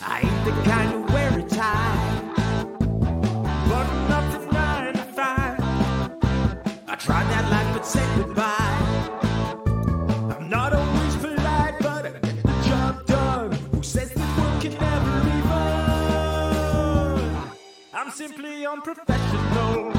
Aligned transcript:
I 0.00 0.20
ain't 0.20 0.44
the 0.44 0.52
kind 0.62 0.90
to 0.92 1.12
wear 1.12 1.38
a 1.38 1.42
tie. 1.42 2.32
Button 3.68 4.12
up 4.12 4.32
to 4.32 4.38
five. 5.12 5.60
I 6.86 6.94
tried 6.96 7.24
that 7.30 7.50
life 7.50 7.74
but 7.74 7.84
said 7.86 8.08
goodbye. 8.16 8.76
I'm 10.36 10.48
not 10.48 10.72
always 10.72 11.16
polite, 11.16 11.74
but 11.80 12.06
I 12.06 12.10
get 12.10 12.42
the 12.42 12.62
job 12.68 13.06
done. 13.06 13.52
Who 13.72 13.82
says 13.82 14.10
that 14.10 14.38
work 14.38 14.60
can 14.62 14.72
never 14.74 15.20
be 15.24 15.40
fun? 15.48 17.20
I'm 17.92 18.10
simply 18.10 18.66
unprofessional. 18.66 19.97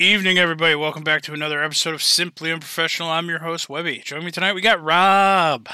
Evening, 0.00 0.38
everybody. 0.38 0.74
Welcome 0.74 1.04
back 1.04 1.20
to 1.22 1.34
another 1.34 1.62
episode 1.62 1.92
of 1.92 2.02
Simply 2.02 2.50
Unprofessional. 2.50 3.10
I'm 3.10 3.28
your 3.28 3.40
host, 3.40 3.68
Webby. 3.68 3.98
Join 3.98 4.24
me 4.24 4.30
tonight. 4.30 4.54
We 4.54 4.62
got 4.62 4.82
Rob, 4.82 5.68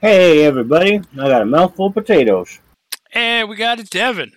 Hey 0.00 0.44
everybody, 0.46 0.96
I 1.12 1.28
got 1.28 1.42
a 1.42 1.44
mouthful 1.44 1.86
of 1.88 1.94
potatoes. 1.94 2.58
and 3.12 3.50
we 3.50 3.56
got 3.56 3.78
a 3.78 3.84
Devin. 3.84 4.32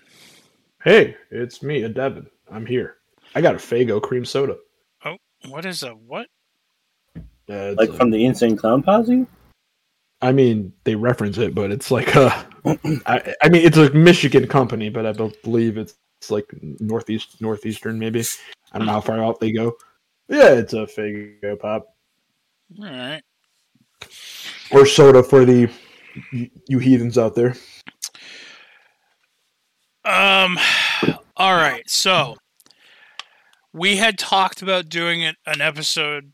Hey, 0.84 1.16
it's 1.32 1.64
me, 1.64 1.84
a 1.84 1.90
Devin. 1.90 2.28
I'm 2.52 2.66
here. 2.66 2.98
I 3.34 3.40
got 3.40 3.56
a 3.56 3.60
Faygo 3.60 4.02
cream 4.02 4.26
soda. 4.26 4.58
Oh, 5.06 5.16
what 5.48 5.66
is 5.66 5.84
a 5.84 5.92
what? 5.92 6.28
Uh, 7.50 7.76
Like 7.78 7.90
a- 7.92 7.94
from 7.94 8.12
the 8.12 8.26
Insane 8.26 8.58
Clown 8.58 8.84
Posse? 8.84 9.26
I 10.22 10.32
mean, 10.34 10.74
they 10.84 10.96
reference 10.96 11.38
it, 11.38 11.54
but 11.56 11.72
it's 11.72 11.92
like 11.92 12.14
a. 12.16 12.46
I, 13.06 13.34
I 13.42 13.48
mean, 13.50 13.66
it's 13.66 13.78
a 13.78 13.90
Michigan 13.92 14.48
company, 14.48 14.90
but 14.90 15.06
I 15.06 15.12
believe 15.44 15.78
it's, 15.78 15.96
it's 16.24 16.32
like 16.32 16.46
northeast, 16.80 17.42
northeastern, 17.42 18.00
maybe. 18.00 18.24
I 18.72 18.78
don't 18.78 18.88
know 18.88 18.94
how 18.94 19.02
far 19.02 19.22
out 19.22 19.42
they 19.42 19.52
go. 19.52 19.74
Yeah, 20.30 20.54
it's 20.54 20.72
a 20.72 20.86
Faygo 20.86 21.60
pop 21.60 21.86
All 22.80 22.86
right. 22.86 23.22
or 24.72 24.86
soda 24.86 25.22
for 25.22 25.44
the 25.44 25.70
you, 26.32 26.50
you 26.70 26.80
heathens 26.80 27.18
out 27.18 27.36
there. 27.36 27.56
Um. 30.06 30.58
All 31.36 31.56
right. 31.56 31.88
So 31.90 32.36
we 33.74 33.98
had 33.98 34.18
talked 34.18 34.62
about 34.62 34.88
doing 34.88 35.24
an 35.26 35.36
episode 35.62 36.32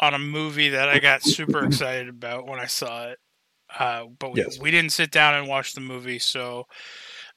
on 0.00 0.14
a 0.14 0.18
movie 0.18 0.70
that 0.70 0.88
I 0.88 1.00
got 1.00 1.22
super 1.22 1.64
excited 1.66 2.08
about 2.08 2.46
when 2.46 2.60
I 2.60 2.66
saw 2.66 3.08
it. 3.08 3.18
Uh, 3.78 4.04
but 4.18 4.32
we, 4.32 4.40
Yes. 4.40 4.58
we 4.58 4.70
didn't 4.70 4.92
sit 4.92 5.10
down 5.10 5.34
and 5.34 5.48
watch 5.48 5.74
the 5.74 5.80
movie, 5.82 6.18
so 6.18 6.66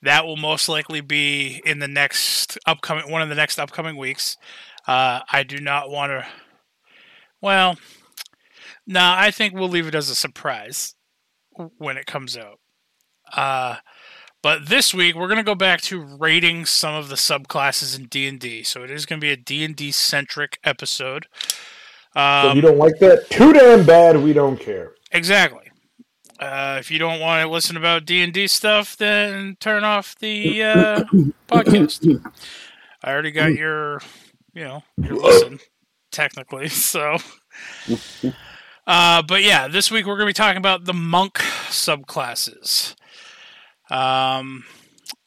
that 0.04 0.26
will 0.26 0.38
most 0.38 0.68
likely 0.68 1.02
be 1.02 1.62
in 1.66 1.80
the 1.80 1.88
next 1.88 2.58
upcoming 2.66 3.12
one 3.12 3.22
of 3.22 3.30
the 3.30 3.36
next 3.36 3.60
upcoming 3.60 3.98
weeks. 3.98 4.38
Uh, 4.88 5.22
I 5.32 5.44
do 5.44 5.60
not 5.60 5.90
want 5.90 6.12
to. 6.12 6.26
Well, 7.40 7.78
no, 8.88 9.02
I 9.02 9.32
think 9.32 9.54
we'll 9.54 9.70
leave 9.70 9.88
it 9.88 9.96
as 9.96 10.10
a 10.10 10.16
surprise 10.16 10.96
when 11.78 11.98
it 11.98 12.06
comes 12.06 12.36
out. 12.36 12.60
Uh, 13.32 13.78
but 14.42 14.68
this 14.68 14.94
week 14.94 15.16
we're 15.16 15.28
going 15.28 15.38
to 15.38 15.44
go 15.44 15.56
back 15.56 15.82
to 15.82 16.02
rating 16.02 16.66
some 16.66 16.96
of 16.96 17.10
the 17.10 17.16
subclasses 17.16 17.98
in 17.98 18.06
D&D. 18.06 18.64
So 18.64 18.84
it 18.84 18.92
is 18.92 19.06
going 19.06 19.20
to 19.20 19.26
be 19.26 19.32
a 19.32 19.38
D&D 19.38 19.92
centric 19.92 20.60
episode. 20.64 21.28
Um, 22.16 22.56
you 22.56 22.62
don't 22.62 22.78
like 22.78 22.98
that, 23.00 23.30
too 23.30 23.54
damn 23.54 23.86
bad. 23.86 24.22
We 24.22 24.34
don't 24.34 24.60
care. 24.60 24.94
exactly. 25.12 25.71
Uh, 26.42 26.78
if 26.80 26.90
you 26.90 26.98
don't 26.98 27.20
want 27.20 27.46
to 27.46 27.50
listen 27.50 27.78
about 27.78 28.06
D&D 28.06 28.48
stuff, 28.48 28.98
then 28.98 29.56
turn 29.60 29.84
off 29.84 30.18
the 30.18 30.64
uh, 30.64 31.04
podcast. 31.48 32.20
I 33.04 33.12
already 33.12 33.32
got 33.32 33.54
your, 33.54 34.02
you 34.54 34.64
know, 34.64 34.84
your 34.98 35.16
listen 35.16 35.60
technically. 36.12 36.68
So 36.70 37.18
uh, 38.88 39.22
but 39.22 39.44
yeah, 39.44 39.68
this 39.68 39.92
week 39.92 40.06
we're 40.06 40.16
going 40.16 40.28
to 40.28 40.30
be 40.30 40.34
talking 40.34 40.58
about 40.58 40.86
the 40.86 40.94
monk 40.94 41.36
subclasses. 41.70 42.96
Um, 43.90 44.66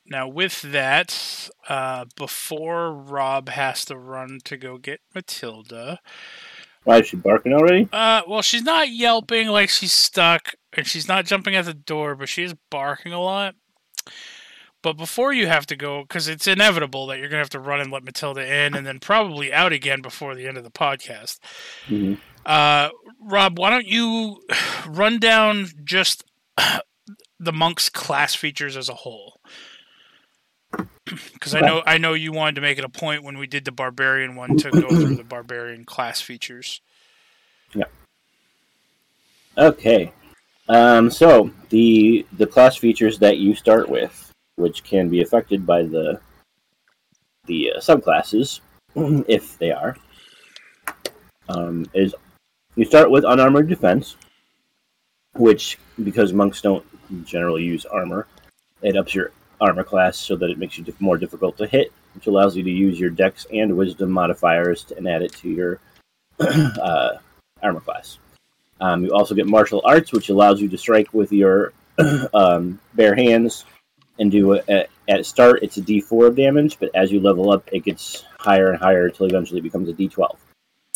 now, 0.07 0.29
with 0.29 0.63
that, 0.63 1.49
uh, 1.69 2.07
before 2.17 2.93
Rob 2.93 3.49
has 3.51 3.85
to 3.87 3.97
run 3.97 4.41
to 4.45 4.57
go 4.57 4.79
get 4.79 5.01
Matilda, 5.15 6.01
Why 6.85 6.99
is 7.01 7.07
she 7.09 7.17
barking 7.17 7.53
already? 7.53 7.89
uh, 7.93 8.23
well, 8.29 8.43
she's 8.43 8.63
not 8.63 8.91
yelping 8.91 9.49
like 9.49 9.71
she's 9.71 9.93
stuck, 9.93 10.55
and 10.73 10.87
she's 10.87 11.09
not 11.09 11.25
jumping 11.25 11.57
at 11.57 11.65
the 11.65 11.75
door, 11.75 12.15
but 12.15 12.29
she 12.29 12.43
is 12.43 12.55
barking 12.71 13.13
a 13.13 13.21
lot. 13.21 13.55
But 14.83 14.99
before 14.99 15.33
you 15.33 15.47
have 15.47 15.65
to 15.69 15.77
go, 15.77 16.03
because 16.03 16.29
it's 16.29 16.47
inevitable 16.47 17.07
that 17.07 17.19
you're 17.19 17.29
going 17.31 17.39
to 17.39 17.45
have 17.45 17.49
to 17.51 17.59
run 17.59 17.81
and 17.81 17.91
let 17.91 18.05
Matilda 18.05 18.43
in, 18.47 18.75
and 18.75 18.87
then 18.87 19.01
probably 19.01 19.51
out 19.51 19.73
again 19.73 20.03
before 20.03 20.35
the 20.35 20.47
end 20.47 20.59
of 20.59 20.65
the 20.65 20.71
podcast. 20.71 21.39
Mhm. 21.87 22.19
Uh, 22.45 22.91
Rob, 23.23 23.59
why 23.59 23.71
don't 23.71 23.87
you 23.87 24.43
run 24.87 25.19
down 25.19 25.69
just 25.85 26.23
the 27.41 27.53
monk's 27.53 27.89
class 27.89 28.35
features 28.35 28.77
as 28.77 28.91
a 28.91 28.95
whole? 28.95 29.41
Because 31.33 31.55
I 31.55 31.61
know 31.61 31.83
I 31.87 31.99
know 31.99 32.15
you 32.15 32.33
wanted 32.33 32.57
to 32.57 32.61
make 32.61 32.79
it 32.79 32.85
a 32.85 32.89
point 32.89 33.23
when 33.23 33.39
we 33.39 33.47
did 33.47 33.65
the 33.65 33.73
barbarian 33.73 34.37
one 34.37 34.57
to 34.59 34.71
go 34.71 34.89
through 34.89 35.17
the 35.17 35.25
barbarian 35.25 35.85
class 35.85 36.21
features. 36.21 36.81
Yeah. 37.75 37.85
Okay. 39.57 40.13
Um, 40.69 41.11
so 41.11 41.51
the 41.69 42.27
the 42.33 42.47
class 42.47 42.77
features 42.77 43.19
that 43.19 43.39
you 43.39 43.55
start 43.55 43.89
with, 43.89 44.33
which 44.57 44.83
can 44.85 45.09
be 45.09 45.23
affected 45.23 45.67
by 45.67 45.83
the 45.83 46.21
the 47.47 47.73
uh, 47.73 47.81
subclasses, 47.81 48.61
if 49.29 49.59
they 49.59 49.71
are, 49.71 49.97
um, 51.49 51.87
is 51.93 52.15
you 52.77 52.85
start 52.85 53.11
with 53.11 53.25
unarmored 53.25 53.69
defense, 53.69 54.17
which 55.35 55.79
because 56.03 56.33
monks 56.33 56.63
don't 56.63 56.85
generally 57.25 57.63
use 57.63 57.85
armor, 57.85 58.27
it 58.83 58.97
ups 58.97 59.15
your 59.15 59.33
armor 59.65 59.83
class 59.85 60.17
so 60.17 60.37
that 60.37 60.51
it 60.51 60.59
makes 60.59 60.77
you 60.79 60.85
dif- 60.85 61.01
more 61.01 61.17
difficult 61.17 61.57
to 61.59 61.67
hit, 61.67 61.93
which 62.15 62.27
allows 62.27 62.57
you 62.57 62.63
to 62.63 62.71
use 62.71 63.01
your 63.01 63.11
dex 63.11 63.47
and 63.53 63.77
wisdom 63.77 64.11
modifiers 64.11 64.85
to, 64.85 64.97
and 64.97 65.09
add 65.09 65.23
it 65.23 65.33
to 65.33 65.49
your 65.49 65.81
uh, 66.41 67.13
armor 67.63 67.81
class. 67.81 68.19
Um, 68.81 69.05
you 69.05 69.13
also 69.13 69.35
get 69.35 69.47
martial 69.47 69.81
arts, 69.85 70.13
which 70.13 70.29
allows 70.29 70.61
you 70.61 70.69
to 70.69 70.77
strike 70.79 71.13
with 71.15 71.33
your 71.33 71.73
um, 72.35 72.79
bare 72.95 73.15
hands 73.15 73.65
and 74.19 74.31
do 74.31 74.55
a, 74.55 74.63
a, 74.69 74.87
at 75.09 75.27
start 75.27 75.61
it's 75.63 75.77
a 75.77 75.83
D4 75.83 76.29
of 76.29 76.37
damage, 76.37 76.79
but 76.79 76.91
as 76.95 77.11
you 77.11 77.21
level 77.21 77.51
up, 77.51 77.69
it 77.73 77.81
gets 77.85 78.25
higher 78.39 78.71
and 78.71 78.79
higher 78.79 79.07
until 79.07 79.27
eventually 79.27 79.61
it 79.61 79.63
becomes 79.63 79.89
a 79.89 79.93
D12. 79.93 80.37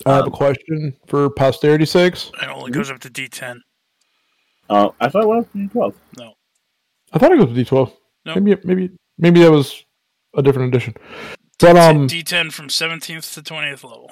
I 0.06 0.14
have 0.14 0.24
a 0.24 0.26
Um, 0.26 0.30
question 0.32 0.96
for 1.06 1.28
posterity's 1.30 1.90
sakes. 1.90 2.30
It 2.42 2.48
only 2.48 2.70
goes 2.70 2.90
up 2.90 3.00
to 3.00 3.10
D10. 3.10 3.60
Uh, 4.70 4.90
I 5.00 5.08
thought 5.08 5.22
it 5.24 5.28
went 5.28 5.46
up 5.46 5.52
to 5.52 5.58
D12. 5.58 5.94
No, 6.18 6.34
I 7.12 7.18
thought 7.18 7.32
it 7.32 7.38
goes 7.38 7.54
to 7.54 7.64
D12. 7.64 7.92
No. 8.28 8.34
Maybe, 8.34 8.60
maybe, 8.64 8.90
maybe 9.16 9.40
that 9.40 9.50
was 9.50 9.84
a 10.36 10.42
different 10.42 10.74
edition. 10.74 10.94
But 11.58 11.76
um, 11.76 12.06
D10 12.06 12.52
from 12.52 12.68
17th 12.68 13.34
to 13.34 13.42
20th 13.42 13.82
level. 13.82 14.10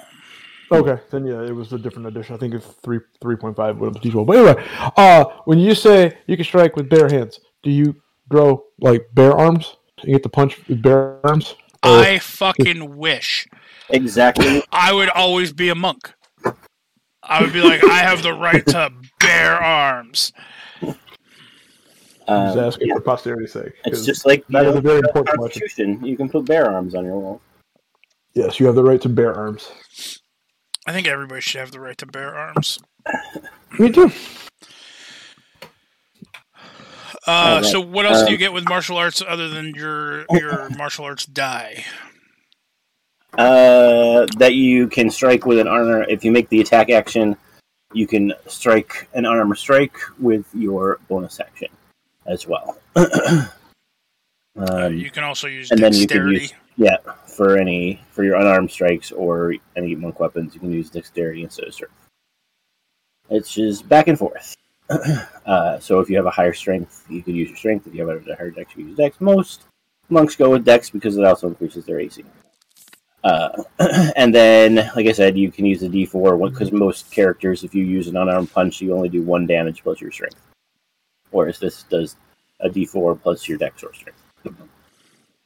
okay, 0.71 1.01
then 1.11 1.25
yeah, 1.25 1.41
it 1.43 1.55
was 1.55 1.71
a 1.71 1.77
different 1.77 2.07
edition. 2.07 2.35
I 2.35 2.37
think 2.37 2.53
it's 2.55 2.65
three 2.83 2.99
three 3.21 3.35
point 3.35 3.55
five 3.55 3.77
would 3.77 3.95
have 3.95 4.03
D12. 4.03 4.25
But 4.25 4.37
anyway, 4.37 4.65
uh, 4.97 5.25
when 5.45 5.59
you 5.59 5.75
say 5.75 6.17
you 6.25 6.35
can 6.35 6.43
strike 6.45 6.75
with 6.75 6.89
bare 6.89 7.07
hands, 7.07 7.39
do 7.63 7.69
you 7.69 7.95
grow 8.27 8.65
like 8.81 9.07
bare 9.13 9.31
arms? 9.33 9.77
You 10.03 10.13
get 10.13 10.23
to 10.23 10.29
punch 10.29 10.57
with 10.67 10.81
bare 10.81 11.25
arms. 11.25 11.55
Or- 11.83 11.99
I 11.99 12.17
fucking 12.17 12.97
wish 12.97 13.47
Exactly. 13.89 14.63
I 14.71 14.93
would 14.93 15.09
always 15.09 15.53
be 15.53 15.69
a 15.69 15.75
monk. 15.75 16.13
I 17.23 17.41
would 17.41 17.53
be 17.53 17.61
like, 17.61 17.83
I 17.83 17.99
have 17.99 18.23
the 18.23 18.33
right 18.33 18.65
to 18.67 18.91
bare 19.19 19.55
arms. 19.55 20.33
I'm 22.27 22.47
just 22.47 22.57
Um, 22.57 22.65
asking 22.65 22.93
for 22.93 23.01
posterity's 23.01 23.53
sake. 23.53 23.73
it's 23.85 23.97
'cause 23.99 24.05
just 24.05 24.25
like 24.25 24.45
that 24.49 24.65
is 24.65 24.73
the 24.73 24.79
a 24.79 24.81
very 24.81 24.99
important 24.99 25.37
question. 25.37 25.61
Constitution. 25.61 26.05
You 26.05 26.17
can 26.17 26.29
put 26.29 26.45
bare 26.45 26.69
arms 26.69 26.93
on 26.93 27.05
your 27.05 27.17
wall. 27.17 27.41
Yes, 28.33 28.59
you 28.59 28.65
have 28.65 28.75
the 28.75 28.83
right 28.83 29.01
to 29.01 29.09
bear 29.09 29.33
arms. 29.33 29.71
I 30.85 30.91
think 30.91 31.07
everybody 31.07 31.41
should 31.41 31.59
have 31.59 31.71
the 31.71 31.79
right 31.79 31.97
to 31.97 32.05
bear 32.05 32.35
arms. 32.35 32.79
Me 33.79 33.91
too. 33.91 34.11
Uh, 37.25 37.31
Alright, 37.31 37.65
so 37.65 37.81
what 37.81 38.05
else 38.05 38.19
do 38.19 38.25
um, 38.27 38.31
you 38.31 38.37
get 38.37 38.53
with 38.53 38.67
martial 38.69 38.97
arts 38.97 39.21
other 39.25 39.49
than 39.49 39.73
your 39.75 40.25
your 40.31 40.69
martial 40.77 41.03
arts 41.05 41.25
die? 41.25 41.83
Uh, 43.37 44.25
that 44.37 44.53
you 44.53 44.87
can 44.87 45.09
strike 45.09 45.45
with 45.45 45.59
an 45.59 45.67
armor. 45.67 46.03
If 46.03 46.23
you 46.23 46.31
make 46.31 46.47
the 46.49 46.61
attack 46.61 46.89
action, 46.89 47.35
you 47.93 48.07
can 48.07 48.33
strike 48.47 49.09
an 49.13 49.25
armor 49.25 49.55
strike 49.55 49.97
with 50.19 50.45
your 50.53 50.99
bonus 51.09 51.39
action 51.39 51.67
as 52.27 52.47
well. 52.47 52.77
Uh, 54.59 54.87
um, 54.87 54.97
you 54.97 55.11
can 55.11 55.23
also 55.23 55.47
use 55.47 55.69
and 55.69 55.79
then 55.79 55.93
you 55.93 56.07
can 56.07 56.17
dexterity. 56.17 56.41
use 56.41 56.53
yeah 56.77 56.97
for 57.27 57.57
any 57.57 58.01
for 58.09 58.23
your 58.23 58.37
unarmed 58.37 58.71
strikes 58.71 59.11
or 59.11 59.53
any 59.75 59.93
monk 59.93 60.19
weapons. 60.19 60.55
You 60.55 60.59
can 60.59 60.71
use 60.71 60.89
dexterity 60.89 61.43
instead 61.43 61.67
of 61.67 61.75
strength. 61.75 61.93
It's 63.29 63.53
just 63.53 63.87
back 63.87 64.07
and 64.07 64.17
forth. 64.17 64.55
uh, 65.45 65.79
so 65.79 65.99
if 65.99 66.09
you 66.09 66.15
have 66.15 66.25
a 66.25 66.31
higher 66.31 66.53
strength, 66.53 67.05
you 67.09 67.21
can 67.21 67.35
use 67.35 67.49
your 67.49 67.57
strength. 67.57 67.85
If 67.85 67.93
you 67.93 68.07
have 68.07 68.27
a 68.27 68.35
higher 68.35 68.49
dex, 68.49 68.71
you 68.71 68.83
can 68.83 68.87
use 68.89 68.97
dex. 68.97 69.21
Most 69.21 69.65
monks 70.09 70.35
go 70.35 70.49
with 70.49 70.65
dex 70.65 70.89
because 70.89 71.17
it 71.17 71.23
also 71.23 71.47
increases 71.47 71.85
their 71.85 71.99
AC. 71.99 72.23
Uh, 73.23 73.63
and 74.15 74.33
then, 74.33 74.75
like 74.95 75.07
I 75.07 75.11
said, 75.11 75.37
you 75.37 75.51
can 75.51 75.65
use 75.65 75.81
the 75.81 75.89
D4 75.89 76.49
because 76.49 76.71
most 76.71 77.11
characters, 77.11 77.63
if 77.63 77.75
you 77.75 77.83
use 77.83 78.07
an 78.07 78.17
unarmed 78.17 78.51
punch, 78.51 78.81
you 78.81 78.93
only 78.93 79.09
do 79.09 79.21
one 79.21 79.45
damage 79.45 79.83
plus 79.83 79.99
your 79.99 80.11
strength. 80.11 80.37
Whereas 81.31 81.59
this 81.59 81.83
does 81.83 82.15
a 82.59 82.69
D4 82.69 83.21
plus 83.21 83.47
your 83.47 83.57
dex 83.57 83.83
or 83.83 83.93
strength. 83.93 84.21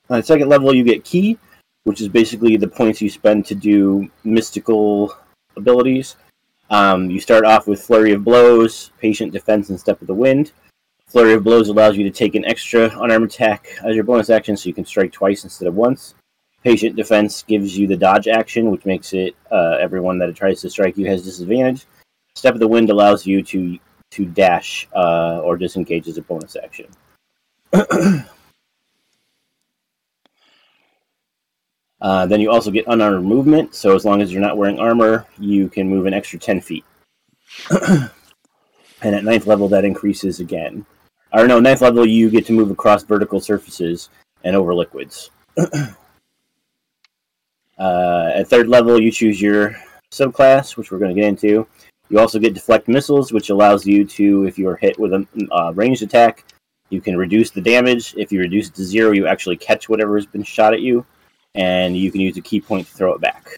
On 0.09 0.21
second 0.21 0.49
level, 0.49 0.73
you 0.73 0.83
get 0.83 1.03
ki, 1.03 1.37
which 1.83 2.01
is 2.01 2.09
basically 2.09 2.57
the 2.57 2.67
points 2.67 3.01
you 3.01 3.09
spend 3.09 3.45
to 3.45 3.55
do 3.55 4.09
mystical 4.23 5.15
abilities. 5.55 6.17
Um, 6.69 7.09
you 7.09 7.19
start 7.19 7.45
off 7.45 7.67
with 7.67 7.81
Flurry 7.81 8.13
of 8.13 8.23
Blows, 8.23 8.91
Patient 8.99 9.33
Defense, 9.33 9.69
and 9.69 9.79
Step 9.79 10.01
of 10.01 10.07
the 10.07 10.13
Wind. 10.13 10.51
Flurry 11.07 11.33
of 11.33 11.43
Blows 11.43 11.67
allows 11.67 11.97
you 11.97 12.03
to 12.05 12.09
take 12.09 12.35
an 12.35 12.45
extra 12.45 12.89
unarmed 13.01 13.25
attack 13.25 13.67
as 13.83 13.95
your 13.95 14.05
bonus 14.05 14.29
action, 14.29 14.55
so 14.55 14.67
you 14.67 14.73
can 14.73 14.85
strike 14.85 15.11
twice 15.11 15.43
instead 15.43 15.67
of 15.67 15.75
once. 15.75 16.15
Patient 16.63 16.95
Defense 16.95 17.43
gives 17.43 17.77
you 17.77 17.87
the 17.87 17.97
dodge 17.97 18.27
action, 18.27 18.71
which 18.71 18.85
makes 18.85 19.13
it 19.13 19.35
uh, 19.51 19.77
everyone 19.81 20.19
that 20.19 20.33
tries 20.35 20.61
to 20.61 20.69
strike 20.69 20.95
you 20.95 21.07
has 21.07 21.23
disadvantage. 21.23 21.85
Step 22.35 22.53
of 22.53 22.59
the 22.59 22.67
Wind 22.67 22.89
allows 22.89 23.25
you 23.25 23.43
to 23.43 23.77
to 24.11 24.25
dash 24.25 24.87
uh, 24.95 25.39
or 25.39 25.57
disengage 25.57 26.07
as 26.07 26.17
a 26.17 26.21
bonus 26.21 26.55
action. 26.55 26.87
Uh, 32.01 32.25
then 32.25 32.41
you 32.41 32.49
also 32.49 32.71
get 32.71 32.87
unarmed 32.87 33.25
movement, 33.25 33.75
so 33.75 33.95
as 33.95 34.05
long 34.05 34.21
as 34.21 34.33
you're 34.33 34.41
not 34.41 34.57
wearing 34.57 34.79
armor, 34.79 35.27
you 35.37 35.69
can 35.69 35.87
move 35.87 36.07
an 36.07 36.13
extra 36.13 36.39
10 36.39 36.59
feet. 36.59 36.83
and 37.69 38.09
at 39.03 39.23
ninth 39.23 39.45
level, 39.45 39.67
that 39.67 39.85
increases 39.85 40.39
again. 40.39 40.83
Or 41.31 41.47
no, 41.47 41.59
ninth 41.59 41.81
level, 41.81 42.05
you 42.05 42.29
get 42.29 42.45
to 42.47 42.53
move 42.53 42.71
across 42.71 43.03
vertical 43.03 43.39
surfaces 43.39 44.09
and 44.43 44.55
over 44.55 44.73
liquids. 44.73 45.29
uh, 47.77 48.31
at 48.33 48.47
third 48.47 48.67
level, 48.67 48.99
you 48.99 49.11
choose 49.11 49.39
your 49.39 49.75
subclass, 50.11 50.75
which 50.77 50.91
we're 50.91 50.97
going 50.97 51.15
to 51.15 51.21
get 51.21 51.27
into. 51.27 51.67
You 52.11 52.19
also 52.19 52.39
get 52.39 52.53
deflect 52.53 52.89
missiles, 52.89 53.31
which 53.31 53.51
allows 53.51 53.87
you 53.87 54.03
to, 54.03 54.43
if 54.43 54.59
you 54.59 54.67
are 54.67 54.75
hit 54.75 54.99
with 54.99 55.13
a 55.13 55.25
uh, 55.49 55.71
ranged 55.73 56.03
attack, 56.03 56.43
you 56.89 56.99
can 56.99 57.15
reduce 57.15 57.51
the 57.51 57.61
damage. 57.61 58.13
If 58.17 58.33
you 58.33 58.41
reduce 58.41 58.67
it 58.67 58.75
to 58.75 58.83
zero, 58.83 59.11
you 59.11 59.27
actually 59.27 59.55
catch 59.55 59.87
whatever 59.87 60.17
has 60.17 60.25
been 60.25 60.43
shot 60.43 60.73
at 60.73 60.81
you 60.81 61.05
and 61.55 61.95
you 61.95 62.11
can 62.11 62.19
use 62.19 62.35
a 62.35 62.41
ki 62.41 62.59
point 62.59 62.85
to 62.85 62.93
throw 62.93 63.13
it 63.13 63.21
back. 63.21 63.55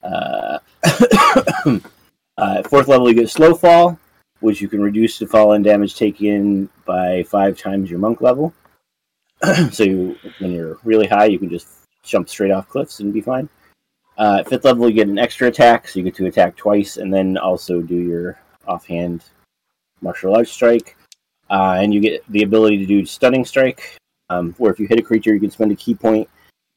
Uh, 0.00 0.60
uh, 2.38 2.62
fourth 2.62 2.86
level, 2.86 3.08
you 3.08 3.16
get 3.16 3.28
slow 3.28 3.52
fall, 3.52 3.98
which 4.38 4.60
you 4.60 4.68
can 4.68 4.80
reduce 4.80 5.18
the 5.18 5.26
fall 5.26 5.54
and 5.54 5.64
damage 5.64 5.96
taken 5.96 6.70
by 6.84 7.24
five 7.24 7.58
times 7.58 7.90
your 7.90 7.98
monk 7.98 8.20
level. 8.20 8.54
so 9.72 9.82
you, 9.82 10.16
when 10.38 10.52
you're 10.52 10.78
really 10.84 11.08
high, 11.08 11.24
you 11.24 11.40
can 11.40 11.50
just 11.50 11.66
jump 12.04 12.28
straight 12.28 12.52
off 12.52 12.68
cliffs 12.68 13.00
and 13.00 13.12
be 13.12 13.20
fine. 13.20 13.48
Uh, 14.22 14.36
at 14.38 14.48
fifth 14.48 14.64
level, 14.64 14.88
you 14.88 14.94
get 14.94 15.08
an 15.08 15.18
extra 15.18 15.48
attack, 15.48 15.88
so 15.88 15.98
you 15.98 16.04
get 16.04 16.14
to 16.14 16.26
attack 16.26 16.54
twice, 16.54 16.96
and 16.96 17.12
then 17.12 17.36
also 17.36 17.80
do 17.82 17.96
your 17.96 18.38
offhand 18.68 19.24
martial 20.00 20.36
arts 20.36 20.52
strike. 20.52 20.96
Uh, 21.50 21.76
and 21.80 21.92
you 21.92 21.98
get 21.98 22.22
the 22.30 22.44
ability 22.44 22.78
to 22.78 22.86
do 22.86 23.04
stunning 23.04 23.44
strike, 23.44 23.96
um, 24.30 24.54
where 24.58 24.70
if 24.72 24.78
you 24.78 24.86
hit 24.86 25.00
a 25.00 25.02
creature, 25.02 25.34
you 25.34 25.40
can 25.40 25.50
spend 25.50 25.72
a 25.72 25.74
ki 25.74 25.96
point 25.96 26.28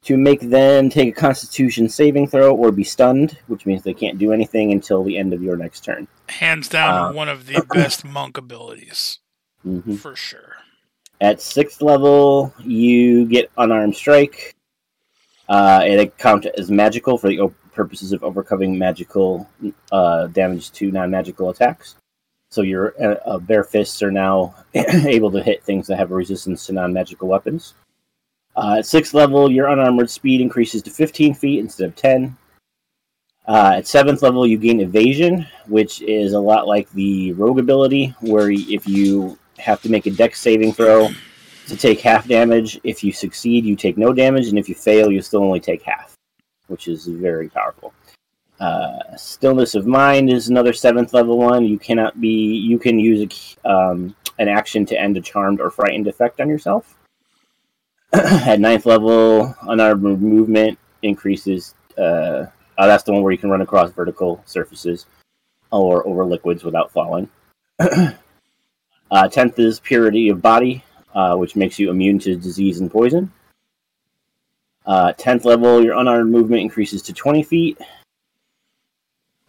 to 0.06 0.18
make 0.18 0.40
them 0.42 0.90
take 0.90 1.10
a 1.10 1.20
Constitution 1.20 1.88
saving 1.88 2.28
throw 2.28 2.56
or 2.56 2.72
be 2.72 2.84
stunned, 2.84 3.38
which 3.46 3.68
means 3.68 3.84
they 3.84 3.94
can't 3.94 4.18
do 4.18 4.34
anything 4.34 4.72
until 4.72 5.04
the 5.04 5.16
end 5.16 5.32
of 5.32 5.44
your 5.44 5.56
next 5.56 5.82
turn. 5.82 6.08
Hands 6.30 6.68
down, 6.68 7.12
Uh, 7.12 7.14
one 7.14 7.30
of 7.30 7.46
the 7.46 7.64
best 7.74 8.04
monk 8.18 8.38
abilities 8.38 9.20
Mhm. 9.64 10.00
for 10.00 10.16
sure. 10.16 10.58
At 11.22 11.42
sixth 11.42 11.82
level, 11.84 12.54
you 12.64 13.26
get 13.26 13.52
unarmed 13.58 13.96
strike. 13.96 14.56
Uh, 15.48 15.82
and 15.84 16.00
it 16.00 16.18
counts 16.18 16.48
as 16.58 16.72
magical 16.72 17.18
for 17.18 17.28
the 17.28 17.52
purposes 17.74 18.14
of 18.14 18.24
overcoming 18.24 18.78
magical 18.78 19.48
uh, 19.92 20.28
damage 20.28 20.72
to 20.72 20.92
non-magical 20.92 21.50
attacks. 21.50 21.96
So 22.50 22.62
your 22.62 22.94
uh, 23.02 23.16
uh, 23.26 23.38
bare 23.40 23.64
fists 23.64 24.02
are 24.02 24.12
now 24.12 24.56
able 24.74 25.32
to 25.32 25.44
hit 25.44 25.64
things 25.64 25.88
that 25.88 25.98
have 25.98 26.12
a 26.12 26.16
resistance 26.16 26.66
to 26.66 26.74
non-magical 26.74 27.28
weapons. 27.28 27.74
Uh, 28.56 28.78
at 28.80 28.86
sixth 28.86 29.14
level, 29.14 29.52
your 29.52 29.68
unarmored 29.68 30.10
speed 30.10 30.42
increases 30.42 30.82
to 30.84 30.90
15 30.90 31.34
feet 31.34 31.60
instead 31.60 31.90
of 31.90 31.96
10. 31.96 32.36
Uh, 33.48 33.74
at 33.76 33.88
seventh 33.88 34.24
level, 34.24 34.48
you 34.48 34.58
gain 34.58 34.80
evasion, 34.80 35.46
which 35.68 36.02
is 36.02 36.34
a 36.34 36.40
lot 36.40 36.68
like 36.68 36.90
the 36.92 37.34
rogue 37.34 37.60
ability, 37.60 38.16
where 38.22 38.50
if 38.50 38.88
you 38.88 39.38
have 39.60 39.82
to 39.82 39.90
make 39.90 40.06
a 40.06 40.12
dex 40.12 40.40
saving 40.42 40.74
throw 40.74 41.10
to 41.68 41.76
take 41.76 42.02
half 42.02 42.28
damage, 42.28 42.80
if 42.84 43.04
you 43.04 43.12
succeed, 43.12 43.66
you 43.66 43.76
take 43.76 43.98
no 43.98 44.14
damage, 44.14 44.48
and 44.48 44.60
if 44.60 44.70
you 44.70 44.76
fail, 44.76 45.12
you 45.12 45.22
still 45.22 45.44
only 45.44 45.60
take 45.60 45.82
half, 45.82 46.16
which 46.68 46.88
is 46.88 47.06
very 47.08 47.50
powerful. 47.50 47.94
Uh, 48.60 49.00
stillness 49.18 49.76
of 49.76 49.86
mind 49.86 50.30
is 50.30 50.48
another 50.48 50.74
seventh 50.74 51.14
level 51.14 51.38
one. 51.38 51.66
You 51.66 51.78
cannot 51.78 52.20
be. 52.22 52.56
You 52.56 52.80
can 52.80 53.00
use 53.00 53.58
a, 53.66 53.70
um, 53.70 54.16
an 54.40 54.48
action 54.48 54.86
to 54.88 55.00
end 55.00 55.18
a 55.18 55.22
charmed 55.22 55.60
or 55.60 55.70
frightened 55.70 56.08
effect 56.08 56.40
on 56.40 56.50
yourself. 56.50 56.96
At 58.14 58.60
ninth 58.60 58.86
level, 58.86 59.54
unarmed 59.64 60.22
movement 60.22 60.80
increases. 61.02 61.76
Uh, 61.98 62.46
uh, 62.78 62.88
that's 62.88 63.04
the 63.04 63.12
one 63.12 63.24
where 63.24 63.32
you 63.32 63.38
can 63.38 63.50
run 63.50 63.62
across 63.62 63.92
vertical 63.92 64.42
surfaces 64.46 65.06
or 65.72 66.08
over 66.08 66.26
liquids 66.26 66.64
without 66.64 66.92
falling. 66.92 67.30
uh, 67.80 69.28
tenth 69.30 69.60
is 69.60 69.80
purity 69.82 70.30
of 70.30 70.42
body, 70.42 70.84
uh, 71.16 71.36
which 71.36 71.56
makes 71.56 71.80
you 71.80 71.90
immune 71.90 72.20
to 72.20 72.36
disease 72.36 72.80
and 72.80 72.92
poison. 72.92 73.32
Uh, 74.86 75.14
tenth 75.14 75.46
level, 75.46 75.84
your 75.84 75.98
unarmed 75.98 76.32
movement 76.32 76.62
increases 76.62 77.02
to 77.02 77.14
twenty 77.14 77.42
feet. 77.42 77.80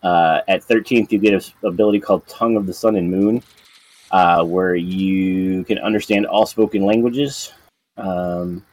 Uh, 0.02 0.40
at 0.46 0.62
13th, 0.62 1.10
you 1.10 1.18
get 1.18 1.34
an 1.34 1.40
ability 1.64 1.98
called 1.98 2.24
Tongue 2.28 2.56
of 2.56 2.64
the 2.64 2.72
Sun 2.72 2.94
and 2.94 3.10
Moon, 3.10 3.42
uh, 4.12 4.44
where 4.44 4.76
you 4.76 5.64
can 5.64 5.78
understand 5.78 6.26
all 6.26 6.46
spoken 6.46 6.84
languages, 6.84 7.52
um, 7.96 8.64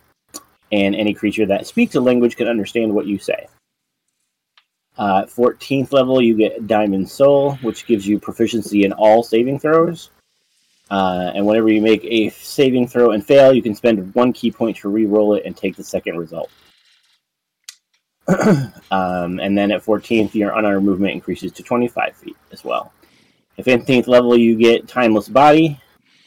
and 0.71 0.93
any 0.93 1.11
creature 1.11 1.47
that 1.47 1.65
speaks 1.65 1.95
a 1.95 1.99
language 1.99 2.35
can 2.35 2.47
understand 2.47 2.93
what 2.93 3.07
you 3.07 3.17
say. 3.17 3.47
Uh, 4.95 5.23
14th 5.23 5.91
level, 5.91 6.21
you 6.21 6.37
get 6.37 6.67
Diamond 6.67 7.09
Soul, 7.09 7.55
which 7.63 7.87
gives 7.87 8.05
you 8.07 8.19
proficiency 8.19 8.83
in 8.83 8.93
all 8.93 9.23
saving 9.23 9.57
throws. 9.57 10.11
Uh, 10.93 11.31
and 11.33 11.43
whenever 11.43 11.69
you 11.71 11.81
make 11.81 12.05
a 12.05 12.29
saving 12.29 12.87
throw 12.87 13.13
and 13.13 13.25
fail, 13.25 13.51
you 13.51 13.63
can 13.63 13.73
spend 13.73 14.13
one 14.13 14.31
ki 14.31 14.51
point 14.51 14.77
to 14.77 14.89
re-roll 14.89 15.33
it 15.33 15.41
and 15.43 15.57
take 15.57 15.75
the 15.75 15.83
second 15.83 16.19
result. 16.19 16.51
um, 18.91 19.39
and 19.39 19.57
then 19.57 19.71
at 19.71 19.83
14th, 19.83 20.35
your 20.35 20.55
unarmed 20.55 20.85
movement 20.85 21.13
increases 21.13 21.51
to 21.51 21.63
25 21.63 22.15
feet 22.15 22.37
as 22.51 22.63
well. 22.63 22.93
At 23.57 23.65
15th 23.65 24.05
level, 24.05 24.37
you 24.37 24.55
get 24.55 24.87
Timeless 24.87 25.27
Body. 25.27 25.81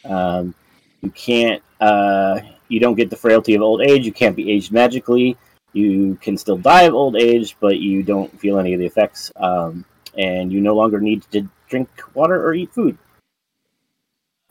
Um, 0.05 0.53
you 1.01 1.13
can't, 1.13 1.63
uh, 1.81 2.41
you 2.67 2.81
don't 2.81 2.97
get 2.97 3.09
the 3.09 3.15
frailty 3.15 3.55
of 3.55 3.63
old 3.63 3.83
age. 3.83 4.05
You 4.05 4.13
can't 4.13 4.35
be 4.35 4.51
aged 4.51 4.73
magically. 4.73 5.37
You 5.75 6.19
can 6.21 6.37
still 6.37 6.59
die 6.59 6.83
of 6.83 6.95
old 6.95 7.15
age, 7.15 7.57
but 7.61 7.79
you 7.79 8.03
don't 8.03 8.37
feel 8.41 8.59
any 8.59 8.75
of 8.75 8.81
the 8.81 8.87
effects. 8.87 9.31
Um, 9.37 9.85
and 10.19 10.53
you 10.53 10.61
no 10.61 10.75
longer 10.75 10.99
need 11.01 11.23
to 11.31 11.49
drink 11.69 11.89
water 12.15 12.45
or 12.45 12.53
eat 12.53 12.75
food. 12.75 12.99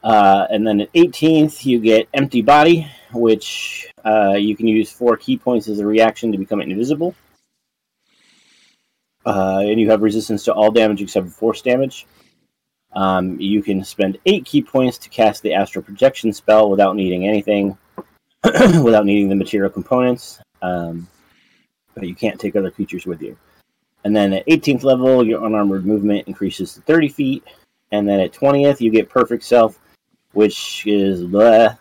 Uh, 0.06 0.46
and 0.52 0.66
then 0.66 0.82
at 0.82 0.94
18th, 0.94 1.66
you 1.66 1.80
get 1.80 2.08
Empty 2.14 2.44
Body, 2.44 2.88
which 3.12 3.92
uh, 4.06 4.36
you 4.38 4.56
can 4.56 4.68
use 4.68 4.92
four 4.92 5.18
ki 5.18 5.36
points 5.36 5.68
as 5.68 5.80
a 5.80 5.86
reaction 5.86 6.32
to 6.32 6.38
become 6.38 6.62
invisible. 6.62 7.16
Uh, 9.26 9.64
and 9.66 9.80
you 9.82 9.90
have 9.90 10.04
resistance 10.04 10.44
to 10.44 10.54
all 10.54 10.70
damage 10.70 11.02
except 11.02 11.26
for 11.26 11.34
force 11.34 11.64
damage. 11.64 12.06
Um, 12.94 13.40
you 13.40 13.64
can 13.64 13.84
spend 13.84 14.20
eight 14.28 14.46
ki 14.46 14.62
points 14.62 15.00
to 15.00 15.10
cast 15.10 15.42
the 15.42 15.56
astral 15.56 15.84
projection 15.84 16.32
spell 16.32 16.70
without 16.70 16.96
needing 16.96 17.28
anything, 17.28 17.76
without 18.44 19.08
needing 19.08 19.28
the 19.28 19.36
material 19.36 19.72
components. 19.72 20.40
Um, 20.62 21.08
but 21.96 22.08
you 22.08 22.14
can't 22.14 22.40
take 22.40 22.56
other 22.56 22.70
creatures 22.70 23.08
with 23.08 23.24
you. 23.24 23.36
And 24.04 24.16
then 24.16 24.34
at 24.34 24.46
18th 24.46 24.84
level, 24.84 25.26
your 25.26 25.44
unarmored 25.48 25.84
movement 25.84 26.28
increases 26.28 26.76
to 26.76 26.82
30 26.82 27.10
feet. 27.10 27.44
And 27.92 28.08
then 28.08 28.20
at 28.20 28.34
20th, 28.34 28.80
you 28.82 28.92
get 28.92 29.10
Perfect 29.10 29.44
Self, 29.44 29.80
which 30.36 30.86
is 30.86 31.24
bleh, 31.24 31.78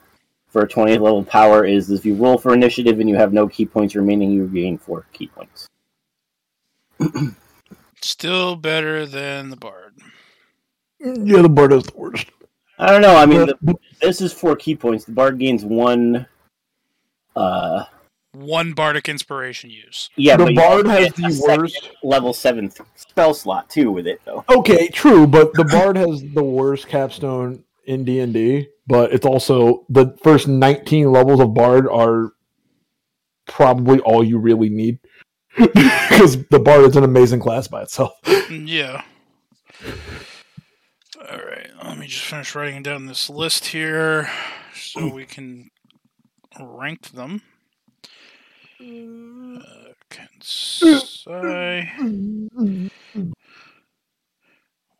for 0.54 0.62
a 0.62 0.68
20th 0.68 1.00
level 1.00 1.24
power 1.24 1.64
is 1.64 1.90
if 1.90 2.06
you 2.06 2.14
roll 2.14 2.38
for 2.38 2.54
initiative 2.54 3.00
and 3.00 3.08
you 3.08 3.16
have 3.16 3.32
no 3.32 3.48
ki 3.48 3.66
points 3.66 3.96
remaining, 3.96 4.30
you 4.30 4.46
gain 4.46 4.78
four 4.78 5.04
ki 5.12 5.26
points. 5.26 5.68
Still 8.00 8.54
better 8.54 9.04
than 9.04 9.50
the 9.50 9.56
bard. 9.56 9.94
Yeah, 11.00 11.42
the 11.42 11.48
bard 11.48 11.72
is 11.72 11.82
the 11.82 11.96
worst. 11.96 12.26
I 12.78 12.92
don't 12.92 13.02
know. 13.02 13.16
I 13.16 13.26
mean, 13.26 13.46
the, 13.62 13.74
this 14.00 14.20
is 14.20 14.32
four 14.32 14.54
ki 14.54 14.76
points. 14.76 15.04
The 15.04 15.12
bard 15.12 15.40
gains 15.40 15.64
one 15.64 16.24
uh, 17.34 17.84
one 18.30 18.74
bardic 18.74 19.08
inspiration 19.08 19.70
use. 19.70 20.08
Yeah, 20.14 20.36
the 20.36 20.44
but 20.44 20.54
bard 20.54 20.86
has 20.86 21.12
the 21.14 21.44
worst. 21.48 21.90
level 22.04 22.32
seven 22.32 22.70
spell 22.94 23.34
slot 23.34 23.68
too 23.70 23.90
with 23.90 24.06
it 24.06 24.20
though. 24.24 24.44
Okay, 24.48 24.86
true, 24.88 25.26
but 25.26 25.52
the 25.54 25.64
bard 25.64 25.96
has 25.96 26.22
the 26.32 26.44
worst 26.44 26.86
capstone 26.86 27.63
in 27.86 28.04
D 28.04 28.20
and 28.20 28.32
D. 28.32 28.68
But 28.86 29.12
it's 29.12 29.26
also 29.26 29.86
the 29.88 30.16
first 30.22 30.48
nineteen 30.48 31.10
levels 31.10 31.40
of 31.40 31.54
bard 31.54 31.88
are 31.88 32.32
probably 33.46 34.00
all 34.00 34.24
you 34.24 34.38
really 34.38 34.68
need 34.68 34.98
because 35.56 36.44
the 36.48 36.58
bard 36.58 36.84
is 36.84 36.96
an 36.96 37.04
amazing 37.04 37.40
class 37.40 37.68
by 37.68 37.82
itself. 37.82 38.12
Yeah. 38.50 39.02
All 41.18 41.38
right. 41.38 41.70
Let 41.82 41.98
me 41.98 42.06
just 42.06 42.24
finish 42.24 42.54
writing 42.54 42.82
down 42.82 43.06
this 43.06 43.30
list 43.30 43.66
here 43.66 44.30
so 44.74 45.08
we 45.08 45.24
can 45.24 45.70
rank 46.60 47.10
them. 47.12 47.42
Uh. 48.80 49.60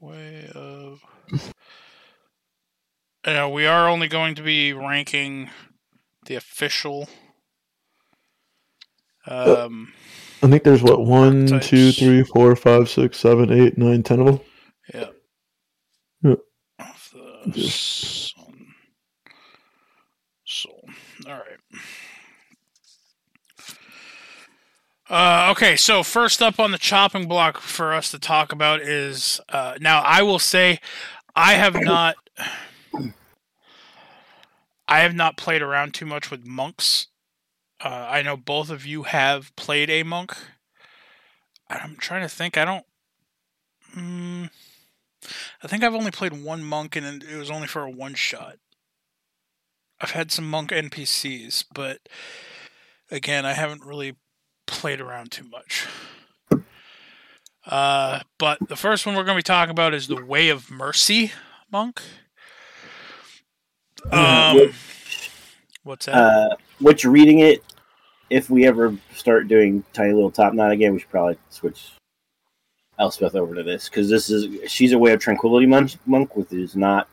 Way 0.00 0.50
of. 0.54 1.02
Yeah, 3.26 3.48
we 3.48 3.66
are 3.66 3.88
only 3.88 4.08
going 4.08 4.34
to 4.34 4.42
be 4.42 4.72
ranking 4.72 5.50
the 6.26 6.34
official. 6.36 7.08
Um, 9.26 9.92
I 10.42 10.48
think 10.48 10.62
there's 10.62 10.82
what 10.82 11.00
one, 11.04 11.42
Archetypes. 11.44 11.66
two, 11.68 11.92
three, 11.92 12.22
four, 12.22 12.54
five, 12.56 12.88
six, 12.90 13.18
seven, 13.18 13.50
eight, 13.50 13.78
nine, 13.78 14.02
ten 14.02 14.20
of 14.20 14.26
them. 14.26 14.40
Yeah. 14.92 15.06
Yeah. 16.22 16.34
Of 16.78 17.10
the 17.46 17.50
Just- 17.52 18.34
sun. 18.34 18.66
Soul. 20.46 20.84
All 21.26 21.32
right. 21.32 21.80
Uh, 25.08 25.48
okay, 25.52 25.76
so 25.76 26.02
first 26.02 26.40
up 26.42 26.58
on 26.58 26.70
the 26.70 26.78
chopping 26.78 27.28
block 27.28 27.58
for 27.60 27.92
us 27.92 28.10
to 28.10 28.18
talk 28.18 28.52
about 28.52 28.80
is 28.80 29.38
uh, 29.50 29.74
now 29.80 30.00
I 30.02 30.22
will 30.22 30.38
say 30.38 30.80
I 31.36 31.54
have 31.54 31.74
not 31.80 32.16
I 34.86 35.00
have 35.00 35.14
not 35.14 35.36
played 35.36 35.62
around 35.62 35.94
too 35.94 36.06
much 36.06 36.30
with 36.30 36.46
monks. 36.46 37.06
Uh, 37.82 38.06
I 38.08 38.22
know 38.22 38.36
both 38.36 38.70
of 38.70 38.86
you 38.86 39.04
have 39.04 39.54
played 39.56 39.90
a 39.90 40.02
monk. 40.02 40.36
I'm 41.68 41.96
trying 41.96 42.22
to 42.22 42.28
think. 42.28 42.56
I 42.56 42.64
don't. 42.64 42.86
Mm, 43.96 44.50
I 45.62 45.66
think 45.66 45.82
I've 45.82 45.94
only 45.94 46.10
played 46.10 46.32
one 46.32 46.64
monk, 46.64 46.96
and 46.96 47.22
it 47.22 47.36
was 47.36 47.50
only 47.50 47.66
for 47.66 47.82
a 47.82 47.90
one 47.90 48.14
shot. 48.14 48.56
I've 50.00 50.10
had 50.10 50.30
some 50.30 50.48
monk 50.48 50.70
NPCs, 50.70 51.64
but 51.74 52.00
again, 53.10 53.46
I 53.46 53.54
haven't 53.54 53.84
really 53.84 54.16
played 54.66 55.00
around 55.00 55.30
too 55.30 55.44
much. 55.44 55.86
Uh, 57.66 58.20
but 58.38 58.58
the 58.68 58.76
first 58.76 59.06
one 59.06 59.14
we're 59.14 59.24
going 59.24 59.36
to 59.36 59.38
be 59.38 59.42
talking 59.42 59.70
about 59.70 59.94
is 59.94 60.06
the 60.06 60.22
Way 60.22 60.50
of 60.50 60.70
Mercy 60.70 61.32
monk. 61.70 62.02
Um, 64.12 64.56
Which- 64.56 65.30
what's 65.82 66.06
that? 66.06 66.14
Uh, 66.14 66.56
which 66.80 67.04
reading 67.04 67.40
it, 67.40 67.62
if 68.30 68.50
we 68.50 68.66
ever 68.66 68.96
start 69.14 69.48
doing 69.48 69.84
tiny 69.92 70.12
little 70.12 70.30
top 70.30 70.54
knot 70.54 70.72
again, 70.72 70.92
we 70.92 70.98
should 71.00 71.10
probably 71.10 71.38
switch 71.50 71.92
Elspeth 72.98 73.34
over 73.34 73.54
to 73.54 73.62
this 73.62 73.88
because 73.88 74.08
this 74.08 74.30
is 74.30 74.70
she's 74.70 74.92
a 74.92 74.98
way 74.98 75.12
of 75.12 75.20
tranquility 75.20 75.66
monk, 75.66 75.92
monk 76.06 76.36
which 76.36 76.52
is 76.52 76.76
not 76.76 77.08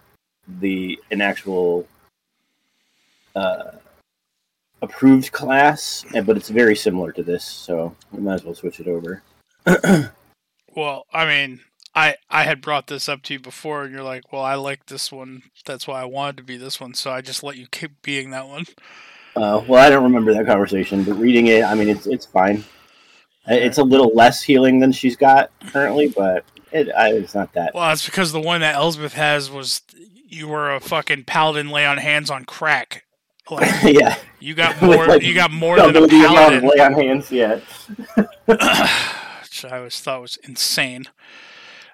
the 0.59 0.99
an 1.11 1.21
actual 1.21 1.87
uh, 3.35 3.71
approved 4.81 5.31
class, 5.31 6.05
but 6.25 6.37
it's 6.37 6.49
very 6.49 6.75
similar 6.75 7.11
to 7.11 7.23
this, 7.23 7.43
so 7.43 7.95
we 8.11 8.21
might 8.21 8.35
as 8.35 8.43
well 8.43 8.55
switch 8.55 8.79
it 8.79 8.87
over. 8.87 9.21
Well, 10.75 11.05
I 11.13 11.25
mean, 11.25 11.59
I 11.93 12.15
I 12.29 12.43
had 12.43 12.61
brought 12.61 12.87
this 12.87 13.09
up 13.09 13.21
to 13.23 13.33
you 13.33 13.39
before, 13.39 13.83
and 13.83 13.93
you're 13.93 14.03
like, 14.03 14.31
"Well, 14.31 14.41
I 14.41 14.55
like 14.55 14.85
this 14.85 15.11
one. 15.11 15.43
That's 15.65 15.87
why 15.87 16.01
I 16.01 16.05
wanted 16.05 16.37
to 16.37 16.43
be 16.43 16.57
this 16.57 16.79
one." 16.79 16.93
So 16.93 17.11
I 17.11 17.21
just 17.21 17.43
let 17.43 17.57
you 17.57 17.67
keep 17.67 18.01
being 18.01 18.31
that 18.31 18.47
one. 18.47 18.65
Uh, 19.35 19.63
well, 19.67 19.85
I 19.85 19.89
don't 19.89 20.03
remember 20.03 20.33
that 20.33 20.45
conversation, 20.45 21.03
but 21.03 21.13
reading 21.13 21.47
it, 21.47 21.63
I 21.63 21.75
mean, 21.75 21.89
it's 21.89 22.07
it's 22.07 22.25
fine. 22.25 22.63
It's 23.47 23.77
a 23.77 23.83
little 23.83 24.11
less 24.13 24.41
healing 24.43 24.79
than 24.79 24.91
she's 24.91 25.15
got 25.15 25.51
currently, 25.67 26.09
but 26.09 26.45
it, 26.71 26.89
I, 26.95 27.13
it's 27.13 27.33
not 27.33 27.53
that. 27.53 27.73
Well, 27.73 27.91
it's 27.91 28.05
because 28.05 28.31
the 28.31 28.39
one 28.39 28.61
that 28.61 28.75
Elsbeth 28.75 29.13
has 29.13 29.49
was 29.49 29.81
you 30.27 30.47
were 30.47 30.73
a 30.73 30.79
fucking 30.79 31.25
paladin 31.25 31.69
lay 31.69 31.85
on 31.85 31.97
hands 31.97 32.29
on 32.29 32.45
crack. 32.45 33.05
Like 33.49 33.69
yeah, 33.83 34.17
you 34.39 34.53
got 34.53 34.81
more. 34.81 35.07
Like, 35.07 35.23
you 35.23 35.33
got 35.33 35.51
more 35.51 35.77
than 35.77 35.89
a 35.89 35.93
double 35.93 36.07
the 36.07 36.25
amount 36.25 36.55
of 36.55 36.61
paladin. 36.61 36.69
lay 36.69 36.85
on 36.85 36.93
hands. 36.93 37.31
Yeah, 37.31 37.59
which 38.45 39.65
I 39.65 39.77
always 39.77 39.99
thought 39.99 40.21
was 40.21 40.37
insane. 40.43 41.07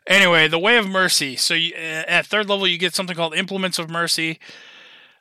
Anyway, 0.08 0.48
the 0.48 0.60
Way 0.60 0.78
of 0.78 0.88
Mercy. 0.88 1.36
So 1.36 1.54
you, 1.54 1.74
uh, 1.76 2.04
at 2.08 2.26
third 2.26 2.50
level, 2.50 2.66
you 2.66 2.78
get 2.78 2.96
something 2.96 3.16
called 3.16 3.36
Implements 3.36 3.78
of 3.78 3.90
Mercy. 3.90 4.40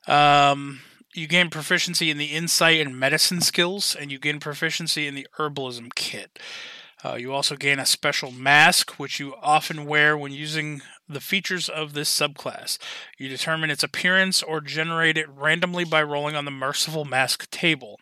Um, 0.06 0.80
you 1.12 1.26
gain 1.26 1.50
proficiency 1.50 2.10
in 2.10 2.18
the 2.18 2.26
Insight 2.26 2.80
and 2.80 2.98
Medicine 2.98 3.40
skills, 3.40 3.96
and 3.98 4.12
you 4.12 4.18
gain 4.18 4.38
proficiency 4.38 5.06
in 5.06 5.16
the 5.16 5.26
Herbalism 5.38 5.94
kit. 5.94 6.38
Uh, 7.04 7.14
you 7.14 7.32
also 7.32 7.56
gain 7.56 7.78
a 7.78 7.86
special 7.86 8.30
mask, 8.30 8.92
which 8.92 9.18
you 9.18 9.34
often 9.42 9.86
wear 9.86 10.16
when 10.16 10.32
using 10.32 10.82
the 11.08 11.20
features 11.20 11.68
of 11.68 11.92
this 11.92 12.14
subclass. 12.14 12.78
You 13.18 13.28
determine 13.28 13.70
its 13.70 13.82
appearance 13.82 14.42
or 14.42 14.60
generate 14.60 15.18
it 15.18 15.28
randomly 15.28 15.84
by 15.84 16.02
rolling 16.02 16.36
on 16.36 16.44
the 16.44 16.50
Merciful 16.50 17.04
Mask 17.04 17.50
table. 17.50 18.00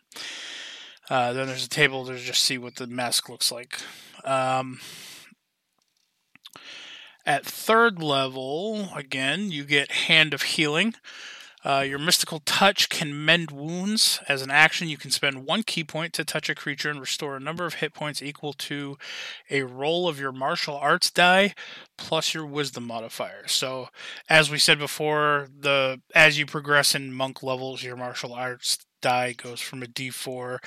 Uh, 1.08 1.32
then 1.32 1.46
there's 1.46 1.66
a 1.66 1.68
table 1.68 2.06
to 2.06 2.16
just 2.16 2.42
see 2.42 2.58
what 2.58 2.76
the 2.76 2.86
mask 2.86 3.28
looks 3.28 3.52
like. 3.52 3.78
Um, 4.24 4.80
at 7.26 7.44
third 7.44 8.02
level, 8.02 8.90
again, 8.94 9.50
you 9.50 9.64
get 9.64 9.90
Hand 9.90 10.34
of 10.34 10.42
Healing. 10.42 10.94
Uh, 11.64 11.80
your 11.80 11.98
mystical 11.98 12.40
touch 12.40 12.90
can 12.90 13.24
mend 13.24 13.50
wounds. 13.50 14.20
As 14.28 14.42
an 14.42 14.50
action, 14.50 14.88
you 14.88 14.98
can 14.98 15.10
spend 15.10 15.46
one 15.46 15.62
ki 15.62 15.82
point 15.82 16.12
to 16.12 16.24
touch 16.24 16.50
a 16.50 16.54
creature 16.54 16.90
and 16.90 17.00
restore 17.00 17.36
a 17.36 17.40
number 17.40 17.64
of 17.64 17.74
hit 17.74 17.94
points 17.94 18.22
equal 18.22 18.52
to 18.52 18.98
a 19.50 19.62
roll 19.62 20.06
of 20.06 20.20
your 20.20 20.32
martial 20.32 20.76
arts 20.76 21.10
die 21.10 21.54
plus 21.96 22.34
your 22.34 22.44
wisdom 22.44 22.86
modifier. 22.86 23.48
So, 23.48 23.88
as 24.28 24.50
we 24.50 24.58
said 24.58 24.78
before, 24.78 25.48
the 25.58 26.02
as 26.14 26.38
you 26.38 26.44
progress 26.44 26.94
in 26.94 27.14
monk 27.14 27.42
levels, 27.42 27.82
your 27.82 27.96
martial 27.96 28.34
arts 28.34 28.84
die 29.00 29.32
goes 29.32 29.62
from 29.62 29.82
a 29.82 29.86
D4 29.86 30.58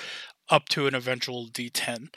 up 0.50 0.68
to 0.70 0.88
an 0.88 0.96
eventual 0.96 1.48
D10. 1.48 2.08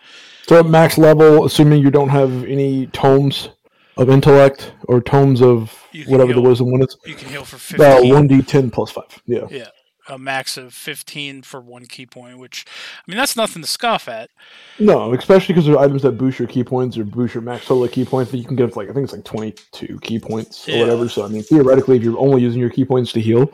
So 0.47 0.59
at 0.59 0.67
max 0.67 0.97
level, 0.97 1.45
assuming 1.45 1.83
you 1.83 1.91
don't 1.91 2.11
have 2.11 2.45
any 2.45 2.87
tomes 2.89 3.51
of 3.97 4.09
intellect 4.11 4.73
or 4.85 5.01
tomes 5.01 5.43
of 5.43 5.73
whatever 6.07 6.33
the 6.33 6.41
wisdom 6.41 6.71
one 6.71 6.83
is, 6.83 6.97
You 7.05 7.15
can 7.15 7.29
heal 7.29 7.45
for 7.45 7.59
15. 7.59 8.13
one 8.15 8.27
d 8.27 8.43
ten 8.43 8.71
plus 8.71 8.91
five. 8.91 9.23
Yeah. 9.27 9.47
Yeah, 9.51 9.69
a 10.09 10.19
max 10.19 10.57
of 10.57 10.73
15 10.73 11.43
for 11.43 11.61
one 11.61 11.87
ki 11.87 12.07
point, 12.07 12.39
which, 12.39 12.65
I 12.67 13.11
mean, 13.11 13.19
that's 13.19 13.37
nothing 13.37 13.63
to 13.63 13.69
scoff 13.69 14.09
at. 14.09 14.31
No, 14.79 15.13
especially 15.15 15.55
because 15.55 15.67
there 15.67 15.77
are 15.77 15.85
items 15.85 16.03
that 16.03 16.13
boost 16.13 16.39
your 16.39 16.49
ki 16.49 16.65
points 16.65 16.97
or 16.97 17.05
boost 17.05 17.35
your 17.35 17.43
max 17.43 17.67
total 17.67 17.87
ki 17.89 18.05
points 18.05 18.31
that 18.31 18.39
you 18.39 18.45
can 18.45 18.57
get 18.57 18.77
like 18.77 18.89
I 18.89 18.93
think 18.93 19.05
it's 19.05 19.13
like 19.13 19.25
twenty 19.25 19.55
two 19.73 19.99
ki 20.03 20.19
points 20.19 20.67
or 20.69 20.73
Yeah. 20.73 20.81
whatever. 20.81 21.09
So 21.09 21.25
I 21.25 21.29
mean 21.29 21.43
theoretically 21.43 21.97
if 21.97 22.03
you're 22.03 22.19
only 22.19 22.41
using 22.43 22.61
your 22.61 22.71
ki 22.71 22.85
points 22.87 23.13
to 23.13 23.21
heal, 23.21 23.51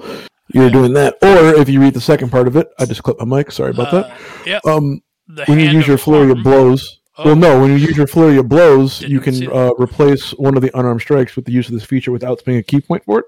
you're 0.55 0.71
doing 0.71 0.93
that. 0.93 1.15
Or 1.23 1.55
if 1.61 1.69
you 1.69 1.81
read 1.81 1.95
the 1.95 2.01
second 2.01 2.31
part 2.31 2.47
of 2.47 2.57
it, 2.57 2.69
I 2.79 2.85
just 2.87 3.03
clipped 3.03 3.21
my 3.25 3.39
mic, 3.39 3.51
sorry 3.51 3.71
about 3.71 3.93
Uh, 3.93 4.03
that. 4.03 4.19
yeah, 4.47 4.61
Um 4.65 5.03
the 5.29 5.45
when 5.47 5.59
you 5.59 5.67
use 5.69 5.89
your 5.89 5.99
flurry 5.99 6.31
of 6.31 6.43
blows 6.45 7.01
Oh, 7.19 7.25
well 7.25 7.37
no, 7.37 7.61
when 7.61 7.71
you 7.71 7.77
use 7.77 7.97
your 7.97 8.07
flurry 8.07 8.37
of 8.37 8.49
blows, 8.49 9.01
you 9.01 9.21
Didn't 9.21 9.35
see 9.35 9.47
can 9.47 9.57
uh, 9.57 9.73
replace 9.79 10.31
one 10.33 10.55
of 10.57 10.63
the 10.63 10.77
unarmed 10.79 11.01
strikes 11.01 11.35
with 11.35 11.47
the 11.47 11.53
use 11.53 11.69
of 11.69 11.75
this 11.75 11.85
feature 11.85 12.13
without 12.13 12.39
spending 12.41 12.61
a 12.61 12.63
ki 12.63 12.81
point 12.81 13.05
for 13.05 13.21
it. 13.21 13.27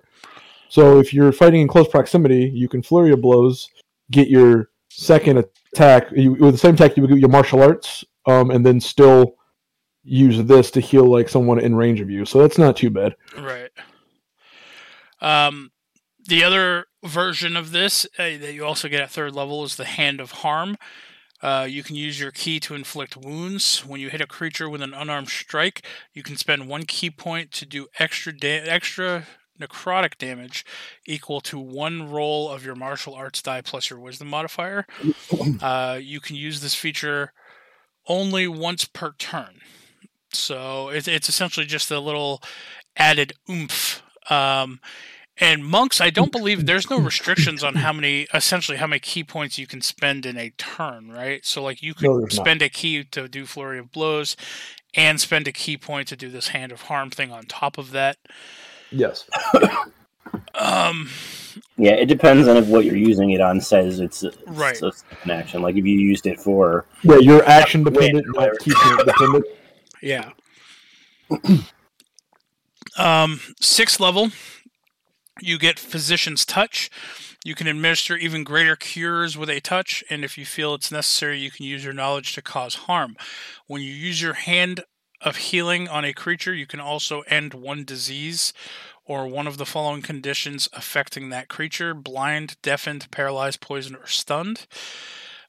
So 0.68 0.98
if 0.98 1.14
you're 1.14 1.32
fighting 1.32 1.62
in 1.62 1.68
close 1.68 1.88
proximity, 1.88 2.50
you 2.54 2.68
can 2.68 2.82
flurry 2.82 3.12
of 3.12 3.22
blows, 3.22 3.70
get 4.10 4.28
your 4.28 4.68
second 4.90 5.38
attack 5.72 6.08
you, 6.12 6.32
with 6.34 6.52
the 6.52 6.58
same 6.58 6.74
attack 6.74 6.96
you 6.96 7.02
would 7.02 7.10
get 7.10 7.18
your 7.18 7.30
martial 7.30 7.62
arts, 7.62 8.04
um, 8.26 8.50
and 8.50 8.64
then 8.64 8.78
still 8.80 9.36
use 10.04 10.42
this 10.44 10.70
to 10.72 10.80
heal 10.80 11.06
like 11.06 11.28
someone 11.28 11.58
in 11.58 11.74
range 11.74 12.00
of 12.00 12.10
you. 12.10 12.24
So 12.24 12.40
that's 12.40 12.58
not 12.58 12.76
too 12.76 12.90
bad. 12.90 13.14
Right. 13.38 13.70
Um, 15.20 15.70
the 16.26 16.44
other 16.44 16.86
version 17.04 17.56
of 17.56 17.70
this 17.70 18.06
uh, 18.18 18.36
that 18.38 18.52
you 18.52 18.64
also 18.64 18.88
get 18.88 19.00
at 19.00 19.10
third 19.10 19.34
level 19.34 19.64
is 19.64 19.76
the 19.76 19.84
Hand 19.84 20.20
of 20.20 20.30
Harm. 20.32 20.76
Uh, 21.40 21.66
you 21.68 21.82
can 21.82 21.94
use 21.96 22.18
your 22.18 22.30
ki 22.30 22.58
to 22.60 22.74
inflict 22.74 23.16
wounds. 23.16 23.84
When 23.86 24.00
you 24.00 24.10
hit 24.10 24.20
a 24.20 24.26
creature 24.26 24.68
with 24.68 24.82
an 24.82 24.94
unarmed 24.94 25.28
strike, 25.28 25.82
you 26.12 26.22
can 26.22 26.36
spend 26.36 26.68
one 26.68 26.84
ki 26.84 27.10
point 27.10 27.52
to 27.52 27.66
do 27.66 27.86
extra 27.98 28.36
da- 28.36 28.62
extra 28.62 29.26
necrotic 29.60 30.16
damage 30.18 30.64
equal 31.06 31.40
to 31.40 31.58
one 31.58 32.08
roll 32.08 32.48
of 32.48 32.64
your 32.64 32.74
martial 32.74 33.14
arts 33.14 33.42
die 33.42 33.60
plus 33.60 33.90
your 33.90 33.98
wisdom 33.98 34.28
modifier. 34.28 34.86
Uh, 35.60 35.98
you 36.00 36.20
can 36.20 36.36
use 36.36 36.60
this 36.60 36.74
feature 36.74 37.32
only 38.06 38.46
once 38.46 38.84
per 38.84 39.12
turn. 39.18 39.60
So 40.32 40.88
it's, 40.88 41.08
it's 41.08 41.28
essentially 41.28 41.66
just 41.66 41.90
a 41.90 42.00
little 42.00 42.42
added 42.96 43.32
oomph. 43.50 44.02
Um, 44.30 44.80
And 45.40 45.64
monks, 45.64 46.00
I 46.00 46.10
don't 46.10 46.32
believe 46.32 46.66
there's 46.66 46.90
no 46.90 46.98
restrictions 47.10 47.62
on 47.62 47.76
how 47.76 47.92
many, 47.92 48.26
essentially, 48.34 48.78
how 48.78 48.86
many 48.86 49.00
ki 49.00 49.24
points 49.24 49.58
you 49.58 49.66
can 49.66 49.80
spend 49.80 50.26
in 50.26 50.36
a 50.36 50.50
turn, 50.50 51.10
right? 51.10 51.44
So, 51.46 51.62
like, 51.62 51.82
you 51.82 51.94
could 51.94 52.04
No, 52.08 52.18
there's 52.20 52.36
not. 52.36 52.42
spend 52.42 52.62
a 52.62 52.68
ki 52.68 53.04
to 53.04 53.28
do 53.28 53.46
flurry 53.46 53.78
of 53.78 53.92
blows, 53.92 54.36
and 54.94 55.20
spend 55.20 55.46
a 55.46 55.52
ki 55.52 55.76
point 55.76 56.08
to 56.08 56.16
do 56.16 56.28
this 56.28 56.48
hand 56.48 56.72
of 56.72 56.82
harm 56.82 57.10
thing 57.10 57.30
on 57.30 57.44
top 57.44 57.78
of 57.78 57.92
that. 57.92 58.16
Yes. 58.90 59.24
Um, 60.54 61.08
Yeah, 61.76 61.92
it 61.92 62.06
depends 62.06 62.48
on 62.48 62.56
if 62.56 62.66
what 62.66 62.84
you're 62.84 62.96
using 62.96 63.30
it 63.30 63.40
on 63.40 63.60
says 63.60 64.00
it's, 64.00 64.24
it's 64.24 64.36
Right. 64.46 64.82
a 64.82 64.92
an 65.24 65.30
action. 65.30 65.62
Like 65.62 65.76
if 65.76 65.84
you 65.84 65.98
used 65.98 66.26
it 66.26 66.40
for 66.40 66.86
Yeah, 67.02 67.18
you're 67.18 67.46
action 67.48 67.84
dependent, 67.84 68.26
not 68.34 68.58
ki 68.58 68.72
point 68.74 69.06
dependent. 69.06 69.44
yeah. 70.02 70.30
um, 72.98 73.40
sixth 73.60 74.00
level, 74.00 74.30
you 75.40 75.58
get 75.58 75.78
physician's 75.78 76.44
touch. 76.44 76.90
You 77.44 77.54
can 77.54 77.66
administer 77.66 78.16
even 78.16 78.44
greater 78.44 78.76
cures 78.76 79.36
with 79.36 79.48
a 79.48 79.60
touch, 79.60 80.02
and 80.10 80.24
if 80.24 80.36
you 80.36 80.44
feel 80.44 80.74
it's 80.74 80.92
necessary, 80.92 81.38
you 81.38 81.50
can 81.50 81.66
use 81.66 81.84
your 81.84 81.92
knowledge 81.92 82.34
to 82.34 82.42
cause 82.42 82.74
harm. 82.74 83.16
When 83.66 83.80
you 83.80 83.92
use 83.92 84.20
your 84.20 84.34
hand 84.34 84.84
of 85.20 85.36
healing 85.36 85.88
on 85.88 86.04
a 86.04 86.12
creature, 86.12 86.54
you 86.54 86.66
can 86.66 86.80
also 86.80 87.22
end 87.22 87.54
one 87.54 87.84
disease 87.84 88.52
or 89.04 89.26
one 89.26 89.46
of 89.46 89.56
the 89.56 89.66
following 89.66 90.02
conditions 90.02 90.68
affecting 90.72 91.30
that 91.30 91.48
creature 91.48 91.94
blind, 91.94 92.56
deafened, 92.62 93.10
paralyzed, 93.10 93.60
poisoned, 93.60 93.96
or 93.96 94.06
stunned. 94.06 94.66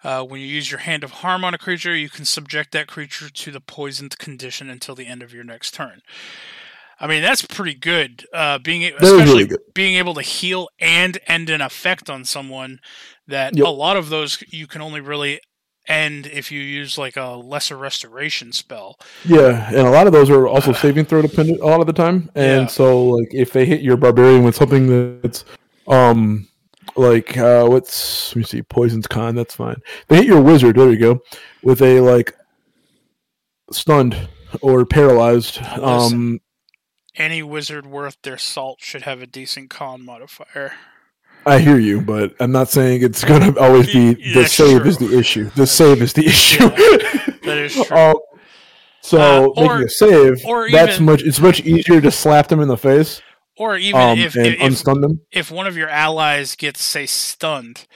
Uh, 0.02 0.24
when 0.24 0.40
you 0.40 0.48
use 0.48 0.72
your 0.72 0.80
hand 0.80 1.04
of 1.04 1.12
harm 1.12 1.44
on 1.44 1.54
a 1.54 1.58
creature, 1.58 1.94
you 1.94 2.10
can 2.10 2.24
subject 2.24 2.72
that 2.72 2.88
creature 2.88 3.30
to 3.30 3.52
the 3.52 3.60
poisoned 3.60 4.18
condition 4.18 4.70
until 4.70 4.96
the 4.96 5.08
end 5.08 5.22
of 5.22 5.34
your 5.34 5.44
next 5.44 5.74
turn. 5.74 6.02
I 7.00 7.08
mean, 7.08 7.22
that's 7.22 7.42
pretty 7.44 7.76
good. 7.76 8.26
Uh, 8.34 8.58
being 8.60 8.84
a- 8.84 8.92
That 8.92 9.04
is 9.04 9.12
especially 9.12 9.34
really 9.34 9.48
good. 9.48 9.60
being 9.74 9.96
able 9.96 10.14
to 10.16 10.22
heal 10.22 10.68
and 10.80 11.18
end 11.28 11.50
an 11.50 11.62
effect 11.62 12.10
on 12.10 12.26
someone 12.26 12.80
that 13.28 13.56
Yep. 13.56 13.66
a 13.66 13.70
lot 13.70 13.96
of 13.98 14.10
those 14.10 14.44
you 14.50 14.68
can 14.68 14.82
only 14.82 15.00
really 15.00 15.40
end 15.88 16.28
if 16.28 16.52
you 16.52 16.60
use 16.62 16.98
like 16.98 17.16
a 17.18 17.30
lesser 17.36 17.76
restoration 17.78 18.52
spell. 18.52 18.98
Yeah, 19.26 19.68
and 19.70 19.88
a 19.88 19.90
lot 19.90 20.06
of 20.08 20.14
those 20.14 20.30
are 20.30 20.48
also 20.48 20.72
saving 20.74 21.06
throw 21.06 21.22
dependent 21.22 21.62
a 21.62 21.66
lot 21.66 21.80
of 21.82 21.88
the 21.88 21.94
time. 21.94 22.30
And 22.36 22.64
Yeah. 22.64 22.68
so 22.68 23.06
like 23.06 23.30
if 23.34 23.54
they 23.54 23.66
hit 23.66 23.82
your 23.82 23.98
barbarian 23.98 24.44
with 24.44 24.56
something 24.56 25.22
that's 25.22 25.46
um 25.88 26.48
like 26.96 27.38
uh 27.38 27.66
what's 27.66 28.32
let 28.32 28.36
me 28.38 28.44
see, 28.44 28.62
poison's 28.62 29.08
con, 29.08 29.36
that's 29.36 29.56
fine. 29.56 29.78
They 30.10 30.18
hit 30.18 30.26
your 30.26 30.42
wizard, 30.42 30.76
there 30.76 30.92
you 30.92 30.98
go, 30.98 31.22
with 31.64 31.82
a 31.82 32.02
like 32.02 32.36
stunned 33.72 34.16
or 34.62 34.86
paralyzed. 34.86 35.60
Um 35.82 36.40
Any 37.16 37.42
wizard 37.44 37.86
worth 37.86 38.18
their 38.24 38.38
salt 38.38 38.80
should 38.82 39.02
have 39.04 39.22
a 39.22 39.28
decent 39.28 39.70
con 39.70 40.06
modifier. 40.06 40.74
I 41.46 41.60
hear 41.60 41.80
you, 41.80 42.02
but 42.02 42.34
I'm 42.40 42.52
not 42.52 42.70
saying 42.70 43.02
it's 43.04 43.24
gonna 43.24 43.54
always 43.60 43.88
be 43.88 44.14
the 44.14 44.42
that's 44.42 44.54
save 44.54 44.82
true. 44.82 44.90
is 44.90 44.98
the 44.98 45.18
issue. 45.18 45.50
The 45.56 45.66
save 45.68 46.02
is 46.02 46.14
the 46.14 46.26
issue. 46.28 46.70
That 46.70 47.58
is 47.58 47.74
true. 47.88 47.98
Um, 47.98 48.16
so 49.02 49.20
Uh, 49.20 49.48
or- 49.48 49.64
making 49.76 49.86
a 49.86 49.90
save, 49.90 50.46
or 50.46 50.70
that's 50.70 50.96
even- 50.96 51.06
much. 51.06 51.24
It's 51.24 51.40
much 51.40 51.62
easier 51.62 52.02
to 52.02 52.12
slap 52.12 52.48
them 52.50 52.60
in 52.60 52.68
the 52.68 52.78
face 52.78 53.22
or 53.58 53.78
even 53.78 54.00
um, 54.00 54.20
if, 54.20 54.36
if 54.38 54.60
unstun 54.60 55.02
them. 55.02 55.22
if 55.32 55.50
one 55.52 55.68
of 55.68 55.76
your 55.76 55.90
allies 55.90 56.56
gets 56.56 56.82
say 56.82 57.06
stunned 57.06 57.88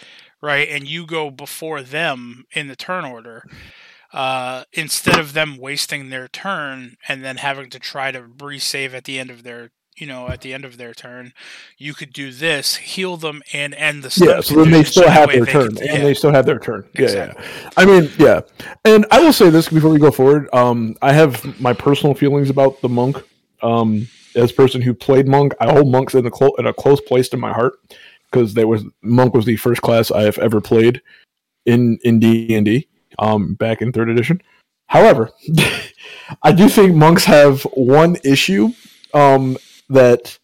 right 0.41 0.67
and 0.69 0.87
you 0.87 1.05
go 1.05 1.29
before 1.31 1.81
them 1.81 2.43
in 2.53 2.67
the 2.67 2.75
turn 2.75 3.05
order 3.05 3.45
uh, 4.13 4.63
instead 4.73 5.19
of 5.19 5.33
them 5.33 5.57
wasting 5.57 6.09
their 6.09 6.27
turn 6.27 6.95
and 7.07 7.23
then 7.23 7.37
having 7.37 7.69
to 7.71 7.79
try 7.79 8.11
to 8.11 8.21
resave 8.21 8.93
at 8.93 9.03
the 9.05 9.19
end 9.19 9.29
of 9.29 9.43
their 9.43 9.71
you 9.97 10.07
know 10.07 10.27
at 10.27 10.41
the 10.41 10.53
end 10.53 10.65
of 10.65 10.77
their 10.77 10.91
turn 10.91 11.33
you 11.77 11.93
could 11.93 12.11
do 12.13 12.31
this 12.31 12.77
heal 12.77 13.15
them 13.15 13.43
and 13.53 13.75
end 13.75 14.01
the 14.01 14.09
stun 14.09 14.27
Yeah, 14.27 14.41
so 14.41 14.55
then 14.55 14.71
they 14.71 14.83
still 14.83 15.07
have 15.09 15.29
their 15.29 15.45
turn, 15.45 15.67
and 15.67 15.79
yeah. 15.79 15.99
they 15.99 16.13
still 16.15 16.31
have 16.31 16.45
their 16.47 16.57
turn. 16.59 16.83
Yeah, 16.95 17.01
Exactly. 17.03 17.43
yeah. 17.45 17.69
I 17.77 17.85
mean, 17.85 18.09
yeah. 18.17 18.41
And 18.85 19.05
I 19.11 19.21
will 19.21 19.33
say 19.33 19.49
this 19.51 19.69
before 19.69 19.91
we 19.91 19.99
go 19.99 20.09
forward. 20.09 20.49
Um, 20.53 20.95
I 21.03 21.13
have 21.13 21.59
my 21.61 21.73
personal 21.73 22.15
feelings 22.15 22.49
about 22.49 22.81
the 22.81 22.89
monk. 22.89 23.17
Um, 23.61 24.07
as 24.35 24.49
a 24.49 24.53
person 24.55 24.81
who 24.81 24.95
played 24.95 25.27
monk, 25.27 25.53
I 25.59 25.71
hold 25.71 25.87
monks 25.87 26.15
in 26.15 26.25
a 26.25 26.31
clo- 26.31 26.55
in 26.57 26.65
a 26.65 26.73
close 26.73 26.99
place 26.99 27.27
in 27.29 27.39
my 27.39 27.53
heart 27.53 27.73
because 28.31 28.55
there 28.55 28.67
was 28.67 28.83
monk 29.03 29.35
was 29.35 29.45
the 29.45 29.57
first 29.57 29.83
class 29.83 30.09
I 30.09 30.23
have 30.23 30.39
ever 30.39 30.59
played 30.59 31.01
in 31.67 31.99
in 32.03 32.19
D 32.19 32.55
and 32.55 32.65
D. 32.65 32.87
Um, 33.19 33.55
back 33.55 33.81
in 33.81 33.91
third 33.91 34.09
edition. 34.09 34.41
However, 34.87 35.31
I 36.43 36.51
do 36.51 36.69
think 36.69 36.95
monks 36.95 37.25
have 37.25 37.63
one 37.73 38.17
issue. 38.23 38.69
Um, 39.13 39.57
that, 39.89 40.37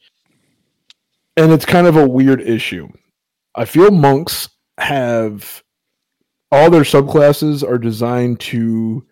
and 1.38 1.52
it's 1.52 1.66
kind 1.66 1.88
of 1.88 1.96
a 1.96 2.08
weird 2.08 2.42
issue. 2.42 2.88
I 3.56 3.66
feel 3.66 3.92
monks 3.92 4.50
have 4.78 5.64
all 6.52 6.70
their 6.70 6.84
subclasses 6.84 7.68
are 7.68 7.78
designed 7.78 8.40
to 8.40 9.06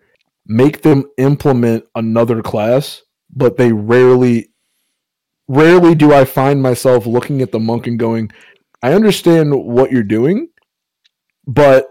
make 0.46 0.82
them 0.82 1.04
implement 1.18 1.84
another 1.94 2.42
class, 2.42 3.02
but 3.30 3.56
they 3.56 3.72
rarely 3.72 4.50
rarely 5.48 5.94
do 5.94 6.12
I 6.12 6.24
find 6.24 6.62
myself 6.62 7.06
looking 7.06 7.40
at 7.40 7.52
the 7.52 7.58
monk 7.58 7.86
and 7.86 7.98
going, 7.98 8.30
I 8.82 8.92
understand 8.92 9.54
what 9.54 9.90
you're 9.90 10.02
doing, 10.02 10.48
but 11.46 11.88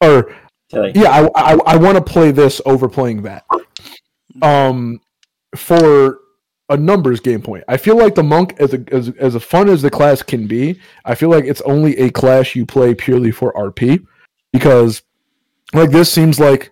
or 0.00 0.34
yeah, 0.94 1.10
I 1.10 1.54
I, 1.54 1.58
I 1.66 1.76
want 1.76 1.96
to 1.96 2.02
play 2.02 2.30
this 2.30 2.60
over 2.66 2.88
playing 2.88 3.22
that. 3.22 3.44
Um, 4.42 5.00
for 5.56 6.20
a 6.68 6.76
numbers 6.76 7.20
game 7.20 7.42
point, 7.42 7.64
I 7.68 7.76
feel 7.76 7.96
like 7.96 8.14
the 8.14 8.22
monk, 8.22 8.54
as 8.58 8.74
a 8.74 8.84
as 8.92 9.10
as 9.18 9.34
a 9.34 9.40
fun 9.40 9.68
as 9.68 9.82
the 9.82 9.90
class 9.90 10.22
can 10.22 10.46
be, 10.46 10.80
I 11.04 11.14
feel 11.14 11.30
like 11.30 11.44
it's 11.44 11.60
only 11.62 11.96
a 11.98 12.10
class 12.10 12.54
you 12.54 12.66
play 12.66 12.94
purely 12.94 13.30
for 13.30 13.52
RP, 13.52 14.04
because 14.52 15.02
like 15.72 15.90
this 15.90 16.10
seems 16.10 16.40
like 16.40 16.70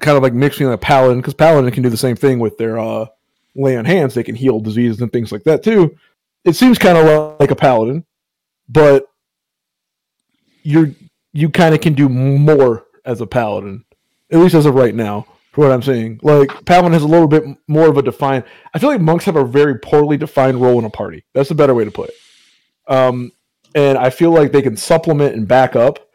kind 0.00 0.16
of 0.16 0.22
like 0.22 0.34
mixing 0.34 0.70
a 0.70 0.76
paladin 0.76 1.18
because 1.18 1.34
paladin 1.34 1.70
can 1.70 1.82
do 1.82 1.88
the 1.88 1.96
same 1.96 2.16
thing 2.16 2.38
with 2.38 2.58
their 2.58 2.78
uh 2.78 3.06
lay 3.54 3.76
on 3.76 3.84
hands; 3.84 4.14
they 4.14 4.22
can 4.22 4.34
heal 4.34 4.60
diseases 4.60 5.00
and 5.00 5.12
things 5.12 5.32
like 5.32 5.44
that 5.44 5.62
too. 5.62 5.96
It 6.44 6.54
seems 6.54 6.78
kind 6.78 6.98
of 6.98 7.38
like 7.40 7.50
a 7.50 7.56
paladin, 7.56 8.04
but 8.68 9.06
you're 10.62 10.90
you 11.32 11.50
kind 11.50 11.74
of 11.74 11.80
can 11.80 11.92
do 11.92 12.08
more 12.08 12.85
as 13.06 13.20
a 13.20 13.26
paladin, 13.26 13.84
at 14.30 14.38
least 14.40 14.54
as 14.54 14.66
of 14.66 14.74
right 14.74 14.94
now. 14.94 15.26
For 15.52 15.62
what 15.62 15.72
I'm 15.72 15.82
saying, 15.82 16.20
like 16.22 16.66
paladin 16.66 16.92
has 16.92 17.02
a 17.02 17.08
little 17.08 17.28
bit 17.28 17.44
more 17.66 17.88
of 17.88 17.96
a 17.96 18.02
defined. 18.02 18.44
I 18.74 18.78
feel 18.78 18.90
like 18.90 19.00
monks 19.00 19.24
have 19.24 19.36
a 19.36 19.44
very 19.44 19.78
poorly 19.78 20.18
defined 20.18 20.60
role 20.60 20.78
in 20.78 20.84
a 20.84 20.90
party. 20.90 21.24
That's 21.32 21.50
a 21.50 21.54
better 21.54 21.74
way 21.74 21.86
to 21.86 21.90
put 21.90 22.10
it. 22.10 22.14
Um, 22.92 23.32
and 23.74 23.96
I 23.96 24.10
feel 24.10 24.32
like 24.32 24.52
they 24.52 24.60
can 24.60 24.76
supplement 24.76 25.34
and 25.34 25.48
back 25.48 25.74
up 25.74 26.10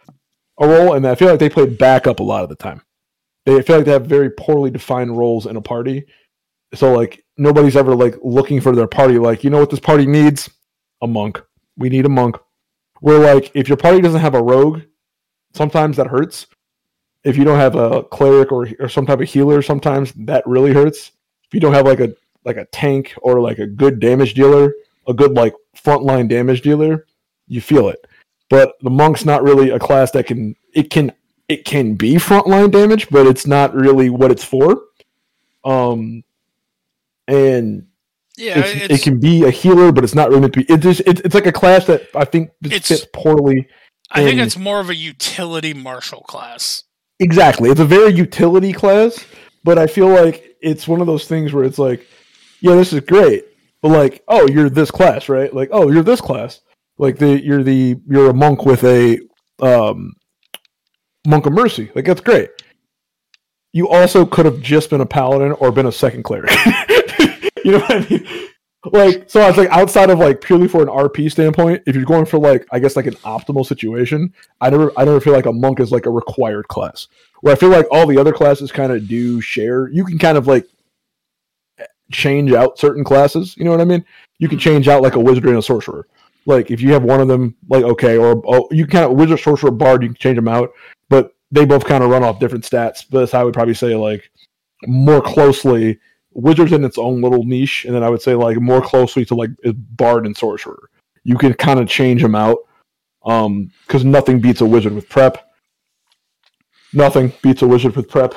a 0.59 0.67
role, 0.67 0.93
and 0.93 1.07
I 1.07 1.15
feel 1.15 1.29
like 1.29 1.39
they 1.39 1.49
play 1.49 1.65
backup 1.65 2.19
a 2.19 2.23
lot 2.23 2.43
of 2.43 2.49
the 2.49 2.55
time. 2.55 2.83
They 3.45 3.61
feel 3.63 3.77
like 3.77 3.85
they 3.85 3.91
have 3.91 4.05
very 4.05 4.29
poorly 4.29 4.69
defined 4.69 5.17
roles 5.17 5.47
in 5.47 5.55
a 5.55 5.61
party. 5.61 6.05
So 6.73 6.93
like 6.93 7.23
nobody's 7.37 7.75
ever 7.75 7.95
like 7.95 8.15
looking 8.23 8.61
for 8.61 8.75
their 8.75 8.87
party. 8.87 9.17
Like 9.17 9.43
you 9.43 9.49
know 9.49 9.59
what 9.59 9.71
this 9.71 9.79
party 9.79 10.05
needs? 10.05 10.49
A 11.01 11.07
monk. 11.07 11.41
We 11.77 11.89
need 11.89 12.05
a 12.05 12.09
monk. 12.09 12.37
Where 12.99 13.17
like 13.17 13.51
if 13.55 13.67
your 13.67 13.77
party 13.77 14.01
doesn't 14.01 14.21
have 14.21 14.35
a 14.35 14.43
rogue, 14.43 14.83
sometimes 15.53 15.97
that 15.97 16.07
hurts. 16.07 16.45
If 17.23 17.37
you 17.37 17.43
don't 17.43 17.59
have 17.59 17.75
a 17.75 18.03
cleric 18.03 18.51
or 18.51 18.67
or 18.79 18.89
some 18.89 19.05
type 19.05 19.21
of 19.21 19.29
healer, 19.29 19.61
sometimes 19.61 20.11
that 20.13 20.45
really 20.47 20.73
hurts. 20.73 21.11
If 21.47 21.53
you 21.53 21.59
don't 21.59 21.73
have 21.73 21.85
like 21.85 21.99
a 21.99 22.15
like 22.43 22.57
a 22.57 22.65
tank 22.65 23.13
or 23.21 23.39
like 23.39 23.59
a 23.59 23.67
good 23.67 23.99
damage 23.99 24.33
dealer, 24.33 24.73
a 25.07 25.13
good 25.13 25.33
like 25.33 25.53
frontline 25.75 26.27
damage 26.27 26.61
dealer, 26.61 27.05
you 27.47 27.61
feel 27.61 27.89
it. 27.89 28.05
But 28.49 28.73
the 28.81 28.89
monk's 28.89 29.25
not 29.25 29.43
really 29.43 29.69
a 29.69 29.79
class 29.79 30.11
that 30.11 30.25
can 30.25 30.55
it 30.73 30.89
can 30.89 31.11
it 31.47 31.65
can 31.65 31.95
be 31.95 32.15
frontline 32.15 32.71
damage, 32.71 33.09
but 33.09 33.27
it's 33.27 33.45
not 33.45 33.73
really 33.75 34.09
what 34.09 34.31
it's 34.31 34.43
for. 34.43 34.81
Um 35.63 36.23
and 37.27 37.87
yeah 38.37 38.63
it 38.65 39.01
can 39.03 39.19
be 39.19 39.43
a 39.43 39.51
healer, 39.51 39.91
but 39.91 40.03
it's 40.03 40.15
not 40.15 40.29
really 40.29 40.41
meant 40.41 40.53
to 40.53 40.63
be. 40.63 40.73
It's 40.73 40.83
just, 40.83 41.01
it's, 41.05 41.21
it's 41.21 41.35
like 41.35 41.45
a 41.45 41.51
class 41.51 41.85
that 41.85 42.07
I 42.15 42.25
think 42.25 42.51
fits 42.63 43.05
poorly. 43.13 43.67
i 44.09 44.23
think 44.23 44.39
it's 44.39 44.57
more 44.57 44.79
of 44.79 44.89
a 44.89 44.95
utility 44.95 45.73
martial 45.73 46.21
class 46.21 46.83
Exactly, 47.21 47.69
it's 47.69 47.79
a 47.79 47.85
very 47.85 48.11
utility 48.11 48.73
class, 48.73 49.25
but 49.63 49.77
I 49.77 49.85
feel 49.85 50.07
like 50.09 50.57
it's 50.59 50.87
one 50.87 51.01
of 51.01 51.07
those 51.07 51.27
things 51.27 51.53
where 51.53 51.63
it's 51.63 51.77
like, 51.77 52.07
yeah, 52.61 52.73
this 52.75 52.93
is 52.93 52.99
great, 53.01 53.45
but 53.81 53.89
like, 53.89 54.23
oh, 54.27 54.47
you're 54.49 54.71
this 54.71 54.89
class, 54.91 55.29
right? 55.29 55.53
Like, 55.53 55.69
oh, 55.71 55.91
you're 55.91 56.03
this 56.03 56.19
class. 56.21 56.61
Like 56.97 57.17
the 57.19 57.39
you're 57.43 57.63
the 57.63 57.95
you're 58.07 58.31
a 58.31 58.33
monk 58.33 58.65
with 58.65 58.83
a 58.83 59.19
um, 59.61 60.13
monk 61.27 61.45
of 61.45 61.53
mercy. 61.53 61.91
Like 61.95 62.05
that's 62.05 62.21
great. 62.21 62.49
You 63.73 63.87
also 63.89 64.25
could 64.25 64.45
have 64.45 64.61
just 64.61 64.89
been 64.89 65.01
a 65.01 65.05
paladin 65.05 65.53
or 65.53 65.71
been 65.71 65.85
a 65.85 65.91
second 65.91 66.23
cleric. 66.23 66.51
you 67.63 67.71
know 67.71 67.79
what 67.79 67.91
I 67.91 68.07
mean? 68.09 68.27
Like, 68.85 69.29
so 69.29 69.41
I 69.41 69.47
was 69.47 69.57
like, 69.57 69.69
outside 69.69 70.09
of 70.09 70.17
like 70.17 70.41
purely 70.41 70.67
for 70.67 70.81
an 70.81 70.87
RP 70.87 71.31
standpoint, 71.31 71.83
if 71.85 71.95
you're 71.95 72.03
going 72.03 72.25
for 72.25 72.39
like, 72.39 72.65
I 72.71 72.79
guess 72.79 72.95
like 72.95 73.05
an 73.05 73.13
optimal 73.15 73.65
situation, 73.65 74.33
I 74.59 74.71
never, 74.71 74.91
I 74.97 75.05
never 75.05 75.21
feel 75.21 75.33
like 75.33 75.45
a 75.45 75.53
monk 75.53 75.79
is 75.79 75.91
like 75.91 76.07
a 76.07 76.09
required 76.09 76.67
class. 76.67 77.07
Where 77.41 77.53
I 77.53 77.57
feel 77.57 77.69
like 77.69 77.85
all 77.91 78.07
the 78.07 78.17
other 78.17 78.33
classes 78.33 78.71
kind 78.71 78.91
of 78.91 79.07
do 79.07 79.39
share. 79.39 79.87
You 79.89 80.03
can 80.03 80.17
kind 80.17 80.37
of 80.37 80.47
like 80.47 80.67
change 82.11 82.51
out 82.53 82.77
certain 82.77 83.03
classes. 83.03 83.55
You 83.57 83.65
know 83.65 83.71
what 83.71 83.81
I 83.81 83.85
mean? 83.85 84.05
You 84.39 84.47
can 84.47 84.57
mm-hmm. 84.57 84.63
change 84.63 84.87
out 84.87 85.01
like 85.01 85.15
a 85.15 85.19
wizard 85.19 85.45
and 85.45 85.57
a 85.57 85.61
sorcerer. 85.61 86.07
Like 86.45 86.71
if 86.71 86.81
you 86.81 86.91
have 86.93 87.03
one 87.03 87.21
of 87.21 87.27
them, 87.27 87.55
like 87.69 87.83
okay, 87.83 88.17
or 88.17 88.41
oh, 88.47 88.67
you 88.71 88.87
kind 88.87 89.05
of 89.05 89.11
wizard, 89.11 89.39
sorcerer, 89.39 89.71
bard, 89.71 90.01
you 90.01 90.09
can 90.09 90.15
change 90.15 90.37
them 90.37 90.47
out, 90.47 90.71
but 91.09 91.35
they 91.51 91.65
both 91.65 91.85
kind 91.85 92.03
of 92.03 92.09
run 92.09 92.23
off 92.23 92.39
different 92.39 92.63
stats. 92.63 93.05
But 93.09 93.19
that's 93.19 93.31
how 93.31 93.41
I 93.41 93.43
would 93.43 93.53
probably 93.53 93.75
say 93.75 93.95
like 93.95 94.31
more 94.87 95.21
closely 95.21 95.99
wizards 96.33 96.71
in 96.71 96.83
its 96.83 96.97
own 96.97 97.21
little 97.21 97.43
niche, 97.43 97.85
and 97.85 97.95
then 97.95 98.03
I 98.03 98.09
would 98.09 98.21
say 98.21 98.35
like 98.35 98.59
more 98.59 98.81
closely 98.81 99.25
to 99.25 99.35
like 99.35 99.51
bard 99.63 100.25
and 100.25 100.35
sorcerer. 100.35 100.89
You 101.23 101.37
can 101.37 101.53
kind 101.53 101.79
of 101.79 101.87
change 101.87 102.21
them 102.21 102.35
out, 102.35 102.57
um, 103.25 103.71
because 103.85 104.03
nothing 104.03 104.39
beats 104.39 104.61
a 104.61 104.65
wizard 104.65 104.93
with 104.93 105.09
prep. 105.09 105.49
Nothing 106.93 107.31
beats 107.41 107.61
a 107.61 107.67
wizard 107.67 107.95
with 107.95 108.09
prep 108.09 108.33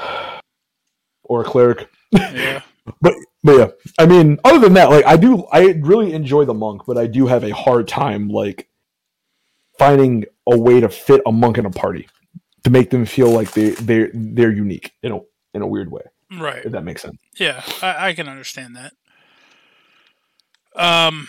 or 1.24 1.42
a 1.42 1.44
cleric. 1.44 1.88
Yeah. 2.12 2.60
But 3.00 3.14
but 3.42 3.56
yeah, 3.56 3.68
I 3.98 4.04
mean, 4.04 4.38
other 4.44 4.58
than 4.58 4.74
that, 4.74 4.90
like 4.90 5.06
I 5.06 5.16
do, 5.16 5.46
I 5.50 5.68
really 5.80 6.12
enjoy 6.12 6.44
the 6.44 6.52
monk, 6.52 6.82
but 6.86 6.98
I 6.98 7.06
do 7.06 7.26
have 7.26 7.42
a 7.42 7.50
hard 7.50 7.88
time 7.88 8.28
like 8.28 8.68
finding 9.78 10.26
a 10.46 10.58
way 10.58 10.80
to 10.80 10.90
fit 10.90 11.22
a 11.24 11.32
monk 11.32 11.56
in 11.56 11.64
a 11.64 11.70
party 11.70 12.06
to 12.64 12.70
make 12.70 12.90
them 12.90 13.06
feel 13.06 13.30
like 13.30 13.52
they 13.52 13.70
they 13.70 14.10
they're 14.12 14.52
unique 14.52 14.92
in 15.02 15.12
a 15.12 15.20
in 15.54 15.62
a 15.62 15.66
weird 15.66 15.90
way. 15.90 16.02
Right. 16.40 16.64
If 16.64 16.72
that 16.72 16.84
makes 16.84 17.02
sense. 17.02 17.18
Yeah, 17.38 17.62
I, 17.82 18.08
I 18.08 18.14
can 18.14 18.28
understand 18.28 18.76
that. 18.76 18.92
Um, 20.76 21.28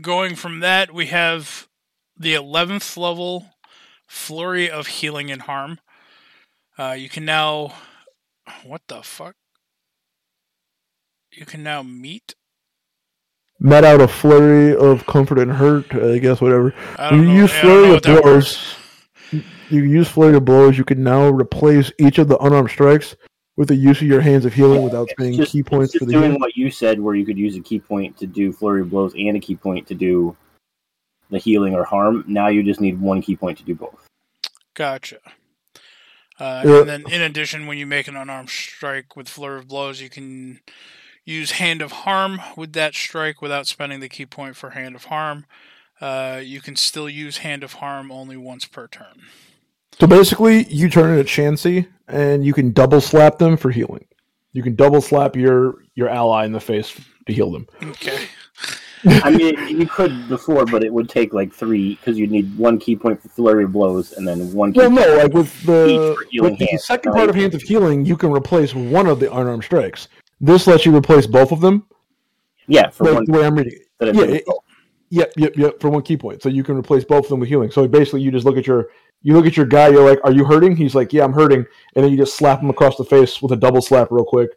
going 0.00 0.34
from 0.34 0.60
that, 0.60 0.92
we 0.92 1.06
have 1.06 1.68
the 2.16 2.34
eleventh 2.34 2.96
level 2.96 3.46
flurry 4.06 4.70
of 4.70 4.86
healing 4.86 5.30
and 5.30 5.42
harm. 5.42 5.78
Uh, 6.78 6.92
you 6.92 7.08
can 7.08 7.24
now, 7.24 7.74
what 8.64 8.82
the 8.88 9.02
fuck? 9.02 9.34
You 11.32 11.46
can 11.46 11.62
now 11.62 11.82
meet. 11.82 12.34
Met 13.60 13.84
out 13.84 14.00
a 14.00 14.08
flurry 14.08 14.74
of 14.74 15.06
comfort 15.06 15.38
and 15.38 15.52
hurt, 15.52 15.94
I 15.94 16.18
guess. 16.18 16.40
Whatever. 16.40 16.74
I 16.96 17.14
you 17.14 17.22
know. 17.22 17.32
use 17.34 17.52
yeah, 17.52 17.60
flurry 17.60 17.94
of 17.94 18.02
blows. 18.02 18.76
You 19.68 19.84
use 19.84 20.08
flurry 20.08 20.36
of 20.36 20.44
blows. 20.44 20.78
You 20.78 20.84
can 20.84 21.04
now 21.04 21.28
replace 21.28 21.92
each 21.98 22.18
of 22.18 22.28
the 22.28 22.38
unarmed 22.38 22.70
strikes 22.70 23.14
with 23.60 23.68
the 23.68 23.76
use 23.76 24.00
of 24.00 24.06
your 24.06 24.22
hands 24.22 24.46
of 24.46 24.54
healing 24.54 24.82
without 24.82 25.02
It's 25.02 25.12
spending 25.12 25.36
just, 25.36 25.52
ki 25.52 25.62
points 25.62 25.92
just 25.92 26.00
for 26.00 26.06
the 26.06 26.12
doing 26.12 26.24
healing. 26.24 26.40
what 26.40 26.56
you 26.56 26.70
said, 26.70 26.98
where 26.98 27.14
you 27.14 27.26
could 27.26 27.36
use 27.36 27.56
a 27.56 27.60
ki 27.60 27.78
point 27.78 28.16
to 28.16 28.26
do 28.26 28.54
flurry 28.54 28.80
of 28.80 28.88
blows 28.88 29.12
and 29.12 29.36
a 29.36 29.38
ki 29.38 29.54
point 29.54 29.86
to 29.88 29.94
do 29.94 30.34
the 31.28 31.36
healing 31.36 31.74
or 31.74 31.84
harm. 31.84 32.24
Now 32.26 32.48
you 32.48 32.62
just 32.62 32.80
need 32.80 32.98
one 32.98 33.20
ki 33.20 33.36
point 33.36 33.58
to 33.58 33.64
do 33.64 33.74
both. 33.74 34.06
Gotcha. 34.72 35.18
Uh, 36.38 36.62
Yeah. 36.64 36.80
And 36.80 36.88
then, 36.88 37.04
in 37.10 37.20
addition, 37.20 37.66
when 37.66 37.76
you 37.76 37.84
make 37.84 38.08
an 38.08 38.16
unarmed 38.16 38.48
strike 38.48 39.14
with 39.14 39.28
flurry 39.28 39.58
of 39.58 39.68
blows, 39.68 40.00
you 40.00 40.08
can 40.08 40.60
use 41.26 41.50
hand 41.50 41.82
of 41.82 41.92
harm 41.92 42.40
with 42.56 42.72
that 42.72 42.94
strike 42.94 43.42
without 43.42 43.66
spending 43.66 44.00
the 44.00 44.08
ki 44.08 44.24
point 44.24 44.56
for 44.56 44.70
hand 44.70 44.94
of 44.94 45.04
harm. 45.04 45.44
Uh, 46.00 46.40
you 46.42 46.62
can 46.62 46.76
still 46.76 47.10
use 47.10 47.36
hand 47.36 47.62
of 47.62 47.74
harm 47.74 48.10
only 48.10 48.38
once 48.38 48.64
per 48.64 48.88
turn. 48.88 49.20
So 49.98 50.06
basically, 50.06 50.64
you 50.72 50.88
turn 50.88 51.14
it 51.14 51.20
a 51.20 51.24
chancy, 51.24 51.88
and 52.10 52.44
you 52.44 52.52
can 52.52 52.72
double 52.72 53.00
slap 53.00 53.38
them 53.38 53.56
for 53.56 53.70
healing. 53.70 54.04
You 54.52 54.62
can 54.62 54.74
double 54.74 55.00
slap 55.00 55.36
your 55.36 55.76
your 55.94 56.08
ally 56.08 56.44
in 56.44 56.52
the 56.52 56.60
face 56.60 56.98
to 57.26 57.32
heal 57.32 57.50
them. 57.50 57.66
Okay. 57.82 58.26
I 59.06 59.30
mean, 59.30 59.56
you 59.80 59.86
could 59.86 60.28
before, 60.28 60.66
but 60.66 60.84
it 60.84 60.92
would 60.92 61.08
take 61.08 61.32
like 61.32 61.52
three 61.54 61.94
because 61.94 62.18
you'd 62.18 62.30
need 62.30 62.54
one 62.58 62.78
ki 62.78 62.96
point 62.96 63.22
for 63.22 63.28
flurry 63.30 63.64
of 63.64 63.72
blows 63.72 64.12
and 64.12 64.28
then 64.28 64.52
one. 64.52 64.72
Ki 64.74 64.80
Well, 64.80 64.90
no, 64.90 65.16
like 65.16 65.32
with 65.32 65.62
the 65.64 65.86
Each 65.88 66.18
for 66.18 66.24
healing 66.30 66.50
with 66.50 66.58
the 66.58 66.66
hands, 66.66 66.84
second 66.84 67.12
right? 67.12 67.18
part 67.20 67.30
of 67.30 67.34
Hands 67.36 67.54
of 67.54 67.62
Healing, 67.62 68.04
you 68.04 68.14
can 68.16 68.30
replace 68.30 68.74
one 68.74 69.06
of 69.06 69.18
the 69.18 69.32
unarmed 69.34 69.64
strikes. 69.64 70.08
This 70.42 70.66
lets 70.66 70.84
you 70.84 70.94
replace 70.94 71.26
both 71.26 71.50
of 71.50 71.60
them. 71.62 71.86
yeah, 72.66 72.90
for 72.90 73.04
Like 73.04 73.14
one. 73.14 73.24
the 73.24 73.32
way 73.32 73.46
I'm 73.46 73.54
reading. 73.54 73.72
it. 73.74 73.82
That 73.98 74.14
yeah, 74.14 74.26
does 74.26 74.34
it- 74.36 74.44
Yep, 75.12 75.32
yep, 75.38 75.56
yep. 75.56 75.80
For 75.80 75.88
one 75.90 76.02
ki 76.02 76.16
point, 76.18 76.40
so 76.42 76.48
you 76.48 76.62
can 76.62 76.76
replace 76.76 77.02
both 77.04 77.24
of 77.24 77.30
them 77.30 77.40
with 77.40 77.48
healing. 77.48 77.70
So 77.70 77.88
basically, 77.88 78.20
you 78.20 78.30
just 78.30 78.44
look 78.46 78.56
at 78.58 78.66
your 78.66 78.90
you 79.22 79.34
look 79.34 79.46
at 79.46 79.56
your 79.56 79.66
guy. 79.66 79.88
You're 79.88 80.08
like, 80.08 80.20
"Are 80.24 80.32
you 80.32 80.44
hurting?" 80.44 80.76
He's 80.76 80.94
like, 80.94 81.12
"Yeah, 81.12 81.24
I'm 81.24 81.32
hurting." 81.32 81.64
And 81.94 82.04
then 82.04 82.10
you 82.10 82.16
just 82.16 82.36
slap 82.36 82.60
him 82.60 82.70
across 82.70 82.96
the 82.96 83.04
face 83.04 83.40
with 83.42 83.52
a 83.52 83.56
double 83.56 83.82
slap, 83.82 84.08
real 84.10 84.24
quick. 84.24 84.50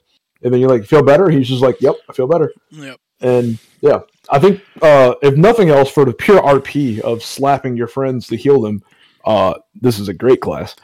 And 0.44 0.54
then 0.54 0.60
you're 0.60 0.70
like, 0.70 0.86
"Feel 0.86 1.04
better?" 1.04 1.30
He's 1.30 1.48
just 1.48 1.62
like, 1.62 1.82
"Yep, 1.82 1.96
I 2.10 2.14
feel 2.14 2.28
better." 2.28 2.52
Yep. 2.72 3.00
And 3.22 3.58
yeah, 3.82 4.00
I 4.30 4.40
think 4.40 4.62
uh, 4.82 5.16
if 5.22 5.36
nothing 5.36 5.70
else, 5.70 5.90
for 5.90 6.06
the 6.06 6.14
pure 6.14 6.42
RP 6.42 7.00
of 7.00 7.24
slapping 7.24 7.76
your 7.78 7.88
friends 7.88 8.28
to 8.28 8.36
heal 8.36 8.62
them, 8.62 8.84
uh, 9.26 9.56
this 9.74 10.00
is 10.00 10.10
a 10.10 10.14
great 10.14 10.42
class. 10.42 10.76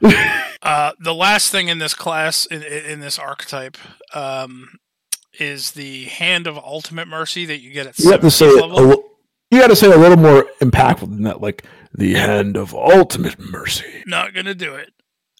Uh, 0.62 0.92
the 0.98 1.14
last 1.14 1.52
thing 1.52 1.68
in 1.68 1.76
this 1.76 1.92
class, 1.92 2.46
in, 2.46 2.62
in 2.62 2.98
this 2.98 3.18
archetype, 3.18 3.76
um, 4.14 4.78
is 5.38 5.72
the 5.72 6.04
Hand 6.04 6.46
of 6.46 6.56
Ultimate 6.56 7.06
Mercy 7.06 7.44
that 7.44 7.60
you 7.60 7.70
get 7.70 7.86
at 7.86 7.98
You 7.98 8.10
have 8.12 8.22
to 8.22 8.30
say 8.30 8.46
17th 8.46 8.92
it. 8.92 8.98
A, 8.98 9.02
you 9.50 9.60
got 9.60 9.66
to 9.66 9.76
say 9.76 9.92
a 9.92 9.98
little 9.98 10.16
more 10.16 10.46
impactful 10.62 11.00
than 11.00 11.24
that, 11.24 11.42
like 11.42 11.64
the 11.94 12.14
hand 12.14 12.56
of 12.56 12.74
ultimate 12.74 13.38
mercy. 13.38 14.02
Not 14.06 14.34
gonna 14.34 14.54
do 14.54 14.74
it. 14.74 14.92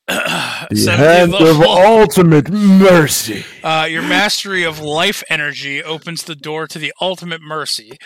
The 0.71 0.77
17th 0.77 0.97
hand 0.97 1.35
of 1.35 1.61
ultimate 1.61 2.51
mercy. 2.51 3.45
Uh, 3.63 3.87
your 3.89 4.03
mastery 4.03 4.63
of 4.63 4.81
life 4.81 5.23
energy 5.29 5.83
opens 5.83 6.23
the 6.23 6.35
door 6.35 6.67
to 6.67 6.79
the 6.79 6.93
ultimate 7.01 7.43
mercy. 7.43 7.99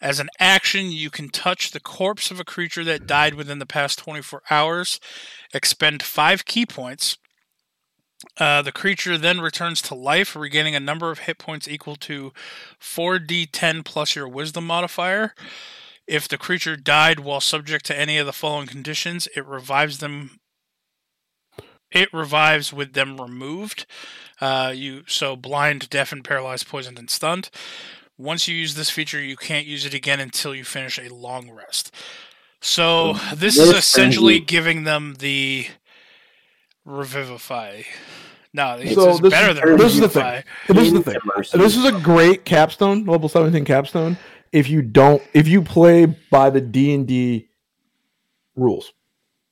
As 0.00 0.18
an 0.18 0.28
action, 0.38 0.90
you 0.90 1.10
can 1.10 1.28
touch 1.28 1.70
the 1.70 1.80
corpse 1.80 2.30
of 2.30 2.40
a 2.40 2.44
creature 2.44 2.84
that 2.84 3.06
died 3.06 3.34
within 3.34 3.58
the 3.58 3.66
past 3.66 3.98
24 3.98 4.42
hours, 4.50 4.98
expend 5.52 6.02
five 6.02 6.44
ki 6.44 6.66
points. 6.66 7.18
Uh, 8.38 8.62
the 8.62 8.72
creature 8.72 9.18
then 9.18 9.40
returns 9.40 9.80
to 9.82 9.94
life, 9.94 10.34
regaining 10.34 10.74
a 10.74 10.80
number 10.80 11.10
of 11.10 11.20
hit 11.20 11.38
points 11.38 11.68
equal 11.68 11.96
to 11.96 12.32
4d10 12.80 13.84
plus 13.84 14.14
your 14.16 14.28
wisdom 14.28 14.66
modifier. 14.66 15.34
If 16.10 16.26
the 16.26 16.36
creature 16.38 16.74
died 16.76 17.20
while 17.20 17.40
subject 17.40 17.84
to 17.86 17.96
any 17.98 18.18
of 18.18 18.26
the 18.26 18.32
following 18.32 18.66
conditions, 18.66 19.28
it 19.36 19.46
revives 19.46 19.98
them. 19.98 20.40
It 21.92 22.12
revives 22.12 22.72
with 22.72 22.94
them 22.94 23.20
removed. 23.20 23.86
Uh, 24.40 24.72
you 24.74 25.04
so 25.06 25.36
blind, 25.36 25.88
deaf, 25.88 26.10
and 26.10 26.24
paralyzed, 26.24 26.66
poisoned, 26.66 26.98
and 26.98 27.08
stunned. 27.08 27.48
Once 28.18 28.48
you 28.48 28.56
use 28.56 28.74
this 28.74 28.90
feature, 28.90 29.22
you 29.22 29.36
can't 29.36 29.66
use 29.66 29.86
it 29.86 29.94
again 29.94 30.18
until 30.18 30.52
you 30.52 30.64
finish 30.64 30.98
a 30.98 31.14
long 31.14 31.48
rest. 31.48 31.94
So 32.60 33.14
this 33.34 33.56
is 33.56 33.70
essentially 33.70 34.40
giving 34.40 34.82
them 34.82 35.14
the 35.20 35.68
revivify. 36.84 37.82
No, 38.52 38.78
this 38.80 38.94
So 38.94 39.10
is 39.10 39.20
this 39.20 39.30
better 39.30 39.50
is- 39.52 39.60
than 39.60 39.76
this 39.76 39.94
is 39.94 40.00
the 40.00 40.08
revivify. 40.08 40.40
thing. 40.66 40.76
This 40.76 40.86
is 40.88 40.92
the 40.92 41.02
thing. 41.02 41.60
This 41.60 41.76
is 41.76 41.84
a 41.84 41.92
great 41.92 42.44
capstone, 42.44 43.04
level 43.04 43.28
seventeen 43.28 43.64
capstone. 43.64 44.18
If 44.52 44.68
you 44.68 44.82
don't, 44.82 45.22
if 45.32 45.46
you 45.46 45.62
play 45.62 46.06
by 46.30 46.50
the 46.50 46.60
D 46.60 46.92
and 46.94 47.06
D 47.06 47.48
rules, 48.56 48.92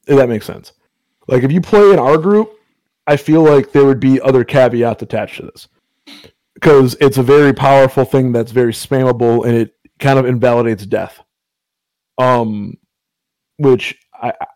if 0.07 0.17
that 0.17 0.29
makes 0.29 0.47
sense. 0.47 0.73
Like 1.29 1.43
if 1.45 1.53
you 1.53 1.61
play 1.61 1.93
in 1.93 1.99
our 1.99 2.19
group, 2.19 2.53
I 3.07 3.17
feel 3.17 3.43
like 3.43 3.73
there 3.73 3.85
would 3.85 4.01
be 4.01 4.21
other 4.21 4.45
caveats 4.45 5.03
attached 5.03 5.37
to 5.37 5.43
this 5.47 5.69
because 6.55 6.97
it's 7.01 7.19
a 7.19 7.23
very 7.23 7.53
powerful 7.53 8.05
thing 8.05 8.33
that's 8.33 8.51
very 8.53 8.73
spammable 8.73 9.47
and 9.47 9.57
it 9.57 9.75
kind 9.99 10.19
of 10.19 10.27
invalidates 10.27 10.85
death. 10.87 11.21
Um, 12.19 12.75
which 13.59 13.97
I 14.15 14.31
I- 14.41 14.47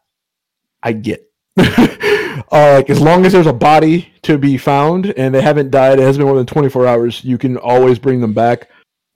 I 0.83 0.93
get. 0.93 1.23
uh, 1.57 2.43
like 2.51 2.91
as 2.91 3.01
long 3.01 3.25
as 3.25 3.33
there's 3.33 3.47
a 3.47 3.53
body 3.53 4.13
to 4.23 4.37
be 4.39 4.57
found 4.57 5.15
and 5.17 5.33
they 5.35 5.41
haven't 5.43 5.71
died, 5.71 6.01
it 6.01 6.03
has 6.03 6.17
been 6.17 6.27
more 6.27 6.37
than 6.37 6.47
24 6.47 6.87
hours, 6.89 7.23
you 7.25 7.39
can 7.39 7.57
always 7.57 7.99
bring 8.01 8.21
them 8.21 8.33
back 8.33 8.69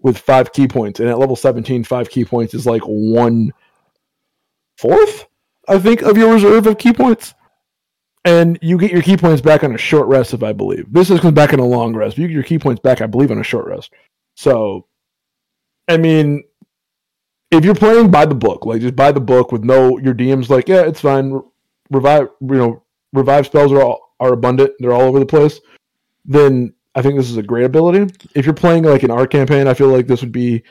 with 0.07 0.17
five 0.17 0.53
ki 0.53 0.69
points. 0.69 1.01
And 1.01 1.09
at 1.09 1.19
level 1.19 1.35
17, 1.35 1.83
five 1.83 2.09
ki 2.09 2.25
points 2.25 2.55
is 2.55 2.65
like 2.65 2.83
one 2.83 3.53
fourth, 4.79 5.27
I 5.69 5.81
think, 5.81 6.03
of 6.03 6.17
your 6.17 6.33
reserve 6.33 6.69
of 6.69 6.79
ki 6.79 6.93
points. 6.93 7.35
And 8.25 8.57
you 8.63 8.79
get 8.79 8.93
your 8.93 9.03
ki 9.03 9.17
points 9.17 9.43
back 9.43 9.65
on 9.65 9.75
a 9.75 9.79
short 9.79 10.07
rest, 10.07 10.33
if 10.33 10.45
I 10.45 10.53
believe. 10.53 10.87
This 10.93 11.11
is 11.11 11.19
comes 11.19 11.35
back 11.35 11.53
on 11.53 11.59
a 11.59 11.67
long 11.67 11.93
rest. 11.93 12.17
You 12.19 12.29
get 12.29 12.35
your 12.35 12.45
ki 12.45 12.61
points 12.61 12.81
back, 12.81 13.01
I 13.01 13.07
believe, 13.07 13.33
on 13.33 13.41
a 13.41 13.43
short 13.43 13.67
rest. 13.67 13.93
So, 14.37 14.87
I 15.89 15.97
mean, 15.97 16.45
if 17.51 17.65
you're 17.65 17.75
playing 17.75 18.13
by 18.13 18.27
the 18.27 18.35
book, 18.35 18.65
like 18.65 18.83
just 18.83 18.95
by 18.95 19.11
the 19.11 19.21
book 19.21 19.51
with 19.51 19.65
no, 19.65 19.99
your 19.99 20.15
DM's 20.15 20.51
like, 20.51 20.69
yeah, 20.69 20.83
it's 20.83 21.01
fine. 21.01 21.41
Revive, 21.91 22.29
you 22.43 22.57
know, 22.57 22.85
revive 23.13 23.47
spells 23.47 23.73
are 23.73 23.83
all, 23.83 24.15
are 24.21 24.33
abundant. 24.33 24.71
They're 24.79 24.93
all 24.93 25.03
over 25.03 25.19
the 25.19 25.27
place. 25.27 25.61
Then 26.25 26.75
I 26.97 27.03
think 27.03 27.17
this 27.17 27.31
is 27.31 27.37
a 27.37 27.43
great 27.43 27.67
ability. 27.67 28.13
If 28.35 28.47
you're 28.47 28.55
playing 28.55 28.85
like 28.85 29.03
an 29.03 29.11
art 29.11 29.31
campaign, 29.31 29.69
I 29.69 29.75
feel 29.75 29.89
like 29.89 30.07
this 30.07 30.23
would 30.23 30.33
be 30.33 30.63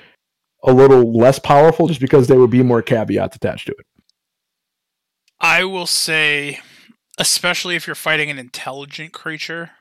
a 0.64 0.74
little 0.74 1.16
less 1.16 1.38
powerful, 1.38 1.88
just 1.88 2.02
because 2.02 2.28
there 2.28 2.40
would 2.40 2.50
be 2.50 2.64
more 2.64 2.82
caveats 2.82 3.36
attached 3.36 3.68
to 3.68 3.74
it. 3.74 3.86
I 5.40 5.64
will 5.64 5.86
say, 5.86 6.60
especially 7.20 7.76
if 7.76 7.86
you're 7.86 7.96
fighting 7.96 8.32
an 8.32 8.40
intelligent 8.40 9.14
creature, 9.14 9.72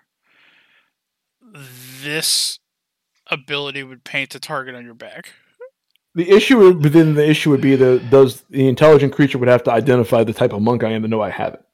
this 2.03 2.59
ability 3.31 3.83
would 3.83 4.05
paint 4.05 4.35
a 4.35 4.41
target 4.41 4.75
on 4.75 4.85
your 4.85 4.95
back. 4.95 5.33
The 6.15 6.31
issue 6.31 6.59
within 6.75 7.15
the 7.15 7.29
issue 7.29 7.51
would 7.51 7.63
be 7.63 7.75
the 7.75 8.01
does 8.11 8.43
the 8.51 8.69
intelligent 8.69 9.15
creature 9.15 9.39
would 9.39 9.49
have 9.49 9.63
to 9.65 9.73
identify 9.73 10.23
the 10.23 10.35
type 10.35 10.53
of 10.53 10.61
monk 10.61 10.85
I 10.85 10.91
am 10.91 11.03
to 11.03 11.09
know 11.09 11.23
I 11.23 11.31
have 11.31 11.55
it, 11.55 11.65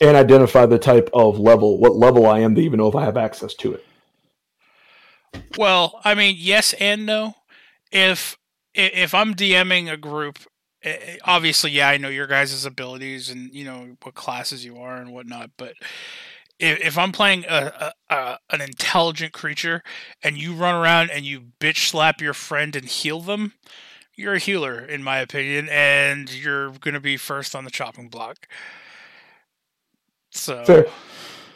and 0.00 0.16
identify 0.16 0.66
the 0.66 0.78
type 0.78 1.10
of 1.12 1.38
level, 1.38 1.78
what 1.78 1.94
level 1.94 2.26
I 2.26 2.40
am 2.40 2.54
to 2.54 2.60
even 2.60 2.78
know 2.78 2.88
if 2.88 2.96
I 2.96 3.04
have 3.04 3.16
access 3.16 3.54
to 3.54 3.74
it. 3.74 3.84
Well, 5.58 6.00
I 6.04 6.14
mean, 6.14 6.36
yes 6.38 6.72
and 6.74 7.06
no. 7.06 7.34
If 7.92 8.36
if 8.74 9.14
I'm 9.14 9.34
DMing 9.34 9.92
a 9.92 9.96
group, 9.96 10.38
eh, 10.82 10.96
eh, 11.00 11.16
obviously, 11.24 11.72
yeah, 11.72 11.88
I 11.88 11.96
know 11.96 12.08
your 12.08 12.26
guys' 12.26 12.64
abilities 12.64 13.30
and 13.30 13.52
you 13.52 13.64
know 13.64 13.96
what 14.02 14.14
classes 14.14 14.64
you 14.64 14.78
are 14.78 14.96
and 14.96 15.12
whatnot. 15.12 15.50
But 15.56 15.74
if, 16.58 16.80
if 16.80 16.98
I'm 16.98 17.12
playing 17.12 17.44
a, 17.48 17.92
a, 18.08 18.14
a 18.14 18.38
an 18.50 18.60
intelligent 18.60 19.32
creature 19.32 19.82
and 20.22 20.38
you 20.38 20.54
run 20.54 20.74
around 20.74 21.10
and 21.10 21.24
you 21.24 21.42
bitch 21.60 21.88
slap 21.88 22.20
your 22.20 22.34
friend 22.34 22.74
and 22.76 22.86
heal 22.86 23.20
them, 23.20 23.54
you're 24.16 24.34
a 24.34 24.38
healer, 24.38 24.80
in 24.80 25.02
my 25.02 25.18
opinion, 25.18 25.68
and 25.70 26.32
you're 26.32 26.70
gonna 26.70 27.00
be 27.00 27.16
first 27.16 27.54
on 27.54 27.64
the 27.64 27.70
chopping 27.70 28.08
block. 28.08 28.46
So 30.30 30.64
Fair. 30.64 30.86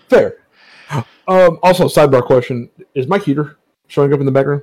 Fair. 0.09 0.37
Um, 1.27 1.59
also, 1.63 1.87
sidebar 1.87 2.23
question: 2.25 2.69
Is 2.95 3.07
my 3.07 3.19
heater 3.19 3.57
showing 3.89 4.13
up 4.13 4.21
in 4.21 4.27
the 4.27 4.33
background? 4.33 4.63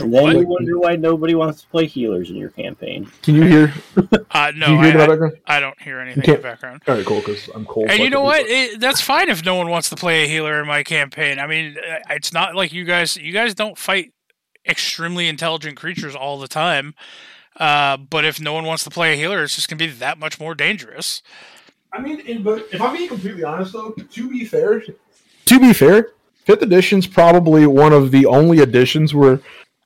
And 0.00 0.12
then 0.12 0.36
you 0.36 0.46
wonder 0.46 0.78
why 0.78 0.96
nobody 0.96 1.34
wants 1.34 1.62
to 1.62 1.68
play 1.68 1.86
healers 1.86 2.28
in 2.28 2.36
your 2.36 2.50
campaign. 2.50 3.10
Can 3.22 3.34
you 3.34 3.44
hear? 3.44 3.74
Uh, 4.30 4.52
no, 4.54 4.66
you 4.68 4.82
hear 4.82 4.88
I, 4.88 4.90
the 4.90 5.02
I, 5.02 5.06
background? 5.06 5.36
I 5.46 5.60
don't 5.60 5.80
hear 5.80 6.00
anything 6.00 6.22
in 6.22 6.30
the 6.32 6.42
background. 6.42 6.82
All 6.86 6.94
right, 6.94 7.04
cool. 7.04 7.20
Because 7.20 7.48
I'm 7.54 7.64
cold. 7.64 7.88
And 7.88 8.00
you 8.00 8.10
know 8.10 8.20
what? 8.20 8.46
It, 8.46 8.78
that's 8.78 9.00
fine 9.00 9.30
if 9.30 9.42
no 9.42 9.54
one 9.54 9.70
wants 9.70 9.88
to 9.88 9.96
play 9.96 10.24
a 10.24 10.28
healer 10.28 10.60
in 10.60 10.68
my 10.68 10.82
campaign. 10.82 11.38
I 11.38 11.46
mean, 11.46 11.76
uh, 11.78 11.98
it's 12.10 12.32
not 12.32 12.54
like 12.54 12.70
you 12.72 12.84
guys 12.84 13.16
you 13.16 13.32
guys 13.32 13.54
don't 13.54 13.78
fight 13.78 14.12
extremely 14.68 15.28
intelligent 15.28 15.78
creatures 15.78 16.14
all 16.14 16.38
the 16.38 16.46
time. 16.46 16.94
Uh, 17.56 17.96
but 17.96 18.26
if 18.26 18.38
no 18.38 18.52
one 18.52 18.64
wants 18.64 18.84
to 18.84 18.90
play 18.90 19.14
a 19.14 19.16
healer, 19.16 19.42
it's 19.42 19.56
just 19.56 19.68
gonna 19.68 19.78
be 19.78 19.86
that 19.88 20.18
much 20.18 20.38
more 20.38 20.54
dangerous. 20.54 21.22
I 21.92 22.00
mean, 22.00 22.42
but 22.42 22.66
if 22.72 22.80
I'm 22.80 22.96
being 22.96 23.08
completely 23.08 23.44
honest, 23.44 23.72
though, 23.72 23.90
to 23.92 24.28
be 24.28 24.44
fair, 24.44 24.80
to 24.80 25.60
be 25.60 25.72
fair, 25.72 26.12
fifth 26.44 26.62
edition's 26.62 27.06
probably 27.06 27.66
one 27.66 27.92
of 27.92 28.10
the 28.10 28.26
only 28.26 28.60
editions 28.60 29.14
where, 29.14 29.40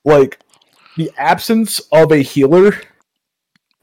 like, 0.05 0.41
the 0.97 1.11
absence 1.17 1.81
of 1.93 2.13
a 2.13 2.19
healer, 2.19 2.75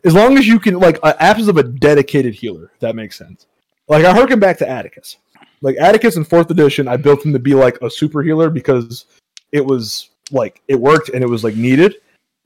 as 0.04 0.14
long 0.14 0.38
as 0.38 0.48
you 0.48 0.60
can, 0.60 0.80
like, 0.80 1.00
an 1.04 1.14
absence 1.20 1.48
of 1.48 1.58
a 1.58 1.64
dedicated 1.64 2.34
healer, 2.34 2.72
that 2.80 2.96
makes 2.96 3.18
sense. 3.18 3.48
Like, 3.88 4.06
I 4.06 4.12
harken 4.12 4.40
back 4.40 4.58
to 4.60 4.70
Atticus. 4.70 5.18
Like, 5.62 5.78
Atticus 5.78 6.18
in 6.18 6.24
fourth 6.24 6.52
edition, 6.52 6.88
I 6.88 6.98
built 6.98 7.26
him 7.26 7.34
to 7.34 7.40
be 7.40 7.54
like 7.54 7.82
a 7.82 7.90
super 7.90 8.22
healer 8.22 8.50
because 8.50 9.06
it 9.52 9.66
was 9.66 10.10
like 10.32 10.62
it 10.68 10.76
worked 10.76 11.10
and 11.10 11.24
it 11.24 11.30
was 11.30 11.44
like 11.44 11.56
needed. 11.56 11.96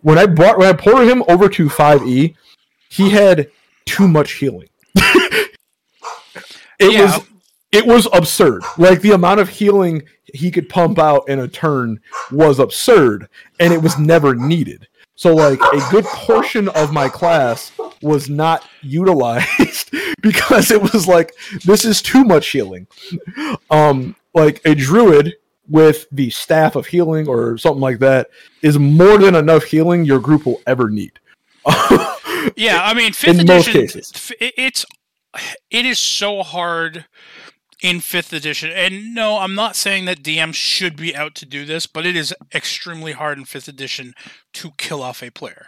When 0.02 0.18
I 0.18 0.26
brought 0.26 0.58
when 0.58 0.68
I 0.68 0.74
ported 0.74 1.10
him 1.10 1.24
over 1.28 1.50
to 1.50 1.70
five 1.70 2.06
E, 2.08 2.36
he 2.90 3.10
had 3.10 3.50
too 3.86 4.08
much 4.08 4.34
healing. 4.34 4.70
it 6.80 6.94
Yeah. 6.94 7.04
was 7.18 7.26
it 7.72 7.86
was 7.88 8.08
absurd. 8.14 8.62
Like 8.78 9.02
the 9.02 9.12
amount 9.12 9.40
of 9.40 9.50
healing 9.50 10.04
he 10.34 10.52
could 10.52 10.70
pump 10.70 11.00
out 11.00 11.28
in 11.28 11.40
a 11.40 11.48
turn 11.48 12.00
was 12.32 12.60
absurd, 12.60 13.28
and 13.60 13.74
it 13.74 13.82
was 13.82 13.98
never 13.98 14.36
needed. 14.36 14.88
So 15.16 15.34
like 15.36 15.60
a 15.62 15.82
good 15.92 16.06
portion 16.06 16.70
of 16.70 16.92
my 16.94 17.08
class 17.10 17.72
was 18.02 18.30
not 18.30 18.68
utilized 18.82 19.92
because 20.22 20.70
it 20.72 20.82
was 20.82 21.08
like 21.08 21.34
this 21.66 21.84
is 21.86 22.02
too 22.02 22.24
much 22.24 22.48
healing. 22.50 22.88
Um 23.70 24.16
like 24.34 24.62
a 24.66 24.76
druid 24.76 25.34
with 25.70 26.06
the 26.12 26.30
staff 26.30 26.76
of 26.76 26.86
healing 26.88 27.28
or 27.28 27.58
something 27.58 27.80
like 27.82 28.00
that 28.00 28.28
is 28.62 28.78
more 28.78 29.18
than 29.18 29.34
enough 29.36 29.64
healing 29.64 30.04
your 30.04 30.20
group 30.20 30.46
will 30.46 30.62
ever 30.68 30.90
need. 30.90 31.20
Yeah, 32.58 32.84
I 32.84 32.94
mean, 32.94 33.14
fifth 33.14 33.40
In 33.40 33.48
most 33.48 33.70
edition. 33.70 34.02
cases. 34.02 34.34
It's 34.42 34.86
it 35.70 35.86
is 35.86 36.00
so 36.00 36.44
hard 36.44 37.06
in 37.82 38.00
fifth 38.00 38.32
edition, 38.32 38.72
and 38.72 39.14
no, 39.14 39.40
I'm 39.40 39.56
not 39.56 39.76
saying 39.76 40.06
that 40.06 40.24
DMs 40.24 40.56
should 40.56 40.96
be 40.96 41.16
out 41.16 41.36
to 41.36 41.46
do 41.46 41.66
this, 41.66 41.86
but 41.86 42.06
it 42.06 42.16
is 42.16 42.34
extremely 42.54 43.12
hard 43.12 43.38
in 43.38 43.46
fifth 43.46 43.68
edition 43.68 44.14
to 44.54 44.72
kill 44.78 45.02
off 45.02 45.22
a 45.22 45.30
player. 45.30 45.68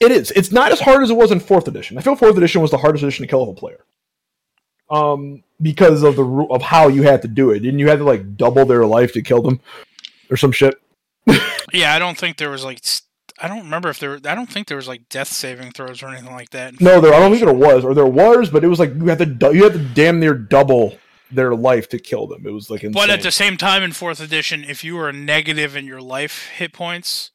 It 0.00 0.10
is. 0.10 0.30
It's 0.32 0.50
not 0.50 0.72
as 0.72 0.80
hard 0.80 1.02
as 1.02 1.10
it 1.10 1.16
was 1.16 1.30
in 1.30 1.40
fourth 1.40 1.68
edition. 1.68 1.98
I 1.98 2.00
feel 2.00 2.16
fourth 2.16 2.36
edition 2.36 2.62
was 2.62 2.70
the 2.70 2.78
hardest 2.78 3.04
edition 3.04 3.22
to 3.22 3.28
kill 3.28 3.42
off 3.42 3.50
a 3.50 3.60
player. 3.60 3.84
Um, 4.88 5.44
because 5.62 6.02
of 6.02 6.16
the 6.16 6.24
of 6.50 6.62
how 6.62 6.88
you 6.88 7.02
had 7.02 7.22
to 7.22 7.28
do 7.28 7.50
it, 7.50 7.64
and 7.64 7.78
you 7.78 7.88
had 7.88 7.98
to 7.98 8.04
like 8.04 8.36
double 8.36 8.64
their 8.64 8.84
life 8.86 9.12
to 9.12 9.22
kill 9.22 9.42
them, 9.42 9.60
or 10.30 10.36
some 10.36 10.52
shit. 10.52 10.74
Yeah, 11.72 11.94
I 11.94 12.00
don't 12.00 12.18
think 12.18 12.36
there 12.36 12.50
was 12.50 12.64
like 12.64 12.80
I 13.42 13.48
don't 13.48 13.60
remember 13.60 13.88
if 13.88 13.98
there. 13.98 14.16
I 14.26 14.34
don't 14.34 14.50
think 14.50 14.68
there 14.68 14.76
was 14.76 14.88
like 14.88 15.08
death 15.08 15.28
saving 15.28 15.72
throws 15.72 16.02
or 16.02 16.08
anything 16.08 16.32
like 16.32 16.50
that. 16.50 16.80
No, 16.80 17.00
there. 17.00 17.14
I 17.14 17.18
don't 17.18 17.30
think 17.30 17.44
there 17.44 17.54
was, 17.54 17.84
or 17.84 17.94
there 17.94 18.06
was, 18.06 18.50
but 18.50 18.62
it 18.62 18.68
was 18.68 18.78
like 18.78 18.94
you 18.94 19.06
had 19.06 19.18
to 19.40 19.54
you 19.54 19.64
had 19.64 19.72
to 19.72 19.78
damn 19.78 20.20
near 20.20 20.34
double 20.34 20.98
their 21.30 21.54
life 21.54 21.88
to 21.90 21.98
kill 21.98 22.26
them. 22.26 22.46
It 22.46 22.50
was 22.50 22.70
like 22.70 22.82
insane. 22.82 22.92
But 22.92 23.10
at 23.10 23.22
the 23.22 23.30
same 23.30 23.56
time, 23.56 23.82
in 23.82 23.92
fourth 23.92 24.20
edition, 24.20 24.64
if 24.64 24.84
you 24.84 24.96
were 24.96 25.12
negative 25.12 25.76
in 25.76 25.86
your 25.86 26.02
life 26.02 26.48
hit 26.48 26.72
points 26.72 27.30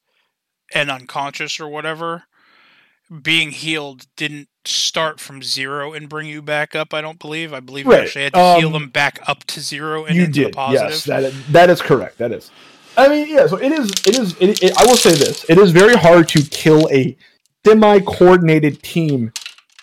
and 0.72 0.90
unconscious 0.90 1.58
or 1.58 1.68
whatever, 1.68 2.24
being 3.22 3.50
healed 3.50 4.06
didn't 4.16 4.48
start 4.64 5.20
from 5.20 5.42
zero 5.42 5.92
and 5.92 6.08
bring 6.08 6.28
you 6.28 6.42
back 6.42 6.74
up. 6.74 6.92
I 6.92 7.00
don't 7.00 7.18
believe. 7.18 7.52
I 7.52 7.60
believe 7.60 7.86
you 7.86 7.94
actually 7.94 8.24
had 8.24 8.34
to 8.34 8.56
heal 8.58 8.68
um, 8.68 8.72
them 8.72 8.88
back 8.90 9.18
up 9.26 9.44
to 9.44 9.60
zero 9.60 10.04
and 10.04 10.16
you 10.16 10.24
into 10.24 10.40
the 10.40 10.44
did. 10.46 10.54
positive. 10.54 10.90
Yes, 10.90 11.04
that 11.04 11.32
that 11.52 11.70
is 11.70 11.80
correct. 11.80 12.18
That 12.18 12.32
is. 12.32 12.50
I 12.96 13.08
mean, 13.08 13.28
yeah. 13.28 13.46
So 13.46 13.56
it 13.56 13.72
is. 13.72 13.90
It 14.06 14.18
is. 14.18 14.36
It, 14.40 14.62
it, 14.62 14.76
I 14.78 14.84
will 14.86 14.96
say 14.96 15.10
this: 15.10 15.44
it 15.48 15.58
is 15.58 15.70
very 15.72 15.94
hard 15.94 16.28
to 16.28 16.42
kill 16.42 16.88
a 16.90 17.16
semi-coordinated 17.64 18.82
team 18.82 19.32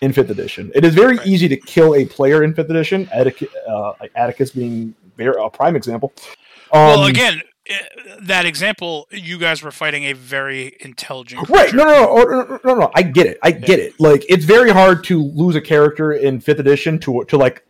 in 0.02 0.14
fifth 0.14 0.30
edition. 0.30 0.72
It 0.76 0.84
is 0.86 0.94
very 0.96 1.18
Right. 1.18 1.28
easy 1.28 1.48
to 1.48 1.58
kill 1.58 1.96
a 1.96 2.06
player 2.06 2.44
in 2.44 2.54
fifth 2.54 2.70
edition. 2.70 3.10
Atticus, 3.14 3.50
uh, 3.68 3.94
Atticus 4.16 4.52
being 4.52 4.94
very, 5.18 5.36
a 5.40 5.50
prime 5.50 5.76
example. 5.76 6.12
Um, 6.72 6.82
well, 6.88 7.06
again, 7.06 7.42
eh, 7.68 7.78
that 8.22 8.46
example, 8.46 9.08
you 9.12 9.38
guys 9.38 9.62
were 9.62 9.72
fighting 9.72 10.06
a 10.06 10.14
very 10.14 10.76
intelligent. 10.80 11.48
Right. 11.50 11.70
creature. 11.70 11.78
No, 11.78 11.86
no, 11.86 12.24
no, 12.24 12.44
no, 12.44 12.60
no, 12.64 12.74
no. 12.76 12.92
I 12.96 13.04
get 13.04 13.28
it. 13.28 13.38
I 13.44 13.52
get 13.52 13.80
it. 13.80 13.94
Like 14.00 14.26
it's 14.28 14.46
very 14.46 14.72
hard 14.72 15.04
to 15.06 15.24
lose 15.24 15.56
a 15.56 15.62
character 15.62 16.14
in 16.14 16.40
fifth 16.40 16.60
edition 16.60 17.00
to 17.00 17.24
to 17.26 17.38
like 17.38 17.64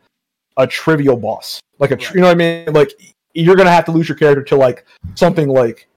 a 0.57 0.65
trivial 0.67 1.17
boss. 1.17 1.59
Like 1.79 1.91
a, 1.91 1.95
Right. 1.95 2.13
you 2.15 2.21
know 2.21 2.27
what 2.27 2.31
I 2.31 2.35
mean? 2.35 2.73
Like 2.73 2.91
you're 3.33 3.55
gonna 3.55 3.71
have 3.71 3.85
to 3.85 3.91
lose 3.91 4.07
your 4.07 4.17
character 4.17 4.43
to 4.43 4.55
like 4.55 4.85
something 5.15 5.47
like 5.49 5.87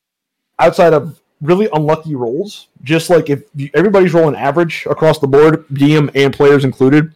outside 0.58 0.92
of 0.94 1.20
really 1.42 1.68
unlucky 1.72 2.14
rolls. 2.14 2.68
Just 2.82 3.10
like 3.10 3.28
if 3.30 3.42
you, 3.54 3.70
everybody's 3.74 4.14
rolling 4.14 4.34
average 4.36 4.86
across 4.86 5.18
the 5.18 5.26
board, 5.28 5.66
DM 5.68 6.10
and 6.14 6.32
players 6.32 6.64
included, 6.64 7.14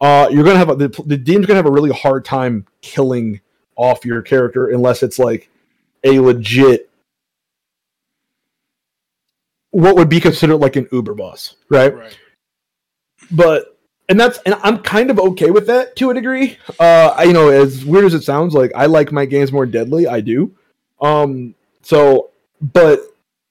uh, 0.00 0.28
you're 0.30 0.44
gonna 0.44 0.58
have 0.58 0.70
a, 0.70 0.74
the 0.76 0.88
the 1.06 1.16
DM's 1.18 1.46
gonna 1.46 1.56
have 1.58 1.66
a 1.66 1.70
really 1.70 1.92
hard 1.92 2.24
time 2.24 2.66
killing 2.80 3.40
off 3.76 4.04
your 4.04 4.20
character 4.20 4.68
unless 4.68 5.02
it's 5.02 5.18
like 5.18 5.48
a 6.04 6.18
legit 6.20 6.90
what 9.70 9.96
would 9.96 10.08
be 10.08 10.20
considered 10.20 10.56
like 10.58 10.76
an 10.76 10.86
uber 10.92 11.14
boss 11.14 11.56
right 11.70 11.96
Right. 11.96 12.18
but 13.30 13.71
and 14.08 14.18
that's 14.18 14.38
and 14.46 14.54
i'm 14.62 14.78
kind 14.78 15.10
of 15.10 15.18
okay 15.18 15.50
with 15.50 15.66
that 15.66 15.96
to 15.96 16.10
a 16.10 16.14
degree. 16.14 16.58
Uh 16.78 17.14
I, 17.16 17.24
you 17.24 17.32
know 17.32 17.48
as 17.48 17.84
weird 17.84 18.04
as 18.04 18.14
it 18.14 18.22
sounds 18.22 18.54
like 18.54 18.72
i 18.74 18.86
like 18.86 19.12
my 19.12 19.24
games 19.24 19.52
more 19.52 19.66
deadly. 19.66 20.06
I 20.06 20.20
do. 20.20 20.54
Um 21.00 21.54
so 21.82 22.30
but 22.60 23.00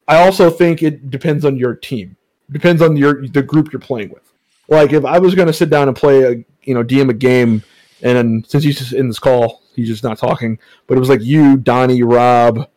i 0.07 0.23
also 0.23 0.49
think 0.49 0.83
it 0.83 1.09
depends 1.09 1.45
on 1.45 1.57
your 1.57 1.75
team. 1.75 2.15
Depends 2.51 2.81
on 2.81 2.97
your 2.97 3.27
the 3.27 3.41
group 3.41 3.71
you're 3.71 3.79
playing 3.79 4.09
with. 4.09 4.33
Like 4.67 4.93
if 4.93 5.05
i 5.05 5.19
was 5.19 5.35
going 5.35 5.47
to 5.47 5.53
sit 5.53 5.69
down 5.69 5.87
and 5.87 5.97
play 5.97 6.23
a 6.23 6.45
you 6.63 6.73
know 6.73 6.83
dm 6.83 7.09
a 7.09 7.13
game 7.13 7.63
and 8.03 8.45
since 8.47 8.63
he's 8.63 8.77
just 8.77 8.93
in 8.93 9.07
this 9.07 9.19
call 9.19 9.61
he's 9.75 9.87
just 9.87 10.03
not 10.03 10.17
talking 10.17 10.59
but 10.87 10.95
it 10.95 10.99
was 10.99 11.09
like 11.09 11.21
you 11.21 11.57
donnie 11.57 12.03
rob 12.03 12.67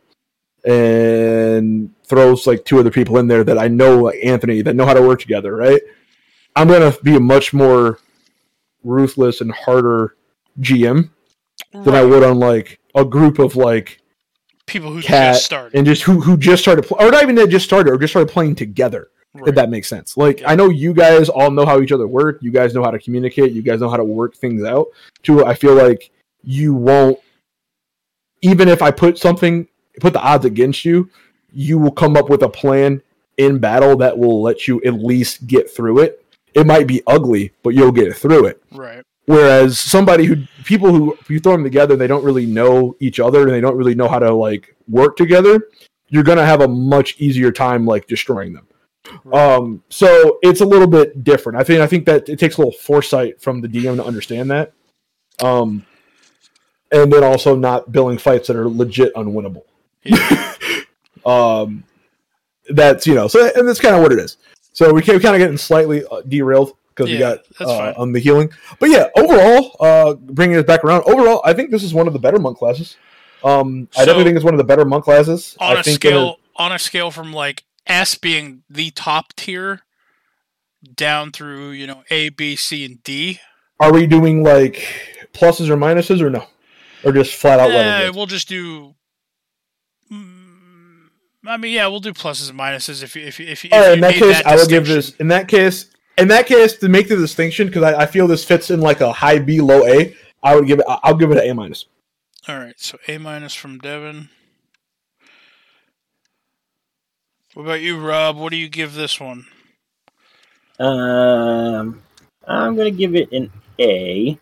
and 0.65 1.91
throws 2.05 2.47
like 2.47 2.65
two 2.65 2.79
other 2.79 2.91
people 2.91 3.19
in 3.19 3.27
there 3.27 3.45
that 3.45 3.59
I 3.59 3.69
know, 3.69 3.99
like 4.05 4.19
Anthony, 4.23 4.63
that 4.63 4.75
know 4.75 4.87
how 4.87 4.95
to 4.95 5.03
work 5.03 5.21
together, 5.21 5.55
right? 5.55 5.81
I'm 6.57 6.69
gonna 6.69 6.95
be 7.03 7.17
a 7.17 7.21
much 7.21 7.53
more 7.53 7.99
ruthless 8.83 9.41
and 9.41 9.53
harder 9.53 10.17
GM 10.61 11.11
than 11.73 11.95
I 11.95 12.01
oh. 12.01 12.09
would 12.09 12.23
on 12.23 12.39
like 12.39 12.81
a 12.95 13.05
group 13.05 13.39
of 13.39 13.57
like 13.57 14.01
People 14.67 14.93
who 14.93 15.03
cat 15.03 15.35
just 15.35 15.45
started. 15.45 15.77
and 15.77 15.87
just 15.87 16.03
who 16.03 16.21
who 16.21 16.37
just 16.37 16.63
started 16.63 16.87
pl- 16.87 16.97
or 17.01 17.11
not 17.11 17.23
even 17.23 17.35
that 17.35 17.49
just 17.49 17.65
started 17.65 17.91
or 17.93 17.99
just 17.99 18.13
started 18.13 18.33
playing 18.33 18.55
together. 18.55 19.09
Right. 19.35 19.49
If 19.49 19.57
that 19.57 19.69
makes 19.69 19.89
sense. 19.89 20.17
Like 20.17 20.43
I 20.47 20.55
know 20.55 20.71
you 20.71 20.95
guys 20.95 21.29
all 21.29 21.51
know 21.51 21.67
how 21.67 21.81
each 21.81 21.93
other 21.93 22.07
work. 22.07 22.39
You 22.41 22.53
guys 22.53 22.73
know 22.73 22.85
how 22.85 22.93
to 22.93 22.99
communicate. 23.01 23.53
You 23.53 23.63
guys 23.63 23.81
know 23.81 23.91
how 23.91 23.97
to 23.97 24.05
work 24.05 24.37
things 24.37 24.63
out. 24.63 24.87
To 25.25 25.45
I 25.45 25.55
feel 25.55 25.75
like 25.75 26.11
you 26.43 26.73
won't. 26.73 27.19
Even 28.43 28.69
if 28.69 28.81
I 28.81 28.91
put 28.91 29.19
something, 29.19 29.67
put 30.01 30.13
the 30.13 30.21
odds 30.21 30.45
against 30.45 30.85
you, 30.85 31.11
you 31.53 31.79
will 31.79 31.91
come 31.91 32.17
up 32.17 32.29
with 32.29 32.43
a 32.43 32.49
plan 32.49 33.03
in 33.37 33.59
battle 33.59 33.97
that 33.97 34.17
will 34.17 34.43
let 34.43 34.69
you 34.69 34.81
at 34.85 34.95
least 34.95 35.47
get 35.47 35.71
through 35.71 36.01
it. 36.01 36.24
It 36.55 36.67
might 36.67 36.87
be 36.87 37.03
ugly, 37.07 37.53
but 37.63 37.75
you'll 37.75 37.93
get 37.93 38.17
through 38.17 38.47
it. 38.47 38.63
right. 38.73 39.03
Whereas 39.27 39.79
somebody 39.79 40.27
who 40.27 40.37
people 40.65 40.91
who 40.93 41.17
if 41.19 41.31
you 41.31 41.41
throw 41.41 41.53
them 41.53 41.65
together, 41.65 41.97
they 41.97 42.07
don't 42.07 42.25
really 42.25 42.45
know 42.45 42.95
each 43.01 43.21
other 43.21 43.43
and 43.43 43.53
they 43.53 43.61
don't 43.61 43.77
really 43.77 43.95
know 43.95 44.09
how 44.09 44.19
to 44.19 44.33
like 44.33 44.77
work 44.87 45.17
together. 45.17 45.69
You're 46.09 46.23
gonna 46.25 46.45
have 46.45 46.61
a 46.61 46.69
much 46.69 47.17
easier 47.19 47.51
time 47.51 47.87
like 47.87 48.07
destroying 48.07 48.53
them. 48.53 48.67
Right. 49.25 49.55
Um, 49.55 49.83
so 49.89 50.39
it's 50.43 50.61
a 50.61 50.67
little 50.67 50.87
bit 50.87 51.25
different. 51.25 51.59
I 51.59 51.65
think 51.65 51.81
I 51.81 51.87
think 51.87 52.05
that 52.05 52.29
it 52.29 52.39
takes 52.39 52.59
a 52.59 52.61
little 52.61 52.73
foresight 52.73 53.41
from 53.41 53.63
the 53.63 53.69
DM 53.69 53.97
to 53.97 54.05
understand 54.05 54.51
that. 54.51 54.73
Um, 55.43 55.87
and 56.93 57.11
then 57.11 57.25
also 57.25 57.57
not 57.57 57.93
billing 57.93 58.19
fights 58.19 58.49
that 58.49 58.57
are 58.57 58.69
legit 58.69 59.15
unwinnable. 59.15 59.65
Yeah. 60.03 60.51
Um, 61.27 61.85
that's 62.69 63.07
you 63.07 63.15
know, 63.15 63.29
so 63.29 63.51
and 63.57 63.67
that's 63.67 63.81
kind 63.81 63.95
of 63.97 64.03
what 64.03 64.13
it 64.13 64.19
is. 64.19 64.37
So 64.75 64.93
we 64.93 65.03
kind 65.03 65.17
of 65.17 65.39
getting 65.39 65.57
slightly 65.57 66.05
uh, 66.05 66.21
derailed 66.23 66.77
because 66.89 67.11
we 67.11 67.19
got 67.19 67.39
uh, 67.61 67.95
on 67.97 68.13
the 68.13 68.19
healing. 68.19 68.53
But 68.79 68.91
yeah, 68.91 69.09
overall, 69.17 69.77
uh, 69.81 70.15
bringing 70.15 70.59
it 70.59 70.67
back 70.67 70.85
around. 70.85 71.05
Overall, 71.07 71.41
I 71.45 71.53
think 71.55 71.71
this 71.71 71.83
is 71.83 71.95
one 71.95 72.07
of 72.07 72.13
the 72.13 72.19
better 72.19 72.39
monk 72.39 72.59
classes. 72.59 72.97
Um, 73.43 73.89
I 73.97 74.01
definitely 74.01 74.25
think 74.25 74.37
it's 74.37 74.45
one 74.45 74.55
of 74.55 74.59
the 74.59 74.65
better 74.65 74.85
monk 74.85 75.05
classes. 75.05 75.57
on 75.61 75.77
I 75.77 75.81
a 75.81 75.83
think 75.83 75.97
scale 75.97 76.39
on 76.57 76.73
a 76.73 76.79
scale 76.79 77.11
from 77.11 77.33
like 77.33 77.65
S 77.87 78.15
being 78.17 78.63
the 78.69 78.91
top 78.91 79.33
tier 79.35 79.83
down 80.97 81.31
through 81.31 81.71
you 81.71 81.87
know 81.87 82.03
A, 82.11 82.31
B, 82.31 82.57
C, 82.57 82.85
and 82.85 83.03
D. 83.03 83.41
Are 83.81 83.93
we 83.93 84.07
doing 84.07 84.43
like 84.43 84.85
pluses 85.33 85.69
or 85.69 85.77
minuses 85.77 86.21
or 86.21 86.31
no, 86.31 86.47
or 87.05 87.13
just 87.13 87.35
flat 87.35 87.61
out 87.61 87.71
level? 87.71 88.17
we'll 88.17 88.27
just 88.27 88.49
do. 88.49 88.95
I 91.47 91.57
mean, 91.57 91.73
yeah, 91.73 91.87
we'll 91.89 92.01
do 92.01 92.13
pluses 92.13 92.49
and 92.51 92.59
minuses 92.59 93.03
if 93.03 93.15
you 93.15 93.23
if 93.23 93.39
you 93.39 93.47
if 93.47 93.65
you. 93.65 93.71
All 93.73 93.81
if 93.81 93.85
right, 93.85 93.89
you 93.89 93.95
in 93.95 94.01
that 94.01 94.11
made 94.13 94.21
case, 94.21 94.43
I 94.47 94.57
will 94.57 94.67
give 94.67 94.87
this. 94.87 95.15
In 95.17 95.29
that 95.29 95.49
case, 95.49 95.91
in 96.17 96.29
that 96.29 96.47
case, 96.47 96.77
to 96.79 96.89
make 96.89 97.09
the 97.09 97.17
distinction, 97.17 97.67
because 97.67 97.83
I, 97.83 98.03
I 98.03 98.07
feel 98.07 98.27
this 98.27 98.45
fits 98.45 98.71
in 98.71 98.81
like 98.81 99.01
a 99.01 99.13
high 99.13 99.39
B, 99.39 99.61
low 99.61 99.87
A, 99.87 100.17
I 100.43 100.55
would 100.55 100.67
give 100.67 100.79
it. 100.79 100.87
I'll 100.89 101.17
give 101.17 101.31
it 101.31 101.39
an 101.39 101.51
A 101.51 101.55
minus. 101.55 101.87
All 102.49 102.59
right, 102.59 102.79
so 102.79 102.99
A 103.09 103.19
minus 103.19 103.55
from 103.55 103.79
Devin. 103.79 104.29
What 107.55 107.63
about 107.65 107.81
you, 107.81 107.99
Rob? 107.99 108.37
What 108.37 108.51
do 108.51 108.57
you 108.57 108.69
give 108.69 108.95
this 108.95 109.21
one? 109.21 109.47
Um, 110.79 112.03
I'm 112.47 112.77
gonna 112.77 112.91
give 112.91 113.15
it 113.15 113.31
an 113.33 113.51
A. 113.79 114.39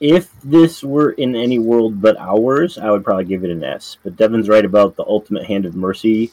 If 0.00 0.30
this 0.42 0.82
were 0.82 1.12
in 1.12 1.34
any 1.34 1.58
world 1.58 2.00
but 2.00 2.18
ours, 2.18 2.76
I 2.78 2.90
would 2.90 3.04
probably 3.04 3.24
give 3.24 3.44
it 3.44 3.50
an 3.50 3.64
S. 3.64 3.96
But 4.02 4.16
Devin's 4.16 4.48
right 4.48 4.64
about 4.64 4.96
the 4.96 5.04
ultimate 5.04 5.46
hand 5.46 5.64
of 5.64 5.74
mercy 5.74 6.32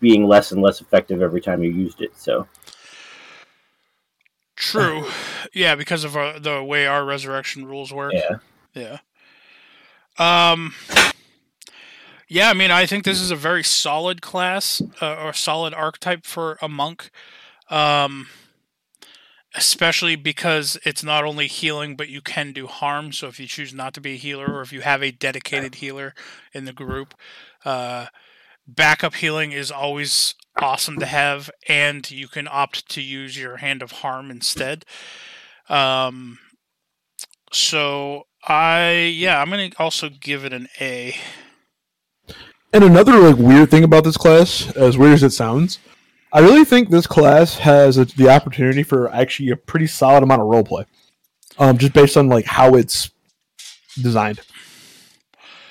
being 0.00 0.26
less 0.26 0.52
and 0.52 0.62
less 0.62 0.80
effective 0.80 1.20
every 1.20 1.40
time 1.40 1.62
you 1.62 1.70
used 1.70 2.00
it. 2.00 2.16
So 2.16 2.46
True. 4.56 5.06
yeah, 5.54 5.74
because 5.74 6.04
of 6.04 6.16
our, 6.16 6.38
the 6.38 6.62
way 6.62 6.86
our 6.86 7.04
resurrection 7.04 7.66
rules 7.66 7.92
work. 7.92 8.12
yeah, 8.14 8.38
Yeah. 8.74 8.98
Um. 10.18 10.74
Yeah, 12.32 12.48
I 12.48 12.54
mean, 12.54 12.70
I 12.70 12.86
think 12.86 13.02
this 13.04 13.20
is 13.20 13.32
a 13.32 13.36
very 13.36 13.64
solid 13.64 14.22
class 14.22 14.80
uh, 15.00 15.16
or 15.16 15.32
solid 15.32 15.74
archetype 15.74 16.24
for 16.24 16.58
a 16.62 16.68
monk. 16.68 17.10
Um, 17.70 18.28
especially 19.54 20.16
because 20.16 20.78
it's 20.84 21.02
not 21.02 21.24
only 21.24 21.46
healing, 21.46 21.96
but 21.96 22.08
you 22.08 22.20
can 22.20 22.52
do 22.52 22.66
harm. 22.66 23.12
So 23.12 23.26
if 23.26 23.40
you 23.40 23.46
choose 23.46 23.74
not 23.74 23.94
to 23.94 24.00
be 24.00 24.12
a 24.12 24.16
healer, 24.16 24.46
or 24.46 24.60
if 24.60 24.72
you 24.72 24.80
have 24.82 25.02
a 25.02 25.10
dedicated 25.10 25.76
healer 25.76 26.14
in 26.52 26.64
the 26.64 26.72
group, 26.72 27.14
uh, 27.64 28.06
backup 28.66 29.14
healing 29.14 29.52
is 29.52 29.70
always 29.70 30.34
awesome 30.60 30.98
to 30.98 31.06
have, 31.06 31.50
and 31.68 32.08
you 32.10 32.28
can 32.28 32.48
opt 32.50 32.88
to 32.90 33.02
use 33.02 33.36
your 33.36 33.56
hand 33.56 33.82
of 33.82 33.92
harm 33.92 34.30
instead. 34.30 34.84
Um, 35.68 36.38
so 37.52 38.24
I 38.46 39.12
yeah, 39.14 39.40
I'm 39.40 39.50
gonna 39.50 39.70
also 39.78 40.08
give 40.08 40.44
it 40.44 40.52
an 40.52 40.68
A. 40.80 41.16
And 42.72 42.84
another 42.84 43.18
like 43.18 43.36
weird 43.36 43.70
thing 43.70 43.82
about 43.82 44.04
this 44.04 44.16
class, 44.16 44.70
as 44.76 44.96
weird 44.96 45.14
as 45.14 45.22
it 45.24 45.30
sounds, 45.30 45.80
I 46.32 46.40
really 46.40 46.64
think 46.64 46.90
this 46.90 47.06
class 47.06 47.56
has 47.58 47.98
a, 47.98 48.04
the 48.04 48.28
opportunity 48.28 48.82
for 48.82 49.10
actually 49.12 49.50
a 49.50 49.56
pretty 49.56 49.86
solid 49.86 50.22
amount 50.22 50.42
of 50.42 50.48
roleplay, 50.48 50.86
um, 51.58 51.76
just 51.76 51.92
based 51.92 52.16
on 52.16 52.28
like 52.28 52.44
how 52.44 52.74
it's 52.74 53.10
designed. 54.00 54.40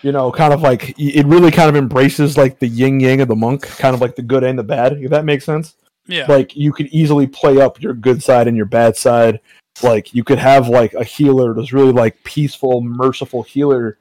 You 0.01 0.11
know, 0.11 0.31
kind 0.31 0.53
of 0.53 0.61
like 0.61 0.95
it 0.97 1.25
really 1.25 1.51
kind 1.51 1.69
of 1.69 1.75
embraces 1.75 2.37
like 2.37 2.59
the 2.59 2.67
yin 2.67 2.99
yang 2.99 3.21
of 3.21 3.27
the 3.27 3.35
monk, 3.35 3.63
kind 3.63 3.93
of 3.93 4.01
like 4.01 4.15
the 4.15 4.21
good 4.21 4.43
and 4.43 4.57
the 4.57 4.63
bad. 4.63 4.93
If 4.93 5.09
that 5.11 5.25
makes 5.25 5.45
sense. 5.45 5.75
Yeah, 6.07 6.25
Like 6.27 6.55
you 6.55 6.71
could 6.71 6.87
easily 6.87 7.27
play 7.27 7.61
up 7.61 7.81
your 7.81 7.93
good 7.93 8.23
side 8.23 8.47
and 8.47 8.57
your 8.57 8.65
bad 8.65 8.97
side. 8.97 9.39
Like 9.83 10.13
you 10.13 10.23
could 10.23 10.39
have 10.39 10.67
like 10.67 10.93
a 10.93 11.03
healer 11.03 11.53
that's 11.53 11.73
really 11.73 11.91
like 11.91 12.21
peaceful, 12.23 12.81
merciful 12.81 13.43
healer, 13.43 13.97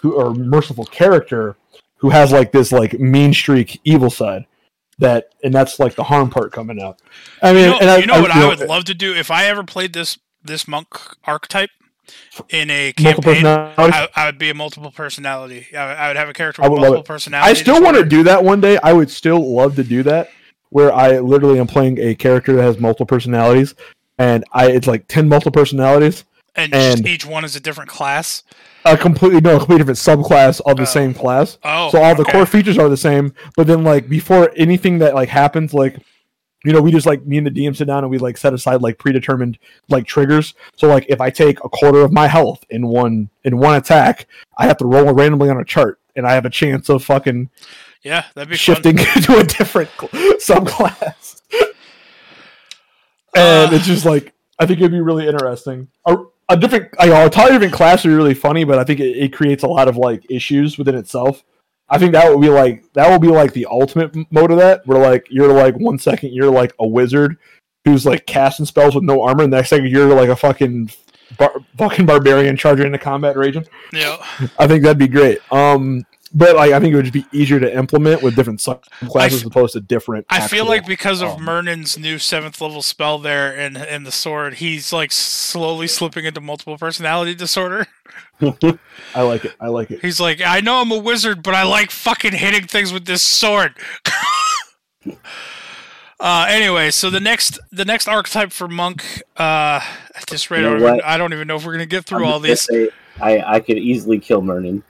who 0.00 0.12
or 0.12 0.34
merciful 0.34 0.84
character 0.84 1.56
who 1.96 2.10
has 2.10 2.32
like 2.32 2.52
this 2.52 2.72
like 2.72 2.98
mean 2.98 3.34
streak 3.34 3.80
evil 3.84 4.10
side 4.10 4.46
that 4.98 5.32
and 5.44 5.54
that's 5.54 5.78
like 5.78 5.94
the 5.94 6.04
harm 6.04 6.28
part 6.30 6.52
coming 6.52 6.80
out 6.82 7.00
i 7.42 7.52
mean 7.52 7.64
you 7.64 7.70
know, 7.70 7.78
and 7.80 7.90
I, 7.90 7.98
you 7.98 8.06
know 8.06 8.20
what 8.20 8.30
I, 8.30 8.42
you 8.42 8.48
would 8.48 8.60
love 8.68 8.84
to 8.84 8.94
do 8.94 9.14
if 9.14 9.30
I 9.30 9.44
ever 9.46 9.62
played 9.64 9.92
this 9.92 10.18
this 10.42 10.66
monk 10.68 10.88
archetype 11.24 11.70
in 12.48 12.70
a 12.70 12.92
campaign. 12.94 13.44
I, 13.44 14.08
I 14.16 14.26
would 14.26 14.38
be 14.38 14.48
a 14.48 14.54
multiple 14.54 14.90
personality. 14.90 15.66
I, 15.76 15.86
would- 15.86 15.96
I 15.96 16.08
would 16.08 16.16
have 16.16 16.28
a 16.28 16.32
character 16.32 16.62
I 16.62 16.68
with 16.68 16.78
multiple 16.80 17.00
it. 17.02 17.06
personality. 17.06 17.50
I 17.50 17.54
still 17.54 17.82
want 17.82 17.96
to 17.98 18.04
do 18.04 18.22
that 18.22 18.42
one 18.42 18.60
day. 18.62 18.78
I 18.82 18.94
would 18.94 19.10
still 19.10 19.54
love 19.54 19.76
to 19.76 19.84
do 19.84 20.02
that, 20.04 20.30
where 20.70 20.90
I 20.92 21.18
literally 21.18 21.60
am 21.60 21.66
playing 21.66 21.98
a 21.98 22.14
character 22.14 22.54
that 22.54 22.62
has 22.62 22.78
multiple 22.78 23.04
personalities, 23.04 23.74
and 24.16 24.42
I 24.52 24.70
it's 24.70 24.86
like 24.86 25.06
ten 25.08 25.28
multiple 25.28 25.52
personalities, 25.52 26.24
and, 26.56 26.74
and- 26.74 27.06
each 27.06 27.24
one 27.26 27.44
is 27.44 27.54
a 27.56 27.60
different 27.60 27.90
class. 27.90 28.42
a 28.84 28.96
completely 28.96 29.40
no, 29.40 29.56
a 29.56 29.58
completely 29.58 29.84
different 29.84 29.98
subclass 29.98 30.60
of 30.64 30.76
the 30.76 30.82
Oh. 30.82 30.86
same 30.86 31.12
class. 31.14 31.58
Oh, 31.62 31.90
so 31.90 32.00
all 32.02 32.14
the 32.14 32.22
okay. 32.22 32.32
core 32.32 32.46
features 32.46 32.78
are 32.78 32.88
the 32.88 32.96
same, 32.96 33.34
but 33.56 33.66
then 33.66 33.84
like 33.84 34.08
before 34.08 34.50
anything 34.56 34.98
that 34.98 35.14
like 35.14 35.28
happens, 35.28 35.74
like 35.74 35.96
you 36.64 36.72
know, 36.72 36.80
we 36.82 36.90
just 36.90 37.06
like 37.06 37.24
me 37.24 37.38
and 37.38 37.46
the 37.46 37.50
DM 37.52 37.76
sit 37.76 37.86
down 37.86 38.02
and 38.02 38.10
we 38.10 38.18
like 38.18 38.36
set 38.36 38.52
aside 38.52 38.82
like 38.82 38.98
predetermined 38.98 39.58
like 39.88 40.06
triggers. 40.06 40.54
So 40.76 40.88
like 40.88 41.06
if 41.08 41.20
I 41.20 41.30
take 41.30 41.62
a 41.64 41.68
quarter 41.68 42.00
of 42.00 42.12
my 42.12 42.26
health 42.26 42.64
in 42.70 42.86
one 42.88 43.30
in 43.44 43.58
one 43.58 43.76
attack, 43.76 44.26
I 44.56 44.66
have 44.66 44.76
to 44.78 44.86
roll 44.86 45.12
randomly 45.12 45.50
on 45.50 45.58
a 45.58 45.64
chart, 45.64 46.00
and 46.16 46.26
I 46.26 46.32
have 46.32 46.44
a 46.46 46.50
chance 46.50 46.88
of 46.88 47.04
fucking 47.04 47.50
Yeah, 48.02 48.24
that'd 48.34 48.48
be 48.48 48.56
shifting 48.56 48.96
to 49.22 49.38
a 49.38 49.44
different 49.44 49.90
cl- 49.98 50.10
subclass. 50.40 51.42
and 53.36 53.72
Uh. 53.72 53.76
it's 53.76 53.86
just 53.86 54.04
like 54.04 54.32
I 54.58 54.66
think 54.66 54.80
it'd 54.80 54.90
be 54.92 55.00
really 55.00 55.28
interesting. 55.28 55.88
A, 56.06 56.16
a 56.48 56.56
different, 56.56 56.88
I 56.98 57.06
know, 57.06 57.26
a 57.26 57.30
totally 57.30 57.54
different 57.54 57.74
class 57.74 58.04
would 58.04 58.10
be 58.10 58.16
really 58.16 58.34
funny, 58.34 58.64
but 58.64 58.78
I 58.78 58.84
think 58.84 59.00
it, 59.00 59.16
it 59.16 59.32
creates 59.32 59.62
a 59.62 59.68
lot 59.68 59.88
of 59.88 59.96
like 59.96 60.24
issues 60.30 60.78
within 60.78 60.94
itself. 60.94 61.44
I 61.90 61.98
think 61.98 62.12
that 62.12 62.30
would 62.30 62.40
be 62.40 62.50
like 62.50 62.84
that 62.92 63.10
would 63.10 63.22
be 63.22 63.28
like 63.28 63.52
the 63.52 63.66
ultimate 63.70 64.14
mode 64.30 64.50
of 64.50 64.58
that, 64.58 64.86
where 64.86 64.98
like 64.98 65.26
you're 65.30 65.52
like 65.52 65.74
one 65.76 65.98
second 65.98 66.32
you're 66.32 66.50
like 66.50 66.74
a 66.78 66.86
wizard 66.86 67.36
who's 67.84 68.04
like 68.04 68.26
casting 68.26 68.66
spells 68.66 68.94
with 68.94 69.04
no 69.04 69.22
armor, 69.22 69.44
and 69.44 69.52
the 69.52 69.56
next 69.56 69.70
second 69.70 69.88
you're 69.88 70.14
like 70.14 70.28
a 70.28 70.36
fucking 70.36 70.90
bar- 71.38 71.60
fucking 71.78 72.04
barbarian 72.06 72.56
charging 72.56 72.86
into 72.86 72.98
combat 72.98 73.36
raging. 73.36 73.64
fun. 73.64 73.72
Yeah. 73.92 74.16
I 74.58 74.66
think 74.66 74.82
that'd 74.82 74.98
be 74.98 75.08
great. 75.08 75.38
Um, 75.52 76.04
but 76.32 76.56
like 76.56 76.72
I 76.72 76.80
think 76.80 76.92
it 76.92 76.96
would 76.96 77.06
just 77.06 77.12
be 77.12 77.26
easier 77.32 77.60
to 77.60 77.76
implement 77.76 78.22
with 78.22 78.36
different 78.36 78.60
subclasses 78.60 79.32
as 79.32 79.44
opposed 79.44 79.72
to 79.74 79.80
different. 79.80 80.26
I 80.28 80.46
feel 80.46 80.66
like 80.66 80.86
because 80.86 81.20
of 81.22 81.30
um, 81.30 81.40
Mernin's 81.40 81.98
new 81.98 82.18
seventh 82.18 82.60
level 82.60 82.82
spell 82.82 83.18
there 83.18 83.56
and 83.56 83.76
and 83.76 84.06
the 84.06 84.12
sword, 84.12 84.54
he's 84.54 84.92
like 84.92 85.12
slowly 85.12 85.86
slipping 85.86 86.24
into 86.24 86.40
multiple 86.40 86.76
personality 86.76 87.34
disorder. 87.34 87.86
I 89.14 89.22
like 89.22 89.44
it. 89.44 89.54
I 89.60 89.68
like 89.68 89.90
it. 89.90 90.00
He's 90.00 90.20
like, 90.20 90.40
I 90.44 90.60
know 90.60 90.80
I'm 90.80 90.92
a 90.92 90.98
wizard, 90.98 91.42
but 91.42 91.54
I 91.54 91.62
like 91.64 91.90
fucking 91.90 92.32
hitting 92.32 92.66
things 92.66 92.92
with 92.92 93.04
this 93.06 93.22
sword. 93.22 93.74
uh, 96.20 96.46
anyway, 96.48 96.90
so 96.90 97.10
the 97.10 97.20
next 97.20 97.58
the 97.72 97.84
next 97.84 98.08
archetype 98.08 98.52
for 98.52 98.68
monk, 98.68 99.22
uh, 99.36 99.80
at 100.14 100.26
this 100.28 100.50
rate, 100.50 100.62
You 100.62 100.64
know 100.64 100.76
I, 100.76 100.78
don't 100.78 100.88
even. 100.88 101.00
I 101.04 101.16
don't 101.16 101.32
even 101.32 101.48
know 101.48 101.56
if 101.56 101.64
we're 101.66 101.72
gonna 101.72 101.86
get 101.86 102.04
through 102.04 102.24
I'm 102.24 102.32
all 102.32 102.40
these. 102.40 102.62
say, 102.62 102.90
I 103.20 103.40
I 103.40 103.60
could 103.60 103.78
easily 103.78 104.18
kill 104.18 104.42
Mernon 104.42 104.82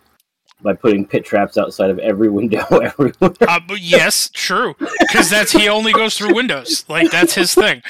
by 0.62 0.74
putting 0.74 1.06
pit 1.06 1.24
traps 1.24 1.56
outside 1.56 1.90
of 1.90 1.98
every 1.98 2.28
window 2.28 2.64
everywhere. 2.70 3.34
Uh, 3.40 3.60
but 3.66 3.80
yes, 3.80 4.28
true, 4.32 4.74
because 5.00 5.30
that's 5.30 5.52
he 5.52 5.68
only 5.68 5.92
goes 5.92 6.16
through 6.16 6.34
windows. 6.34 6.84
Like 6.88 7.10
that's 7.10 7.34
his 7.34 7.54
thing. 7.54 7.82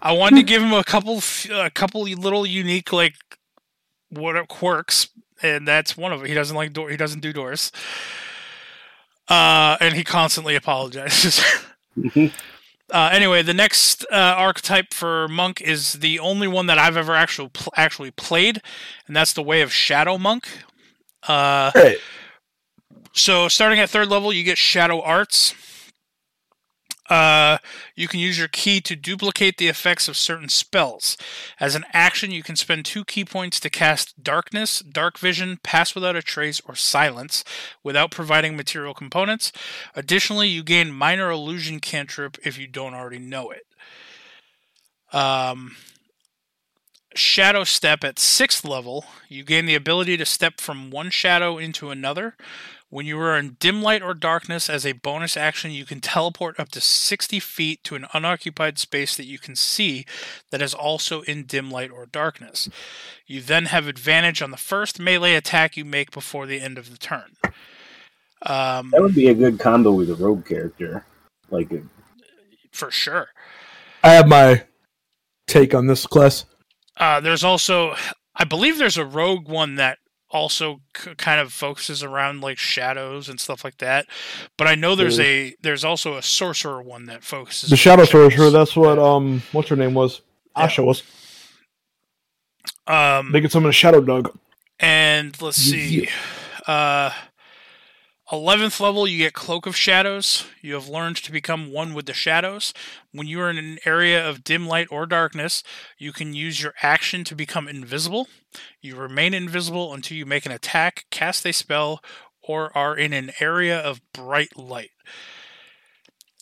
I 0.00 0.12
wanted 0.12 0.36
to 0.36 0.42
give 0.42 0.62
him 0.62 0.72
a 0.72 0.84
couple, 0.84 1.22
a 1.50 1.70
couple 1.70 2.02
little 2.02 2.46
unique 2.46 2.92
like 2.92 3.14
what 4.10 4.48
quirks, 4.48 5.08
and 5.42 5.66
that's 5.66 5.96
one 5.96 6.12
of 6.12 6.22
it. 6.22 6.28
He 6.28 6.34
doesn't 6.34 6.56
like 6.56 6.72
door. 6.72 6.90
He 6.90 6.96
doesn't 6.96 7.20
do 7.20 7.32
doors. 7.32 7.72
Uh, 9.28 9.76
and 9.80 9.94
he 9.94 10.04
constantly 10.04 10.54
apologizes. 10.54 11.42
Uh, 12.92 13.08
anyway, 13.10 13.42
the 13.42 13.54
next 13.54 14.04
uh, 14.12 14.34
archetype 14.36 14.92
for 14.92 15.26
monk 15.26 15.62
is 15.62 15.94
the 15.94 16.18
only 16.18 16.46
one 16.46 16.66
that 16.66 16.78
I've 16.78 16.96
ever 16.96 17.14
actually 17.14 17.48
pl- 17.48 17.72
actually 17.74 18.10
played, 18.10 18.60
and 19.06 19.16
that's 19.16 19.32
the 19.32 19.42
way 19.42 19.62
of 19.62 19.72
shadow 19.72 20.18
monk. 20.18 20.46
Uh, 21.26 21.70
Great. 21.72 21.98
so 23.12 23.48
starting 23.48 23.78
at 23.78 23.90
third 23.90 24.08
level, 24.08 24.32
you 24.32 24.42
get 24.42 24.58
Shadow 24.58 25.00
Arts. 25.00 25.54
Uh, 27.10 27.58
you 27.94 28.08
can 28.08 28.20
use 28.20 28.38
your 28.38 28.48
ki 28.48 28.80
to 28.80 28.96
duplicate 28.96 29.58
the 29.58 29.68
effects 29.68 30.08
of 30.08 30.16
certain 30.16 30.48
spells. 30.48 31.18
As 31.60 31.74
an 31.74 31.84
action, 31.92 32.30
you 32.30 32.42
can 32.42 32.56
spend 32.56 32.86
two 32.86 33.04
ki 33.04 33.24
points 33.24 33.60
to 33.60 33.68
cast 33.68 34.22
Darkness, 34.22 34.80
Dark 34.80 35.18
Vision, 35.18 35.58
Pass 35.62 35.94
Without 35.94 36.16
a 36.16 36.22
Trace, 36.22 36.60
or 36.60 36.74
Silence 36.74 37.44
without 37.82 38.10
providing 38.12 38.56
material 38.56 38.94
components. 38.94 39.52
Additionally, 39.94 40.48
you 40.48 40.62
gain 40.62 40.90
Minor 40.90 41.30
Illusion 41.30 41.80
Cantrip 41.80 42.38
if 42.44 42.56
you 42.56 42.66
don't 42.66 42.94
already 42.94 43.18
know 43.18 43.50
it. 43.50 43.66
Um, 45.14 45.76
Shadow 47.14 47.64
Step 47.64 48.04
at 48.04 48.18
sixth 48.18 48.64
level, 48.64 49.04
you 49.28 49.44
gain 49.44 49.66
the 49.66 49.74
ability 49.74 50.16
to 50.16 50.24
step 50.24 50.60
from 50.60 50.90
one 50.90 51.10
shadow 51.10 51.58
into 51.58 51.90
another. 51.90 52.36
When 52.92 53.06
you 53.06 53.18
are 53.20 53.38
in 53.38 53.56
dim 53.58 53.80
light 53.80 54.02
or 54.02 54.12
darkness, 54.12 54.68
as 54.68 54.84
a 54.84 54.92
bonus 54.92 55.34
action, 55.34 55.70
you 55.70 55.86
can 55.86 56.00
teleport 56.00 56.60
up 56.60 56.68
to 56.72 56.80
60 56.82 57.40
feet 57.40 57.82
to 57.84 57.94
an 57.94 58.06
unoccupied 58.12 58.78
space 58.78 59.16
that 59.16 59.24
you 59.24 59.38
can 59.38 59.56
see 59.56 60.04
that 60.50 60.60
is 60.60 60.74
also 60.74 61.22
in 61.22 61.44
dim 61.44 61.70
light 61.70 61.90
or 61.90 62.04
darkness. 62.04 62.68
You 63.26 63.40
then 63.40 63.64
have 63.66 63.86
advantage 63.86 64.42
on 64.42 64.50
the 64.50 64.58
first 64.58 65.00
melee 65.00 65.34
attack 65.34 65.74
you 65.74 65.86
make 65.86 66.10
before 66.10 66.46
the 66.46 66.60
end 66.60 66.76
of 66.76 66.90
the 66.90 66.98
turn. 66.98 67.36
Um, 68.42 68.90
That 68.90 69.00
would 69.00 69.14
be 69.14 69.28
a 69.28 69.34
good 69.34 69.58
combo 69.58 69.92
with 69.92 70.10
a 70.10 70.14
rogue 70.14 70.44
character. 70.44 71.06
Like, 71.50 71.70
for 72.72 72.90
sure. 72.90 73.28
I 74.02 74.10
have 74.10 74.28
my 74.28 74.64
take 75.46 75.74
on 75.74 75.86
this 75.86 76.06
class. 76.06 76.44
Uh, 77.02 77.18
there's 77.20 77.42
also, 77.42 77.96
I 78.36 78.44
believe, 78.44 78.78
there's 78.78 78.96
a 78.96 79.04
rogue 79.04 79.48
one 79.48 79.74
that 79.74 79.98
also 80.30 80.80
c- 80.96 81.14
kind 81.16 81.40
of 81.40 81.52
focuses 81.52 82.02
around 82.04 82.40
like 82.42 82.58
shadows 82.58 83.28
and 83.28 83.40
stuff 83.40 83.64
like 83.64 83.78
that. 83.78 84.06
But 84.56 84.68
I 84.68 84.76
know 84.76 84.94
there's 84.94 85.18
a 85.18 85.54
there's 85.62 85.84
also 85.84 86.16
a 86.16 86.22
sorcerer 86.22 86.80
one 86.80 87.06
that 87.06 87.24
focuses. 87.24 87.70
The 87.70 87.76
Shadow 87.76 88.04
shadows. 88.04 88.34
Sorcerer, 88.34 88.50
that's 88.50 88.76
what 88.76 88.98
um 89.00 89.42
what's 89.50 89.68
her 89.68 89.76
name 89.76 89.94
was? 89.94 90.20
Yeah. 90.56 90.68
Asha 90.68 90.84
was. 90.86 91.02
Um, 92.86 93.32
They 93.32 93.40
get 93.40 93.50
some 93.52 93.64
of 93.64 93.68
the 93.68 93.72
Shadow 93.72 94.00
Dog. 94.00 94.36
and 94.78 95.40
let's 95.42 95.56
see. 95.58 96.08
Uh, 96.68 97.10
11th 98.32 98.80
level, 98.80 99.06
you 99.06 99.18
get 99.18 99.34
Cloak 99.34 99.66
of 99.66 99.76
Shadows. 99.76 100.46
You 100.62 100.72
have 100.72 100.88
learned 100.88 101.16
to 101.16 101.30
become 101.30 101.70
one 101.70 101.92
with 101.92 102.06
the 102.06 102.14
shadows. 102.14 102.72
When 103.12 103.26
you 103.26 103.38
are 103.42 103.50
in 103.50 103.58
an 103.58 103.78
area 103.84 104.26
of 104.26 104.42
dim 104.42 104.66
light 104.66 104.88
or 104.90 105.04
darkness, 105.04 105.62
you 105.98 106.14
can 106.14 106.32
use 106.32 106.62
your 106.62 106.72
action 106.82 107.24
to 107.24 107.34
become 107.34 107.68
invisible. 107.68 108.28
You 108.80 108.96
remain 108.96 109.34
invisible 109.34 109.92
until 109.92 110.16
you 110.16 110.24
make 110.24 110.46
an 110.46 110.52
attack, 110.52 111.04
cast 111.10 111.44
a 111.44 111.52
spell, 111.52 112.02
or 112.42 112.76
are 112.76 112.96
in 112.96 113.12
an 113.12 113.32
area 113.38 113.78
of 113.78 114.00
bright 114.14 114.56
light. 114.56 114.92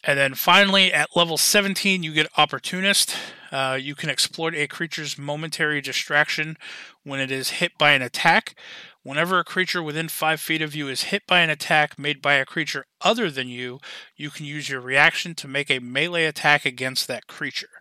And 0.05 0.17
then 0.17 0.35
finally, 0.35 0.93
at 0.93 1.17
level 1.17 1.37
17, 1.37 2.05
you 2.05 2.13
get 2.13 2.31
Opportunist. 2.39 3.17
Uh, 3.51 3.77
you 3.81 3.97
can 3.97 4.09
exploit 4.09 4.55
a 4.55 4.69
creature's 4.69 5.19
momentary 5.19 5.81
distraction 5.81 6.57
when 7.03 7.19
it 7.19 7.33
is 7.33 7.51
hit 7.51 7.77
by 7.77 7.91
an 7.93 8.01
attack. 8.01 8.55
Whenever 9.03 9.39
a 9.39 9.45
creature 9.45 9.83
within 9.83 10.09
5 10.09 10.41
feet 10.41 10.61
of 10.61 10.75
you 10.75 10.89
is 10.89 11.05
hit 11.05 11.27
by 11.27 11.41
an 11.41 11.49
attack 11.49 11.99
made 11.99 12.21
by 12.21 12.35
a 12.35 12.45
creature 12.45 12.85
other 13.01 13.31
than 13.31 13.49
you, 13.49 13.81
you 14.15 14.29
can 14.31 14.45
use 14.45 14.69
your 14.69 14.81
reaction 14.81 15.35
to 15.35 15.49
make 15.49 15.71
a 15.71 15.79
melee 15.79 16.27
attack 16.27 16.67
against 16.67 17.09
that 17.09 17.27
creature. 17.27 17.81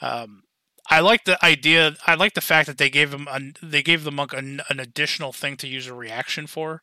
Um, 0.00 0.44
I 0.90 1.00
like 1.00 1.24
the 1.24 1.44
idea. 1.44 1.96
I 2.06 2.14
like 2.14 2.34
the 2.34 2.40
fact 2.40 2.66
that 2.68 2.78
they 2.78 2.88
gave 2.88 3.12
him 3.12 3.26
an, 3.30 3.56
they 3.62 3.82
gave 3.82 4.04
the 4.04 4.12
monk 4.12 4.32
an, 4.32 4.62
an 4.68 4.78
additional 4.80 5.32
thing 5.32 5.56
to 5.58 5.66
use 5.66 5.86
a 5.86 5.94
reaction 5.94 6.46
for. 6.46 6.82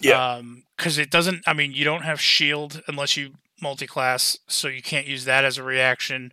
Yeah. 0.00 0.42
Because 0.76 0.98
it 0.98 1.10
doesn't. 1.10 1.42
I 1.46 1.54
mean, 1.54 1.72
you 1.72 1.84
don't 1.84 2.02
have 2.02 2.20
shield 2.20 2.82
unless 2.86 3.16
you 3.16 3.34
multi-class, 3.62 4.38
so 4.46 4.68
you 4.68 4.82
can't 4.82 5.06
use 5.06 5.24
that 5.24 5.44
as 5.44 5.56
a 5.56 5.62
reaction. 5.62 6.32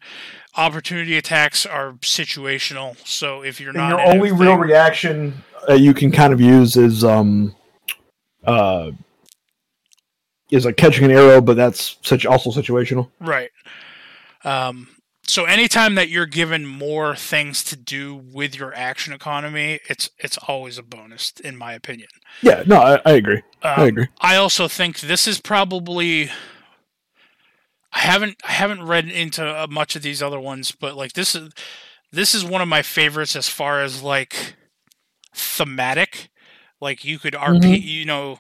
Opportunity 0.57 1.17
attacks 1.17 1.65
are 1.65 1.93
situational, 2.01 2.97
so 3.07 3.41
if 3.41 3.61
you're 3.61 3.69
And 3.69 3.77
not 3.77 3.89
your 3.89 4.01
only 4.01 4.31
real 4.33 4.57
reaction 4.57 5.43
you 5.69 5.93
can 5.93 6.11
kind 6.11 6.33
of 6.33 6.41
use 6.41 6.75
is 6.75 7.03
um 7.03 7.55
uh 8.45 8.91
is 10.51 10.65
like 10.65 10.77
catching 10.77 11.03
an 11.05 11.11
arrow, 11.11 11.41
but 11.41 11.57
that's 11.57 11.97
such 12.01 12.25
also 12.25 12.51
situational. 12.51 13.09
Right. 13.19 13.49
Um, 14.43 14.87
so 15.25 15.45
anytime 15.45 15.95
that 15.95 16.09
you're 16.09 16.25
given 16.25 16.65
more 16.65 17.15
things 17.15 17.63
to 17.65 17.75
do 17.75 18.15
with 18.15 18.55
your 18.55 18.73
action 18.75 19.13
economy, 19.13 19.79
it's 19.89 20.09
it's 20.19 20.37
always 20.47 20.77
a 20.77 20.83
bonus, 20.83 21.33
in 21.43 21.57
my 21.57 21.73
opinion. 21.73 22.09
Yeah, 22.41 22.63
no, 22.65 22.77
I, 22.77 23.01
I 23.05 23.11
agree. 23.13 23.37
Um, 23.37 23.43
I 23.79 23.85
agree. 23.85 24.07
I 24.21 24.35
also 24.35 24.67
think 24.67 24.99
this 24.99 25.27
is 25.27 25.39
probably. 25.39 26.29
I 27.93 27.99
haven't 27.99 28.37
I 28.43 28.51
haven't 28.51 28.83
read 28.83 29.07
into 29.07 29.45
uh, 29.45 29.67
much 29.69 29.95
of 29.95 30.01
these 30.01 30.21
other 30.21 30.39
ones, 30.39 30.71
but 30.71 30.95
like 30.95 31.13
this 31.13 31.35
is 31.35 31.51
this 32.11 32.35
is 32.35 32.43
one 32.43 32.61
of 32.61 32.67
my 32.67 32.81
favorites 32.81 33.35
as 33.35 33.47
far 33.47 33.81
as 33.81 34.03
like 34.03 34.55
thematic. 35.35 36.29
Like 36.81 37.05
you 37.05 37.19
could 37.19 37.33
RP, 37.33 37.59
Mhm. 37.61 37.83
you 37.83 38.05
know, 38.05 38.39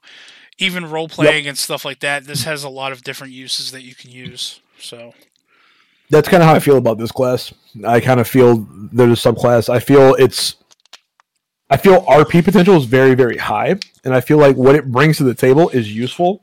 even 0.57 0.89
role 0.89 1.07
playing 1.07 1.47
and 1.47 1.57
stuff 1.57 1.83
like 1.85 1.99
that. 2.01 2.25
This 2.25 2.43
has 2.43 2.63
a 2.63 2.69
lot 2.69 2.91
of 2.91 3.03
different 3.03 3.33
uses 3.33 3.71
that 3.71 3.81
you 3.83 3.95
can 3.95 4.11
use. 4.11 4.59
So 4.79 5.13
That's 6.09 6.27
kind 6.29 6.43
of 6.43 6.49
how 6.49 6.53
I 6.55 6.59
feel 6.59 6.77
about 6.77 6.97
this 6.99 7.11
class. 7.11 7.53
I 7.87 7.99
kind 7.99 8.19
of 8.19 8.27
feel 8.27 8.67
there's 8.91 9.25
a 9.25 9.31
subclass. 9.33 9.67
I 9.69 9.79
feel 9.79 10.13
it's 10.15 10.55
I 11.69 11.77
feel 11.77 12.01
RP 12.07 12.43
potential 12.43 12.75
is 12.75 12.85
very 12.85 13.15
very 13.15 13.37
high, 13.37 13.75
and 14.03 14.13
I 14.13 14.21
feel 14.21 14.37
like 14.37 14.55
what 14.57 14.75
it 14.75 14.91
brings 14.91 15.17
to 15.17 15.23
the 15.23 15.33
table 15.33 15.69
is 15.69 15.95
useful. 15.95 16.41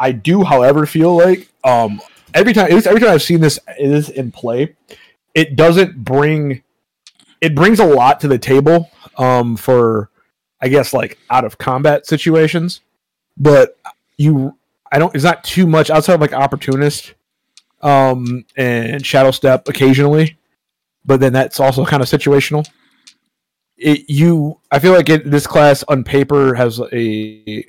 I 0.00 0.10
do, 0.10 0.42
however, 0.42 0.84
feel 0.86 1.14
like 1.14 1.48
um 1.62 2.00
every 2.32 2.52
time 2.54 2.64
at 2.66 2.72
least 2.72 2.86
every 2.88 3.00
time 3.00 3.10
I've 3.10 3.22
seen 3.22 3.40
this 3.40 3.58
is 3.78 4.08
in 4.08 4.32
play, 4.32 4.74
it 5.34 5.54
doesn't 5.54 6.02
bring 6.02 6.62
it 7.40 7.54
brings 7.54 7.78
a 7.78 7.84
lot 7.86 8.20
to 8.20 8.28
the 8.28 8.38
table 8.38 8.90
um 9.18 9.56
for 9.56 10.10
I 10.60 10.68
guess 10.68 10.92
like 10.92 11.18
out 11.30 11.44
of 11.44 11.58
combat 11.58 12.06
situations, 12.06 12.80
but 13.36 13.78
you 14.16 14.56
I 14.90 14.98
don't 14.98 15.14
it's 15.14 15.24
not 15.24 15.44
too 15.44 15.66
much 15.66 15.90
outside 15.90 16.14
of 16.14 16.20
like 16.20 16.32
opportunist 16.32 17.14
um 17.82 18.44
and 18.56 19.04
shadow 19.04 19.30
step 19.30 19.68
occasionally, 19.68 20.38
but 21.04 21.20
then 21.20 21.32
that's 21.32 21.60
also 21.60 21.84
kind 21.84 22.02
of 22.02 22.08
situational. 22.08 22.68
It 23.76 24.08
you 24.08 24.60
I 24.70 24.78
feel 24.78 24.92
like 24.92 25.08
it, 25.08 25.30
this 25.30 25.46
class 25.46 25.82
on 25.88 26.04
paper 26.04 26.54
has 26.54 26.80
a 26.92 27.64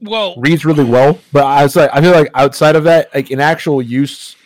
well, 0.00 0.34
reads 0.36 0.64
really 0.64 0.84
well, 0.84 1.18
but 1.32 1.44
I 1.44 1.62
was 1.62 1.76
like, 1.76 1.90
I 1.92 2.00
feel 2.00 2.12
like 2.12 2.30
outside 2.34 2.76
of 2.76 2.84
that, 2.84 3.14
like 3.14 3.30
in 3.30 3.40
actual 3.40 3.80
use 3.80 4.36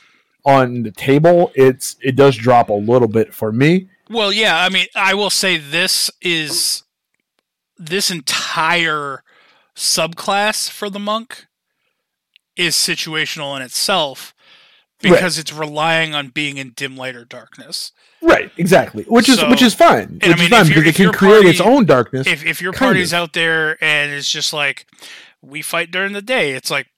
on 0.45 0.83
the 0.83 0.93
table, 0.93 1.51
it's 1.55 1.97
it 2.01 2.17
does 2.17 2.37
drop 2.37 2.69
a 2.69 2.75
little 2.75 3.09
bit 3.09 3.35
for 3.35 3.53
me. 3.53 3.89
Well, 4.09 4.33
yeah, 4.33 4.63
I 4.63 4.69
mean, 4.69 4.87
I 4.95 5.15
will 5.15 5.31
say 5.31 5.57
this 5.57 6.11
is 6.21 6.83
this 7.77 8.11
entire 8.11 9.23
subclass 9.77 10.69
for 10.71 10.91
the 10.91 10.99
monk 10.99 11.47
is 12.57 12.75
situational 12.75 13.55
in 13.57 13.63
itself 13.63 14.35
because 15.01 15.39
it's 15.39 15.53
relying 15.53 16.15
on 16.15 16.29
being 16.29 16.57
in 16.57 16.73
dim 16.75 16.97
light 16.97 17.15
or 17.15 17.25
darkness. 17.25 17.93
Right, 18.21 18.51
exactly. 18.57 19.05
Which 19.05 19.29
is 19.29 19.39
So- 19.39 19.49
which 19.49 19.63
is 19.63 19.75
fine. 19.75 20.15
Which 20.15 20.25
I 20.25 20.35
mean, 20.35 20.41
is 20.41 20.49
fine 20.49 20.67
because 20.67 20.87
it 20.87 20.95
can 20.97 21.13
create 21.13 21.47
its 21.47 21.61
own 21.61 21.85
darkness. 21.85 22.27
If 22.27 22.45
if 22.45 22.61
your 22.61 22.73
party's 22.73 23.13
of. 23.13 23.21
out 23.21 23.33
there 23.33 23.83
and 23.83 24.11
it's 24.11 24.31
just 24.31 24.53
like 24.53 24.87
we 25.41 25.63
fight 25.63 25.93
during 25.93 26.15
the 26.15 26.23
day, 26.23 26.53
it's 26.53 26.71
like 26.71 26.89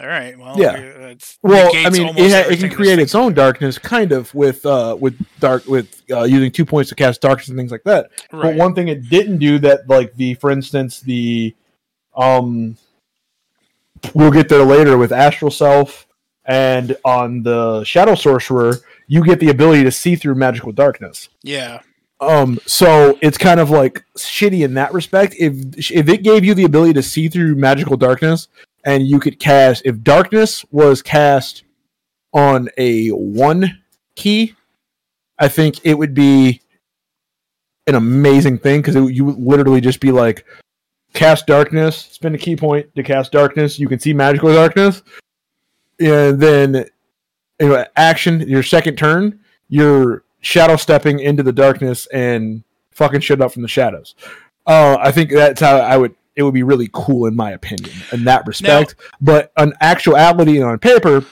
all 0.00 0.06
right, 0.06 0.38
well, 0.38 0.58
Yeah. 0.58 0.76
it's 0.76 1.38
well, 1.42 1.70
I 1.74 1.90
mean, 1.90 2.08
it, 2.16 2.30
ha- 2.32 2.50
it 2.50 2.58
can 2.58 2.70
create 2.70 2.98
its 2.98 3.14
own 3.14 3.34
darkness, 3.34 3.76
kind 3.78 4.12
of 4.12 4.34
with 4.34 4.64
uh 4.64 4.96
with 4.98 5.18
dark 5.40 5.66
with 5.66 6.02
uh, 6.10 6.22
using 6.24 6.50
two 6.50 6.64
points 6.64 6.88
to 6.88 6.94
cast 6.94 7.20
darkness 7.20 7.48
and 7.48 7.58
things 7.58 7.70
like 7.70 7.82
that. 7.84 8.10
Right. 8.32 8.42
But 8.42 8.54
one 8.56 8.74
thing 8.74 8.88
it 8.88 9.08
didn't 9.10 9.38
do 9.38 9.58
that, 9.60 9.88
like 9.88 10.14
the, 10.14 10.34
for 10.34 10.50
instance, 10.50 11.00
the, 11.00 11.54
um, 12.16 12.76
we'll 14.14 14.30
get 14.30 14.48
there 14.48 14.64
later 14.64 14.96
with 14.98 15.12
Astral 15.12 15.50
Self, 15.50 16.06
and 16.46 16.96
on 17.04 17.42
the 17.42 17.84
Shadow 17.84 18.14
Sorcerer, 18.14 18.76
you 19.06 19.22
get 19.24 19.40
the 19.40 19.50
ability 19.50 19.84
to 19.84 19.90
see 19.92 20.16
through 20.16 20.34
magical 20.36 20.72
darkness. 20.72 21.28
yeah, 21.42 21.80
Um, 22.20 22.58
so 22.66 23.18
it's 23.20 23.36
kind 23.38 23.60
of 23.60 23.70
like 23.70 24.02
shitty 24.16 24.64
in 24.64 24.74
that 24.74 24.92
respect. 24.92 25.34
If 25.38 25.90
if 25.90 26.08
it 26.08 26.22
gave 26.22 26.44
you 26.44 26.54
the 26.54 26.64
ability 26.64 26.94
to 26.94 27.02
see 27.02 27.28
through 27.28 27.54
magical 27.56 27.96
darkness, 27.96 28.48
and 28.84 29.06
you 29.06 29.20
could 29.20 29.38
cast, 29.38 29.82
if 29.84 30.02
darkness 30.02 30.64
was 30.70 31.02
cast 31.02 31.64
on 32.32 32.68
a 32.78 33.08
one 33.08 33.80
ki, 34.14 34.54
I 35.38 35.48
think 35.48 35.80
it 35.84 35.94
would 35.94 36.14
be 36.14 36.60
an 37.86 37.94
amazing 37.94 38.58
thing 38.58 38.82
because 38.82 38.94
you 38.94 39.24
would 39.24 39.38
literally 39.38 39.80
just 39.80 40.00
be 40.00 40.12
like, 40.12 40.44
cast 41.12 41.46
darkness, 41.46 41.96
spend 41.96 42.34
a 42.34 42.38
ki 42.38 42.56
point 42.56 42.94
to 42.94 43.02
cast 43.02 43.32
darkness. 43.32 43.78
You 43.78 43.88
can 43.88 43.98
see 43.98 44.12
magical 44.12 44.52
darkness, 44.52 45.02
and 45.98 46.40
then 46.40 46.86
you 47.60 47.68
know, 47.68 47.84
action 47.96 48.40
your 48.48 48.62
second 48.62 48.96
turn, 48.96 49.40
you're 49.68 50.24
shadow 50.40 50.76
stepping 50.76 51.20
into 51.20 51.42
the 51.42 51.52
darkness 51.52 52.06
and 52.08 52.64
fucking 52.92 53.20
shit 53.20 53.40
up 53.40 53.52
from 53.52 53.62
the 53.62 53.68
shadows. 53.68 54.14
Uh, 54.66 54.96
I 55.00 55.10
think 55.10 55.30
that's 55.30 55.60
how 55.60 55.76
I 55.78 55.96
would. 55.96 56.14
It 56.36 56.42
would 56.42 56.54
be 56.54 56.62
really 56.62 56.88
cool 56.92 57.26
in 57.26 57.36
my 57.36 57.50
opinion 57.50 57.90
in 58.12 58.24
that 58.24 58.46
respect. 58.46 58.94
but 59.20 59.52
on 59.56 59.74
actuality 59.80 60.56
and 60.56 60.64
on 60.64 60.78
paper, 60.78 61.24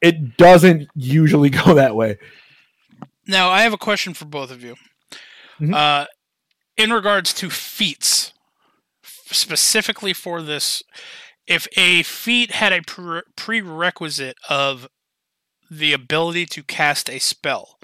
it 0.00 0.36
doesn't 0.36 0.88
usually 0.94 1.50
go 1.64 1.74
that 1.74 1.94
way. 1.96 2.18
Now, 3.26 3.50
I 3.50 3.62
have 3.62 3.72
a 3.72 3.78
question 3.78 4.14
for 4.14 4.24
both 4.24 4.50
of 4.50 4.62
you. 4.62 4.76
Mhm. 5.60 5.74
Uh, 5.74 6.06
in 6.76 6.92
regards 6.92 7.32
to 7.34 7.50
feats, 7.50 8.32
specifically 9.02 10.12
for 10.12 10.40
this, 10.42 10.82
if 11.46 11.66
a 11.76 12.02
feat 12.02 12.52
had 12.52 12.72
a 12.72 12.82
pre- 12.82 13.22
prerequisite 13.36 14.36
of 14.48 14.88
the 15.70 15.92
ability 15.92 16.46
to 16.46 16.62
cast 16.62 17.10
a 17.10 17.18
spell, 17.18 17.78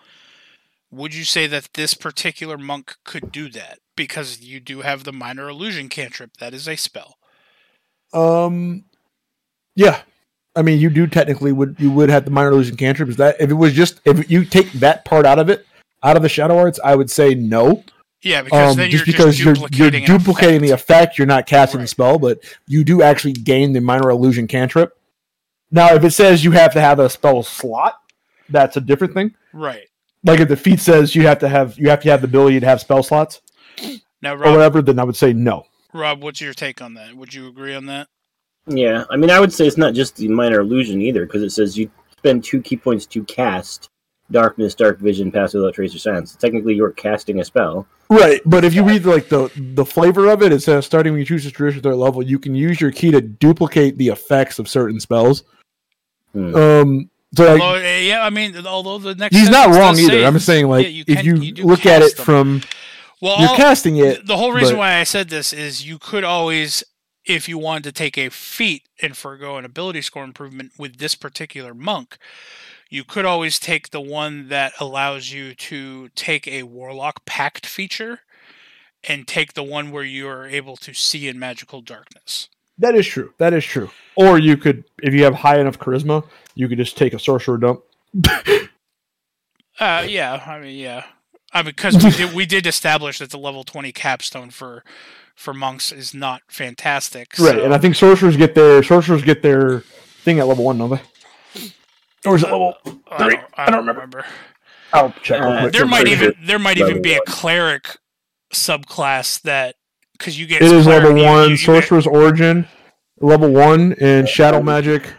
would 0.90 1.14
you 1.14 1.24
say 1.24 1.46
that 1.46 1.70
this 1.74 1.94
particular 1.94 2.56
monk 2.56 2.94
could 3.04 3.32
do 3.32 3.48
that? 3.50 3.78
Because 3.96 4.40
you 4.40 4.60
do 4.60 4.80
have 4.80 5.04
the 5.04 5.12
minor 5.12 5.48
illusion 5.48 5.88
cantrip. 5.88 6.36
That 6.38 6.52
is 6.54 6.68
a 6.68 6.76
spell. 6.76 7.18
Um, 8.12 8.84
yeah. 9.76 10.02
I 10.56 10.62
mean, 10.62 10.80
you 10.80 10.90
do 10.90 11.06
technically 11.06 11.52
would 11.52 11.76
you 11.78 11.90
would 11.90 12.10
have 12.10 12.24
the 12.24 12.30
minor 12.30 12.50
illusion 12.50 12.76
cantrip. 12.76 13.08
Is 13.08 13.16
that 13.16 13.36
if 13.40 13.50
it 13.50 13.54
was 13.54 13.72
just 13.72 14.00
if 14.04 14.30
you 14.30 14.44
take 14.44 14.70
that 14.72 15.04
part 15.04 15.26
out 15.26 15.38
of 15.38 15.48
it, 15.48 15.66
out 16.02 16.16
of 16.16 16.22
the 16.22 16.28
shadow 16.28 16.56
arts, 16.56 16.78
I 16.84 16.94
would 16.94 17.10
say 17.10 17.34
no. 17.34 17.84
Yeah, 18.22 18.42
because 18.42 18.70
Um, 18.72 18.76
then 18.76 18.90
just 18.90 19.06
you're 19.06 19.12
because 19.12 19.36
just 19.36 19.44
you're 19.44 19.54
duplicating, 19.54 20.04
you're 20.06 20.18
duplicating 20.18 20.60
the 20.62 20.70
effect. 20.70 20.90
effect, 20.90 21.18
you're 21.18 21.26
not 21.26 21.46
casting 21.46 21.80
the 21.80 21.86
spell, 21.86 22.18
but 22.18 22.38
you 22.66 22.82
do 22.82 23.02
actually 23.02 23.34
gain 23.34 23.72
the 23.74 23.80
minor 23.80 24.10
illusion 24.10 24.46
cantrip. 24.46 24.96
Now, 25.70 25.94
if 25.94 26.04
it 26.04 26.12
says 26.12 26.44
you 26.44 26.52
have 26.52 26.72
to 26.72 26.80
have 26.80 26.98
a 27.00 27.10
spell 27.10 27.42
slot, 27.42 28.00
that's 28.48 28.76
a 28.76 28.80
different 28.80 29.12
thing. 29.12 29.34
Right. 29.52 29.88
Like 30.22 30.40
if 30.40 30.48
the 30.48 30.56
feat 30.56 30.80
says 30.80 31.14
you 31.14 31.26
have 31.26 31.40
to 31.40 31.48
have 31.48 31.78
you 31.78 31.90
have 31.90 32.00
to 32.02 32.10
have 32.10 32.22
the 32.22 32.28
ability 32.28 32.60
to 32.60 32.66
have 32.66 32.80
spell 32.80 33.02
slots 33.02 33.42
Now, 34.22 34.34
or 34.34 34.52
whatever, 34.52 34.80
then 34.82 34.98
I 34.98 35.04
would 35.04 35.16
say 35.16 35.32
no. 35.32 35.66
Rob, 35.92 36.22
what's 36.22 36.40
your 36.40 36.54
take 36.54 36.80
on 36.82 36.94
that? 36.94 37.14
Would 37.14 37.34
you 37.34 37.46
agree 37.48 37.74
on 37.74 37.86
that? 37.86 38.08
Yeah, 38.66 39.04
I 39.10 39.16
mean, 39.16 39.30
I 39.30 39.38
would 39.40 39.52
say 39.52 39.66
it's 39.66 39.76
not 39.76 39.92
just 39.94 40.16
the 40.16 40.28
minor 40.28 40.60
illusion 40.60 41.00
either, 41.02 41.26
because 41.26 41.42
it 41.42 41.50
says 41.50 41.76
you 41.76 41.90
spend 42.16 42.42
two 42.44 42.62
ki 42.62 42.76
points 42.78 43.04
to 43.06 43.22
cast 43.24 43.90
darkness, 44.30 44.74
dark 44.74 44.98
vision, 44.98 45.30
pass 45.30 45.52
without 45.52 45.74
trace 45.74 45.94
or 45.94 45.98
sense. 45.98 46.34
Technically, 46.34 46.74
you're 46.74 46.90
casting 46.92 47.40
a 47.40 47.44
spell. 47.44 47.86
Right, 48.08 48.40
but 48.46 48.64
if 48.64 48.74
you 48.74 48.82
read 48.82 49.04
like 49.04 49.28
the 49.28 49.50
the 49.56 49.84
flavor 49.84 50.28
of 50.30 50.42
it, 50.42 50.52
it 50.52 50.62
says 50.62 50.86
starting 50.86 51.12
when 51.12 51.20
you 51.20 51.26
choose 51.26 51.44
to 51.44 51.50
tradition 51.50 51.82
third 51.82 51.96
level, 51.96 52.22
you 52.22 52.38
can 52.38 52.54
use 52.54 52.80
your 52.80 52.90
ki 52.90 53.10
to 53.10 53.20
duplicate 53.20 53.98
the 53.98 54.08
effects 54.08 54.58
of 54.58 54.68
certain 54.68 54.98
spells. 55.00 55.44
Hmm. 56.32 56.54
Um, 56.56 57.10
so 57.36 57.48
Although, 57.52 57.74
eh, 57.74 58.00
yeah, 58.00 58.24
I 58.24 58.30
mean, 58.30 58.56
although 58.66 58.98
the 58.98 59.14
next 59.14 59.36
he's 59.36 59.50
not 59.50 59.68
wrong 59.74 59.96
either. 59.98 60.08
say- 60.08 60.24
I'm 60.24 60.34
just 60.34 60.46
saying 60.46 60.68
like 60.68 60.84
yeah, 60.84 60.90
you 60.90 61.04
if 61.06 61.16
can- 61.18 61.26
you, 61.26 61.36
you 61.36 61.64
look 61.66 61.84
at 61.86 62.00
it 62.02 62.16
them. 62.16 62.24
from 62.24 62.62
well, 63.24 63.40
you're 63.40 63.48
all- 63.50 63.56
casting 63.56 63.96
it. 63.96 64.26
the 64.26 64.36
whole 64.36 64.52
reason 64.52 64.74
but- 64.76 64.80
why 64.80 64.94
I 64.96 65.04
said 65.04 65.28
this 65.28 65.52
is 65.52 65.86
you 65.86 65.98
could 65.98 66.24
always, 66.24 66.84
if 67.24 67.48
you 67.48 67.58
wanted 67.58 67.84
to 67.84 67.92
take 67.92 68.16
a 68.18 68.28
feat 68.30 68.82
and 69.02 69.16
forego 69.16 69.56
an 69.56 69.64
ability 69.64 70.02
score 70.02 70.24
improvement 70.24 70.72
with 70.78 70.98
this 70.98 71.14
particular 71.14 71.74
monk, 71.74 72.18
you 72.90 73.02
could 73.02 73.24
always 73.24 73.58
take 73.58 73.90
the 73.90 74.00
one 74.00 74.48
that 74.48 74.72
allows 74.78 75.32
you 75.32 75.54
to 75.54 76.08
take 76.10 76.46
a 76.46 76.62
warlock 76.64 77.24
pact 77.24 77.66
feature 77.66 78.20
and 79.06 79.26
take 79.26 79.54
the 79.54 79.62
one 79.62 79.90
where 79.90 80.04
you 80.04 80.28
are 80.28 80.46
able 80.46 80.76
to 80.76 80.94
see 80.94 81.28
in 81.28 81.38
magical 81.38 81.80
darkness. 81.80 82.48
That 82.78 82.94
is 82.94 83.06
true. 83.06 83.32
That 83.38 83.52
is 83.52 83.64
true. 83.64 83.90
Or 84.16 84.38
you 84.38 84.56
could, 84.56 84.84
if 85.02 85.14
you 85.14 85.24
have 85.24 85.34
high 85.34 85.58
enough 85.60 85.78
charisma, 85.78 86.24
you 86.54 86.68
could 86.68 86.78
just 86.78 86.96
take 86.96 87.14
a 87.14 87.18
sorcerer 87.18 87.58
dump. 87.58 87.82
Uh, 89.80 90.06
yeah, 90.08 90.40
I 90.46 90.60
mean, 90.60 90.76
yeah, 90.78 91.04
I 91.54 91.62
mean, 91.62 91.66
because 91.66 92.02
we 92.02 92.10
did 92.10 92.34
we 92.34 92.46
did 92.46 92.66
establish 92.66 93.18
that 93.20 93.30
the 93.30 93.38
level 93.38 93.64
twenty 93.64 93.92
capstone 93.92 94.50
for 94.50 94.84
for 95.34 95.54
monks 95.54 95.92
is 95.92 96.12
not 96.12 96.42
fantastic. 96.48 97.32
Right, 97.38 97.58
and 97.60 97.72
I 97.72 97.78
think 97.78 97.94
sorcerers 97.94 98.36
get 98.36 98.54
their 98.54 98.82
sorcerers 98.82 99.22
get 99.22 99.42
their 99.42 99.80
thing 99.80 100.40
at 100.40 100.46
level 100.48 100.64
one, 100.64 100.78
don't 100.78 100.90
they? 100.90 101.00
Or 102.26 102.36
is 102.36 102.42
it 102.42 102.46
level? 102.50 102.74
I 103.10 103.16
three. 103.18 103.36
don't, 103.36 103.44
I 103.56 103.70
don't 103.70 103.86
remember. 103.86 104.24
I'll 104.92 105.12
check. 105.22 105.40
Uh, 105.40 105.68
there 105.70 105.86
might 105.86 106.08
even 106.08 106.32
sure 106.32 106.46
there 106.46 106.58
might 106.58 106.78
even 106.78 107.00
be 107.02 107.14
a 107.14 107.20
cleric 107.26 107.96
subclass 108.52 109.40
that 109.42 109.76
because 110.12 110.38
you 110.38 110.46
get 110.46 110.62
It 110.62 110.72
is 110.72 110.86
level 110.86 111.10
you- 111.12 111.18
you- 111.18 111.24
one. 111.24 111.50
you 111.50 111.56
get- 111.56 111.64
Sorcerer's 111.64 112.06
Origin, 112.06 112.66
level 113.20 113.50
one, 113.50 113.94
and 114.00 114.28
Shadow 114.28 114.62
Magic. 114.62 115.12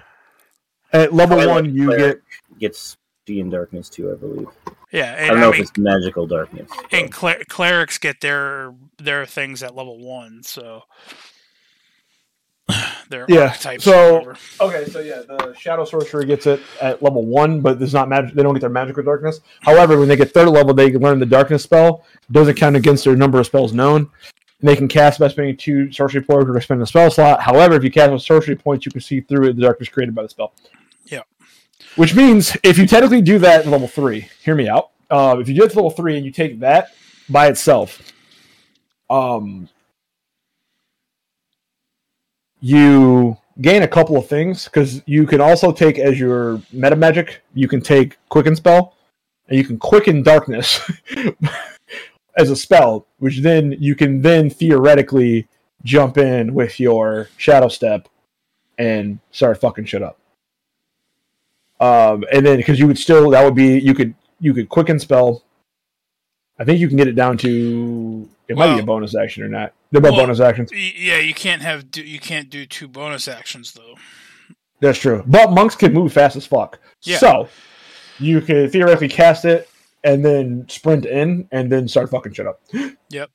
At 0.94 1.14
level 1.14 1.46
one, 1.48 1.76
you 1.76 1.96
get 1.98 2.18
gets 2.60 2.96
see 3.28 3.40
in 3.40 3.50
darkness 3.50 3.90
too, 3.90 4.12
I 4.12 4.16
believe. 4.16 4.48
yeah, 4.92 5.16
I 5.20 5.28
don't 5.28 5.38
I, 5.38 5.42
know 5.42 5.52
mean, 5.52 5.62
if 5.62 5.70
it's 5.70 5.78
magical 5.78 6.28
darkness. 6.28 6.70
so. 6.72 6.82
and 6.92 7.12
cler- 7.12 7.44
clerics 7.48 7.98
get 7.98 8.22
their 8.22 8.74
their 8.98 9.26
things 9.26 9.64
at 9.64 9.76
level 9.76 10.00
one, 10.00 10.44
so 10.44 10.84
their 13.10 13.26
Yeah, 13.28 13.42
archetypes. 13.48 13.84
so- 13.84 14.34
okay. 14.62 14.86
So 14.86 15.00
yeah, 15.00 15.22
the 15.28 15.54
Shadow 15.58 15.86
Sorcerer 15.86 16.24
gets 16.24 16.46
it 16.48 16.62
at 16.82 17.02
level 17.02 17.26
one, 17.26 17.62
but 17.62 17.80
there's 17.80 17.94
not 17.94 18.10
magic. 18.10 18.34
They 18.36 18.44
don't 18.44 18.54
get 18.54 18.62
their 18.62 18.70
magical 18.70 19.04
darkness. 19.04 19.40
However, 19.62 20.00
when 20.00 20.08
they 20.08 20.16
get 20.16 20.32
third 20.34 20.50
level, 20.50 20.74
they 20.74 20.92
learn 20.94 21.20
the 21.20 21.26
darkness 21.26 21.64
spell. 21.64 22.04
Doesn't 22.32 22.56
count 22.56 22.76
against 22.76 23.04
their 23.06 23.16
number 23.16 23.40
of 23.40 23.46
spells 23.46 23.74
known. 23.74 24.10
And 24.62 24.70
they 24.70 24.76
can 24.76 24.88
cast 24.88 25.20
by 25.20 25.28
spending 25.28 25.58
two 25.58 25.92
sorcery 25.92 26.22
points 26.22 26.50
or 26.50 26.60
spend 26.62 26.82
a 26.82 26.86
spell 26.88 27.12
slot. 27.12 27.42
However, 27.42 27.76
if 27.76 27.84
you 27.84 27.92
cast 27.92 28.12
with 28.12 28.22
sorcery 28.22 28.56
points, 28.56 28.86
you 28.86 28.92
can 28.92 29.02
see 29.02 29.20
through 29.22 29.50
it 29.50 29.56
the 29.58 29.62
darkness 29.64 29.90
created 29.90 30.16
by 30.16 30.24
the 30.24 30.30
spell. 30.30 30.54
Yeah. 31.06 31.22
Which 31.96 32.16
means 32.16 32.56
if 32.64 32.78
you 32.78 32.86
technically 32.86 33.22
do 33.22 33.40
that 33.40 33.66
in 33.66 33.72
level 33.72 33.88
three, 33.88 34.28
hear 34.42 34.56
me 34.56 34.68
out. 34.68 34.92
Uh, 35.10 35.38
if 35.40 35.48
you 35.48 35.56
do 35.56 35.64
it 35.64 35.70
to 35.70 35.76
level 35.76 35.92
three 35.92 36.18
and 36.18 36.26
you 36.26 36.32
take 36.32 36.60
that 36.60 36.90
by 37.30 37.48
itself, 37.48 38.02
um, 39.10 39.70
you 42.60 43.38
gain 43.62 43.84
a 43.84 43.88
couple 43.88 44.18
of 44.18 44.28
things 44.28 44.66
because 44.66 45.02
you 45.06 45.26
can 45.26 45.40
also 45.40 45.72
take 45.72 46.00
as 46.00 46.20
your 46.20 46.62
meta 46.74 46.96
magic, 46.96 47.42
you 47.54 47.68
can 47.68 47.82
take 47.82 48.18
quicken 48.30 48.56
spell, 48.56 48.96
and 49.48 49.58
you 49.58 49.64
can 49.64 49.78
quicken 49.78 50.24
darkness 50.24 50.82
as 52.38 52.50
a 52.50 52.56
spell, 52.56 53.08
which 53.20 53.40
then 53.40 53.76
you 53.80 53.96
can 53.96 54.22
then 54.22 54.50
theoretically 54.50 55.48
jump 55.84 56.18
in 56.18 56.54
with 56.54 56.80
your 56.80 57.30
shadow 57.38 57.68
step 57.68 58.10
and 58.78 59.20
start 59.32 59.62
fucking 59.62 59.86
shit 59.86 60.02
up. 60.04 60.20
Um, 61.80 62.24
and 62.32 62.46
then 62.46 62.58
because 62.58 62.80
you 62.80 62.88
would 62.88 62.98
still 62.98 63.30
that 63.32 63.44
would 63.44 63.56
be 63.56 63.80
you 63.80 63.94
could 63.94 64.16
you 64.40 64.54
could 64.54 64.70
quicken 64.70 65.00
spell. 65.00 65.44
I 66.58 66.64
think 66.64 66.80
you 66.80 66.88
can 66.88 66.96
get 66.98 67.08
it 67.08 67.16
down 67.16 67.38
to 67.40 68.30
it 68.48 68.56
might 68.56 68.76
be 68.76 68.82
a 68.82 68.86
bonus 68.86 69.16
action 69.16 69.44
or 69.44 69.50
not. 69.50 69.74
They're 69.92 70.02
both 70.02 70.12
Well- 70.14 70.22
bonus 70.22 70.40
actions. 70.40 70.72
Y- 70.72 70.94
yeah, 70.96 71.18
you 71.20 71.34
can't 71.34 71.62
have 71.62 71.92
do, 71.92 72.02
you 72.04 72.20
can't 72.20 72.50
do 72.50 72.66
two 72.66 72.88
bonus 72.88 73.28
actions 73.28 73.74
though. 73.74 73.96
That's 74.80 75.00
true. 75.00 75.24
But 75.26 75.52
monks 75.52 75.76
can 75.76 75.94
move 75.94 76.14
fast 76.14 76.36
as 76.36 76.46
fuck. 76.46 76.80
Yeah. 77.04 77.18
So 77.18 77.50
you 78.20 78.40
could 78.42 78.72
theoretically 78.72 79.10
cast 79.10 79.44
it 79.46 79.70
and 80.04 80.24
then 80.24 80.66
sprint 80.70 81.06
in 81.06 81.48
and 81.52 81.72
then 81.72 81.88
start 81.88 82.10
fucking 82.10 82.34
shit 82.34 82.48
up. 82.48 82.62
Yep. 83.10 83.30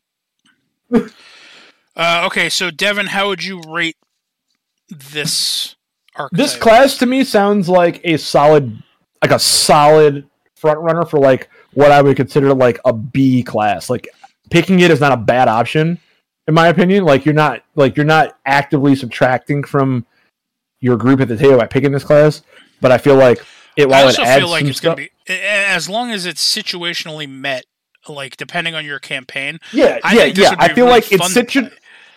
uh, 1.97 2.25
okay, 2.27 2.49
so 2.49 2.71
Devin, 2.71 3.07
how 3.09 3.29
would 3.29 3.45
you 3.45 3.61
rate 3.69 3.97
this 4.89 5.77
archetype? 6.21 6.39
This 6.39 6.57
class 6.57 6.99
to 6.99 7.07
me 7.07 7.25
sounds 7.25 7.69
like 7.69 8.01
a 8.05 8.17
solid 8.17 8.83
like 9.23 9.33
a 9.33 9.39
solid 9.39 10.29
front 10.55 10.79
runner 10.81 11.05
for 11.05 11.19
like 11.19 11.49
what 11.75 11.91
I 11.91 12.03
would 12.03 12.17
consider 12.17 12.55
like 12.55 12.81
a 12.85 12.93
B 12.93 13.43
class. 13.43 13.91
Like 13.91 14.09
picking 14.51 14.81
it 14.81 14.91
is 14.91 15.01
not 15.01 15.13
a 15.13 15.17
bad 15.17 15.49
option 15.49 15.99
in 16.51 16.55
my 16.55 16.69
opinion. 16.69 17.05
Like 17.05 17.25
you're 17.25 17.35
not 17.35 17.63
like 17.77 17.97
you're 17.97 18.05
not 18.05 18.39
actively 18.45 18.95
subtracting 18.95 19.65
from 19.65 20.05
your 20.81 20.97
group 20.97 21.21
at 21.21 21.29
the 21.29 21.37
table 21.37 21.59
by 21.59 21.67
picking 21.67 21.93
this 21.93 22.05
class, 22.05 22.43
but 22.81 22.91
I 22.91 22.99
feel 22.99 23.17
like 23.17 23.39
it 23.77 23.85
I 23.85 23.87
while 23.87 24.07
also 24.07 24.23
it 24.23 24.29
adds 24.29 24.43
feel 24.43 24.51
like 24.51 24.65
it's 24.65 24.79
stuff, 24.79 24.97
gonna 24.97 25.09
be 25.27 25.35
as 25.35 25.89
long 25.89 26.11
as 26.11 26.27
it's 26.27 26.43
situationally 26.45 27.29
met, 27.29 27.65
like 28.09 28.37
depending 28.37 28.75
on 28.75 28.85
your 28.85 28.99
campaign. 28.99 29.61
yeah, 29.73 29.99
I 30.03 30.15
yeah, 30.15 30.25
yeah. 30.25 30.55
I 30.59 30.75
feel 30.75 30.87
really 30.87 31.01
like 31.01 31.13
it's 31.13 31.33
situ-. 31.33 31.71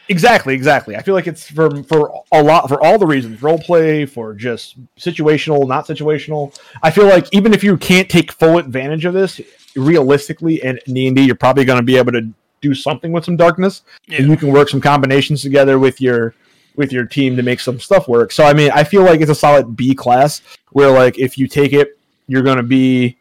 Exactly, 0.10 0.54
exactly. 0.54 0.96
I 0.96 1.02
feel 1.02 1.16
like 1.16 1.28
it's 1.28 1.50
for 1.50 1.82
for 1.84 2.24
a 2.32 2.44
lot 2.44 2.68
for 2.68 2.84
all 2.84 2.98
the 3.00 3.06
reasons, 3.08 3.42
role 3.42 3.58
play, 3.60 4.06
for 4.06 4.34
just 4.34 4.76
situational, 4.98 5.68
not 5.68 5.88
situational. 5.88 6.58
I 6.82 6.92
feel 6.92 7.06
like 7.06 7.28
even 7.32 7.54
if 7.54 7.64
you 7.64 7.78
can't 7.78 8.10
take 8.10 8.32
full 8.32 8.58
advantage 8.58 9.06
of 9.06 9.14
this, 9.14 9.40
realistically 9.76 10.64
in 10.64 10.80
D 10.86 11.08
and 11.08 11.16
D, 11.16 11.24
you're 11.24 11.36
probably 11.36 11.66
going 11.66 11.80
to 11.80 11.84
be 11.86 11.98
able 11.98 12.12
to 12.14 12.30
do 12.62 12.74
something 12.74 13.12
with 13.12 13.26
some 13.26 13.36
darkness, 13.38 13.82
Yeah. 14.08 14.20
and 14.20 14.30
you 14.30 14.38
can 14.38 14.52
work 14.52 14.70
some 14.70 14.82
combinations 14.82 15.42
together 15.42 15.80
with 15.80 16.00
your 16.02 16.34
with 16.76 16.92
your 16.92 17.06
team 17.06 17.36
to 17.38 17.44
make 17.44 17.60
some 17.60 17.80
stuff 17.80 18.08
work. 18.08 18.32
So 18.32 18.44
I 18.44 18.54
mean, 18.54 18.72
I 18.74 18.84
feel 18.84 19.04
like 19.04 19.22
it's 19.22 19.32
a 19.32 19.36
solid 19.36 19.76
B 19.76 19.94
class 19.96 20.42
where 20.72 20.90
like 20.92 21.18
if 21.20 21.38
you 21.38 21.48
take 21.48 21.72
it, 21.74 21.98
you're 22.28 22.42
going 22.44 22.58
to 22.58 22.64
be 22.64 23.18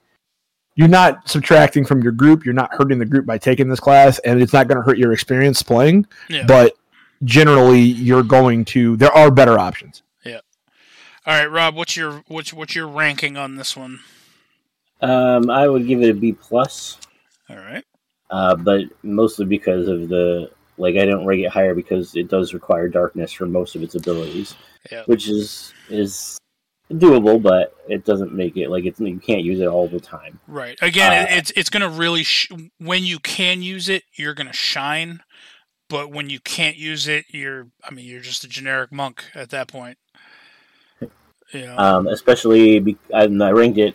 you're 0.75 0.89
not 0.89 1.29
subtracting 1.29 1.85
from 1.85 2.03
your 2.03 2.13
group, 2.13 2.45
you're 2.45 2.55
not 2.55 2.73
hurting 2.73 2.99
the 2.99 3.05
group 3.05 3.27
by 3.27 3.37
taking 3.39 3.69
this 3.69 3.81
class, 3.81 4.19
and 4.21 4.41
it's 4.41 4.53
not 4.53 4.69
going 4.69 4.77
to 4.77 4.83
hurt 4.83 4.99
your 4.99 5.13
experience 5.13 5.63
playing 5.63 6.07
Yeah. 6.29 6.45
but 6.47 6.75
generally 7.25 7.81
you're 7.81 8.23
going 8.25 8.65
to 8.65 8.97
there 8.97 9.13
are 9.13 9.31
better 9.31 9.59
options 9.59 10.03
Yeah. 10.25 10.41
All 11.27 11.39
right, 11.39 11.47
Rob, 11.51 11.75
what's 11.77 11.97
your 11.97 12.23
what's 12.29 12.53
what's 12.53 12.75
your 12.75 12.89
ranking 12.89 13.37
on 13.37 13.57
this 13.57 13.77
one? 13.77 14.01
Um, 15.01 15.51
I 15.51 15.69
would 15.69 15.87
give 15.87 16.01
it 16.03 16.11
a 16.11 16.15
B 16.15 16.33
plus, 16.33 16.97
All 17.51 17.57
right. 17.57 17.85
uh, 18.31 18.55
but 18.57 18.83
mostly 19.03 19.45
because 19.47 19.89
of 19.89 20.09
the 20.09 20.51
like 20.79 20.97
I 20.97 21.05
don't 21.05 21.27
rate 21.27 21.41
it 21.45 21.51
higher 21.51 21.75
because 21.75 22.17
it 22.17 22.29
does 22.29 22.55
require 22.55 22.89
darkness 22.89 23.31
for 23.33 23.47
most 23.47 23.77
of 23.77 23.83
its 23.83 23.95
abilities, 23.95 24.55
Yeah. 24.91 25.03
which 25.07 25.29
is 25.29 25.73
is 25.91 26.39
doable, 26.93 27.41
but 27.41 27.77
it 27.89 28.05
doesn't 28.05 28.33
make 28.33 28.57
it 28.57 28.71
like 28.71 28.85
it's 28.85 29.01
you 29.01 29.19
can't 29.19 29.43
use 29.43 29.61
it 29.61 29.67
all 29.67 29.89
the 29.89 30.01
time. 30.01 30.39
Right. 30.47 30.79
Again, 30.83 31.13
Uh, 31.13 31.27
it's 31.31 31.51
it's 31.57 31.71
gonna 31.71 31.89
really 31.89 32.23
sh- 32.23 32.51
when 32.79 33.05
you 33.05 33.19
can 33.19 33.63
use 33.63 33.89
it, 33.89 34.05
you're 34.15 34.35
gonna 34.35 34.53
shine. 34.53 35.23
But 35.89 36.11
when 36.11 36.31
you 36.31 36.41
can't 36.41 36.77
use 36.77 37.07
it, 37.09 37.27
you're 37.29 37.69
I 37.85 37.93
mean 37.93 38.07
you're 38.07 38.21
just 38.21 38.45
a 38.45 38.49
generic 38.49 38.93
monk 38.93 39.25
at 39.35 39.51
that 39.51 39.69
point. 39.69 39.99
Yeah. 41.53 41.75
Um, 41.77 42.07
especially 42.07 42.79
be- 42.79 42.97
I, 43.13 43.25
I 43.25 43.51
ranked 43.51 43.79
it 43.79 43.95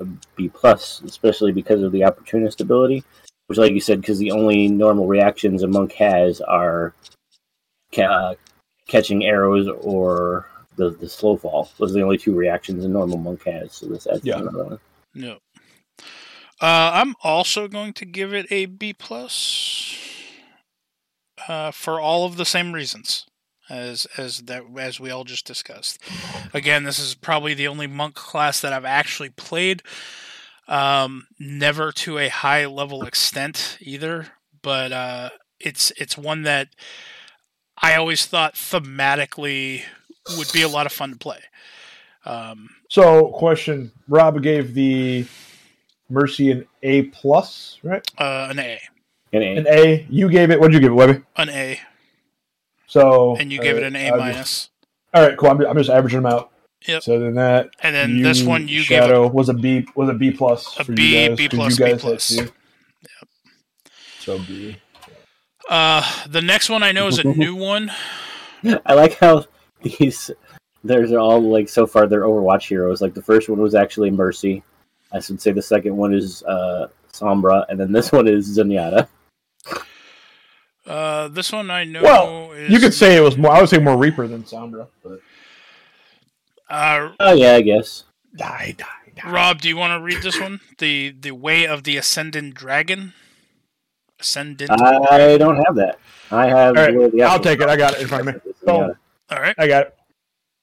a 0.00 0.06
B 0.36 0.48
plus, 0.48 1.02
especially 1.02 1.52
because 1.52 1.82
of 1.82 1.92
the 1.92 2.04
opportunist 2.04 2.60
ability, 2.60 3.04
which, 3.46 3.58
like 3.58 3.72
you 3.72 3.80
said, 3.80 4.00
because 4.00 4.18
the 4.18 4.30
only 4.32 4.68
normal 4.68 5.06
reactions 5.06 5.62
a 5.62 5.66
monk 5.66 5.92
has 5.92 6.40
are 6.40 6.94
ca- 7.94 8.02
uh, 8.04 8.34
catching 8.88 9.24
arrows 9.24 9.68
or 9.82 10.48
the 10.76 10.90
the 10.90 11.08
slow 11.08 11.36
fall. 11.36 11.70
Those 11.78 11.90
are 11.92 11.94
the 11.94 12.02
only 12.02 12.18
two 12.18 12.34
reactions 12.34 12.84
a 12.84 12.88
normal 12.88 13.18
monk 13.18 13.44
has. 13.44 13.72
So 13.72 13.86
this 13.86 14.06
adds 14.06 14.24
Yeah. 14.24 14.38
another 14.38 14.64
one. 14.64 14.78
No. 15.14 15.38
Uh, 16.60 16.90
I'm 16.94 17.14
also 17.22 17.68
going 17.68 17.92
to 17.94 18.04
give 18.04 18.32
it 18.32 18.46
a 18.50 18.66
B 18.66 18.92
plus. 18.92 19.96
Uh, 21.48 21.70
for 21.72 22.00
all 22.00 22.24
of 22.24 22.36
the 22.36 22.44
same 22.44 22.72
reasons 22.72 23.26
as 23.68 24.06
as 24.16 24.42
that 24.42 24.62
as 24.78 25.00
we 25.00 25.10
all 25.10 25.24
just 25.24 25.46
discussed. 25.46 25.98
Again, 26.54 26.84
this 26.84 26.98
is 26.98 27.14
probably 27.14 27.54
the 27.54 27.68
only 27.68 27.86
monk 27.86 28.14
class 28.14 28.60
that 28.60 28.72
I've 28.72 28.84
actually 28.84 29.30
played. 29.30 29.82
Um, 30.68 31.26
never 31.38 31.92
to 31.92 32.18
a 32.18 32.28
high 32.28 32.64
level 32.66 33.04
extent 33.04 33.76
either, 33.80 34.28
but 34.62 34.92
uh, 34.92 35.30
it's 35.60 35.92
it's 35.98 36.16
one 36.16 36.42
that 36.42 36.68
I 37.82 37.96
always 37.96 38.24
thought 38.26 38.54
thematically 38.54 39.82
would 40.36 40.50
be 40.52 40.62
a 40.62 40.68
lot 40.68 40.86
of 40.86 40.92
fun 40.92 41.10
to 41.12 41.16
play. 41.16 41.38
Um, 42.24 42.70
So, 42.88 43.28
question: 43.28 43.92
Rob 44.08 44.42
gave 44.42 44.74
the 44.74 45.26
Mercy 46.08 46.50
an 46.50 46.66
A 46.82 47.02
plus, 47.02 47.78
right? 47.82 48.02
uh, 48.18 48.48
an 48.50 48.58
A, 48.58 48.80
And 49.32 49.42
A. 49.42 49.56
An 49.56 49.66
A. 49.68 50.06
You 50.08 50.28
gave 50.30 50.50
it. 50.50 50.58
What 50.60 50.68
did 50.70 50.74
you 50.74 50.80
give 50.80 50.92
it, 50.92 50.94
Webby? 50.94 51.22
an 51.36 51.50
A, 51.50 51.80
So, 52.86 53.36
and 53.36 53.52
you 53.52 53.60
gave 53.60 53.76
it 53.76 53.82
an 53.82 53.96
A 53.96 54.10
alright, 54.10 54.12
I'll 54.28 54.32
just- 54.32 54.36
minus. 54.36 54.70
All 55.12 55.28
right, 55.28 55.38
cool. 55.38 55.50
I'm, 55.50 55.60
I'm 55.66 55.76
just 55.76 55.90
averaging 55.90 56.22
them 56.22 56.32
out. 56.32 56.50
Yep. 56.88 57.02
So 57.02 57.18
then 57.20 57.34
that 57.36 57.70
And 57.80 57.94
then 57.94 58.20
this 58.20 58.42
one 58.42 58.68
you 58.68 58.80
gave 58.84 59.04
Shadow 59.04 59.26
was 59.28 59.48
a 59.48 59.54
B 59.54 59.86
was 59.94 60.08
a 60.10 60.12
B 60.14 60.30
plus 60.32 60.78
A 60.78 60.84
for 60.84 60.92
B, 60.92 61.22
you 61.22 61.28
guys, 61.28 61.38
B 61.38 61.48
'cause 61.48 61.56
plus, 61.56 61.70
you 61.70 61.76
B 61.76 61.82
guys 61.84 61.92
had 61.92 62.00
plus. 62.00 62.24
C. 62.24 62.40
So 64.20 64.38
B. 64.38 64.76
Uh, 65.68 66.02
the 66.28 66.42
next 66.42 66.68
one 66.68 66.82
I 66.82 66.92
know 66.92 67.06
is 67.08 67.18
a 67.18 67.24
new 67.42 67.54
one. 67.54 67.90
I 68.84 68.94
like 68.94 69.18
how 69.18 69.46
these 69.84 70.30
there's 70.84 71.12
all 71.12 71.40
like 71.40 71.68
so 71.68 71.86
far 71.86 72.06
they're 72.06 72.22
Overwatch 72.22 72.68
heroes. 72.68 73.00
Like 73.00 73.14
the 73.14 73.22
first 73.22 73.48
one 73.48 73.60
was 73.60 73.74
actually 73.74 74.10
Mercy. 74.10 74.62
I 75.12 75.20
should 75.20 75.40
say 75.40 75.52
the 75.52 75.62
second 75.62 75.96
one 75.96 76.12
is 76.12 76.42
uh, 76.42 76.88
Sombra, 77.12 77.64
and 77.68 77.78
then 77.78 77.92
this 77.92 78.10
one 78.18 78.26
is 78.26 78.58
Zenyatta. 78.58 79.06
Uh, 80.86 81.28
this 81.28 81.50
one 81.50 81.70
I 81.70 81.84
know 81.84 82.02
Well, 82.02 82.52
is 82.52 82.70
You 82.70 82.78
could 82.78 82.92
say 82.92 83.16
it 83.16 83.20
was 83.20 83.38
more. 83.38 83.52
I 83.52 83.60
would 83.60 83.70
say 83.70 83.78
more 83.78 83.96
Reaper 83.96 84.26
than 84.26 84.42
Sombra, 84.42 84.86
but 85.02 85.20
Uh, 86.68 87.12
Oh 87.20 87.32
yeah, 87.32 87.54
I 87.54 87.62
guess. 87.62 88.04
die, 88.36 88.74
die, 88.76 88.86
die. 89.16 89.30
Rob, 89.30 89.60
do 89.62 89.68
you 89.68 89.76
want 89.78 89.98
to 89.98 90.02
read 90.04 90.22
this 90.22 90.38
one? 90.38 90.60
The 90.78 91.14
the 91.18 91.30
Way 91.30 91.66
of 91.66 91.84
the 91.84 91.96
Ascendant 91.96 92.54
Dragon. 92.54 93.14
Ascendant. 94.20 94.70
I 94.70 95.38
don't 95.38 95.56
have 95.64 95.74
that. 95.76 95.98
I 96.30 96.46
have. 96.46 96.76
All 96.76 96.84
right, 96.90 97.12
the 97.12 97.22
I'll 97.22 97.40
take 97.40 97.60
it. 97.60 97.68
I 97.68 97.76
got 97.76 97.94
it 97.94 98.02
in 98.02 98.08
front 98.08 98.28
of 98.28 98.34
me. 98.34 98.52
Zenyatta. 98.66 98.96
All 99.30 99.40
right. 99.40 99.54
I 99.58 99.66
got 99.66 99.86
it. 99.86 99.96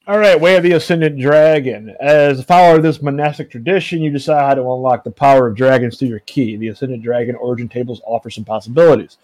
All 0.07 0.18
right, 0.18 0.39
Way 0.39 0.55
of 0.55 0.64
the 0.64 0.72
Ascendant 0.72 1.20
Dragon. 1.20 1.95
As 1.99 2.39
a 2.39 2.43
follower 2.43 2.78
of 2.78 2.84
this 2.84 3.03
monastic 3.03 3.51
tradition, 3.51 4.01
you 4.01 4.09
decide 4.09 4.41
how 4.41 4.55
to 4.55 4.62
unlock 4.62 5.03
the 5.03 5.12
power 5.12 5.47
of 5.47 5.55
dragons 5.55 5.97
through 5.97 6.07
your 6.07 6.20
ki. 6.22 6.57
The 6.57 6.70
Ascendant 6.70 7.03
Dragon 7.03 7.36
origin 7.36 7.70
tables 7.70 8.01
offer 8.03 8.32
some 8.32 8.43
possibilities. 8.43 9.20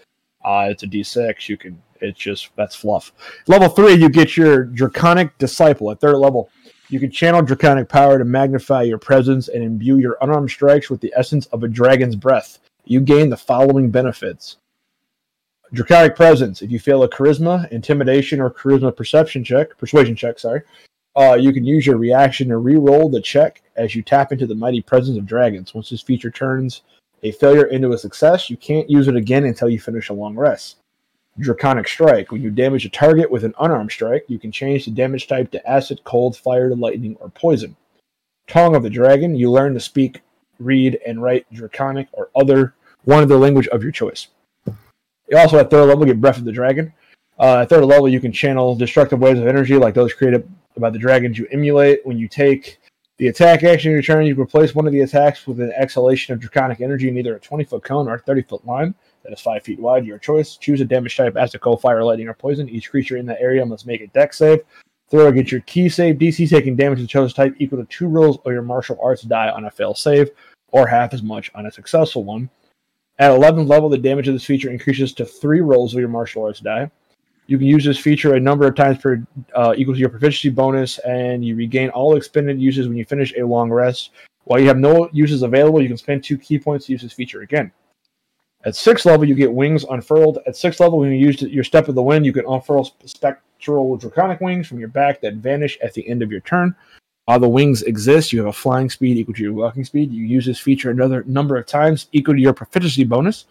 Uh, 0.45 0.67
it's 0.69 0.83
a 0.83 0.87
D6. 0.87 1.49
You 1.49 1.57
can. 1.57 1.81
It's 1.99 2.19
just 2.19 2.49
that's 2.55 2.75
fluff. 2.75 3.11
Level 3.47 3.69
three, 3.69 3.95
you 3.95 4.07
get 4.07 4.37
your 4.37 4.65
Draconic 4.65 5.35
Disciple. 5.39 5.89
At 5.89 5.99
third 5.99 6.17
level, 6.17 6.51
you 6.89 6.99
can 6.99 7.09
channel 7.09 7.41
Draconic 7.41 7.89
power 7.89 8.19
to 8.19 8.23
magnify 8.23 8.83
your 8.83 8.99
presence 8.99 9.47
and 9.47 9.63
imbue 9.63 9.97
your 9.97 10.17
unarmed 10.21 10.51
strikes 10.51 10.91
with 10.91 11.01
the 11.01 11.13
essence 11.17 11.47
of 11.47 11.63
a 11.63 11.67
dragon's 11.67 12.15
breath. 12.15 12.59
You 12.85 13.01
gain 13.01 13.31
the 13.31 13.35
following 13.35 13.89
benefits. 13.89 14.57
Draconic 15.73 16.15
presence. 16.15 16.61
If 16.61 16.71
you 16.71 16.79
fail 16.79 17.03
a 17.03 17.09
charisma, 17.09 17.69
intimidation, 17.71 18.39
or 18.39 18.49
charisma 18.49 18.95
perception 18.95 19.43
check, 19.43 19.77
persuasion 19.77 20.15
check, 20.15 20.39
sorry, 20.39 20.61
uh, 21.17 21.33
you 21.33 21.51
can 21.51 21.65
use 21.65 21.85
your 21.85 21.97
reaction 21.97 22.47
to 22.49 22.57
re-roll 22.57 23.09
the 23.09 23.21
check 23.21 23.61
as 23.75 23.93
you 23.93 24.01
tap 24.01 24.31
into 24.31 24.47
the 24.47 24.55
mighty 24.55 24.81
presence 24.81 25.17
of 25.17 25.25
dragons. 25.25 25.73
Once 25.73 25.89
this 25.89 26.01
feature 26.01 26.31
turns 26.31 26.83
a 27.23 27.31
failure 27.31 27.65
into 27.65 27.91
a 27.91 27.97
success, 27.97 28.49
you 28.49 28.55
can't 28.55 28.89
use 28.89 29.07
it 29.07 29.15
again 29.15 29.45
until 29.45 29.67
you 29.67 29.79
finish 29.79 30.09
a 30.09 30.13
long 30.13 30.35
rest. 30.35 30.77
Draconic 31.39 31.87
strike. 31.87 32.31
When 32.31 32.41
you 32.41 32.49
damage 32.49 32.85
a 32.85 32.89
target 32.89 33.29
with 33.29 33.43
an 33.43 33.53
unarmed 33.59 33.91
strike, 33.91 34.25
you 34.27 34.39
can 34.39 34.51
change 34.51 34.85
the 34.85 34.91
damage 34.91 35.27
type 35.27 35.51
to 35.51 35.69
acid, 35.69 36.01
cold, 36.03 36.37
fire, 36.37 36.73
lightning, 36.75 37.17
or 37.19 37.29
poison. 37.29 37.75
Tongue 38.47 38.75
of 38.75 38.83
the 38.83 38.89
dragon. 38.89 39.35
You 39.35 39.51
learn 39.51 39.73
to 39.73 39.79
speak, 39.79 40.21
read, 40.59 40.99
and 41.05 41.21
write 41.21 41.45
Draconic 41.51 42.07
or 42.13 42.29
other 42.35 42.73
one 43.03 43.21
of 43.21 43.29
the 43.29 43.37
language 43.37 43.67
of 43.67 43.83
your 43.83 43.91
choice. 43.91 44.27
Also 45.35 45.57
at 45.57 45.69
third 45.69 45.85
level 45.85 46.05
get 46.05 46.21
Breath 46.21 46.37
of 46.37 46.45
the 46.45 46.51
Dragon. 46.51 46.93
Uh, 47.39 47.59
at 47.61 47.69
third 47.69 47.85
level, 47.85 48.09
you 48.09 48.19
can 48.19 48.31
channel 48.31 48.75
destructive 48.75 49.19
waves 49.19 49.39
of 49.39 49.47
energy 49.47 49.75
like 49.75 49.93
those 49.93 50.13
created 50.13 50.47
by 50.77 50.89
the 50.89 50.97
dragons 50.97 51.37
you 51.37 51.47
emulate. 51.51 52.05
When 52.05 52.17
you 52.17 52.27
take 52.27 52.79
the 53.17 53.27
attack 53.27 53.63
action 53.63 53.91
in 53.91 53.95
your 53.95 54.01
turn, 54.01 54.25
you 54.25 54.39
replace 54.39 54.73
one 54.73 54.87
of 54.87 54.93
the 54.93 55.01
attacks 55.01 55.45
with 55.45 55.59
an 55.59 55.71
exhalation 55.73 56.33
of 56.33 56.39
draconic 56.39 56.81
energy 56.81 57.09
in 57.09 57.17
either 57.17 57.35
a 57.35 57.39
20 57.39 57.63
foot 57.63 57.83
cone 57.83 58.07
or 58.07 58.15
a 58.15 58.19
30 58.19 58.43
foot 58.43 58.65
line 58.65 58.95
that 59.23 59.33
is 59.33 59.41
5 59.41 59.63
feet 59.63 59.79
wide. 59.79 60.05
Your 60.05 60.17
choice. 60.17 60.57
Choose 60.57 60.81
a 60.81 60.85
damage 60.85 61.17
type 61.17 61.35
as 61.35 61.51
to 61.51 61.59
cold, 61.59 61.81
fire, 61.81 62.03
lightning, 62.03 62.27
or 62.27 62.33
poison. 62.33 62.69
Each 62.69 62.89
creature 62.89 63.17
in 63.17 63.25
that 63.27 63.41
area 63.41 63.65
must 63.65 63.85
make 63.85 64.01
a 64.01 64.07
Dex 64.07 64.37
save. 64.37 64.61
Throw 65.09 65.27
against 65.27 65.51
your 65.51 65.61
ki 65.61 65.89
save. 65.89 66.15
DC 66.15 66.49
taking 66.49 66.75
damage 66.75 66.99
the 66.99 67.07
chosen 67.07 67.35
type 67.35 67.55
equal 67.59 67.79
to 67.79 67.85
two 67.85 68.07
rolls 68.07 68.39
of 68.45 68.51
your 68.51 68.61
martial 68.61 68.99
arts 69.01 69.21
die 69.21 69.49
on 69.49 69.65
a 69.65 69.71
fail 69.71 69.93
save, 69.93 70.31
or 70.71 70.85
half 70.85 71.13
as 71.13 71.23
much 71.23 71.51
on 71.55 71.65
a 71.65 71.71
successful 71.71 72.23
one. 72.23 72.49
At 73.19 73.31
11th 73.31 73.67
level, 73.67 73.89
the 73.89 73.97
damage 73.97 74.27
of 74.27 74.35
this 74.35 74.45
feature 74.45 74.69
increases 74.69 75.11
to 75.13 75.25
three 75.25 75.61
rolls 75.61 75.93
of 75.93 75.99
your 75.99 76.09
martial 76.09 76.43
arts 76.43 76.59
die. 76.59 76.91
You 77.47 77.57
can 77.57 77.65
use 77.65 77.83
this 77.83 77.97
feature 77.97 78.35
a 78.35 78.39
number 78.39 78.67
of 78.67 78.75
times 78.75 78.99
per 78.99 79.25
uh, 79.55 79.73
equal 79.75 79.95
to 79.95 79.99
your 79.99 80.09
proficiency 80.09 80.49
bonus, 80.49 80.99
and 80.99 81.43
you 81.43 81.55
regain 81.55 81.89
all 81.89 82.15
expended 82.15 82.61
uses 82.61 82.87
when 82.87 82.97
you 82.97 83.05
finish 83.05 83.33
a 83.35 83.45
long 83.45 83.71
rest. 83.71 84.11
While 84.43 84.59
you 84.59 84.67
have 84.67 84.77
no 84.77 85.09
uses 85.13 85.41
available, 85.41 85.81
you 85.81 85.87
can 85.87 85.97
spend 85.97 86.23
two 86.23 86.37
ki 86.37 86.59
points 86.59 86.85
to 86.85 86.91
use 86.91 87.01
this 87.01 87.13
feature 87.13 87.41
again. 87.41 87.71
At 88.65 88.75
sixth 88.75 89.05
level, 89.05 89.27
you 89.27 89.33
get 89.33 89.51
wings 89.51 89.85
unfurled. 89.89 90.39
At 90.45 90.57
sixth 90.57 90.79
level, 90.79 90.99
when 90.99 91.11
you 91.11 91.17
use 91.17 91.41
your 91.41 91.63
step 91.63 91.87
of 91.87 91.95
the 91.95 92.03
wind, 92.03 92.25
you 92.25 92.33
can 92.33 92.45
unfurl 92.45 92.91
spectral 93.05 93.97
draconic 93.97 94.41
wings 94.41 94.67
from 94.67 94.79
your 94.79 94.89
back 94.89 95.21
that 95.21 95.35
vanish 95.35 95.77
at 95.81 95.93
the 95.93 96.07
end 96.07 96.21
of 96.21 96.31
your 96.31 96.41
turn. 96.41 96.75
While 97.27 97.41
the 97.41 97.49
wings 97.49 97.81
exist, 97.81 98.31
you 98.31 98.39
have 98.39 98.47
a 98.47 98.53
flying 98.53 98.89
speed 98.89 99.17
equal 99.17 99.33
to 99.33 99.43
your 99.43 99.51
walking 99.51 99.83
speed. 99.83 100.13
You 100.13 100.23
use 100.23 100.45
this 100.45 100.61
feature 100.61 100.91
another 100.91 101.25
number 101.27 101.57
of 101.57 101.65
times 101.65 102.07
equal 102.13 102.35
to 102.35 102.39
your 102.39 102.53
proficiency 102.53 103.03
bonus, 103.03 103.43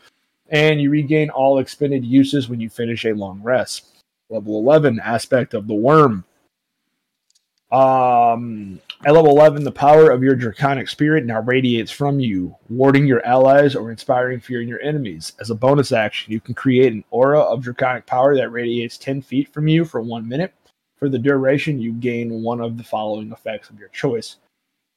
and 0.48 0.80
you 0.80 0.88
regain 0.88 1.28
all 1.28 1.58
expended 1.58 2.02
uses 2.02 2.48
when 2.48 2.58
you 2.58 2.70
finish 2.70 3.04
a 3.04 3.12
long 3.12 3.42
rest. 3.42 3.88
Level 4.30 4.58
11 4.60 4.98
aspect 5.00 5.52
of 5.52 5.66
the 5.66 5.74
wyrm. 5.74 6.24
Um, 7.70 8.80
at 9.04 9.12
level 9.12 9.32
11, 9.32 9.64
the 9.64 9.72
power 9.72 10.10
of 10.10 10.22
your 10.22 10.36
draconic 10.36 10.88
spirit 10.88 11.26
now 11.26 11.42
radiates 11.42 11.92
from 11.92 12.18
you, 12.18 12.56
warding 12.70 13.06
your 13.06 13.22
allies 13.26 13.76
or 13.76 13.90
inspiring 13.90 14.40
fear 14.40 14.62
in 14.62 14.68
your 14.68 14.80
enemies. 14.80 15.34
As 15.38 15.50
a 15.50 15.54
bonus 15.54 15.92
action, 15.92 16.32
you 16.32 16.40
can 16.40 16.54
create 16.54 16.94
an 16.94 17.04
aura 17.10 17.40
of 17.40 17.62
draconic 17.62 18.06
power 18.06 18.34
that 18.36 18.52
radiates 18.52 18.96
10 18.96 19.20
feet 19.20 19.52
from 19.52 19.68
you 19.68 19.84
for 19.84 20.00
one 20.00 20.26
minute. 20.26 20.54
For 20.98 21.08
the 21.08 21.18
duration, 21.18 21.78
you 21.78 21.92
gain 21.92 22.42
one 22.42 22.60
of 22.60 22.78
the 22.78 22.84
following 22.84 23.30
effects 23.30 23.70
of 23.70 23.78
your 23.78 23.88
choice. 23.90 24.36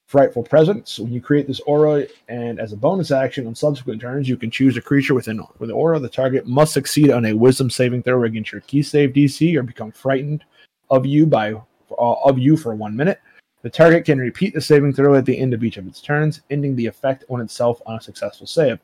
Frightful 0.07 0.43
Presence. 0.43 0.97
When 0.97 1.11
you 1.11 1.21
create 1.21 1.45
this 1.45 1.59
aura, 1.61 2.07
and 2.29 2.59
as 2.59 2.73
a 2.73 2.77
bonus 2.77 3.11
action 3.11 3.45
on 3.45 3.53
subsequent 3.53 4.01
turns, 4.01 4.27
you 4.27 4.37
can 4.37 4.49
choose 4.49 4.75
a 4.75 4.81
creature 4.81 5.13
within 5.13 5.39
with 5.59 5.69
aura. 5.69 5.99
The 5.99 6.09
target 6.09 6.47
must 6.47 6.73
succeed 6.73 7.11
on 7.11 7.25
a 7.25 7.33
Wisdom 7.33 7.69
saving 7.69 8.03
throw 8.03 8.23
against 8.23 8.51
your 8.51 8.61
ki 8.61 8.81
save 8.81 9.11
DC, 9.11 9.55
or 9.55 9.61
become 9.61 9.91
frightened 9.91 10.43
of 10.89 11.05
you 11.05 11.27
by 11.27 11.53
uh, 11.53 11.61
of 11.97 12.39
you 12.39 12.57
for 12.57 12.73
one 12.73 12.95
minute. 12.95 13.19
The 13.61 13.69
target 13.69 14.05
can 14.05 14.17
repeat 14.17 14.53
the 14.53 14.61
saving 14.61 14.93
throw 14.93 15.15
at 15.15 15.25
the 15.25 15.37
end 15.37 15.53
of 15.53 15.63
each 15.63 15.77
of 15.77 15.85
its 15.85 16.01
turns, 16.01 16.41
ending 16.49 16.75
the 16.75 16.87
effect 16.87 17.25
on 17.29 17.41
itself 17.41 17.81
on 17.85 17.97
a 17.97 18.01
successful 18.01 18.47
save. 18.47 18.79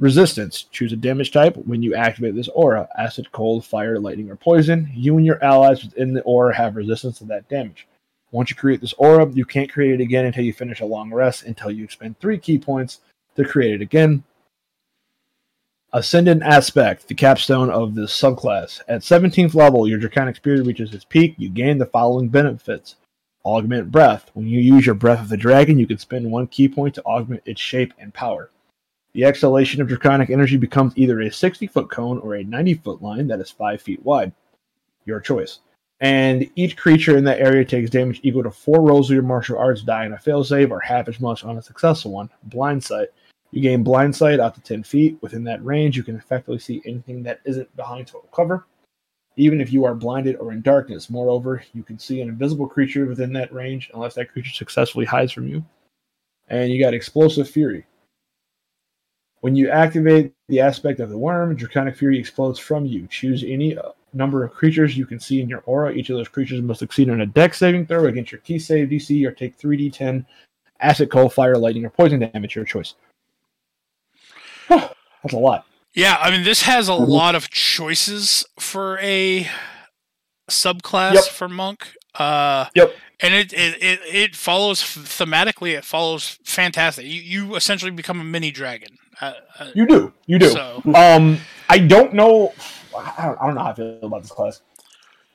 Resistance. 0.00 0.62
Choose 0.62 0.94
a 0.94 0.96
damage 0.96 1.30
type 1.30 1.56
when 1.58 1.82
you 1.82 1.94
activate 1.94 2.34
this 2.34 2.48
aura 2.48 2.88
acid, 2.96 3.30
cold, 3.32 3.66
fire, 3.66 3.98
lightning, 3.98 4.30
or 4.30 4.36
poison. 4.36 4.90
You 4.94 5.18
and 5.18 5.26
your 5.26 5.42
allies 5.44 5.84
within 5.84 6.14
the 6.14 6.22
aura 6.22 6.56
have 6.56 6.74
resistance 6.74 7.18
to 7.18 7.24
that 7.26 7.48
damage. 7.50 7.86
Once 8.32 8.48
you 8.48 8.56
create 8.56 8.80
this 8.80 8.94
aura, 8.94 9.30
you 9.30 9.44
can't 9.44 9.70
create 9.70 10.00
it 10.00 10.02
again 10.02 10.24
until 10.24 10.44
you 10.44 10.54
finish 10.54 10.80
a 10.80 10.86
long 10.86 11.12
rest, 11.12 11.44
until 11.44 11.70
you 11.70 11.86
spend 11.88 12.18
three 12.18 12.38
ki 12.38 12.58
points 12.58 13.00
to 13.36 13.44
create 13.44 13.74
it 13.74 13.82
again. 13.82 14.24
Ascendant 15.92 16.42
Aspect, 16.44 17.06
the 17.06 17.14
capstone 17.14 17.68
of 17.68 17.94
this 17.94 18.18
subclass. 18.18 18.80
At 18.88 19.02
17th 19.02 19.54
level, 19.54 19.86
your 19.86 19.98
Draconic 19.98 20.36
Spirit 20.36 20.64
reaches 20.64 20.94
its 20.94 21.04
peak. 21.04 21.34
You 21.36 21.50
gain 21.50 21.76
the 21.76 21.84
following 21.84 22.28
benefits 22.30 22.94
Augment 23.44 23.90
Breath. 23.90 24.30
When 24.32 24.46
you 24.46 24.60
use 24.60 24.86
your 24.86 24.94
Breath 24.94 25.20
of 25.20 25.28
the 25.28 25.36
Dragon, 25.36 25.78
you 25.78 25.86
can 25.86 25.98
spend 25.98 26.30
one 26.30 26.46
ki 26.46 26.68
point 26.68 26.94
to 26.94 27.04
augment 27.04 27.42
its 27.44 27.60
shape 27.60 27.92
and 27.98 28.14
power. 28.14 28.50
The 29.12 29.24
exhalation 29.24 29.82
of 29.82 29.88
draconic 29.88 30.30
energy 30.30 30.56
becomes 30.56 30.92
either 30.96 31.20
a 31.20 31.32
60 31.32 31.66
foot 31.66 31.90
cone 31.90 32.18
or 32.18 32.36
a 32.36 32.44
90 32.44 32.74
foot 32.74 33.02
line 33.02 33.26
that 33.28 33.40
is 33.40 33.50
5 33.50 33.82
feet 33.82 34.04
wide. 34.04 34.32
Your 35.04 35.20
choice. 35.20 35.60
And 36.00 36.48
each 36.54 36.76
creature 36.76 37.18
in 37.18 37.24
that 37.24 37.40
area 37.40 37.64
takes 37.64 37.90
damage 37.90 38.20
equal 38.22 38.42
to 38.44 38.50
four 38.50 38.80
rolls 38.80 39.10
of 39.10 39.14
your 39.14 39.22
martial 39.22 39.58
arts 39.58 39.82
die 39.82 40.06
on 40.06 40.14
a 40.14 40.18
fail 40.18 40.42
save 40.42 40.72
or 40.72 40.80
half 40.80 41.08
as 41.08 41.20
much 41.20 41.44
on 41.44 41.58
a 41.58 41.62
successful 41.62 42.12
one. 42.12 42.30
Blind 42.44 42.82
sight. 42.82 43.08
You 43.50 43.60
gain 43.60 43.82
blind 43.82 44.14
sight 44.14 44.40
out 44.40 44.54
to 44.54 44.60
10 44.62 44.84
feet. 44.84 45.18
Within 45.20 45.44
that 45.44 45.64
range, 45.64 45.96
you 45.96 46.02
can 46.02 46.16
effectively 46.16 46.58
see 46.58 46.80
anything 46.86 47.22
that 47.24 47.40
isn't 47.44 47.74
behind 47.76 48.06
total 48.06 48.30
cover, 48.32 48.64
even 49.36 49.60
if 49.60 49.72
you 49.72 49.84
are 49.84 49.94
blinded 49.94 50.36
or 50.36 50.52
in 50.52 50.62
darkness. 50.62 51.10
Moreover, 51.10 51.62
you 51.74 51.82
can 51.82 51.98
see 51.98 52.20
an 52.20 52.28
invisible 52.28 52.68
creature 52.68 53.06
within 53.06 53.32
that 53.34 53.52
range 53.52 53.90
unless 53.92 54.14
that 54.14 54.30
creature 54.32 54.54
successfully 54.54 55.04
hides 55.04 55.32
from 55.32 55.48
you. 55.48 55.64
And 56.48 56.72
you 56.72 56.82
got 56.82 56.94
Explosive 56.94 57.50
Fury. 57.50 57.84
When 59.40 59.56
you 59.56 59.70
activate 59.70 60.32
the 60.48 60.60
aspect 60.60 61.00
of 61.00 61.08
the 61.08 61.16
wyrm, 61.18 61.56
Draconic 61.56 61.96
Fury 61.96 62.18
explodes 62.18 62.58
from 62.58 62.84
you. 62.84 63.06
Choose 63.06 63.42
any 63.42 63.76
uh, 63.76 63.90
number 64.12 64.44
of 64.44 64.52
creatures 64.52 64.96
you 64.98 65.06
can 65.06 65.18
see 65.18 65.40
in 65.40 65.48
your 65.48 65.62
aura. 65.66 65.92
Each 65.92 66.10
of 66.10 66.16
those 66.16 66.28
creatures 66.28 66.60
must 66.60 66.80
succeed 66.80 67.08
on 67.08 67.22
a 67.22 67.26
Dex 67.26 67.58
saving 67.58 67.86
throw 67.86 68.04
against 68.06 68.32
your 68.32 68.40
ki 68.42 68.58
save 68.58 68.88
DC 68.88 69.26
or 69.26 69.32
take 69.32 69.58
3d10 69.58 70.26
acid, 70.80 71.10
cold, 71.10 71.32
fire, 71.32 71.56
lightning, 71.56 71.86
or 71.86 71.90
poison 71.90 72.20
damage, 72.20 72.54
your 72.54 72.64
choice. 72.66 72.94
That's 74.68 75.32
a 75.32 75.38
lot. 75.38 75.66
Yeah, 75.94 76.16
I 76.20 76.30
mean, 76.30 76.44
this 76.44 76.62
has 76.62 76.88
a 76.88 76.92
Mhm. 76.92 77.08
lot 77.08 77.34
of 77.34 77.50
choices 77.50 78.44
for 78.58 78.98
a 79.00 79.48
subclass 80.50 81.14
Yep. 81.14 81.24
for 81.24 81.48
monk. 81.48 81.94
Uh, 82.14 82.66
Yep. 82.74 82.94
and 83.20 83.34
it 83.34 83.52
it, 83.52 83.82
it, 83.82 84.00
it 84.04 84.36
follows 84.36 84.82
thematically. 84.82 85.76
It 85.76 85.84
follows 85.84 86.38
fantastic. 86.44 87.06
You 87.06 87.20
you 87.22 87.54
essentially 87.56 87.90
become 87.90 88.20
a 88.20 88.24
mini 88.24 88.50
dragon. 88.50 88.98
Uh, 89.20 89.32
You 89.74 89.86
do. 89.86 90.12
You 90.26 90.38
do. 90.38 90.50
So 90.50 90.82
Um, 90.94 91.38
I 91.68 91.78
don't 91.78 92.14
know. 92.14 92.52
I 92.96 93.26
don't, 93.26 93.40
I 93.40 93.46
don't 93.46 93.54
know 93.54 93.62
how 93.62 93.70
I 93.70 93.74
feel 93.74 93.98
about 94.02 94.22
this 94.22 94.30
class. 94.30 94.62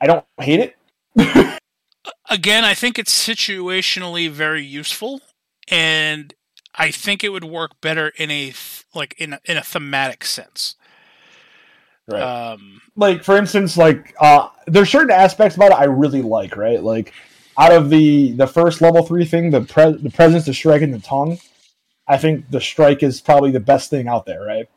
I 0.00 0.06
don't 0.06 0.24
hate 0.38 0.60
it. 0.60 0.76
again, 2.30 2.64
I 2.64 2.74
think 2.74 2.98
it's 2.98 3.26
situationally 3.26 4.30
very 4.30 4.64
useful, 4.64 5.20
and 5.68 6.34
I 6.74 6.90
think 6.90 7.24
it 7.24 7.30
would 7.30 7.44
work 7.44 7.80
better 7.80 8.08
in 8.16 8.30
a 8.30 8.52
like 8.94 9.14
in 9.18 9.34
a, 9.34 9.40
in 9.44 9.56
a 9.56 9.62
thematic 9.62 10.24
sense. 10.24 10.76
Right. 12.08 12.22
Um, 12.22 12.80
like 12.96 13.24
for 13.24 13.36
instance, 13.36 13.76
like 13.76 14.14
uh, 14.20 14.48
there's 14.66 14.90
certain 14.90 15.10
aspects 15.10 15.56
about 15.56 15.72
it 15.72 15.78
I 15.78 15.84
really 15.84 16.22
like. 16.22 16.56
Right, 16.56 16.82
like 16.82 17.12
out 17.58 17.72
of 17.72 17.90
the 17.90 18.32
the 18.32 18.46
first 18.46 18.80
level 18.80 19.04
three 19.04 19.24
thing, 19.24 19.50
the 19.50 19.62
pre- 19.62 19.96
the 19.96 20.10
presence, 20.10 20.46
the 20.46 20.54
strike 20.54 20.82
and 20.82 20.94
the 20.94 21.00
tongue. 21.00 21.38
I 22.08 22.16
think 22.18 22.50
the 22.50 22.60
strike 22.60 23.02
is 23.02 23.20
probably 23.20 23.50
the 23.50 23.60
best 23.60 23.90
thing 23.90 24.08
out 24.08 24.26
there, 24.26 24.44
right? 24.44 24.68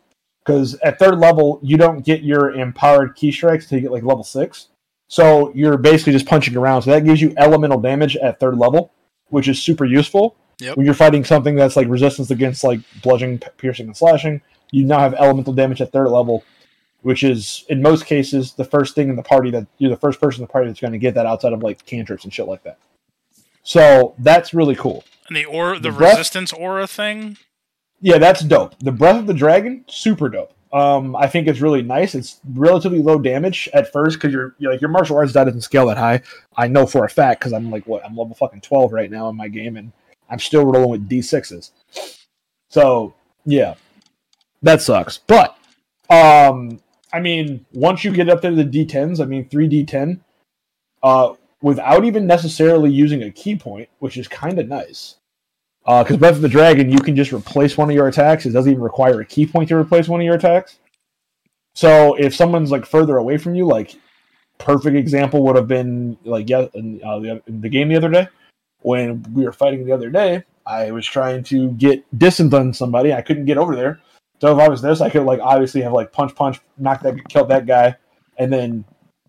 Because 0.43 0.75
at 0.75 0.97
third 0.97 1.19
level, 1.19 1.59
you 1.61 1.77
don't 1.77 2.03
get 2.03 2.23
your 2.23 2.51
empowered 2.53 3.15
ki 3.15 3.31
strikes 3.31 3.67
till 3.67 3.77
you 3.77 3.83
get 3.83 3.91
like 3.91 4.03
level 4.03 4.23
six. 4.23 4.69
So 5.07 5.51
you're 5.53 5.77
basically 5.77 6.13
just 6.13 6.25
punching 6.25 6.55
around. 6.55 6.83
So 6.83 6.91
that 6.91 7.03
gives 7.03 7.21
you 7.21 7.33
elemental 7.37 7.79
damage 7.79 8.15
at 8.17 8.39
third 8.39 8.57
level, 8.57 8.91
which 9.27 9.47
is 9.47 9.61
super 9.61 9.85
useful. 9.85 10.35
Yep. 10.59 10.77
When 10.77 10.85
you're 10.85 10.95
fighting 10.95 11.23
something 11.23 11.55
that's 11.55 11.75
like 11.75 11.87
resistance 11.87 12.31
against 12.31 12.63
like 12.63 12.79
bludgeoning, 13.01 13.39
piercing, 13.57 13.87
and 13.87 13.95
slashing, 13.95 14.41
you 14.71 14.85
now 14.85 14.99
have 14.99 15.13
elemental 15.13 15.53
damage 15.53 15.81
at 15.81 15.91
third 15.91 16.09
level, 16.09 16.43
which 17.01 17.23
is 17.23 17.65
in 17.69 17.81
most 17.81 18.05
cases 18.05 18.53
the 18.53 18.65
first 18.65 18.93
thing 18.93 19.09
in 19.09 19.15
the 19.15 19.23
party 19.23 19.51
that 19.51 19.67
you're 19.77 19.89
the 19.89 19.97
first 19.97 20.19
person 20.19 20.41
in 20.41 20.47
the 20.47 20.51
party 20.51 20.67
that's 20.67 20.81
going 20.81 20.93
to 20.93 20.99
get 20.99 21.15
that 21.15 21.25
outside 21.25 21.53
of 21.53 21.63
like 21.63 21.85
cantrips 21.85 22.23
and 22.23 22.33
shit 22.33 22.47
like 22.47 22.63
that. 22.63 22.77
So 23.63 24.15
that's 24.19 24.53
really 24.53 24.75
cool. 24.75 25.03
And 25.29 25.37
the 25.37 25.45
aura, 25.45 25.79
the 25.79 25.89
The 25.91 25.97
breath- 25.97 26.17
resistance 26.17 26.51
aura 26.51 26.85
thing. 26.87 27.37
Yeah, 28.01 28.17
that's 28.17 28.41
dope. 28.41 28.77
The 28.79 28.91
Breath 28.91 29.17
of 29.19 29.27
the 29.27 29.33
Dragon, 29.33 29.83
super 29.87 30.29
dope. 30.29 30.53
Um, 30.71 31.15
I 31.15 31.27
think 31.27 31.47
it's 31.47 31.59
really 31.61 31.81
nice. 31.81 32.13
It's 32.15 32.39
relatively 32.53 33.01
low 33.01 33.19
damage 33.19 33.67
at 33.73 33.91
first 33.91 34.17
because 34.17 34.31
you're, 34.31 34.55
you're 34.59 34.71
like 34.71 34.81
your 34.81 34.89
martial 34.91 35.17
arts 35.17 35.33
die 35.33 35.43
doesn't 35.43 35.61
scale 35.61 35.87
that 35.87 35.97
high. 35.97 36.21
I 36.55 36.67
know 36.67 36.85
for 36.85 37.03
a 37.05 37.09
fact 37.09 37.39
because 37.41 37.53
I'm 37.53 37.71
like 37.71 37.85
what 37.87 38.05
I'm 38.05 38.15
level 38.15 38.35
fucking 38.35 38.61
twelve 38.61 38.93
right 38.93 39.09
now 39.09 39.27
in 39.29 39.35
my 39.35 39.47
game, 39.47 39.77
and 39.77 39.91
I'm 40.29 40.39
still 40.39 40.65
rolling 40.65 40.89
with 40.91 41.09
d 41.09 41.21
sixes. 41.21 41.71
So 42.69 43.15
yeah, 43.45 43.75
that 44.61 44.81
sucks. 44.81 45.17
But 45.17 45.57
um, 46.09 46.79
I 47.11 47.19
mean, 47.19 47.65
once 47.73 48.03
you 48.03 48.11
get 48.11 48.29
up 48.29 48.41
there 48.41 48.51
to 48.51 48.63
the 48.63 48.85
d10s, 48.85 49.19
I 49.19 49.25
mean 49.25 49.49
three 49.49 49.67
d10, 49.67 50.19
uh, 51.01 51.33
without 51.63 52.05
even 52.05 52.27
necessarily 52.27 52.91
using 52.91 53.23
a 53.23 53.31
ki 53.31 53.55
point, 53.55 53.89
which 53.99 54.17
is 54.17 54.27
kind 54.27 54.59
of 54.59 54.67
nice. 54.67 55.15
Because 55.85 56.17
Breath 56.17 56.35
of 56.35 56.41
the 56.41 56.49
Dragon, 56.49 56.91
you 56.91 56.99
can 56.99 57.15
just 57.15 57.33
replace 57.33 57.77
one 57.77 57.89
of 57.89 57.95
your 57.95 58.07
attacks. 58.07 58.45
It 58.45 58.51
doesn't 58.51 58.71
even 58.71 58.83
require 58.83 59.21
a 59.21 59.25
ki 59.25 59.45
point 59.47 59.69
to 59.69 59.75
replace 59.75 60.07
one 60.07 60.19
of 60.19 60.25
your 60.25 60.35
attacks. 60.35 60.77
So 61.73 62.15
if 62.15 62.35
someone's 62.35 62.71
like 62.71 62.85
further 62.85 63.17
away 63.17 63.37
from 63.37 63.55
you, 63.55 63.65
like 63.65 63.95
perfect 64.57 64.95
example 64.95 65.43
would 65.45 65.55
have 65.55 65.67
been 65.67 66.17
like 66.23 66.49
yeah, 66.49 66.67
in, 66.73 67.01
uh, 67.03 67.19
the, 67.19 67.41
in 67.47 67.61
the 67.61 67.69
game 67.69 67.89
the 67.89 67.95
other 67.95 68.09
day 68.09 68.27
when 68.81 69.23
we 69.33 69.43
were 69.43 69.51
fighting 69.51 69.85
the 69.85 69.91
other 69.91 70.09
day. 70.09 70.43
I 70.65 70.91
was 70.91 71.05
trying 71.05 71.43
to 71.45 71.71
get 71.71 72.03
distance 72.19 72.53
on 72.53 72.73
somebody. 72.73 73.13
I 73.13 73.21
couldn't 73.21 73.45
get 73.45 73.57
over 73.57 73.75
there. 73.75 73.99
So 74.39 74.55
if 74.55 74.63
I 74.63 74.69
was 74.69 74.81
this, 74.81 75.01
I 75.01 75.09
could 75.09 75.23
like 75.23 75.39
obviously 75.39 75.81
have 75.81 75.93
like 75.93 76.11
punch, 76.11 76.35
punch, 76.35 76.59
knock 76.77 77.01
that, 77.01 77.15
killed 77.29 77.49
that 77.49 77.65
guy, 77.65 77.95
and 78.37 78.53
then 78.53 78.85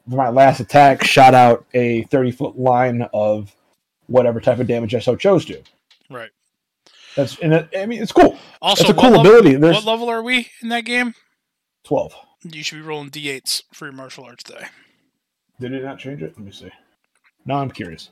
for 0.08 0.16
my 0.16 0.28
last 0.28 0.60
attack, 0.60 1.04
shot 1.04 1.34
out 1.34 1.64
a 1.72 2.02
thirty 2.04 2.30
foot 2.30 2.58
line 2.58 3.08
of 3.14 3.54
whatever 4.06 4.40
type 4.40 4.58
of 4.58 4.66
damage 4.66 4.94
I 4.94 4.98
so 4.98 5.16
chose 5.16 5.44
to. 5.46 5.62
Right. 6.10 6.30
That's 7.16 7.38
and 7.38 7.52
it, 7.54 7.68
I 7.76 7.86
mean 7.86 8.02
it's 8.02 8.12
cool. 8.12 8.38
Also, 8.62 8.82
It's 8.82 8.90
a 8.90 8.94
cool 8.94 9.10
level, 9.10 9.20
ability. 9.20 9.56
There's 9.56 9.76
what 9.76 9.84
level 9.84 10.08
are 10.08 10.22
we 10.22 10.48
in 10.62 10.68
that 10.68 10.84
game? 10.84 11.14
twelve. 11.84 12.14
You 12.44 12.62
should 12.62 12.76
be 12.76 12.82
rolling 12.82 13.10
d8s 13.10 13.62
for 13.72 13.86
your 13.86 13.92
martial 13.92 14.24
arts 14.24 14.44
die. 14.44 14.68
Did 15.58 15.72
it 15.72 15.82
not 15.84 15.98
change 15.98 16.22
it? 16.22 16.34
Let 16.36 16.44
me 16.46 16.52
see. 16.52 16.70
Now 17.44 17.58
I'm 17.58 17.70
curious. 17.70 18.10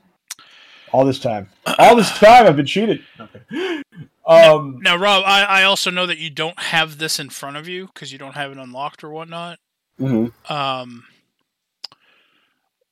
All 0.91 1.05
this 1.05 1.19
time, 1.19 1.49
all 1.77 1.95
this 1.95 2.09
time, 2.17 2.47
I've 2.47 2.55
been 2.55 2.65
cheated. 2.65 3.03
Okay. 3.19 3.81
Um. 4.25 4.79
Now, 4.81 4.95
Rob, 4.95 5.23
I, 5.25 5.43
I 5.43 5.63
also 5.63 5.89
know 5.89 6.05
that 6.05 6.17
you 6.19 6.29
don't 6.29 6.59
have 6.59 6.97
this 6.97 7.19
in 7.19 7.29
front 7.29 7.57
of 7.57 7.67
you 7.67 7.87
because 7.87 8.11
you 8.11 8.17
don't 8.19 8.33
have 8.35 8.51
it 8.51 8.57
unlocked 8.57 9.03
or 9.03 9.09
whatnot. 9.09 9.59
hmm 9.97 10.27
Um, 10.49 11.03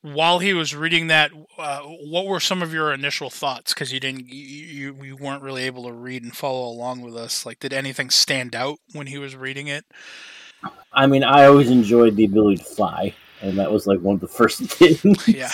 while 0.01 0.39
he 0.39 0.53
was 0.53 0.75
reading 0.75 1.07
that, 1.07 1.31
uh, 1.57 1.81
what 1.81 2.25
were 2.25 2.39
some 2.39 2.61
of 2.61 2.73
your 2.73 2.93
initial 2.93 3.29
thoughts? 3.29 3.73
Because 3.73 3.91
you 3.91 3.99
didn't, 3.99 4.27
you, 4.29 4.95
you 5.03 5.15
weren't 5.15 5.43
really 5.43 5.63
able 5.63 5.83
to 5.83 5.91
read 5.91 6.23
and 6.23 6.35
follow 6.35 6.67
along 6.67 7.01
with 7.01 7.15
us. 7.15 7.45
Like, 7.45 7.59
did 7.59 7.73
anything 7.73 8.09
stand 8.09 8.55
out 8.55 8.79
when 8.93 9.07
he 9.07 9.17
was 9.17 9.35
reading 9.35 9.67
it? 9.67 9.85
I 10.93 11.07
mean, 11.07 11.23
I 11.23 11.45
always 11.45 11.69
enjoyed 11.69 12.15
the 12.15 12.25
ability 12.25 12.57
to 12.57 12.63
fly, 12.63 13.13
and 13.41 13.57
that 13.59 13.71
was 13.71 13.85
like 13.85 13.99
one 13.99 14.15
of 14.15 14.21
the 14.21 14.27
first 14.27 14.59
things. 14.71 15.27
Yeah. 15.27 15.51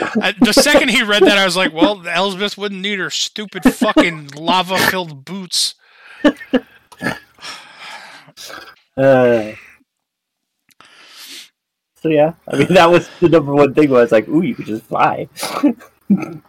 I, 0.00 0.34
the 0.40 0.52
second 0.52 0.90
he 0.90 1.02
read 1.02 1.22
that, 1.22 1.38
I 1.38 1.44
was 1.44 1.56
like, 1.56 1.72
well, 1.72 2.06
Elsbeth 2.06 2.56
wouldn't 2.58 2.80
need 2.80 2.98
her 2.98 3.10
stupid 3.10 3.64
fucking 3.64 4.28
lava 4.36 4.78
filled 4.78 5.24
boots. 5.24 5.74
Uh, 8.96 9.52
so 12.04 12.10
yeah, 12.10 12.34
I 12.48 12.58
mean 12.58 12.74
that 12.74 12.90
was 12.90 13.08
the 13.20 13.30
number 13.30 13.54
one 13.54 13.72
thing. 13.72 13.88
Was 13.88 14.12
like, 14.12 14.28
ooh, 14.28 14.42
you 14.42 14.54
could 14.54 14.66
just 14.66 14.84
fly. 14.84 15.26
you 15.64 16.42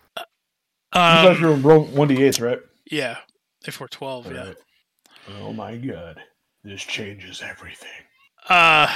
guys 1.22 1.38
Um, 1.38 1.46
are 1.46 1.54
rolling 1.56 1.96
one 1.96 2.10
d 2.10 2.22
eights, 2.24 2.42
right? 2.42 2.60
yeah. 2.92 3.18
If 3.66 3.80
we're 3.80 3.88
12, 3.88 4.32
yeah. 4.32 4.40
Alright. 4.42 4.58
Oh 5.40 5.54
my 5.54 5.78
god, 5.78 6.20
this 6.64 6.84
changes 6.84 7.42
everything. 7.42 7.90
Uh, 8.50 8.88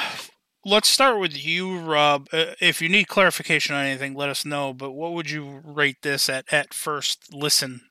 let's 0.66 0.90
start 0.90 1.20
with 1.20 1.44
you, 1.44 1.80
Rob. 1.80 2.28
Uh, 2.34 2.56
if 2.60 2.82
you 2.82 2.90
need 2.90 3.08
clarification 3.08 3.76
on 3.76 3.86
anything, 3.86 4.14
let 4.16 4.30
us 4.30 4.46
know. 4.46 4.74
But 4.74 4.92
what 4.92 5.14
would 5.14 5.32
you 5.32 5.62
rate 5.64 6.02
this 6.02 6.30
at 6.30 6.52
at 6.54 6.74
first 6.74 7.34
listen? 7.34 7.82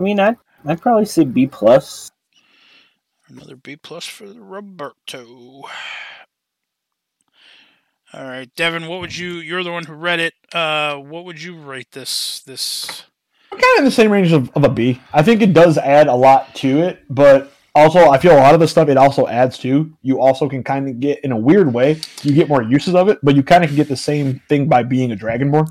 I 0.00 0.02
mean, 0.04 0.20
I 0.20 0.36
I'd 0.64 0.80
probably 0.80 1.04
say 1.06 1.24
B 1.24 1.46
plus. 1.48 2.11
Another 3.32 3.56
B 3.56 3.76
plus 3.76 4.06
for 4.06 4.28
the 4.28 4.42
Roberto. 4.42 5.62
All 8.12 8.24
right, 8.24 8.54
Devin. 8.56 8.88
What 8.88 9.00
would 9.00 9.16
you? 9.16 9.36
You're 9.36 9.64
the 9.64 9.72
one 9.72 9.84
who 9.84 9.94
read 9.94 10.20
it. 10.20 10.34
Uh, 10.52 10.96
what 10.96 11.24
would 11.24 11.42
you 11.42 11.56
rate 11.56 11.92
this? 11.92 12.40
This. 12.40 13.04
I'm 13.50 13.58
kind 13.58 13.72
of 13.76 13.78
in 13.78 13.84
the 13.86 13.90
same 13.90 14.10
range 14.10 14.32
of, 14.32 14.50
of 14.54 14.64
a 14.64 14.68
B. 14.68 15.00
I 15.14 15.22
think 15.22 15.40
it 15.40 15.54
does 15.54 15.78
add 15.78 16.08
a 16.08 16.14
lot 16.14 16.54
to 16.56 16.80
it, 16.80 17.04
but 17.08 17.52
also 17.74 18.10
I 18.10 18.18
feel 18.18 18.32
a 18.32 18.40
lot 18.40 18.54
of 18.54 18.60
the 18.60 18.68
stuff 18.68 18.88
it 18.88 18.96
also 18.96 19.26
adds 19.26 19.58
to. 19.58 19.92
You 20.02 20.20
also 20.20 20.48
can 20.48 20.62
kind 20.62 20.88
of 20.88 21.00
get 21.00 21.20
in 21.24 21.32
a 21.32 21.38
weird 21.38 21.72
way. 21.72 22.00
You 22.22 22.34
get 22.34 22.48
more 22.48 22.62
uses 22.62 22.94
of 22.94 23.08
it, 23.08 23.18
but 23.22 23.34
you 23.34 23.42
kind 23.42 23.64
of 23.64 23.70
can 23.70 23.76
get 23.76 23.88
the 23.88 23.96
same 23.96 24.40
thing 24.48 24.68
by 24.68 24.82
being 24.82 25.12
a 25.12 25.16
dragonborn. 25.16 25.68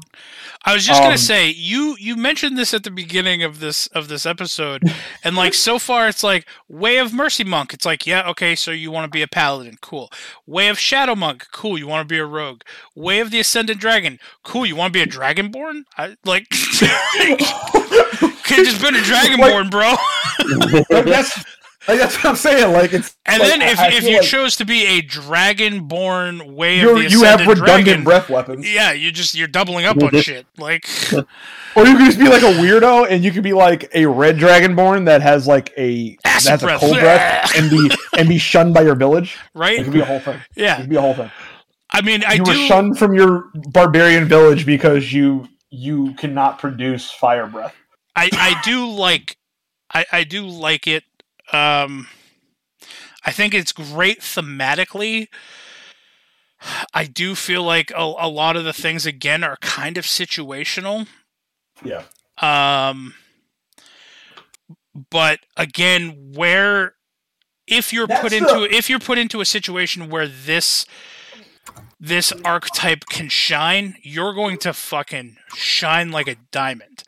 I 0.63 0.75
was 0.75 0.85
just 0.85 1.01
gonna 1.01 1.13
Um, 1.13 1.17
say 1.17 1.49
you 1.49 1.95
you 1.99 2.15
mentioned 2.15 2.55
this 2.55 2.71
at 2.73 2.83
the 2.83 2.91
beginning 2.91 3.41
of 3.41 3.59
this 3.59 3.87
of 3.87 4.09
this 4.09 4.27
episode, 4.27 4.83
and 5.23 5.35
like 5.35 5.55
so 5.55 5.79
far 5.79 6.07
it's 6.07 6.23
like 6.23 6.45
Way 6.69 6.97
of 6.97 7.13
Mercy 7.13 7.43
Monk. 7.43 7.73
It's 7.73 7.85
like 7.85 8.05
yeah 8.05 8.29
okay 8.29 8.55
so 8.55 8.69
you 8.69 8.91
want 8.91 9.11
to 9.11 9.15
be 9.15 9.23
a 9.23 9.27
paladin 9.27 9.77
cool. 9.81 10.11
Way 10.45 10.67
of 10.69 10.77
Shadow 10.77 11.15
Monk 11.15 11.47
cool 11.51 11.79
you 11.79 11.87
want 11.87 12.07
to 12.07 12.13
be 12.13 12.19
a 12.19 12.25
rogue. 12.25 12.61
Way 12.95 13.19
of 13.21 13.31
the 13.31 13.39
Ascendant 13.39 13.79
Dragon 13.79 14.19
cool 14.43 14.65
you 14.65 14.75
want 14.75 14.93
to 14.93 14.97
be 14.97 15.01
a 15.01 15.07
dragonborn. 15.07 15.83
I 15.97 16.15
like 16.25 16.47
could 18.43 18.65
just 18.65 18.81
been 18.81 18.95
a 18.95 18.99
dragonborn, 18.99 19.71
bro. 19.71 19.95
That's 21.03 21.43
Like 21.87 21.97
that's 21.99 22.15
what 22.17 22.25
I'm 22.27 22.35
saying. 22.35 22.73
Like 22.73 22.93
it's 22.93 23.15
And 23.25 23.39
like, 23.41 23.49
then 23.49 23.61
if, 23.63 23.79
I- 23.79 23.87
I 23.87 23.91
if 23.93 24.03
you 24.03 24.17
like 24.17 24.21
chose 24.27 24.55
to 24.57 24.65
be 24.65 24.85
a 24.85 25.01
dragon-born 25.01 26.55
way 26.55 26.77
of 26.77 26.83
you're, 26.83 26.95
the 26.99 27.09
you 27.09 27.23
have 27.23 27.39
redundant 27.39 27.65
dragon, 27.85 28.03
breath 28.03 28.29
weapons, 28.29 28.71
yeah, 28.71 28.91
you 28.91 29.11
just 29.11 29.35
you're 29.35 29.47
doubling 29.47 29.85
up 29.85 30.01
on 30.01 30.11
shit. 30.21 30.45
Like, 30.57 30.87
or 31.13 31.85
you 31.87 31.97
could 31.97 32.05
just 32.05 32.19
be 32.19 32.29
like 32.29 32.43
a 32.43 32.53
weirdo, 32.61 33.07
and 33.09 33.23
you 33.23 33.31
could 33.31 33.43
be 33.43 33.53
like 33.53 33.89
a 33.95 34.05
red 34.05 34.37
dragonborn 34.37 35.05
that 35.05 35.21
has 35.21 35.47
like 35.47 35.73
a 35.77 36.15
that 36.23 36.35
Acid 36.35 36.51
has 36.51 36.63
a 36.63 36.77
cold 36.77 36.93
breath 36.99 37.51
and 37.57 37.69
be 37.69 37.91
and 38.17 38.29
be 38.29 38.37
shunned 38.37 38.73
by 38.73 38.81
your 38.81 38.95
village. 38.95 39.37
Right, 39.53 39.79
it 39.79 39.83
could 39.83 39.93
be 39.93 40.01
a 40.01 40.05
whole 40.05 40.19
thing. 40.19 40.39
Yeah, 40.55 40.63
It 40.63 40.65
Yeah. 40.65 40.81
could 40.81 40.89
be 40.89 40.95
a 40.97 41.01
whole 41.01 41.13
thing. 41.15 41.31
I 41.89 42.01
mean, 42.01 42.23
I 42.25 42.33
you 42.33 42.43
do. 42.45 42.51
were 42.51 42.57
shunned 42.67 42.97
from 42.97 43.13
your 43.13 43.49
barbarian 43.71 44.25
village 44.25 44.65
because 44.65 45.11
you 45.11 45.47
you 45.71 46.13
cannot 46.13 46.59
produce 46.59 47.09
fire 47.11 47.47
breath. 47.47 47.75
I, 48.15 48.29
I 48.33 48.61
do 48.63 48.87
like 48.87 49.37
I, 49.93 50.05
I 50.11 50.23
do 50.23 50.45
like 50.45 50.87
it. 50.87 51.03
Um, 51.51 52.07
I 53.25 53.31
think 53.31 53.53
it's 53.53 53.71
great 53.71 54.21
thematically. 54.21 55.27
I 56.93 57.05
do 57.05 57.33
feel 57.35 57.63
like 57.63 57.91
a, 57.91 58.01
a 58.01 58.27
lot 58.27 58.55
of 58.55 58.63
the 58.63 58.73
things 58.73 59.05
again 59.05 59.43
are 59.43 59.57
kind 59.61 59.97
of 59.97 60.05
situational. 60.05 61.07
Yeah. 61.83 62.03
Um, 62.41 63.13
but 65.09 65.39
again, 65.57 66.33
where 66.35 66.95
if 67.67 67.91
you're 67.93 68.07
put 68.07 68.33
into 68.33 68.59
the- 68.61 68.75
if 68.75 68.89
you're 68.89 68.99
put 68.99 69.17
into 69.17 69.41
a 69.41 69.45
situation 69.45 70.09
where 70.09 70.27
this 70.27 70.85
this 72.03 72.33
archetype 72.43 73.05
can 73.05 73.29
shine, 73.29 73.95
you're 74.01 74.33
going 74.33 74.57
to 74.57 74.73
fucking 74.73 75.37
shine 75.55 76.09
like 76.11 76.27
a 76.27 76.35
diamond. 76.51 77.03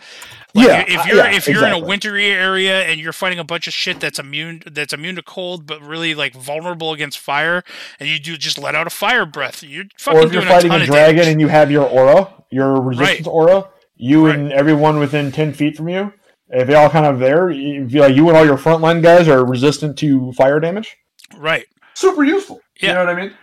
Like 0.53 0.67
Yeah, 0.67 0.85
if 0.87 0.99
uh, 0.99 1.03
you're 1.07 1.17
yeah, 1.17 1.31
if 1.31 1.47
you're 1.47 1.57
in 1.57 1.63
a 1.63 1.67
exactly. 1.77 1.87
wintry 1.89 2.25
area 2.27 2.83
and 2.83 2.99
you're 3.01 3.11
fighting 3.11 3.39
a 3.39 3.43
bunch 3.43 3.65
of 3.67 3.73
shit 3.73 3.99
that's 3.99 4.19
immune 4.19 4.61
that's 4.69 4.93
immune 4.93 5.15
to 5.15 5.23
cold 5.23 5.65
but 5.65 5.81
really 5.81 6.13
like 6.13 6.35
vulnerable 6.35 6.93
against 6.93 7.17
fire, 7.17 7.63
and 7.99 8.07
you 8.07 8.19
do 8.19 8.37
just 8.37 8.59
let 8.59 8.75
out 8.75 8.85
a 8.85 8.91
fire 8.91 9.25
breath, 9.25 9.63
you're 9.63 9.85
fucking 9.97 10.19
Or 10.19 10.25
if 10.27 10.31
you're 10.31 10.41
doing 10.43 10.51
a 10.51 10.55
fighting 10.55 10.69
ton 10.69 10.79
a 10.81 10.83
of 10.83 10.87
dragon 10.89 11.15
damage. 11.15 11.31
and 11.31 11.41
you 11.41 11.47
have 11.47 11.71
your 11.71 11.85
aura, 11.89 12.31
your 12.51 12.79
resistance 12.79 13.25
aura, 13.27 13.67
you 13.95 14.27
Right. 14.27 14.35
and 14.37 14.53
everyone 14.53 14.99
within 14.99 15.31
ten 15.31 15.53
feet 15.53 15.75
from 15.75 15.89
you, 15.89 16.13
if 16.49 16.67
they 16.67 16.75
all 16.75 16.89
kind 16.91 17.07
of 17.07 17.17
there, 17.17 17.49
you 17.49 17.89
feel 17.89 18.03
like 18.03 18.15
you 18.15 18.27
and 18.27 18.37
all 18.37 18.45
your 18.45 18.57
frontline 18.59 19.01
guys 19.01 19.27
are 19.27 19.43
resistant 19.43 19.97
to 19.97 20.31
fire 20.33 20.59
damage. 20.59 20.95
right. 21.35 21.65
Super 21.95 22.23
useful. 22.23 22.59
Yeah. 22.79 22.89
You 22.89 22.93
know 22.95 23.05
what 23.05 23.09
I 23.09 23.21
mean? 23.21 23.33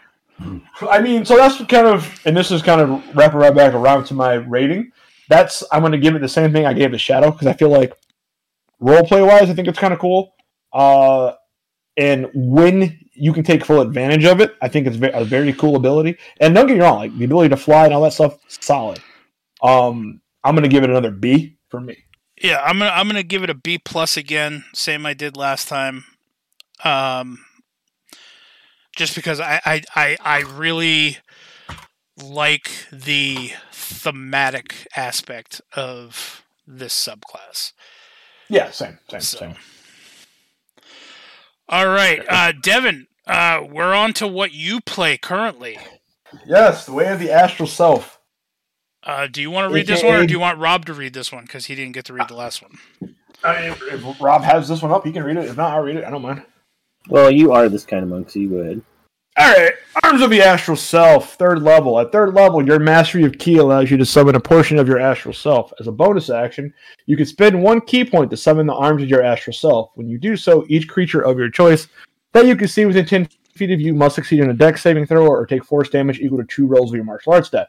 I 0.82 1.00
mean, 1.00 1.24
so 1.24 1.36
that's 1.36 1.56
kind 1.66 1.86
of, 1.86 2.20
and 2.24 2.36
this 2.36 2.50
is 2.50 2.62
kind 2.62 2.80
of 2.80 3.16
wrapping 3.16 3.38
right 3.38 3.54
back 3.54 3.74
around 3.74 4.04
to 4.06 4.14
my 4.14 4.34
rating. 4.34 4.92
That's 5.28 5.62
I'm 5.70 5.80
going 5.80 5.92
to 5.92 5.98
give 5.98 6.14
it 6.14 6.20
the 6.20 6.28
same 6.28 6.52
thing 6.52 6.66
I 6.66 6.72
gave 6.72 6.90
the 6.90 6.98
Shadow 6.98 7.30
because 7.30 7.46
I 7.46 7.52
feel 7.52 7.68
like 7.68 7.96
role 8.80 9.04
play 9.06 9.22
wise, 9.22 9.50
I 9.50 9.54
think 9.54 9.68
it's 9.68 9.78
kind 9.78 9.92
of 9.92 10.00
cool. 10.00 10.34
Uh, 10.72 11.32
and 11.96 12.28
when 12.34 12.98
you 13.12 13.32
can 13.32 13.44
take 13.44 13.64
full 13.64 13.80
advantage 13.80 14.24
of 14.24 14.40
it, 14.40 14.56
I 14.62 14.68
think 14.68 14.86
it's 14.86 14.96
a 14.96 15.24
very 15.24 15.52
cool 15.52 15.76
ability. 15.76 16.16
And 16.40 16.54
don't 16.54 16.66
get 16.66 16.74
me 16.74 16.80
wrong, 16.80 16.98
like 16.98 17.16
the 17.16 17.24
ability 17.24 17.50
to 17.50 17.56
fly 17.56 17.84
and 17.84 17.94
all 17.94 18.02
that 18.02 18.12
stuff, 18.12 18.38
solid. 18.48 19.00
Um, 19.62 20.20
I'm 20.42 20.54
going 20.54 20.62
to 20.62 20.68
give 20.68 20.84
it 20.84 20.90
another 20.90 21.10
B 21.10 21.58
for 21.68 21.80
me. 21.80 21.98
Yeah, 22.42 22.62
I'm 22.64 22.78
gonna 22.78 22.90
I'm 22.90 23.06
gonna 23.06 23.22
give 23.22 23.42
it 23.42 23.50
a 23.50 23.54
B 23.54 23.76
plus 23.76 24.16
again, 24.16 24.64
same 24.72 25.04
I 25.04 25.12
did 25.12 25.36
last 25.36 25.68
time. 25.68 26.04
Um, 26.82 27.44
just 28.96 29.14
because 29.14 29.40
I 29.40 29.60
I 29.64 29.82
I, 29.94 30.16
I 30.20 30.40
really 30.40 31.18
like 32.22 32.70
the 32.92 33.52
thematic 33.72 34.86
aspect 34.96 35.60
of 35.74 36.44
this 36.66 36.92
subclass. 36.94 37.72
Yeah, 38.48 38.70
same, 38.70 38.98
same, 39.08 39.20
So- 39.20 39.38
same. 39.38 39.54
All 41.68 41.86
right, 41.88 42.20
uh, 42.28 42.52
Devin, 42.60 43.06
uh, 43.28 43.62
we're 43.70 43.94
on 43.94 44.12
to 44.14 44.26
what 44.26 44.52
you 44.52 44.80
play 44.80 45.16
currently. 45.16 45.78
Yes, 46.44 46.84
the 46.84 46.92
way 46.92 47.06
of 47.12 47.20
the 47.20 47.30
astral 47.30 47.68
self. 47.68 48.18
Uh, 49.04 49.28
do 49.28 49.40
you 49.40 49.50
want 49.50 49.70
to 49.70 49.74
read 49.74 49.86
this 49.86 50.02
one, 50.02 50.16
or 50.16 50.26
do 50.26 50.32
you 50.32 50.40
want 50.40 50.58
Rob 50.58 50.84
to 50.86 50.94
read 50.94 51.14
this 51.14 51.30
one 51.32 51.44
because 51.44 51.66
he 51.66 51.74
didn't 51.76 51.92
get 51.92 52.04
to 52.06 52.12
read 52.12 52.28
the 52.28 52.34
last 52.34 52.60
one? 52.60 52.72
I 53.42 53.60
mean, 53.62 53.70
if, 53.70 53.82
if 53.82 54.20
Rob 54.20 54.42
has 54.42 54.68
this 54.68 54.82
one 54.82 54.90
up, 54.90 55.06
he 55.06 55.12
can 55.12 55.22
read 55.22 55.36
it. 55.36 55.44
If 55.46 55.56
not, 55.56 55.72
I'll 55.72 55.82
read 55.82 55.96
it. 55.96 56.04
I 56.04 56.10
don't 56.10 56.22
mind. 56.22 56.42
Well, 57.08 57.30
you 57.30 57.52
are 57.52 57.68
this 57.68 57.84
kind 57.84 58.02
of 58.02 58.08
monk, 58.08 58.30
so 58.30 58.38
you 58.38 58.58
ahead. 58.58 58.82
All 59.38 59.52
right, 59.52 59.72
Arms 60.02 60.22
of 60.22 60.30
the 60.30 60.42
Astral 60.42 60.76
Self, 60.76 61.34
third 61.34 61.62
level. 61.62 61.98
At 61.98 62.12
third 62.12 62.34
level, 62.34 62.66
your 62.66 62.78
mastery 62.78 63.24
of 63.24 63.38
ki 63.38 63.56
allows 63.56 63.90
you 63.90 63.96
to 63.96 64.04
summon 64.04 64.34
a 64.34 64.40
portion 64.40 64.78
of 64.78 64.88
your 64.88 64.98
Astral 64.98 65.32
Self. 65.32 65.72
As 65.80 65.86
a 65.86 65.92
bonus 65.92 66.28
action, 66.30 66.74
you 67.06 67.16
can 67.16 67.26
spend 67.26 67.62
one 67.62 67.80
ki 67.80 68.04
point 68.04 68.30
to 68.30 68.36
summon 68.36 68.66
the 68.66 68.74
arms 68.74 69.02
of 69.02 69.08
your 69.08 69.22
Astral 69.22 69.54
Self. 69.54 69.90
When 69.94 70.08
you 70.08 70.18
do 70.18 70.36
so, 70.36 70.66
each 70.68 70.88
creature 70.88 71.22
of 71.22 71.38
your 71.38 71.48
choice 71.48 71.88
that 72.32 72.46
you 72.46 72.56
can 72.56 72.68
see 72.68 72.84
within 72.84 73.06
10 73.06 73.28
feet 73.54 73.70
of 73.70 73.80
you 73.80 73.94
must 73.94 74.14
succeed 74.14 74.40
in 74.40 74.50
a 74.50 74.54
dex 74.54 74.82
saving 74.82 75.06
throw 75.06 75.26
or 75.26 75.46
take 75.46 75.64
force 75.64 75.88
damage 75.88 76.18
equal 76.18 76.38
to 76.38 76.44
two 76.44 76.66
rolls 76.66 76.90
of 76.90 76.96
your 76.96 77.04
martial 77.04 77.32
arts 77.32 77.48
stat. 77.48 77.68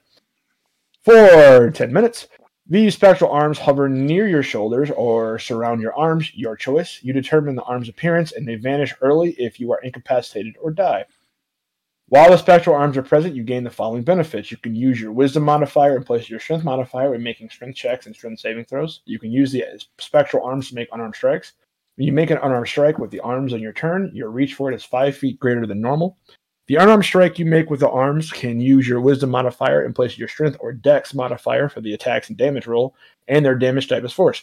For 1.04 1.72
10 1.72 1.94
minutes, 1.94 2.28
these 2.72 2.94
spectral 2.94 3.34
arms 3.34 3.60
hover 3.60 3.90
near 3.90 4.30
your 4.30 4.44
shoulders 4.44 4.90
or 4.92 5.38
surround 5.38 5.82
your 5.82 5.94
arms, 5.94 6.34
your 6.34 6.56
choice. 6.56 7.00
You 7.04 7.12
determine 7.12 7.56
the 7.56 7.64
arm's 7.64 7.90
appearance, 7.90 8.32
and 8.32 8.48
they 8.48 8.56
vanish 8.56 8.96
early 9.02 9.32
if 9.32 9.60
you 9.60 9.74
are 9.74 9.82
incapacitated 9.82 10.56
or 10.62 10.72
die. 10.72 11.04
While 12.08 12.32
the 12.32 12.38
spectral 12.38 12.78
arms 12.78 12.96
are 12.96 13.04
present, 13.04 13.36
you 13.36 13.44
gain 13.44 13.66
the 13.66 13.70
following 13.70 14.04
benefits. 14.04 14.52
You 14.52 14.58
can 14.58 14.74
use 14.74 15.02
your 15.02 15.12
wisdom 15.12 15.44
modifier 15.44 15.98
in 15.98 16.06
place 16.06 16.24
of 16.24 16.30
your 16.30 16.40
strength 16.40 16.64
modifier 16.64 17.12
when 17.12 17.22
making 17.22 17.50
strength 17.50 17.76
checks 17.76 18.06
and 18.06 18.16
strength 18.16 18.40
saving 18.40 18.64
throws. 18.64 19.02
You 19.04 19.20
can 19.20 19.34
use 19.34 19.52
the 19.52 19.66
spectral 20.00 20.46
arms 20.46 20.70
to 20.70 20.76
make 20.76 20.88
unarmed 20.94 21.16
strikes. 21.16 21.52
When 21.98 22.08
you 22.08 22.14
make 22.14 22.30
an 22.30 22.40
unarmed 22.42 22.70
strike 22.70 23.00
with 23.00 23.12
the 23.12 23.20
arms 23.20 23.52
on 23.52 23.60
your 23.60 23.74
turn, 23.74 24.12
your 24.14 24.32
reach 24.32 24.54
for 24.54 24.72
it 24.72 24.76
is 24.76 24.86
five 24.86 25.18
feet 25.18 25.42
greater 25.42 25.66
than 25.66 25.82
normal. 25.82 26.18
The 26.72 26.78
unarmed 26.78 27.04
strike 27.04 27.38
you 27.38 27.46
make 27.46 27.70
with 27.70 27.82
the 27.82 27.90
arms 27.90 28.32
can 28.32 28.62
use 28.62 28.88
your 28.88 29.02
wisdom 29.02 29.30
modifier 29.30 29.84
in 29.84 29.92
place 29.92 30.14
of 30.14 30.20
your 30.20 30.30
strength 30.30 30.56
or 30.62 30.72
dex 30.72 31.14
modifier 31.14 31.68
for 31.68 31.82
the 31.82 31.94
attacks 31.94 32.30
and 32.30 32.38
damage 32.38 32.66
roll, 32.66 32.96
and 33.28 33.44
their 33.44 33.56
damage 33.56 33.90
type 33.90 34.06
is 34.06 34.14
force. 34.14 34.42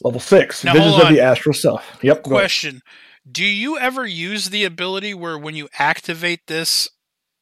Level 0.00 0.18
six, 0.18 0.64
Now, 0.64 0.72
Visions 0.72 0.98
of 0.98 1.10
the. 1.10 1.20
Astral 1.20 1.52
Self. 1.52 1.98
Yep. 2.00 2.22
Question: 2.22 2.80
Do 3.30 3.44
you 3.44 3.76
ever 3.76 4.06
use 4.06 4.48
the 4.48 4.64
ability 4.64 5.12
where 5.12 5.36
when 5.36 5.56
you 5.56 5.68
activate 5.78 6.46
this, 6.46 6.88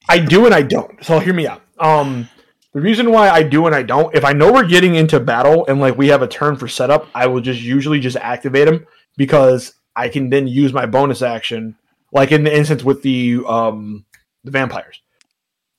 I 0.09 0.19
do 0.19 0.45
and 0.45 0.53
I 0.53 0.63
don't. 0.63 1.05
So 1.05 1.21
hear 1.21 1.35
me 1.35 1.47
out. 1.47 1.63
Um, 1.79 2.29
the 2.73 2.81
reason 2.81 3.13
why 3.13 3.31
I 3.31 3.45
do 3.45 3.67
and 3.67 3.77
I 3.77 3.85
don't, 3.85 4.13
if 4.13 4.25
I 4.25 4.33
know 4.33 4.53
we're 4.53 4.67
getting 4.67 4.97
into 4.97 5.21
battle 5.21 5.65
and 5.69 5.79
like 5.79 5.97
we 5.97 6.09
have 6.09 6.23
a 6.23 6.27
turn 6.27 6.57
for 6.57 6.67
setup, 6.67 7.07
I 7.15 7.29
will 7.29 7.41
just 7.41 7.61
usually 7.61 8.01
just 8.01 8.17
activate 8.17 8.67
them 8.67 8.89
because 9.17 9.75
I 9.95 10.09
can 10.09 10.31
then 10.31 10.49
use 10.49 10.73
my 10.73 10.87
bonus 10.87 11.23
action, 11.23 11.77
like 12.15 12.33
in 12.33 12.45
the 12.45 12.57
instance 12.57 12.83
with 12.83 13.03
the 13.03 13.43
um 13.47 14.05
the 14.45 14.51
vampires. 14.51 15.01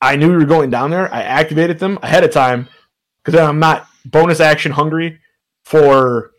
I 0.00 0.16
knew 0.16 0.30
we 0.30 0.36
were 0.36 0.44
going 0.44 0.70
down 0.70 0.90
there. 0.90 1.12
I 1.12 1.22
activated 1.22 1.78
them 1.78 1.98
ahead 2.02 2.22
of 2.22 2.30
time 2.30 2.68
because 3.24 3.34
then 3.38 3.46
I'm 3.48 3.58
not 3.58 3.88
bonus 4.04 4.38
action 4.40 4.70
hungry 4.72 5.18
for 5.64 6.32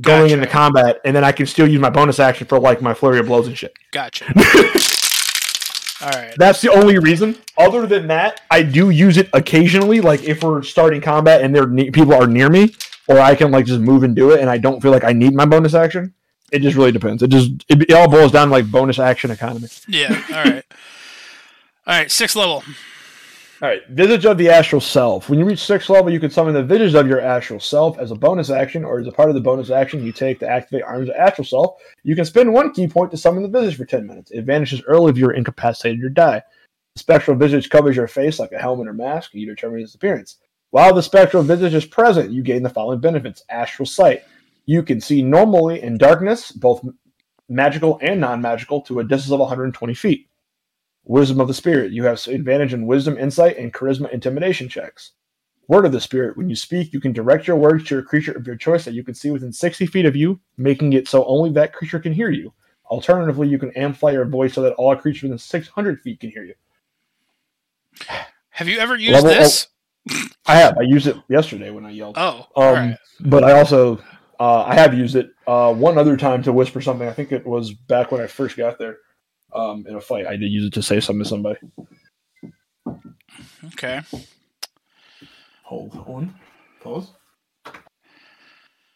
going 0.00 0.22
Gotcha. 0.28 0.34
into 0.34 0.46
combat, 0.46 1.00
and 1.04 1.14
then 1.14 1.24
I 1.24 1.32
can 1.32 1.46
still 1.46 1.68
use 1.68 1.80
my 1.80 1.90
bonus 1.90 2.18
action 2.18 2.46
for 2.46 2.58
like 2.58 2.80
my 2.80 2.94
flurry 2.94 3.18
of 3.18 3.26
blows 3.26 3.46
and 3.46 3.58
shit. 3.58 3.74
gotcha? 3.92 4.24
All 6.00 6.10
right. 6.10 6.34
That's 6.36 6.60
the 6.60 6.70
only 6.70 6.98
reason. 6.98 7.36
Other 7.56 7.86
than 7.86 8.08
that, 8.08 8.40
I 8.50 8.62
do 8.62 8.90
use 8.90 9.16
it 9.16 9.28
occasionally. 9.32 10.00
Like 10.00 10.22
if 10.24 10.42
we're 10.42 10.62
starting 10.62 11.00
combat 11.00 11.40
and 11.42 11.54
there 11.54 11.66
ne- 11.66 11.90
people 11.90 12.12
are 12.14 12.26
near 12.26 12.50
me, 12.50 12.74
or 13.08 13.18
I 13.20 13.34
can 13.34 13.50
like 13.50 13.64
just 13.66 13.80
move 13.80 14.02
and 14.02 14.14
do 14.14 14.32
it, 14.32 14.40
and 14.40 14.50
I 14.50 14.58
don't 14.58 14.80
feel 14.80 14.90
like 14.90 15.04
I 15.04 15.12
need 15.12 15.34
my 15.34 15.46
bonus 15.46 15.72
action. 15.74 16.14
It 16.54 16.62
just 16.62 16.76
really 16.76 16.92
depends. 16.92 17.22
It 17.22 17.30
just 17.30 17.50
it, 17.68 17.82
it 17.82 17.92
all 17.92 18.08
boils 18.08 18.32
down 18.32 18.48
to 18.48 18.52
like 18.52 18.70
bonus 18.70 18.98
action 18.98 19.30
economy. 19.30 19.68
Yeah. 19.88 20.22
All 20.28 20.44
right. 20.44 20.64
All 21.86 21.98
right. 21.98 22.10
Sixth 22.10 22.36
level. 22.36 22.62
All 23.62 23.70
right, 23.70 23.86
Visage 23.88 24.26
of 24.26 24.36
the 24.36 24.50
Astral 24.50 24.80
Self. 24.80 25.30
When 25.30 25.38
you 25.38 25.44
reach 25.46 25.64
sixth 25.64 25.88
level, 25.88 26.12
you 26.12 26.20
can 26.20 26.28
summon 26.28 26.52
the 26.52 26.62
Visage 26.62 26.94
of 26.94 27.06
your 27.06 27.20
Astral 27.20 27.60
Self 27.60 27.98
as 27.98 28.10
a 28.10 28.14
bonus 28.14 28.50
action, 28.50 28.84
or 28.84 29.00
as 29.00 29.06
a 29.06 29.12
part 29.12 29.30
of 29.30 29.34
the 29.34 29.40
bonus 29.40 29.70
action 29.70 30.04
you 30.04 30.12
take 30.12 30.38
to 30.40 30.48
activate 30.48 30.82
Arms 30.82 31.08
of 31.08 31.14
Astral 31.14 31.46
Self. 31.46 31.80
You 32.02 32.14
can 32.14 32.26
spend 32.26 32.52
one 32.52 32.72
ki 32.72 32.88
point 32.88 33.10
to 33.12 33.16
summon 33.16 33.42
the 33.42 33.48
Visage 33.48 33.78
for 33.78 33.86
10 33.86 34.06
minutes. 34.06 34.32
It 34.32 34.44
vanishes 34.44 34.82
early 34.86 35.12
if 35.12 35.16
you're 35.16 35.32
incapacitated 35.32 36.04
or 36.04 36.10
die. 36.10 36.42
The 36.94 36.98
spectral 36.98 37.36
visage 37.36 37.70
covers 37.70 37.96
your 37.96 38.06
face 38.06 38.38
like 38.38 38.52
a 38.52 38.58
helmet 38.58 38.86
or 38.86 38.92
mask, 38.92 39.32
and 39.32 39.40
you 39.40 39.46
determine 39.46 39.80
its 39.80 39.94
appearance. 39.94 40.36
While 40.70 40.92
the 40.92 41.02
spectral 41.02 41.42
visage 41.42 41.74
is 41.74 41.86
present, 41.86 42.32
you 42.32 42.42
gain 42.42 42.64
the 42.64 42.68
following 42.68 43.00
benefits 43.00 43.44
Astral 43.48 43.86
Sight. 43.86 44.24
You 44.66 44.82
can 44.82 45.00
see 45.00 45.22
normally 45.22 45.82
in 45.82 45.98
darkness, 45.98 46.50
both 46.50 46.86
magical 47.48 47.98
and 48.02 48.20
non 48.20 48.40
magical, 48.40 48.80
to 48.82 49.00
a 49.00 49.04
distance 49.04 49.32
of 49.32 49.40
120 49.40 49.94
feet. 49.94 50.28
Wisdom 51.04 51.40
of 51.40 51.48
the 51.48 51.54
Spirit. 51.54 51.92
You 51.92 52.04
have 52.04 52.26
advantage 52.26 52.72
in 52.72 52.86
wisdom, 52.86 53.18
insight, 53.18 53.58
and 53.58 53.72
charisma 53.74 54.10
intimidation 54.10 54.68
checks. 54.68 55.12
Word 55.68 55.84
of 55.84 55.92
the 55.92 56.00
Spirit. 56.00 56.36
When 56.36 56.48
you 56.48 56.56
speak, 56.56 56.92
you 56.92 57.00
can 57.00 57.12
direct 57.12 57.46
your 57.46 57.56
words 57.56 57.84
to 57.84 57.98
a 57.98 58.02
creature 58.02 58.32
of 58.32 58.46
your 58.46 58.56
choice 58.56 58.84
that 58.84 58.94
you 58.94 59.04
can 59.04 59.14
see 59.14 59.30
within 59.30 59.52
60 59.52 59.86
feet 59.86 60.06
of 60.06 60.16
you, 60.16 60.40
making 60.56 60.94
it 60.94 61.08
so 61.08 61.24
only 61.26 61.50
that 61.52 61.74
creature 61.74 61.98
can 61.98 62.12
hear 62.12 62.30
you. 62.30 62.52
Alternatively, 62.86 63.48
you 63.48 63.58
can 63.58 63.70
amplify 63.76 64.10
your 64.10 64.24
voice 64.26 64.54
so 64.54 64.62
that 64.62 64.74
all 64.74 64.94
creatures 64.96 65.24
within 65.24 65.38
600 65.38 66.00
feet 66.00 66.20
can 66.20 66.30
hear 66.30 66.44
you. 66.44 66.54
Have 68.50 68.68
you 68.68 68.78
ever 68.78 68.96
used 68.96 69.12
Level- 69.12 69.30
this? 69.30 69.68
I 70.46 70.56
have. 70.56 70.76
I 70.78 70.82
used 70.82 71.06
it 71.06 71.16
yesterday 71.28 71.70
when 71.70 71.86
I 71.86 71.90
yelled. 71.90 72.16
Oh. 72.18 72.46
Um, 72.56 72.74
right. 72.74 72.96
But 73.20 73.42
I 73.42 73.58
also 73.58 74.02
Uh, 74.40 74.62
I 74.64 74.74
have 74.74 74.94
used 74.94 75.16
it 75.16 75.30
uh, 75.46 75.72
one 75.72 75.96
other 75.98 76.16
time 76.16 76.42
to 76.44 76.52
whisper 76.52 76.80
something. 76.80 77.06
I 77.08 77.12
think 77.12 77.32
it 77.32 77.46
was 77.46 77.72
back 77.72 78.10
when 78.12 78.20
I 78.20 78.26
first 78.26 78.56
got 78.56 78.78
there 78.78 78.98
um, 79.54 79.84
in 79.88 79.94
a 79.94 80.00
fight. 80.00 80.26
I 80.26 80.36
did 80.36 80.50
use 80.50 80.64
it 80.66 80.72
to 80.74 80.82
say 80.82 81.00
something 81.00 81.22
to 81.22 81.28
somebody. 81.28 81.58
Okay. 83.66 84.00
Hold 85.62 85.96
on. 86.06 86.34
Pause. 86.82 87.12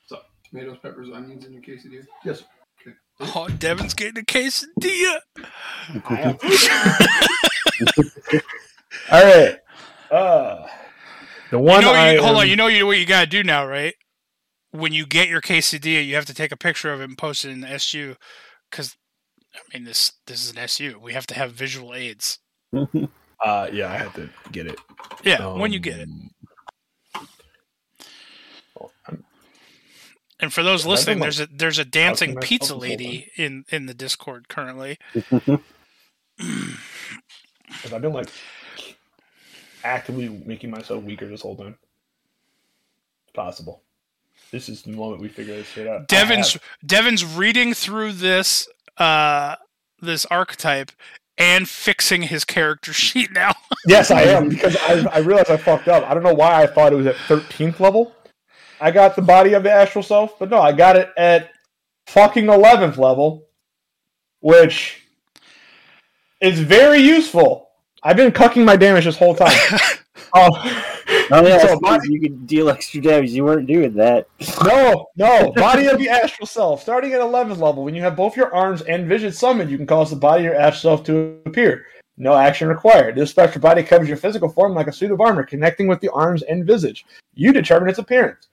So, 0.06 0.18
tomatoes, 0.50 0.78
peppers, 0.82 1.08
onions 1.14 1.44
in 1.46 1.52
your 1.52 1.62
quesadilla. 1.62 2.04
Yes. 2.24 2.42
Oh, 3.20 3.48
Devin's 3.58 3.94
getting 3.94 4.22
a 4.22 4.24
quesadilla. 4.24 5.18
All 9.10 9.24
right. 9.24 9.56
Uh, 10.10 10.66
the 11.50 11.56
You 11.56 11.58
one 11.58 11.80
know, 11.82 11.92
I 11.92 12.12
you, 12.12 12.18
hold 12.22 12.30
am- 12.36 12.40
on. 12.42 12.48
You 12.48 12.56
know 12.56 12.66
you, 12.66 12.86
what 12.86 12.98
you 12.98 13.06
gotta 13.06 13.26
do 13.26 13.42
now, 13.42 13.66
right? 13.66 13.94
When 14.70 14.92
you 14.92 15.06
get 15.06 15.28
your 15.28 15.40
quesadilla, 15.40 16.04
you 16.06 16.14
have 16.14 16.26
to 16.26 16.34
take 16.34 16.52
a 16.52 16.56
picture 16.56 16.92
of 16.92 17.00
it 17.00 17.04
and 17.04 17.16
post 17.16 17.44
it 17.44 17.50
in 17.50 17.60
the 17.62 17.68
SU, 17.70 18.16
because 18.70 18.96
I 19.54 19.60
mean 19.76 19.84
this 19.84 20.12
this 20.26 20.44
is 20.44 20.50
an 20.50 20.58
SU. 20.58 20.98
We 21.00 21.12
have 21.14 21.26
to 21.28 21.34
have 21.34 21.52
visual 21.52 21.94
aids. 21.94 22.38
Uh, 23.40 23.70
yeah, 23.72 23.86
I 23.92 23.96
had 23.96 24.12
to 24.14 24.28
get 24.50 24.66
it. 24.66 24.76
Yeah, 25.22 25.52
when 25.52 25.72
you 25.72 25.78
get 25.78 26.00
it. 26.00 26.08
Um, 27.14 27.28
well, 28.74 28.90
I'm- 29.08 29.24
And 30.40 30.52
for 30.52 30.64
those 30.64 30.84
listening, 30.84 31.20
there's 31.20 31.38
a 31.38 31.46
there's 31.46 31.78
a 31.78 31.84
dancing 31.84 32.34
pizza 32.40 32.74
lady 32.74 33.30
in 33.36 33.64
in 33.68 33.86
the 33.86 33.94
Discord 33.94 34.48
currently. 34.48 34.98
'cause 35.14 35.60
I've 37.92 38.02
been 38.02 38.12
like 38.12 38.28
actively 39.84 40.28
making 40.28 40.70
myself 40.70 41.04
weaker 41.04 41.28
this 41.28 41.42
whole 41.42 41.54
time. 41.56 41.78
It's 43.28 43.34
possible. 43.34 43.84
This 44.50 44.68
is 44.68 44.82
the 44.82 44.90
moment 44.92 45.20
we 45.20 45.28
figure 45.28 45.54
this 45.56 45.66
shit 45.66 45.86
out. 45.86 46.08
Devin's 46.08 46.54
have- 46.54 46.62
Devin's 46.84 47.24
reading 47.24 47.74
through 47.74 48.12
this 48.12 48.68
uh 48.96 49.56
this 50.00 50.24
archetype 50.26 50.90
and 51.36 51.68
fixing 51.68 52.22
his 52.22 52.44
character 52.44 52.92
sheet 53.04 53.32
now. 53.32 53.52
Yes, 53.86 54.10
I 54.10 54.22
am 54.22 54.48
because 54.50 54.76
I, 54.76 55.06
I 55.10 55.18
realized 55.18 55.50
I 55.50 55.56
fucked 55.56 55.88
up. 55.88 56.04
I 56.04 56.12
don't 56.12 56.22
know 56.22 56.34
why 56.34 56.62
I 56.62 56.66
thought 56.66 56.92
it 56.92 56.96
was 56.96 57.06
at 57.06 57.14
13th 57.14 57.80
level. 57.80 58.14
I 58.80 58.90
got 58.90 59.16
the 59.16 59.22
body 59.22 59.54
of 59.54 59.62
the 59.62 59.72
astral 59.72 60.02
self, 60.02 60.38
but 60.38 60.50
no, 60.50 60.60
I 60.60 60.72
got 60.72 60.96
it 60.96 61.08
at 61.16 61.50
fucking 62.08 62.44
11th 62.44 62.98
level, 62.98 63.46
which 64.40 65.00
is 66.42 66.60
very 66.60 66.98
useful. 67.00 67.70
I've 68.02 68.16
been 68.16 68.30
cucking 68.30 68.64
my 68.64 68.76
damage 68.76 69.04
this 69.06 69.16
whole 69.16 69.34
time. 69.34 69.56
oh, 70.34 70.94
Oh 71.30 71.46
yeah, 71.46 71.58
So 71.58 71.78
body- 71.80 72.12
you 72.12 72.20
can 72.20 72.46
deal 72.46 72.70
extra 72.70 73.00
damage. 73.00 73.30
You 73.30 73.44
weren't 73.44 73.66
doing 73.66 73.92
that. 73.94 74.28
no, 74.64 75.06
no, 75.16 75.52
body 75.52 75.86
of 75.86 75.98
the 75.98 76.08
astral 76.08 76.46
self. 76.46 76.82
Starting 76.82 77.12
at 77.12 77.20
11th 77.20 77.58
level, 77.58 77.84
when 77.84 77.94
you 77.94 78.02
have 78.02 78.16
both 78.16 78.36
your 78.36 78.54
arms 78.54 78.82
and 78.82 79.06
vision 79.06 79.32
summoned, 79.32 79.70
you 79.70 79.76
can 79.76 79.86
cause 79.86 80.10
the 80.10 80.16
body 80.16 80.46
of 80.46 80.52
your 80.52 80.60
astral 80.60 80.96
self 80.96 81.06
to 81.06 81.40
appear. 81.46 81.86
No 82.16 82.34
action 82.34 82.66
required. 82.68 83.14
This 83.14 83.30
spectral 83.30 83.62
body 83.62 83.82
covers 83.82 84.08
your 84.08 84.16
physical 84.16 84.48
form 84.48 84.74
like 84.74 84.88
a 84.88 84.92
suit 84.92 85.12
of 85.12 85.20
armor, 85.20 85.44
connecting 85.44 85.86
with 85.86 86.00
the 86.00 86.10
arms 86.12 86.42
and 86.42 86.66
visage. 86.66 87.04
You 87.34 87.52
determine 87.52 87.88
its 87.88 87.98
appearance. 87.98 88.48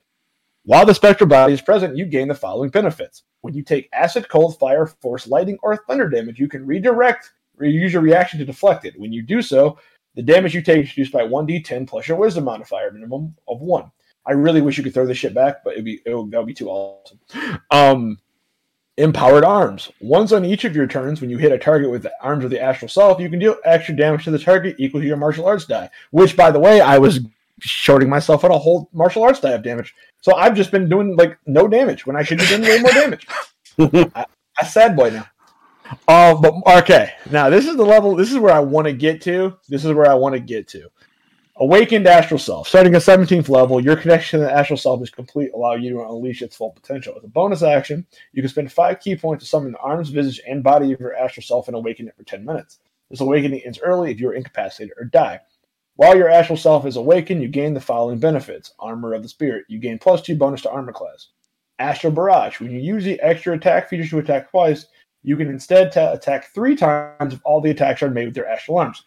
While 0.64 0.86
the 0.86 0.94
spectral 0.94 1.28
body 1.28 1.52
is 1.52 1.60
present, 1.60 1.96
you 1.96 2.04
gain 2.06 2.28
the 2.28 2.34
following 2.34 2.70
benefits. 2.70 3.22
When 3.40 3.54
you 3.54 3.62
take 3.62 3.88
acid, 3.92 4.28
cold, 4.28 4.58
fire, 4.58 4.86
force, 4.86 5.26
lightning, 5.26 5.58
or 5.62 5.76
thunder 5.76 6.08
damage, 6.08 6.38
you 6.38 6.48
can 6.48 6.66
redirect 6.66 7.32
or 7.58 7.66
use 7.66 7.92
your 7.92 8.02
reaction 8.02 8.38
to 8.38 8.44
deflect 8.44 8.84
it. 8.84 8.98
When 8.98 9.12
you 9.12 9.22
do 9.22 9.42
so, 9.42 9.78
the 10.16 10.22
damage 10.22 10.54
you 10.54 10.62
take 10.62 10.84
is 10.84 10.90
reduced 10.90 11.12
by 11.12 11.22
1d10 11.22 11.86
plus 11.86 12.08
your 12.08 12.16
wisdom 12.16 12.44
modifier, 12.44 12.90
minimum 12.90 13.36
of 13.46 13.60
1. 13.60 13.90
I 14.26 14.32
really 14.32 14.60
wish 14.60 14.76
you 14.76 14.82
could 14.82 14.94
throw 14.94 15.06
this 15.06 15.18
shit 15.18 15.34
back, 15.34 15.62
but 15.62 15.74
it'd 15.74 15.84
be 15.84 16.00
it 16.04 16.14
would, 16.14 16.30
that 16.32 16.38
would 16.38 16.46
be 16.46 16.54
too 16.54 16.68
awesome. 16.68 17.20
Um, 17.70 18.18
empowered 18.96 19.44
arms. 19.44 19.92
Once 20.00 20.32
on 20.32 20.44
each 20.44 20.64
of 20.64 20.74
your 20.74 20.86
turns, 20.86 21.20
when 21.20 21.30
you 21.30 21.38
hit 21.38 21.52
a 21.52 21.58
target 21.58 21.90
with 21.90 22.02
the 22.02 22.12
arms 22.20 22.44
of 22.44 22.50
the 22.50 22.60
astral 22.60 22.88
self, 22.88 23.20
you 23.20 23.30
can 23.30 23.38
deal 23.38 23.56
extra 23.64 23.94
damage 23.94 24.24
to 24.24 24.30
the 24.30 24.38
target 24.38 24.76
equal 24.78 25.00
to 25.00 25.06
your 25.06 25.16
martial 25.16 25.46
arts 25.46 25.66
die. 25.66 25.88
Which, 26.10 26.36
by 26.36 26.50
the 26.50 26.58
way, 26.58 26.80
I 26.80 26.98
was 26.98 27.20
shorting 27.60 28.08
myself 28.08 28.44
on 28.44 28.50
a 28.50 28.58
whole 28.58 28.88
martial 28.92 29.22
arts 29.22 29.40
die 29.40 29.52
of 29.52 29.62
damage. 29.62 29.94
So 30.22 30.34
I've 30.34 30.56
just 30.56 30.70
been 30.70 30.88
doing 30.88 31.16
like 31.16 31.38
no 31.46 31.68
damage 31.68 32.06
when 32.06 32.16
I 32.16 32.22
should 32.22 32.38
be 32.38 32.46
doing 32.46 32.62
way 32.62 32.80
more 32.80 32.92
damage. 32.92 33.26
I, 34.14 34.26
I 34.60 34.64
sad 34.64 34.96
boy 34.96 35.10
now. 35.10 35.26
Uh, 36.08 36.34
but 36.34 36.54
okay, 36.80 37.12
now 37.30 37.50
this 37.50 37.66
is 37.66 37.76
the 37.76 37.84
level. 37.84 38.14
This 38.14 38.32
is 38.32 38.38
where 38.38 38.54
I 38.54 38.60
want 38.60 38.86
to 38.86 38.92
get 38.92 39.20
to. 39.22 39.56
This 39.68 39.84
is 39.84 39.92
where 39.92 40.10
I 40.10 40.14
want 40.14 40.34
to 40.34 40.40
get 40.40 40.68
to. 40.68 40.90
Awakened 41.58 42.06
Astral 42.06 42.38
Self. 42.38 42.68
Starting 42.68 42.94
at 42.94 43.00
17th 43.00 43.48
level, 43.48 43.80
your 43.80 43.96
connection 43.96 44.40
to 44.40 44.44
the 44.44 44.52
Astral 44.52 44.76
Self 44.76 45.02
is 45.02 45.10
complete, 45.10 45.52
allowing 45.54 45.82
you 45.82 45.94
to 45.94 46.02
unleash 46.02 46.42
its 46.42 46.54
full 46.54 46.70
potential. 46.70 47.14
As 47.16 47.24
a 47.24 47.28
bonus 47.28 47.62
action, 47.62 48.06
you 48.32 48.42
can 48.42 48.50
spend 48.50 48.70
five 48.70 49.00
ki 49.00 49.16
points 49.16 49.42
to 49.42 49.48
summon 49.48 49.72
the 49.72 49.78
arms, 49.78 50.10
visage, 50.10 50.40
and 50.46 50.62
body 50.62 50.92
of 50.92 51.00
your 51.00 51.16
Astral 51.16 51.44
Self 51.44 51.68
and 51.68 51.76
awaken 51.76 52.08
it 52.08 52.16
for 52.16 52.24
10 52.24 52.44
minutes. 52.44 52.80
This 53.10 53.20
awakening 53.20 53.62
ends 53.64 53.78
early 53.78 54.10
if 54.10 54.20
you 54.20 54.28
are 54.28 54.34
incapacitated 54.34 54.92
or 54.98 55.04
die. 55.04 55.40
While 55.94 56.18
your 56.18 56.28
Astral 56.28 56.58
Self 56.58 56.84
is 56.84 56.96
awakened, 56.96 57.40
you 57.40 57.48
gain 57.48 57.72
the 57.72 57.80
following 57.80 58.18
benefits 58.18 58.74
Armor 58.78 59.14
of 59.14 59.22
the 59.22 59.28
Spirit. 59.30 59.64
You 59.68 59.78
gain 59.78 59.98
plus 59.98 60.20
two 60.20 60.36
bonus 60.36 60.60
to 60.62 60.70
armor 60.70 60.92
class. 60.92 61.28
Astral 61.78 62.12
Barrage. 62.12 62.60
When 62.60 62.70
you 62.70 62.80
use 62.80 63.04
the 63.04 63.18
extra 63.20 63.54
attack 63.54 63.88
feature 63.88 64.08
to 64.10 64.18
attack 64.18 64.50
twice, 64.50 64.86
you 65.26 65.36
can 65.36 65.48
instead 65.48 65.90
ta- 65.90 66.12
attack 66.12 66.54
three 66.54 66.76
times 66.76 67.34
if 67.34 67.40
all 67.44 67.60
the 67.60 67.70
attacks 67.70 68.00
are 68.00 68.08
made 68.08 68.28
with 68.28 68.36
your 68.36 68.46
Astral 68.46 68.78
Arms. 68.78 69.02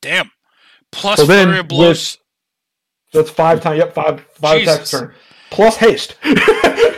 Damn. 0.00 0.30
Plus 0.92 1.18
So 1.18 1.26
then 1.26 1.48
flurry 1.48 1.58
of 1.58 1.68
blows. 1.68 2.18
So 3.12 3.18
it's 3.20 3.30
five 3.30 3.60
times. 3.60 3.78
Yep, 3.78 3.92
five 3.92 4.20
five 4.30 4.62
attacks 4.62 4.90
Jesus. 4.90 4.94
a 4.94 4.98
turn 5.06 5.14
plus 5.50 5.76
haste. 5.76 6.16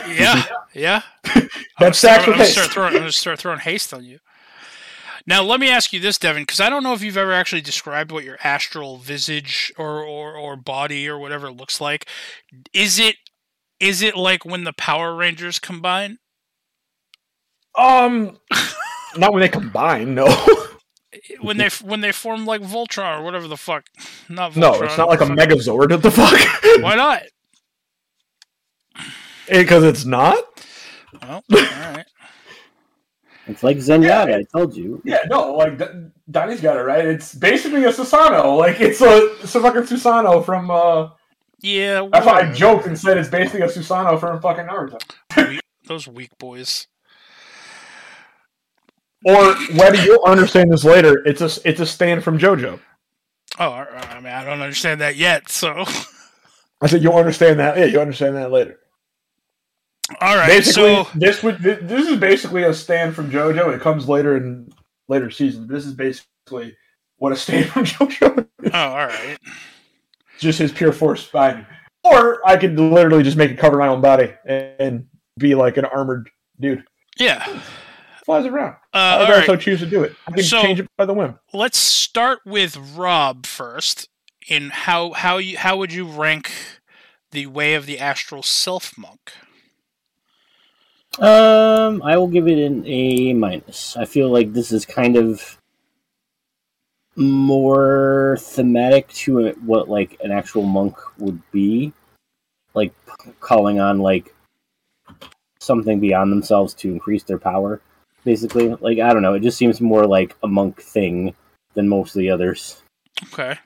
Yeah, 0.09 0.43
yeah. 0.75 1.03
That's 1.23 1.49
I'm 1.79 1.93
stacks 1.93 2.27
gonna, 2.27 2.39
with 2.39 2.49
start 2.49 2.65
haste. 2.65 2.73
throwing, 2.73 2.95
I'm 2.95 2.99
gonna 3.01 3.13
start 3.13 3.39
throwing 3.39 3.59
haste 3.61 3.95
on 3.95 4.05
you. 4.05 4.19
Now, 5.27 5.45
let 5.45 5.61
me 5.61 5.71
ask 5.71 5.93
you 5.93 6.01
this, 6.01 6.19
Devin, 6.19 6.43
because 6.43 6.59
I 6.59 6.69
don't 6.71 6.83
know 6.83 6.93
if 6.93 7.03
you've 7.03 7.17
ever 7.17 7.33
actually 7.33 7.61
described 7.61 8.11
what 8.11 8.25
your 8.25 8.39
astral 8.43 8.97
visage 8.97 9.73
or, 9.79 10.03
or, 10.03 10.35
or 10.35 10.57
body 10.57 11.09
or 11.09 11.19
whatever 11.19 11.53
looks 11.53 11.81
like. 11.81 12.09
Is 12.73 12.99
it 12.99 13.17
is 13.79 14.03
it 14.03 14.17
like 14.17 14.45
when 14.45 14.65
the 14.65 14.73
Power 14.73 15.15
Rangers 15.15 15.59
combine? 15.61 16.19
Um, 17.79 18.39
not 19.17 19.33
when 19.33 19.41
they 19.41 19.49
combine. 19.49 20.15
No, 20.15 20.27
When 21.41 21.57
they 21.57 21.69
when 21.85 22.01
they 22.01 22.13
form 22.13 22.45
like 22.47 22.61
Voltron 22.63 23.21
or 23.21 23.23
whatever 23.25 23.49
the 23.49 23.57
fuck? 23.57 23.87
Not 24.29 24.53
Voltron. 24.53 24.57
no, 24.57 24.83
it's 24.83 24.99
not 24.99 25.09
like 25.09 25.21
a 25.21 25.27
fuck- 25.27 25.39
Megazord. 25.39 25.91
What 25.91 26.03
the 26.03 26.11
fuck? 26.11 26.39
Why 26.83 26.95
not? 26.97 27.23
Because 29.49 29.85
it's 29.85 30.05
not. 30.05 30.37
Well, 31.23 31.43
all 31.53 31.59
right. 31.59 32.05
It's 33.47 33.63
like 33.63 33.79
Zenyatta. 33.79 34.35
I 34.35 34.45
told 34.55 34.77
you. 34.77 35.01
Yeah, 35.05 35.21
no, 35.31 35.55
like 35.55 35.79
D- 35.79 35.85
Donnie's 36.31 36.61
got 36.61 36.77
it 36.77 36.83
right. 36.83 37.07
It's 37.07 37.35
basically 37.35 37.85
a 37.85 37.89
Susanoo. 37.93 38.59
Like 38.59 38.79
it's 38.81 39.01
a 39.01 39.37
it's 39.43 39.55
a 39.55 39.61
fucking 39.61 39.83
Susanoo 39.83 40.45
from. 40.45 40.71
uh 40.71 41.09
Yeah, 41.63 42.07
That's 42.13 42.27
why 42.27 42.41
I 42.43 42.53
joked 42.53 42.87
and 42.87 42.99
said 42.99 43.17
it's 43.17 43.31
basically 43.31 43.63
a 43.63 43.69
Susanoo 43.69 44.21
from 44.21 44.41
fucking 44.43 44.67
Naruto. 44.67 45.01
Those 45.87 46.07
weak 46.07 46.37
boys. 46.39 46.87
Or 49.25 49.55
Webby, 49.75 49.99
you'll 49.99 50.25
understand 50.25 50.73
this 50.73 50.85
later. 50.85 51.23
It's 51.27 51.41
a 51.41 51.69
it's 51.69 51.81
a 51.81 51.87
stand 51.87 52.23
from 52.23 52.39
JoJo. 52.39 52.79
Oh, 53.59 53.71
I 53.73 54.21
mean, 54.21 54.33
I 54.33 54.45
don't 54.45 54.61
understand 54.61 55.01
that 55.01 55.17
yet. 55.17 55.49
So, 55.49 55.85
I 56.81 56.87
said 56.87 57.03
you'll 57.03 57.17
understand 57.17 57.59
that. 57.59 57.77
Yeah, 57.77 57.87
you'll 57.87 58.03
understand 58.03 58.37
that 58.37 58.53
later. 58.53 58.79
all 60.21 60.37
right. 60.37 60.47
basically, 60.47 60.95
so, 60.95 61.09
this 61.15 61.43
would 61.43 61.59
this 61.59 62.07
is 62.07 62.19
basically 62.19 62.63
a 62.63 62.73
stand 62.73 63.15
from 63.15 63.31
JoJo. 63.31 63.75
It 63.75 63.81
comes 63.81 64.09
later 64.09 64.37
in 64.37 64.73
later 65.09 65.31
seasons. 65.31 65.69
This 65.69 65.85
is 65.85 65.95
basically 65.95 66.77
what 67.17 67.33
a 67.33 67.37
stand 67.37 67.67
from 67.67 67.85
JoJo. 67.87 68.39
is. 68.63 68.71
oh, 68.73 68.79
all 68.79 69.07
right. 69.07 69.39
just 70.39 70.61
his 70.61 70.71
pure 70.71 70.93
force 70.93 71.27
spine. 71.27 71.67
Or 72.05 72.47
I 72.49 72.57
could 72.57 72.79
literally 72.79 73.25
just 73.25 73.37
make 73.37 73.51
it 73.51 73.59
cover 73.59 73.77
my 73.77 73.89
own 73.89 74.01
body 74.01 74.33
and, 74.47 74.75
and 74.79 75.07
be 75.37 75.57
like 75.57 75.77
an 75.77 75.85
armored 75.85 76.31
dude. 76.61 76.85
Yeah. 77.19 77.61
Flies 78.29 78.45
around. 78.45 78.73
Uh, 78.93 78.99
I 78.99 79.25
all 79.25 79.33
also 79.37 79.53
right. 79.53 79.61
choose 79.63 79.81
to 79.81 79.87
do 79.87 80.03
it. 80.03 80.15
I 80.27 80.33
can 80.33 80.43
So- 80.43 80.61
change 80.61 80.81
it 80.81 80.87
by 80.99 81.07
the 81.07 81.15
whim. 81.15 81.39
Let's 81.55 81.79
start 81.79 82.41
with 82.45 82.77
Rob 82.77 83.47
first. 83.47 84.11
In 84.47 84.69
how 84.69 85.13
how 85.15 85.39
you 85.39 85.57
how 85.57 85.79
would 85.79 85.95
you 85.95 86.05
rank 86.05 86.51
the 87.31 87.47
Way 87.47 87.73
of 87.73 87.87
the 87.87 87.99
Astral 87.99 88.43
Self 88.43 88.99
Monk? 88.99 89.33
Um, 91.19 92.03
I 92.03 92.19
will 92.19 92.29
give 92.29 92.47
it 92.49 92.59
an 92.59 92.85
A 92.87 93.33
minus. 93.33 93.97
I 93.97 94.05
feel 94.05 94.29
like 94.31 94.53
this 94.53 94.73
is 94.73 94.85
kind 94.85 95.17
of 95.17 95.57
more 97.17 98.37
thematic 98.41 99.09
to 99.09 99.53
what 99.65 99.89
like 99.89 100.19
an 100.23 100.33
actual 100.33 100.65
monk 100.65 100.99
would 101.17 101.41
be, 101.51 101.95
like 102.75 102.93
calling 103.41 103.81
on 103.81 104.01
like 104.01 104.35
something 105.61 105.99
beyond 105.99 106.31
themselves 106.31 106.75
to 106.75 106.91
increase 106.91 107.23
their 107.23 107.39
power. 107.39 107.81
Basically, 108.29 108.69
like 108.83 108.99
I 108.99 109.15
don't 109.15 109.23
know, 109.23 109.33
it 109.33 109.41
just 109.41 109.57
seems 109.57 109.81
more 109.81 110.07
like 110.07 110.37
a 110.43 110.47
monk 110.47 110.83
thing 110.83 111.35
than 111.73 111.89
most 111.89 112.15
of 112.15 112.19
the 112.19 112.29
others. 112.29 112.83
Okay. 113.33 113.57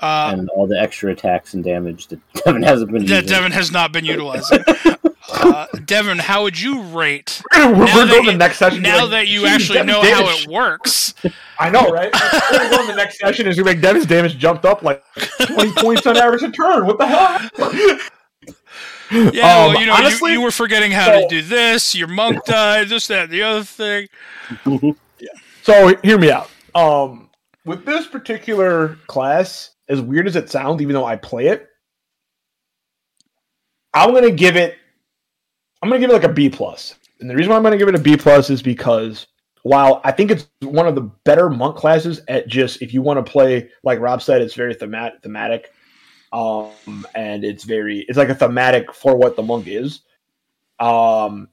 Uh, 0.00 0.30
and 0.36 0.48
all 0.50 0.66
the 0.66 0.76
extra 0.76 1.12
attacks 1.12 1.54
and 1.54 1.62
damage 1.62 2.08
that 2.08 2.18
Devin 2.44 2.64
hasn't 2.64 2.90
been 2.90 3.06
that 3.06 3.22
using. 3.22 3.28
Devin 3.28 3.52
has 3.52 3.70
not 3.70 3.92
been 3.92 4.04
utilizing. 4.04 4.58
uh, 5.32 5.66
Devin, 5.84 6.18
how 6.18 6.42
would 6.42 6.58
you 6.60 6.82
rate 6.82 7.40
We're, 7.54 7.68
we're 7.68 7.86
going 7.86 8.08
that 8.08 8.14
to 8.16 8.22
the 8.26 8.32
you- 8.32 8.38
next 8.38 8.58
session. 8.58 8.82
now 8.82 9.02
like, 9.02 9.10
that 9.10 9.28
you 9.28 9.46
actually 9.46 9.78
Devin's 9.78 9.92
know 9.92 10.02
how 10.02 10.26
it 10.26 10.48
works? 10.48 11.14
I 11.60 11.70
know, 11.70 11.88
right? 11.92 12.12
we're 12.50 12.70
going 12.70 12.86
to 12.86 12.92
the 12.92 12.96
next 12.96 13.20
session 13.20 13.46
is 13.46 13.56
like 13.60 13.80
Devin's 13.80 14.06
damage 14.06 14.36
jumped 14.36 14.64
up 14.64 14.82
like 14.82 15.04
20 15.42 15.74
points 15.74 16.08
on 16.08 16.16
average 16.16 16.42
a 16.42 16.50
turn. 16.50 16.86
What 16.86 16.98
the 16.98 17.06
hell? 17.06 18.00
Yeah, 19.10 19.26
Um, 19.26 19.32
well, 19.32 19.80
you 19.80 19.86
know, 19.86 19.94
honestly, 19.94 20.32
you, 20.32 20.38
you 20.38 20.44
were 20.44 20.50
forgetting 20.50 20.90
how 20.90 21.10
to 21.10 21.26
do 21.28 21.42
this. 21.42 21.94
Your 21.94 22.08
monk 22.08 22.44
died. 22.46 22.88
This, 22.88 23.06
that, 23.08 23.30
the 23.30 23.42
other 23.42 23.64
thing. 23.64 24.08
Yeah. 24.66 25.30
So 25.62 25.96
hear 26.02 26.18
me 26.18 26.30
out. 26.30 26.50
Um, 26.74 27.30
with 27.64 27.84
this 27.84 28.06
particular 28.06 28.96
class, 29.06 29.70
as 29.88 30.00
weird 30.00 30.26
as 30.26 30.36
it 30.36 30.50
sounds, 30.50 30.82
even 30.82 30.94
though 30.94 31.04
I 31.04 31.16
play 31.16 31.48
it, 31.48 31.68
I'm 33.94 34.12
gonna 34.12 34.30
give 34.30 34.56
it. 34.56 34.76
I'm 35.82 35.88
gonna 35.88 36.00
give 36.00 36.10
it 36.10 36.14
like 36.14 36.24
a 36.24 36.32
B 36.32 36.48
plus, 36.48 36.94
and 37.20 37.28
the 37.28 37.34
reason 37.34 37.50
why 37.50 37.56
I'm 37.56 37.62
gonna 37.62 37.78
give 37.78 37.88
it 37.88 37.94
a 37.94 38.00
B 38.00 38.16
plus 38.16 38.50
is 38.50 38.62
because 38.62 39.26
while 39.62 40.00
I 40.04 40.12
think 40.12 40.30
it's 40.30 40.46
one 40.62 40.86
of 40.86 40.94
the 40.94 41.10
better 41.24 41.50
monk 41.50 41.76
classes 41.76 42.20
at 42.28 42.48
just 42.48 42.80
if 42.82 42.94
you 42.94 43.02
want 43.02 43.24
to 43.24 43.30
play, 43.30 43.70
like 43.82 44.00
Rob 44.00 44.22
said, 44.22 44.40
it's 44.40 44.54
very 44.54 44.74
themat- 44.74 45.22
thematic, 45.22 45.72
um, 46.32 47.06
and 47.14 47.44
it's 47.44 47.64
very 47.64 48.00
it's 48.08 48.18
like 48.18 48.28
a 48.28 48.34
thematic 48.34 48.94
for 48.94 49.16
what 49.16 49.36
the 49.36 49.42
monk 49.42 49.66
is. 49.66 50.00
Um, 50.80 51.48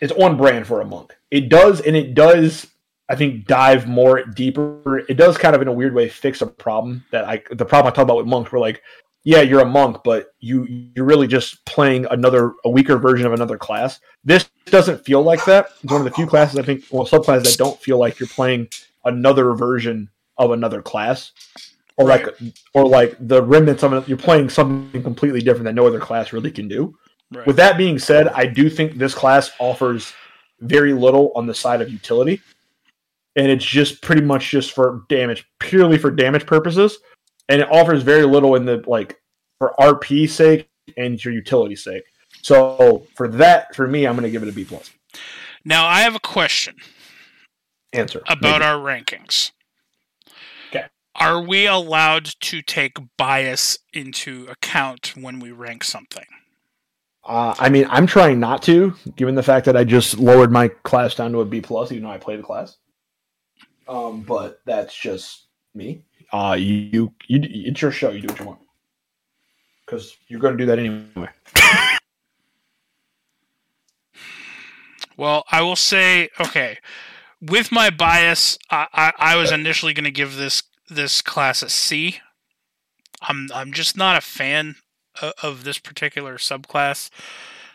it's 0.00 0.12
on 0.12 0.36
brand 0.36 0.66
for 0.66 0.80
a 0.80 0.84
monk. 0.84 1.16
It 1.30 1.48
does, 1.48 1.80
and 1.80 1.96
it 1.96 2.14
does 2.14 2.66
I 3.08 3.14
think 3.14 3.46
dive 3.46 3.86
more 3.86 4.24
deeper. 4.24 5.00
It 5.00 5.18
does 5.18 5.36
kind 5.36 5.54
of 5.54 5.60
in 5.60 5.68
a 5.68 5.72
weird 5.72 5.94
way 5.94 6.08
fix 6.08 6.40
a 6.40 6.46
problem 6.46 7.04
that 7.10 7.26
I 7.26 7.42
the 7.50 7.64
problem 7.66 7.92
I 7.92 7.94
talk 7.94 8.04
about 8.04 8.16
with 8.16 8.26
monks. 8.26 8.50
Where 8.50 8.60
like, 8.60 8.82
yeah, 9.22 9.42
you're 9.42 9.60
a 9.60 9.66
monk, 9.66 9.98
but 10.02 10.34
you 10.40 10.64
you're 10.96 11.04
really 11.04 11.26
just 11.26 11.64
playing 11.66 12.06
another 12.10 12.54
a 12.64 12.70
weaker 12.70 12.96
version 12.96 13.26
of 13.26 13.34
another 13.34 13.58
class. 13.58 14.00
This 14.24 14.48
doesn't 14.64 15.04
feel 15.04 15.22
like 15.22 15.44
that. 15.44 15.66
It's 15.82 15.92
one 15.92 16.00
of 16.00 16.04
the 16.06 16.12
few 16.12 16.26
classes 16.26 16.58
I 16.58 16.62
think, 16.62 16.84
well, 16.90 17.06
subclasses 17.06 17.44
that 17.44 17.58
don't 17.58 17.78
feel 17.80 17.98
like 17.98 18.18
you're 18.18 18.28
playing 18.28 18.68
another 19.04 19.52
version 19.52 20.08
of 20.38 20.52
another 20.52 20.80
class, 20.80 21.32
or 21.96 22.06
like 22.06 22.28
or 22.74 22.86
like 22.86 23.16
the 23.20 23.42
remnants 23.42 23.82
of 23.82 23.92
it. 23.92 24.08
You're 24.08 24.18
playing 24.18 24.48
something 24.50 25.02
completely 25.02 25.40
different 25.40 25.64
that 25.64 25.74
no 25.74 25.86
other 25.86 26.00
class 26.00 26.32
really 26.32 26.50
can 26.50 26.68
do. 26.68 26.96
Right. 27.30 27.46
With 27.46 27.56
that 27.56 27.76
being 27.78 27.98
said, 27.98 28.28
I 28.28 28.46
do 28.46 28.68
think 28.68 28.94
this 28.94 29.14
class 29.14 29.50
offers 29.58 30.12
very 30.60 30.92
little 30.92 31.32
on 31.34 31.46
the 31.46 31.54
side 31.54 31.80
of 31.80 31.90
utility. 31.90 32.40
And 33.36 33.50
it's 33.50 33.64
just 33.64 34.02
pretty 34.02 34.20
much 34.20 34.50
just 34.50 34.72
for 34.72 35.04
damage, 35.08 35.46
purely 35.58 35.96
for 35.96 36.10
damage 36.10 36.44
purposes. 36.44 36.98
And 37.48 37.62
it 37.62 37.70
offers 37.70 38.02
very 38.02 38.24
little 38.24 38.54
in 38.56 38.66
the 38.66 38.84
like 38.86 39.18
for 39.58 39.74
RP 39.80 40.28
sake 40.28 40.68
and 40.96 41.22
your 41.24 41.32
utility 41.32 41.76
sake. 41.76 42.04
So 42.42 43.06
for 43.14 43.28
that, 43.28 43.74
for 43.74 43.86
me, 43.86 44.06
I'm 44.06 44.14
gonna 44.14 44.30
give 44.30 44.42
it 44.42 44.48
a 44.48 44.52
B 44.52 44.64
plus. 44.64 44.90
Now, 45.64 45.86
I 45.86 46.00
have 46.00 46.14
a 46.14 46.20
question 46.20 46.76
Answer. 47.92 48.22
about 48.28 48.60
Maybe. 48.60 48.64
our 48.64 48.76
rankings. 48.78 49.52
Are 51.22 51.40
we 51.40 51.68
allowed 51.68 52.24
to 52.40 52.62
take 52.62 52.98
bias 53.16 53.78
into 53.92 54.48
account 54.50 55.14
when 55.14 55.38
we 55.38 55.52
rank 55.52 55.84
something? 55.84 56.24
Uh, 57.22 57.54
I 57.60 57.68
mean, 57.68 57.86
I'm 57.90 58.08
trying 58.08 58.40
not 58.40 58.60
to, 58.64 58.92
given 59.14 59.36
the 59.36 59.42
fact 59.44 59.66
that 59.66 59.76
I 59.76 59.84
just 59.84 60.18
lowered 60.18 60.50
my 60.50 60.66
class 60.66 61.14
down 61.14 61.30
to 61.30 61.40
a 61.40 61.44
B 61.44 61.60
plus, 61.60 61.92
even 61.92 62.02
though 62.02 62.10
I 62.10 62.18
played 62.18 62.40
the 62.40 62.42
class. 62.42 62.76
Um, 63.86 64.22
but 64.22 64.62
that's 64.66 64.96
just 64.96 65.46
me. 65.76 66.02
Uh, 66.32 66.56
you, 66.58 66.90
you, 66.90 67.12
you, 67.28 67.70
it's 67.70 67.80
your 67.80 67.92
show. 67.92 68.10
You 68.10 68.22
do 68.22 68.26
what 68.26 68.40
you 68.40 68.46
want, 68.46 68.60
because 69.86 70.16
you're 70.26 70.40
going 70.40 70.58
to 70.58 70.58
do 70.58 70.66
that 70.66 70.80
anyway. 70.80 71.28
Well, 75.18 75.44
I 75.52 75.60
will 75.60 75.76
say, 75.76 76.30
okay, 76.40 76.78
with 77.40 77.70
my 77.70 77.90
bias, 77.90 78.58
I, 78.70 78.86
I, 78.92 79.12
I 79.18 79.36
was 79.36 79.52
initially 79.52 79.92
going 79.92 80.06
to 80.06 80.10
give 80.10 80.36
this 80.36 80.62
this 80.94 81.22
class 81.22 81.62
a 81.62 81.68
C. 81.68 82.20
I'm 83.20 83.48
I'm 83.54 83.72
just 83.72 83.96
not 83.96 84.16
a 84.16 84.20
fan 84.20 84.76
of, 85.20 85.32
of 85.42 85.64
this 85.64 85.78
particular 85.78 86.36
subclass. 86.36 87.10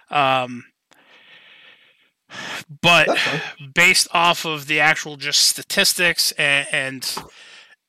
Um, 0.09 0.65
but 2.81 3.09
based 3.73 4.07
off 4.11 4.45
of 4.45 4.67
the 4.67 4.79
actual 4.79 5.17
just 5.17 5.47
statistics 5.47 6.31
and 6.33 6.67
and, 6.71 7.17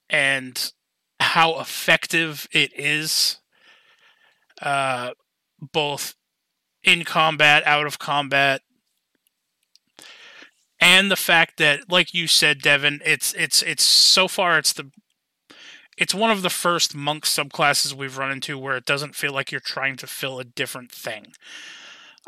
and 0.09 0.73
how 1.21 1.59
effective 1.59 2.49
it 2.53 2.73
is, 2.79 3.39
uh, 4.63 5.11
both 5.61 6.15
in 6.85 7.05
combat, 7.05 7.67
out 7.67 7.87
of 7.87 7.99
combat, 7.99 8.63
and 10.81 11.11
the 11.11 11.17
fact 11.17 11.59
that, 11.59 11.91
like 11.91 12.15
you 12.15 12.29
said, 12.29 12.61
Devin, 12.61 13.01
it's 13.05 13.35
it's 13.35 13.63
it's 13.63 13.85
so 13.85 14.29
far 14.29 14.59
it's 14.59 14.73
the 14.73 14.91
it's 15.99 16.15
one 16.15 16.31
of 16.31 16.43
the 16.43 16.51
first 16.51 16.95
monk 16.95 17.25
subclasses 17.25 17.93
we've 17.93 18.17
run 18.17 18.31
into 18.31 18.57
where 18.57 18.77
it 18.77 18.85
doesn't 18.85 19.17
feel 19.17 19.33
like 19.33 19.51
you're 19.51 19.61
trying 19.61 19.97
to 19.97 20.07
fill 20.07 20.39
a 20.39 20.45
different 20.45 20.93
thing. 20.93 21.33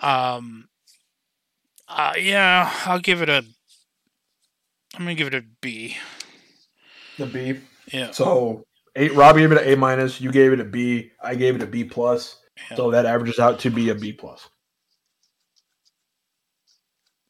Um, 0.00 0.68
uh, 1.88 2.14
yeah, 2.18 2.72
I'll 2.84 2.98
give 2.98 3.22
it 3.22 3.28
a. 3.28 3.44
I'm 4.94 5.04
gonna 5.04 5.14
give 5.14 5.28
it 5.28 5.34
a 5.34 5.44
B. 5.60 5.96
The 7.16 7.26
B. 7.26 7.60
Yeah. 7.92 8.10
So, 8.10 8.64
eight. 8.96 9.14
Rob 9.14 9.36
gave 9.36 9.52
it 9.52 9.58
an 9.58 9.72
A 9.72 9.76
minus. 9.76 10.20
You 10.20 10.32
gave 10.32 10.52
it 10.52 10.60
a 10.60 10.64
B. 10.64 11.12
I 11.22 11.36
gave 11.36 11.54
it 11.54 11.62
a 11.62 11.66
B 11.66 11.84
plus. 11.84 12.38
Yeah. 12.70 12.76
So 12.76 12.90
that 12.90 13.06
averages 13.06 13.38
out 13.38 13.60
to 13.60 13.70
be 13.70 13.88
a 13.90 13.94
B 13.94 14.12
plus. 14.12 14.48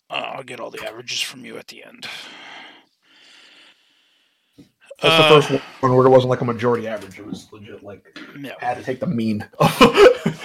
Uh, 0.08 0.14
I'll 0.14 0.42
get 0.42 0.58
all 0.58 0.70
the 0.70 0.84
averages 0.84 1.20
from 1.20 1.44
you 1.44 1.56
at 1.56 1.68
the 1.68 1.84
end. 1.84 2.06
That's 5.02 5.14
Uh, 5.14 5.40
the 5.40 5.40
first 5.58 5.64
one 5.80 5.96
where 5.96 6.06
it 6.06 6.10
wasn't 6.10 6.30
like 6.30 6.40
a 6.40 6.44
majority 6.44 6.86
average. 6.86 7.18
It 7.18 7.26
was 7.26 7.48
legit 7.52 7.82
like 7.82 8.04
Yeah. 8.38 8.52
I 8.60 8.64
had 8.64 8.76
to 8.78 8.82
take 8.82 9.00
the 9.00 9.06
mean. 9.06 9.48
the 9.58 10.36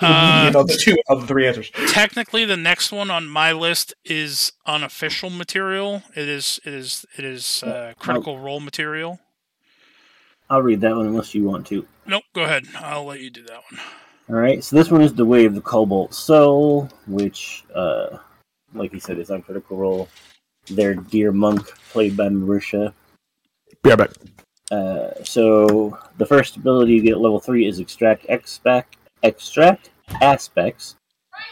Uh, 0.00 0.44
median 0.44 0.56
of 0.56 0.68
the 0.68 0.76
two 0.80 0.96
of 1.08 1.20
the 1.22 1.26
three 1.26 1.46
answers. 1.48 1.70
technically 1.88 2.44
the 2.44 2.56
next 2.56 2.92
one 2.92 3.10
on 3.10 3.26
my 3.28 3.50
list 3.50 3.92
is 4.04 4.52
unofficial 4.64 5.28
material 5.28 6.04
it 6.14 6.28
is 6.28 6.60
it 6.64 6.72
is 6.72 7.04
it 7.16 7.24
is 7.24 7.64
uh, 7.64 7.94
critical 7.98 8.38
role 8.38 8.60
material 8.60 9.18
I'll 10.48 10.62
read 10.62 10.80
that 10.82 10.94
one 10.94 11.06
unless 11.06 11.34
you 11.34 11.42
want 11.42 11.66
to. 11.66 11.84
nope 12.06 12.22
go 12.32 12.42
ahead 12.42 12.64
i'll 12.78 13.06
let 13.06 13.18
you 13.20 13.28
do 13.30 13.42
that 13.42 13.60
one 13.72 13.80
All 14.30 14.36
right, 14.36 14.62
so 14.62 14.76
this 14.76 14.88
one 14.88 15.02
is 15.02 15.12
the 15.14 15.24
Way 15.24 15.46
of 15.46 15.54
the 15.56 15.60
Cobalt 15.62 16.14
Soul, 16.14 16.88
which, 17.08 17.64
uh, 17.74 18.18
like 18.74 18.92
you 18.92 19.00
said, 19.00 19.18
is 19.18 19.30
on 19.30 19.40
Critical 19.42 19.76
Role. 19.78 20.06
Their 20.70 20.94
dear 20.94 21.32
monk, 21.32 21.66
played 21.90 22.14
by 22.16 22.28
Marisha. 22.28 22.92
Be 23.82 23.90
right 23.90 23.98
back. 23.98 24.10
Uh, 24.70 25.10
so 25.24 25.98
the 26.18 26.26
first 26.26 26.56
ability 26.56 26.94
you 26.94 27.02
get 27.02 27.18
level 27.18 27.40
three 27.40 27.66
is 27.66 27.78
Extract 27.78 28.26
Extract 28.28 28.96
Extract 29.22 29.90
Aspects. 30.20 30.96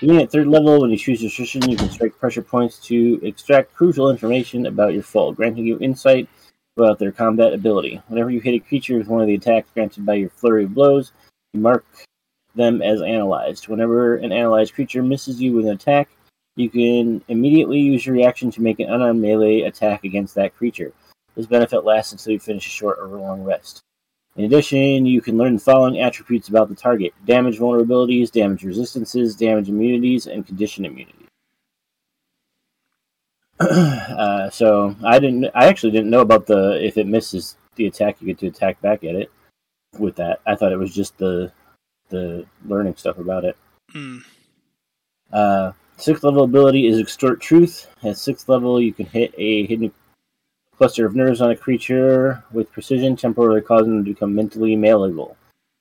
Beginning 0.01 0.23
at 0.23 0.33
third 0.33 0.49
level, 0.49 0.81
when 0.81 0.91
you 0.91 0.97
choose 0.97 1.23
position, 1.23 1.69
you 1.71 1.77
can 1.77 1.89
strike 1.89 2.19
pressure 2.19 2.43
points 2.43 2.79
to 2.87 3.21
extract 3.23 3.73
crucial 3.75 4.11
information 4.11 4.67
about 4.67 4.93
your 4.93 5.03
foe, 5.03 5.33
granting 5.33 5.65
you 5.65 5.79
insight 5.79 6.29
about 6.77 6.99
their 6.99 7.13
combat 7.13 7.55
ability. 7.55 8.03
Whenever 8.09 8.31
you 8.31 8.41
hit 8.41 8.55
a 8.55 8.59
creature 8.59 8.99
with 8.99 9.07
one 9.07 9.23
of 9.23 9.29
the 9.29 9.35
attacks 9.35 9.71
granted 9.73 10.05
by 10.05 10.15
your 10.15 10.29
flurry 10.29 10.65
of 10.65 10.75
blows, 10.75 11.13
you 11.55 11.61
mark 11.61 11.87
them 12.55 12.83
as 12.83 13.01
analyzed. 13.01 13.69
Whenever 13.69 14.17
an 14.17 14.33
analyzed 14.33 14.75
creature 14.75 15.03
misses 15.03 15.41
you 15.41 15.53
with 15.53 15.67
an 15.67 15.73
attack, 15.73 16.09
you 16.57 16.69
can 16.69 17.23
immediately 17.29 17.79
use 17.79 18.05
your 18.05 18.15
reaction 18.15 18.51
to 18.51 18.63
make 18.63 18.81
an 18.81 18.91
unarmed 18.91 19.23
melee 19.23 19.63
attack 19.63 20.05
against 20.05 20.35
that 20.35 20.57
creature. 20.57 20.93
This 21.37 21.47
benefit 21.47 21.85
lasts 21.85 22.13
until 22.13 22.33
you 22.33 22.41
finish 22.41 22.67
a 22.67 22.71
short 22.71 22.99
or 22.99 23.09
long 23.09 23.45
rest. 23.45 23.83
In 24.37 24.45
addition, 24.45 25.07
you 25.07 25.21
can 25.21 25.37
learn 25.37 25.55
the 25.55 25.61
following 25.61 26.01
attributes 26.01 26.49
about 26.49 26.69
the 26.69 26.75
target 26.75 27.13
damage 27.25 27.59
vulnerabilities, 27.59 28.31
damage 28.31 28.65
resistances, 28.65 29.37
damage 29.37 29.69
immunities, 29.69 30.27
and 30.27 30.47
condition 30.47 30.85
immunities. 30.85 31.29
uh, 33.61 34.51
so 34.51 34.95
I 35.03 35.19
didn't. 35.19 35.47
I 35.55 35.67
actually 35.67 35.93
didn't 35.93 36.11
know 36.11 36.21
about 36.21 36.47
the 36.47 36.85
if 36.85 36.99
it 36.99 37.07
misses 37.07 37.57
the 37.77 37.87
attack, 37.87 38.21
you 38.21 38.27
get 38.27 38.39
to 38.41 38.49
attack 38.49 38.81
back 38.83 39.05
at 39.05 39.15
it. 39.15 39.31
With 39.99 40.17
that, 40.17 40.41
I 40.47 40.55
thought 40.55 40.73
it 40.73 40.79
was 40.79 40.95
just 40.95 41.17
the 41.17 41.53
the 42.11 42.45
learning 42.67 42.97
stuff 42.97 43.19
about 43.19 43.45
it. 43.45 43.57
Hmm. 43.91 44.19
Uh, 45.33 45.73
sixth 45.97 46.25
level 46.25 46.45
ability 46.45 46.87
is 46.87 47.01
Extort 47.01 47.41
Truth. 47.41 47.89
At 48.03 48.19
sixth 48.19 48.49
level, 48.51 48.81
you 48.81 48.93
can 48.93 49.07
hit 49.07 49.35
a 49.39 49.65
hidden 49.67 49.93
cluster 50.77 51.07
of 51.07 51.17
nerves 51.17 51.41
on 51.41 51.51
a 51.51 51.57
creature 51.57 52.45
with 52.53 52.71
precision, 52.71 53.17
temporarily 53.17 53.63
causing 53.63 53.97
them 53.97 54.05
to 54.05 54.13
become 54.13 54.35
mentally 54.35 54.77
malleable. 54.77 55.37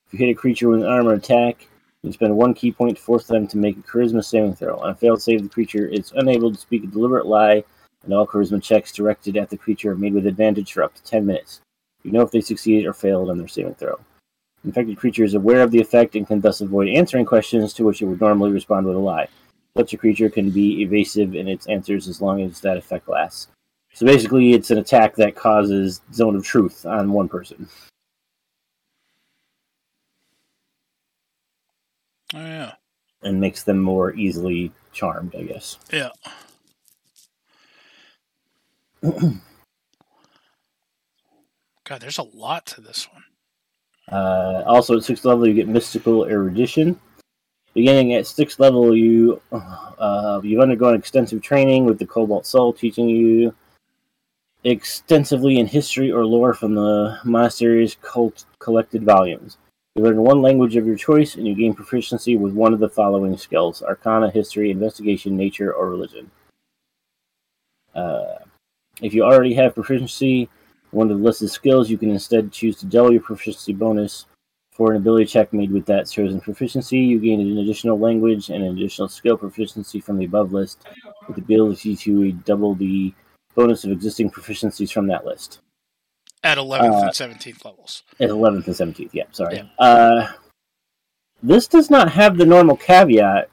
If 0.06 0.14
you 0.14 0.26
hit 0.26 0.32
a 0.32 0.34
creature 0.34 0.68
with 0.68 0.82
an 0.82 0.88
armor 0.88 1.12
attack, 1.12 1.68
you 2.02 2.12
spend 2.12 2.36
one 2.36 2.54
ki 2.54 2.72
point 2.72 2.96
to 2.96 3.02
force 3.02 3.26
them 3.26 3.46
to 3.48 3.58
make 3.58 3.76
a 3.76 3.80
charisma 3.80 4.24
saving 4.24 4.54
throw. 4.54 4.78
On 4.78 4.90
a 4.90 4.94
failed 4.94 5.20
save, 5.20 5.42
the 5.42 5.48
creature 5.48 5.86
is 5.86 6.12
unable 6.16 6.50
to 6.50 6.58
speak 6.58 6.84
a 6.84 6.86
deliberate 6.86 7.26
lie, 7.26 7.64
and 8.04 8.14
all 8.14 8.26
charisma 8.26 8.62
checks 8.62 8.92
directed 8.92 9.36
at 9.36 9.50
the 9.50 9.58
creature 9.58 9.90
are 9.90 9.96
made 9.96 10.14
with 10.14 10.26
advantage 10.26 10.72
for 10.72 10.82
up 10.82 10.94
to 10.94 11.02
10 11.02 11.26
minutes. 11.26 11.60
You 12.02 12.12
know 12.12 12.22
if 12.22 12.30
they 12.30 12.40
succeeded 12.40 12.86
or 12.86 12.92
failed 12.92 13.28
on 13.28 13.38
their 13.38 13.48
saving 13.48 13.74
throw. 13.74 13.98
Infected 14.64 14.96
creature 14.96 15.24
is 15.24 15.34
aware 15.34 15.62
of 15.62 15.72
the 15.72 15.80
effect 15.80 16.16
and 16.16 16.26
can 16.26 16.40
thus 16.40 16.60
avoid 16.60 16.88
answering 16.88 17.26
questions 17.26 17.74
to 17.74 17.84
which 17.84 18.00
it 18.00 18.06
would 18.06 18.20
normally 18.20 18.52
respond 18.52 18.86
with 18.86 18.96
a 18.96 19.00
lie. 19.00 19.28
Such 19.76 19.92
a 19.92 19.98
creature 19.98 20.30
can 20.30 20.50
be 20.50 20.82
evasive 20.82 21.34
in 21.34 21.48
its 21.48 21.66
answers 21.66 22.08
as 22.08 22.22
long 22.22 22.40
as 22.40 22.60
that 22.60 22.78
effect 22.78 23.08
lasts. 23.08 23.48
So 23.96 24.04
basically, 24.04 24.52
it's 24.52 24.70
an 24.70 24.76
attack 24.76 25.16
that 25.16 25.34
causes 25.36 26.02
zone 26.12 26.36
of 26.36 26.44
truth 26.44 26.84
on 26.84 27.12
one 27.12 27.30
person. 27.30 27.66
Oh 32.34 32.40
yeah. 32.40 32.72
and 33.22 33.40
makes 33.40 33.62
them 33.62 33.80
more 33.80 34.12
easily 34.12 34.70
charmed, 34.92 35.34
I 35.34 35.44
guess. 35.44 35.78
Yeah. 35.90 36.10
God, 41.84 42.00
there's 42.00 42.18
a 42.18 42.22
lot 42.22 42.66
to 42.66 42.82
this 42.82 43.08
one. 43.10 43.24
Uh, 44.12 44.62
also, 44.66 44.98
at 44.98 45.04
sixth 45.04 45.24
level, 45.24 45.48
you 45.48 45.54
get 45.54 45.68
mystical 45.68 46.26
erudition. 46.26 47.00
Beginning 47.72 48.12
at 48.12 48.26
sixth 48.26 48.60
level, 48.60 48.94
you 48.94 49.40
uh, 49.52 50.42
you've 50.44 50.60
undergone 50.60 50.94
extensive 50.94 51.40
training 51.40 51.86
with 51.86 51.98
the 51.98 52.04
Cobalt 52.04 52.44
Soul, 52.44 52.74
teaching 52.74 53.08
you 53.08 53.54
extensively 54.66 55.58
in 55.58 55.66
history 55.66 56.10
or 56.10 56.26
lore 56.26 56.52
from 56.52 56.74
the 56.74 57.18
monastery's 57.24 57.96
cult 58.02 58.44
collected 58.58 59.04
volumes. 59.04 59.58
You 59.94 60.02
learn 60.02 60.20
one 60.22 60.42
language 60.42 60.76
of 60.76 60.86
your 60.86 60.96
choice, 60.96 61.36
and 61.36 61.46
you 61.46 61.54
gain 61.54 61.74
proficiency 61.74 62.36
with 62.36 62.52
one 62.52 62.74
of 62.74 62.80
the 62.80 62.88
following 62.88 63.36
skills: 63.36 63.82
Arcana, 63.82 64.30
History, 64.30 64.70
Investigation, 64.70 65.36
Nature, 65.36 65.72
or 65.72 65.88
Religion. 65.88 66.30
Uh, 67.94 68.36
if 69.00 69.14
you 69.14 69.22
already 69.22 69.54
have 69.54 69.74
proficiency 69.74 70.50
one 70.90 71.10
of 71.10 71.18
the 71.18 71.24
listed 71.24 71.50
skills, 71.50 71.90
you 71.90 71.98
can 71.98 72.10
instead 72.10 72.52
choose 72.52 72.76
to 72.76 72.86
double 72.86 73.12
your 73.12 73.20
proficiency 73.20 73.72
bonus 73.72 74.26
for 74.72 74.90
an 74.90 74.98
ability 74.98 75.26
check 75.26 75.52
made 75.52 75.70
with 75.70 75.86
that 75.86 76.08
chosen 76.08 76.40
proficiency. 76.40 76.98
You 76.98 77.18
gain 77.18 77.40
an 77.40 77.58
additional 77.58 77.98
language 77.98 78.50
and 78.50 78.62
an 78.62 78.76
additional 78.76 79.08
skill 79.08 79.36
proficiency 79.36 80.00
from 80.00 80.18
the 80.18 80.26
above 80.26 80.52
list, 80.52 80.86
with 81.26 81.36
the 81.36 81.42
ability 81.42 81.96
to 81.96 82.32
double 82.32 82.74
the 82.74 83.12
bonus 83.56 83.84
of 83.84 83.90
existing 83.90 84.30
proficiencies 84.30 84.92
from 84.92 85.08
that 85.08 85.26
list. 85.26 85.60
At 86.44 86.58
11th 86.58 86.92
Uh, 86.92 87.06
and 87.06 87.10
17th 87.10 87.64
levels. 87.64 88.04
At 88.20 88.30
11th 88.30 88.66
and 88.66 88.76
17th, 88.76 89.10
yeah, 89.12 89.24
sorry. 89.32 89.56
Yeah. 89.56 89.84
Uh, 89.84 90.32
this 91.42 91.66
does 91.66 91.90
not 91.90 92.12
have 92.12 92.36
the 92.36 92.46
normal 92.46 92.76
caveat 92.76 93.50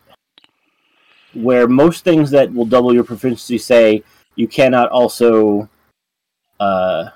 where 1.33 1.67
most 1.67 2.03
things 2.03 2.29
that 2.29 2.53
will 2.53 2.65
double 2.65 2.93
your 2.93 3.03
proficiency 3.03 3.57
say 3.57 4.03
you 4.35 4.47
cannot 4.47 4.89
also, 4.89 5.67
uh, 6.59 7.09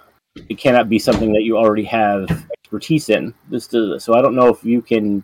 it 0.49 0.57
cannot 0.57 0.89
be 0.89 0.97
something 0.97 1.31
that 1.33 1.43
you 1.43 1.57
already 1.57 1.83
have 1.83 2.47
expertise 2.53 3.09
in. 3.09 3.33
This 3.49 3.67
does, 3.67 4.03
so 4.03 4.15
I 4.15 4.21
don't 4.21 4.35
know 4.35 4.47
if 4.47 4.63
you 4.63 4.81
can 4.81 5.23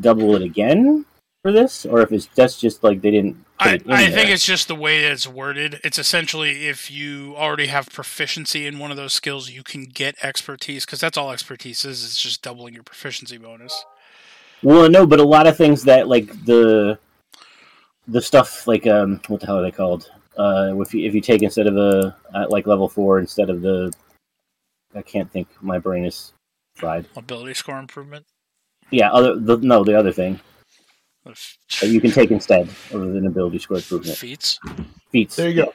double 0.00 0.36
it 0.36 0.42
again 0.42 1.06
for 1.42 1.50
this, 1.50 1.84
or 1.84 2.00
if 2.00 2.12
it's 2.12 2.26
that's 2.26 2.58
just 2.58 2.82
like 2.84 3.00
they 3.02 3.10
didn't. 3.10 3.44
I, 3.58 3.80
I 3.88 4.10
think 4.10 4.30
it's 4.30 4.44
just 4.44 4.68
the 4.68 4.74
way 4.74 5.02
that 5.02 5.12
it's 5.12 5.26
worded. 5.26 5.80
It's 5.84 5.98
essentially 5.98 6.66
if 6.66 6.90
you 6.90 7.34
already 7.36 7.66
have 7.66 7.90
proficiency 7.90 8.66
in 8.66 8.78
one 8.78 8.90
of 8.90 8.96
those 8.96 9.12
skills, 9.12 9.50
you 9.50 9.62
can 9.62 9.84
get 9.84 10.16
expertise 10.22 10.86
because 10.86 11.00
that's 11.00 11.18
all 11.18 11.32
expertise 11.32 11.84
is. 11.84 12.04
It's 12.04 12.20
just 12.20 12.42
doubling 12.42 12.74
your 12.74 12.84
proficiency 12.84 13.38
bonus. 13.38 13.84
Well, 14.62 14.88
no, 14.88 15.06
but 15.06 15.20
a 15.20 15.24
lot 15.24 15.46
of 15.46 15.56
things 15.56 15.82
that 15.84 16.08
like 16.08 16.26
the 16.44 16.98
the 18.06 18.22
stuff 18.22 18.66
like 18.66 18.86
um 18.86 19.20
what 19.26 19.40
the 19.40 19.46
hell 19.46 19.58
are 19.58 19.62
they 19.62 19.70
called? 19.72 20.10
Uh, 20.38 20.74
if 20.78 20.94
you 20.94 21.06
if 21.06 21.14
you 21.14 21.20
take 21.20 21.42
instead 21.42 21.66
of 21.66 21.76
a 21.76 22.16
uh, 22.34 22.46
like 22.48 22.66
level 22.66 22.88
four 22.88 23.18
instead 23.18 23.50
of 23.50 23.62
the 23.62 23.92
I 24.94 25.02
can't 25.02 25.30
think. 25.30 25.48
My 25.60 25.78
brain 25.78 26.04
is 26.04 26.32
fried. 26.76 27.06
Ability 27.16 27.54
score 27.54 27.78
improvement. 27.78 28.26
Yeah, 28.90 29.10
other 29.10 29.36
the, 29.38 29.56
no 29.56 29.82
the 29.84 29.98
other 29.98 30.12
thing 30.12 30.38
you 31.82 32.00
can 32.00 32.10
take 32.10 32.30
instead 32.30 32.68
of 32.90 32.94
an 32.94 33.26
ability 33.26 33.58
score 33.58 33.76
improvement 33.78 34.16
feats. 34.16 34.58
feats. 35.10 35.36
There 35.36 35.48
you 35.48 35.64
go. 35.64 35.74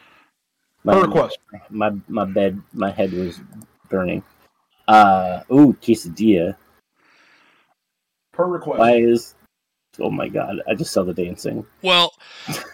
My, 0.83 0.93
Per 0.93 1.01
request. 1.05 1.37
my 1.69 1.91
my 2.07 2.25
bed 2.25 2.61
my 2.73 2.91
head 2.91 3.11
was 3.13 3.39
burning. 3.89 4.23
Uh 4.87 5.41
ooh 5.51 5.73
quesadilla. 5.81 6.55
Per 8.33 8.45
request. 8.45 8.79
Why 8.79 8.95
is 8.97 9.35
oh 9.99 10.11
my 10.11 10.27
god? 10.29 10.61
I 10.67 10.75
just 10.75 10.91
saw 10.93 11.03
the 11.03 11.13
dancing. 11.13 11.65
Well, 11.81 12.13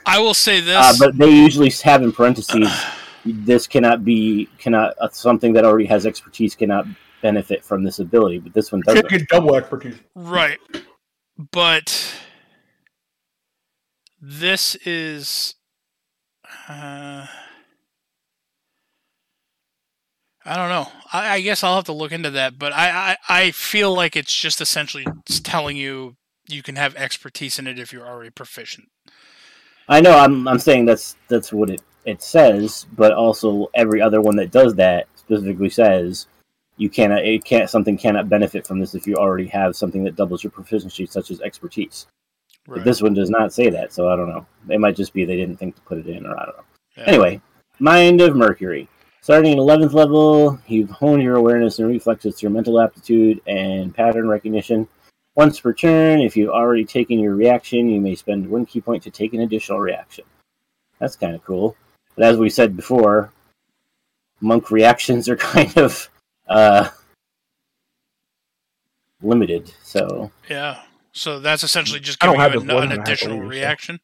I 0.05 0.19
will 0.19 0.33
say 0.33 0.59
this. 0.69 0.75
Uh, 0.75 0.93
but 0.99 1.17
they 1.17 1.29
usually 1.29 1.71
have 1.83 2.01
in 2.03 2.11
parentheses, 2.11 2.69
this 3.25 3.67
cannot 3.67 4.03
be 4.03 4.47
cannot 4.57 4.95
uh, 4.99 5.09
something 5.11 5.53
that 5.53 5.65
already 5.65 5.85
has 5.85 6.05
expertise 6.05 6.55
cannot 6.55 6.85
benefit 7.21 7.63
from 7.63 7.83
this 7.83 7.99
ability. 7.99 8.39
But 8.39 8.53
this 8.53 8.71
one 8.71 8.81
Can't 8.83 8.95
doesn't. 8.97 9.09
get 9.19 9.27
double 9.29 9.55
expertise. 9.55 9.95
Right. 10.15 10.59
But 11.51 12.13
this 14.25 14.75
is 14.85 15.55
uh, 16.69 17.27
I 20.45 20.55
don't 20.55 20.69
know. 20.69 20.87
I, 21.11 21.35
I 21.35 21.41
guess 21.41 21.61
I'll 21.61 21.75
have 21.75 21.83
to 21.85 21.93
look 21.93 22.13
into 22.13 22.29
that, 22.31 22.57
but 22.57 22.71
I, 22.71 23.11
I, 23.11 23.17
I 23.29 23.51
feel 23.51 23.93
like 23.93 24.15
it's 24.15 24.33
just 24.33 24.61
essentially 24.61 25.05
s- 25.29 25.41
telling 25.41 25.75
you 25.75 26.15
you 26.47 26.63
can 26.63 26.77
have 26.77 26.95
expertise 26.95 27.59
in 27.59 27.67
it 27.67 27.79
if 27.79 27.91
you're 27.91 28.07
already 28.07 28.29
proficient. 28.29 28.87
I 29.89 29.99
know. 29.99 30.17
I'm 30.17 30.47
I'm 30.47 30.59
saying 30.59 30.85
that's 30.85 31.17
that's 31.27 31.51
what 31.51 31.69
it 31.69 31.81
it 32.05 32.21
says, 32.21 32.85
but 32.95 33.11
also 33.11 33.69
every 33.75 34.01
other 34.01 34.21
one 34.21 34.37
that 34.37 34.51
does 34.51 34.73
that 34.75 35.07
specifically 35.15 35.69
says 35.69 36.27
you 36.77 36.89
cannot 36.89 37.25
it 37.25 37.43
can't 37.43 37.69
something 37.69 37.97
cannot 37.97 38.29
benefit 38.29 38.65
from 38.65 38.79
this 38.79 38.95
if 38.95 39.05
you 39.05 39.15
already 39.15 39.47
have 39.47 39.75
something 39.75 40.05
that 40.05 40.15
doubles 40.15 40.45
your 40.45 40.51
proficiency, 40.51 41.05
such 41.05 41.29
as 41.29 41.41
expertise. 41.41 42.07
But 42.67 42.83
this 42.83 43.01
one 43.01 43.13
does 43.13 43.29
not 43.29 43.53
say 43.53 43.69
that, 43.69 43.91
so 43.93 44.09
I 44.09 44.15
don't 44.15 44.29
know. 44.29 44.45
It 44.69 44.79
might 44.79 44.95
just 44.95 45.13
be 45.13 45.25
they 45.25 45.35
didn't 45.35 45.57
think 45.57 45.75
to 45.75 45.81
put 45.81 45.97
it 45.97 46.07
in, 46.07 46.25
or 46.25 46.39
I 46.39 46.45
don't 46.45 46.57
know. 46.57 46.63
Yeah. 46.97 47.03
Anyway, 47.07 47.41
Mind 47.79 48.21
of 48.21 48.35
Mercury. 48.35 48.87
Starting 49.21 49.53
at 49.53 49.57
11th 49.57 49.93
level, 49.93 50.59
you've 50.67 50.89
honed 50.89 51.23
your 51.23 51.35
awareness 51.35 51.79
and 51.79 51.87
reflexes 51.87 52.35
through 52.35 52.49
mental 52.49 52.79
aptitude 52.79 53.41
and 53.47 53.95
pattern 53.95 54.27
recognition. 54.27 54.87
Once 55.35 55.59
per 55.59 55.73
turn, 55.73 56.19
if 56.19 56.37
you've 56.37 56.49
already 56.49 56.85
taken 56.85 57.19
your 57.19 57.35
reaction, 57.35 57.89
you 57.89 57.99
may 57.99 58.15
spend 58.15 58.47
one 58.47 58.65
ki 58.65 58.81
point 58.81 59.01
to 59.03 59.09
take 59.09 59.33
an 59.33 59.41
additional 59.41 59.79
reaction. 59.79 60.25
That's 60.99 61.15
kind 61.15 61.35
of 61.35 61.43
cool. 61.43 61.75
But 62.15 62.25
as 62.25 62.37
we 62.37 62.49
said 62.49 62.75
before, 62.75 63.31
monk 64.41 64.71
reactions 64.71 65.27
are 65.27 65.37
kind 65.53 65.75
of 65.77 66.09
uh, 66.47 66.89
limited. 69.21 69.73
So, 69.83 70.31
Yeah. 70.49 70.81
So 71.13 71.39
that's 71.39 71.63
essentially 71.63 71.99
just 71.99 72.21
I 72.23 72.25
don't 72.27 72.35
giving 72.35 72.41
have 72.41 72.53
you 72.55 72.61
an, 72.61 72.69
an 72.69 72.83
and 72.83 72.91
a 72.93 72.95
half 72.97 73.07
additional 73.07 73.35
either, 73.37 73.45
so. 73.45 73.49
reaction. 73.49 73.99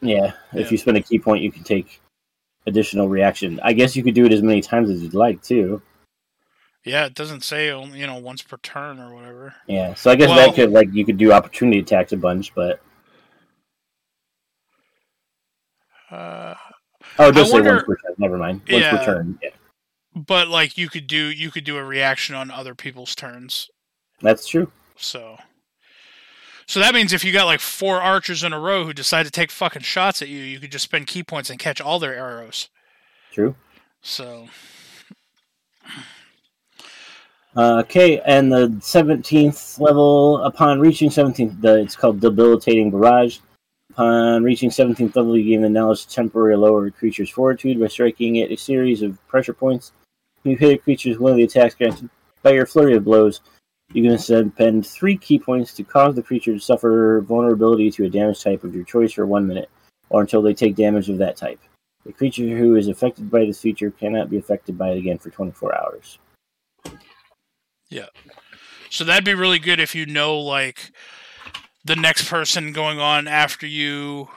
yeah, 0.00 0.32
Yeah. 0.52 0.60
if 0.60 0.72
you 0.72 0.78
spend 0.78 0.96
a 0.96 1.02
ki 1.02 1.18
point, 1.18 1.42
you 1.42 1.52
can 1.52 1.62
take 1.64 2.00
additional 2.66 3.08
reaction. 3.08 3.60
I 3.62 3.72
guess 3.74 3.94
you 3.94 4.02
could 4.02 4.14
do 4.14 4.24
it 4.26 4.32
as 4.32 4.42
many 4.42 4.60
times 4.62 4.88
as 4.90 5.02
you'd 5.02 5.14
like, 5.14 5.42
too. 5.42 5.82
Yeah, 6.84 7.04
it 7.04 7.14
doesn't 7.14 7.44
say 7.44 7.66
you 7.66 8.06
know 8.06 8.16
once 8.16 8.40
per 8.42 8.56
turn 8.58 8.98
or 8.98 9.14
whatever. 9.14 9.54
Yeah, 9.66 9.94
so 9.94 10.10
I 10.10 10.16
guess 10.16 10.28
Well- 10.30 10.46
that 10.46 10.54
could 10.54 10.70
like 10.70 10.88
you 10.92 11.04
could 11.04 11.18
do 11.18 11.30
opportunity 11.32 11.78
attacks 11.78 12.12
a 12.12 12.16
bunch, 12.16 12.54
but 12.54 12.80
Uh, 16.10 16.54
oh, 17.18 17.28
it 17.28 17.32
does 17.34 17.48
say 17.50 17.54
wonder- 17.54 17.74
once 17.74 17.84
per 17.84 17.96
turn. 17.96 18.14
Never 18.18 18.38
mind, 18.38 18.60
once 18.68 18.82
Yeah. 18.82 18.96
per 18.96 19.04
turn. 19.04 19.38
Yeah, 19.42 19.50
but 20.14 20.48
like 20.48 20.76
you 20.78 20.88
could 20.88 21.06
do 21.06 21.26
you 21.30 21.50
could 21.50 21.64
do 21.64 21.76
a 21.76 21.84
reaction 21.84 22.34
on 22.34 22.50
other 22.50 22.74
people's 22.74 23.14
turns. 23.14 23.70
that's 24.22 24.46
true. 24.46 24.70
So 24.96 25.38
So 26.70 26.78
that 26.78 26.94
means 26.94 27.12
if 27.12 27.24
you 27.24 27.32
got 27.32 27.46
like 27.46 27.58
four 27.58 28.00
archers 28.00 28.44
in 28.44 28.52
a 28.52 28.60
row 28.60 28.84
who 28.84 28.92
decide 28.92 29.24
to 29.24 29.32
take 29.32 29.50
fucking 29.50 29.82
shots 29.82 30.22
at 30.22 30.28
you, 30.28 30.38
you 30.38 30.60
could 30.60 30.70
just 30.70 30.84
spend 30.84 31.08
ki 31.08 31.24
points 31.24 31.50
and 31.50 31.58
catch 31.58 31.80
all 31.80 31.98
their 31.98 32.14
arrows. 32.14 32.68
True. 33.32 33.56
So 34.02 34.46
Uh, 37.56 37.78
okay, 37.80 38.20
and 38.20 38.52
the 38.52 38.78
seventeenth 38.80 39.80
level. 39.80 40.44
Upon 40.44 40.78
reaching 40.78 41.10
seventeenth, 41.10 41.60
the 41.60 41.80
it's 41.80 41.96
called 41.96 42.20
debilitating 42.20 42.92
barrage. 42.92 43.38
Upon 43.90 44.44
reaching 44.44 44.70
seventeenth 44.70 45.16
level, 45.16 45.36
you 45.36 45.50
gain 45.50 45.62
the 45.62 45.68
knowledge 45.68 46.06
to 46.06 46.14
temporarily 46.14 46.62
lower 46.62 46.86
a 46.86 46.92
creature's 46.92 47.30
fortitude 47.30 47.80
by 47.80 47.88
striking 47.88 48.36
it 48.36 48.52
a 48.52 48.56
series 48.56 49.02
of 49.02 49.18
pressure 49.26 49.54
points. 49.54 49.90
When 50.42 50.52
you 50.52 50.56
hit 50.56 50.74
a 50.74 50.78
creature's 50.78 51.18
one 51.18 51.32
of 51.32 51.36
the 51.36 51.42
attacks 51.42 51.74
granted 51.74 52.08
by 52.44 52.52
your 52.52 52.66
flurry 52.66 52.94
of 52.94 53.02
blows, 53.02 53.40
you 53.92 54.02
can 54.02 54.18
spend 54.18 54.86
three 54.86 55.16
ki 55.16 55.38
points 55.38 55.74
to 55.74 55.84
cause 55.84 56.14
the 56.14 56.22
creature 56.22 56.52
to 56.52 56.60
suffer 56.60 57.24
vulnerability 57.26 57.90
to 57.90 58.04
a 58.04 58.10
damage 58.10 58.42
type 58.42 58.64
of 58.64 58.74
your 58.74 58.84
choice 58.84 59.12
for 59.12 59.26
one 59.26 59.46
minute, 59.46 59.70
or 60.10 60.20
until 60.20 60.42
they 60.42 60.54
take 60.54 60.76
damage 60.76 61.08
of 61.08 61.18
that 61.18 61.36
type. 61.36 61.60
The 62.04 62.12
creature 62.12 62.56
who 62.56 62.76
is 62.76 62.88
affected 62.88 63.30
by 63.30 63.44
this 63.44 63.60
feature 63.60 63.90
cannot 63.90 64.30
be 64.30 64.38
affected 64.38 64.78
by 64.78 64.90
it 64.90 64.98
again 64.98 65.18
for 65.18 65.30
24 65.30 65.78
hours. 65.78 66.18
Yeah. 67.88 68.06
So 68.88 69.04
that'd 69.04 69.24
be 69.24 69.34
really 69.34 69.58
good 69.58 69.80
if 69.80 69.94
you 69.94 70.06
know 70.06 70.38
like 70.38 70.92
the 71.84 71.96
next 71.96 72.28
person 72.28 72.72
going 72.72 72.98
on 72.98 73.26
after 73.28 73.66
you 73.66 74.28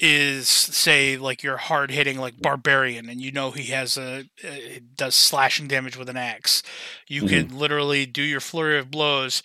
is 0.00 0.48
say 0.48 1.16
like 1.18 1.42
your 1.42 1.58
hard 1.58 1.90
hitting 1.90 2.18
like 2.18 2.40
barbarian 2.40 3.08
and 3.08 3.20
you 3.20 3.30
know 3.30 3.50
he 3.50 3.64
has 3.66 3.96
a 3.98 4.24
uh, 4.42 4.50
does 4.96 5.14
slashing 5.14 5.68
damage 5.68 5.96
with 5.96 6.08
an 6.08 6.16
axe. 6.16 6.62
You 7.06 7.24
Mhm. 7.24 7.28
can 7.28 7.58
literally 7.58 8.06
do 8.06 8.22
your 8.22 8.40
flurry 8.40 8.78
of 8.78 8.90
blows 8.90 9.42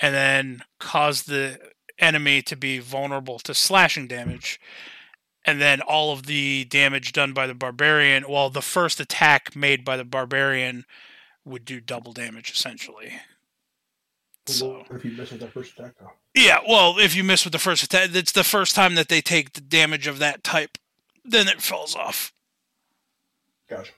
and 0.00 0.14
then 0.14 0.64
cause 0.80 1.24
the 1.24 1.60
enemy 1.98 2.42
to 2.42 2.56
be 2.56 2.78
vulnerable 2.78 3.38
to 3.40 3.54
slashing 3.54 4.06
damage. 4.08 4.58
And 5.44 5.60
then 5.60 5.80
all 5.80 6.12
of 6.12 6.24
the 6.26 6.64
damage 6.66 7.12
done 7.12 7.32
by 7.34 7.46
the 7.46 7.54
barbarian 7.54 8.24
well 8.28 8.50
the 8.50 8.62
first 8.62 9.00
attack 9.00 9.54
made 9.56 9.84
by 9.84 9.96
the 9.96 10.04
barbarian 10.04 10.84
would 11.44 11.64
do 11.64 11.80
double 11.80 12.12
damage 12.12 12.50
essentially 12.50 13.20
so 14.54 14.78
What 14.88 14.90
if 14.96 15.02
he 15.02 15.10
misses 15.10 15.40
that 15.40 15.52
first 15.52 15.78
attack 15.78 15.92
though? 16.00 16.12
yeah, 16.34 16.58
well, 16.68 16.98
if 16.98 17.14
you 17.14 17.24
miss 17.24 17.44
with 17.44 17.52
the 17.52 17.58
first 17.58 17.82
attack, 17.82 18.10
it's 18.14 18.32
the 18.32 18.44
first 18.44 18.74
time 18.74 18.94
that 18.96 19.08
they 19.08 19.20
take 19.20 19.52
the 19.52 19.60
damage 19.60 20.06
of 20.06 20.18
that 20.18 20.44
type, 20.44 20.78
then 21.24 21.48
it 21.48 21.60
falls 21.62 21.94
off. 21.94 22.32
Gotcha. 23.68 23.92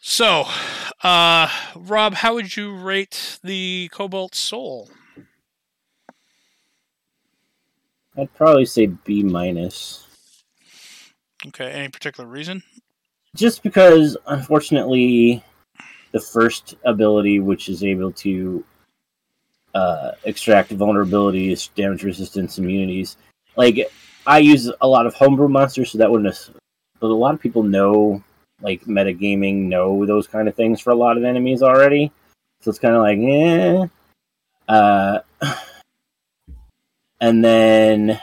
So, 0.00 0.44
uh, 1.02 1.48
Rob, 1.76 2.14
how 2.14 2.34
would 2.34 2.56
you 2.56 2.74
rate 2.76 3.38
the 3.44 3.88
Cobalt 3.92 4.34
Soul? 4.34 4.90
I'd 8.18 8.34
probably 8.34 8.66
say 8.66 8.86
B 8.86 9.22
minus. 9.22 10.04
Okay, 11.46 11.70
any 11.70 11.88
particular 11.88 12.28
reason? 12.28 12.62
Just 13.34 13.62
because, 13.62 14.16
unfortunately, 14.26 15.42
the 16.12 16.20
first 16.20 16.76
ability, 16.84 17.40
which 17.40 17.68
is 17.68 17.82
able 17.82 18.12
to 18.12 18.64
uh, 19.74 20.12
extract 20.24 20.70
vulnerabilities, 20.70 21.70
damage 21.74 22.04
resistance, 22.04 22.58
immunities, 22.58 23.16
like 23.56 23.90
I 24.26 24.38
use 24.38 24.70
a 24.80 24.88
lot 24.88 25.06
of 25.06 25.14
homebrew 25.14 25.48
monsters, 25.48 25.90
so 25.90 25.98
that 25.98 26.10
wouldn't. 26.10 26.50
But 27.00 27.08
a 27.08 27.14
lot 27.14 27.34
of 27.34 27.40
people 27.40 27.62
know, 27.62 28.22
like 28.60 28.82
metagaming, 28.84 29.68
know 29.68 30.06
those 30.06 30.26
kind 30.26 30.48
of 30.48 30.54
things 30.54 30.80
for 30.80 30.90
a 30.90 30.94
lot 30.94 31.16
of 31.16 31.24
enemies 31.24 31.62
already. 31.62 32.12
So 32.60 32.70
it's 32.70 32.78
kind 32.78 32.94
of 32.94 33.02
like, 33.02 33.18
eh. 33.18 33.86
Uh, 34.68 35.18
and 37.20 37.44
then 37.44 38.20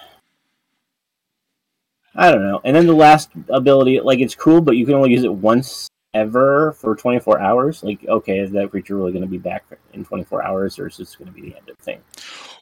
I 2.15 2.31
don't 2.31 2.43
know. 2.43 2.61
And 2.63 2.75
then 2.75 2.87
the 2.87 2.93
last 2.93 3.29
ability, 3.49 3.99
like 3.99 4.19
it's 4.19 4.35
cool, 4.35 4.61
but 4.61 4.77
you 4.77 4.85
can 4.85 4.95
only 4.95 5.11
use 5.11 5.23
it 5.23 5.33
once 5.33 5.89
ever 6.13 6.73
for 6.73 6.95
24 6.95 7.39
hours. 7.39 7.83
Like, 7.83 8.05
okay, 8.07 8.39
is 8.39 8.51
that 8.51 8.71
creature 8.71 8.95
really 8.95 9.11
going 9.11 9.23
to 9.23 9.29
be 9.29 9.37
back 9.37 9.65
in 9.93 10.05
24 10.05 10.43
hours, 10.43 10.79
or 10.79 10.87
is 10.87 10.97
this 10.97 11.15
going 11.15 11.27
to 11.27 11.33
be 11.33 11.41
the 11.49 11.57
end 11.57 11.69
of 11.69 11.77
the 11.77 11.83
thing? 11.83 12.01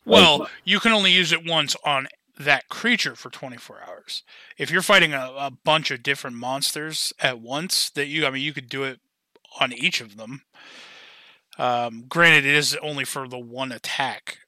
Well, 0.06 0.50
you 0.64 0.80
can 0.80 0.92
only 0.92 1.12
use 1.12 1.32
it 1.32 1.46
once 1.46 1.76
on 1.86 2.08
that 2.40 2.70
creature 2.70 3.16
for 3.16 3.30
24 3.30 3.82
hours. 3.88 4.24
If 4.58 4.70
you're 4.72 4.82
fighting 4.82 5.14
a, 5.14 5.34
a 5.38 5.52
bunch 5.52 5.92
of 5.92 6.04
different 6.04 6.36
monsters 6.36 7.14
at 7.20 7.40
once, 7.40 7.90
that 7.92 8.08
you, 8.08 8.26
I 8.26 8.30
mean, 8.30 8.44
you 8.44 8.54
could 8.54 8.70
do 8.70 8.84
it 8.84 9.00
on 9.60 9.74
each 9.74 10.02
of 10.02 10.18
them. 10.18 10.44
Um, 11.58 12.06
granted, 12.08 12.46
it 12.46 12.56
is 12.56 12.78
only 12.82 13.04
for 13.04 13.28
the 13.28 13.40
one 13.40 13.72
attack, 13.72 14.40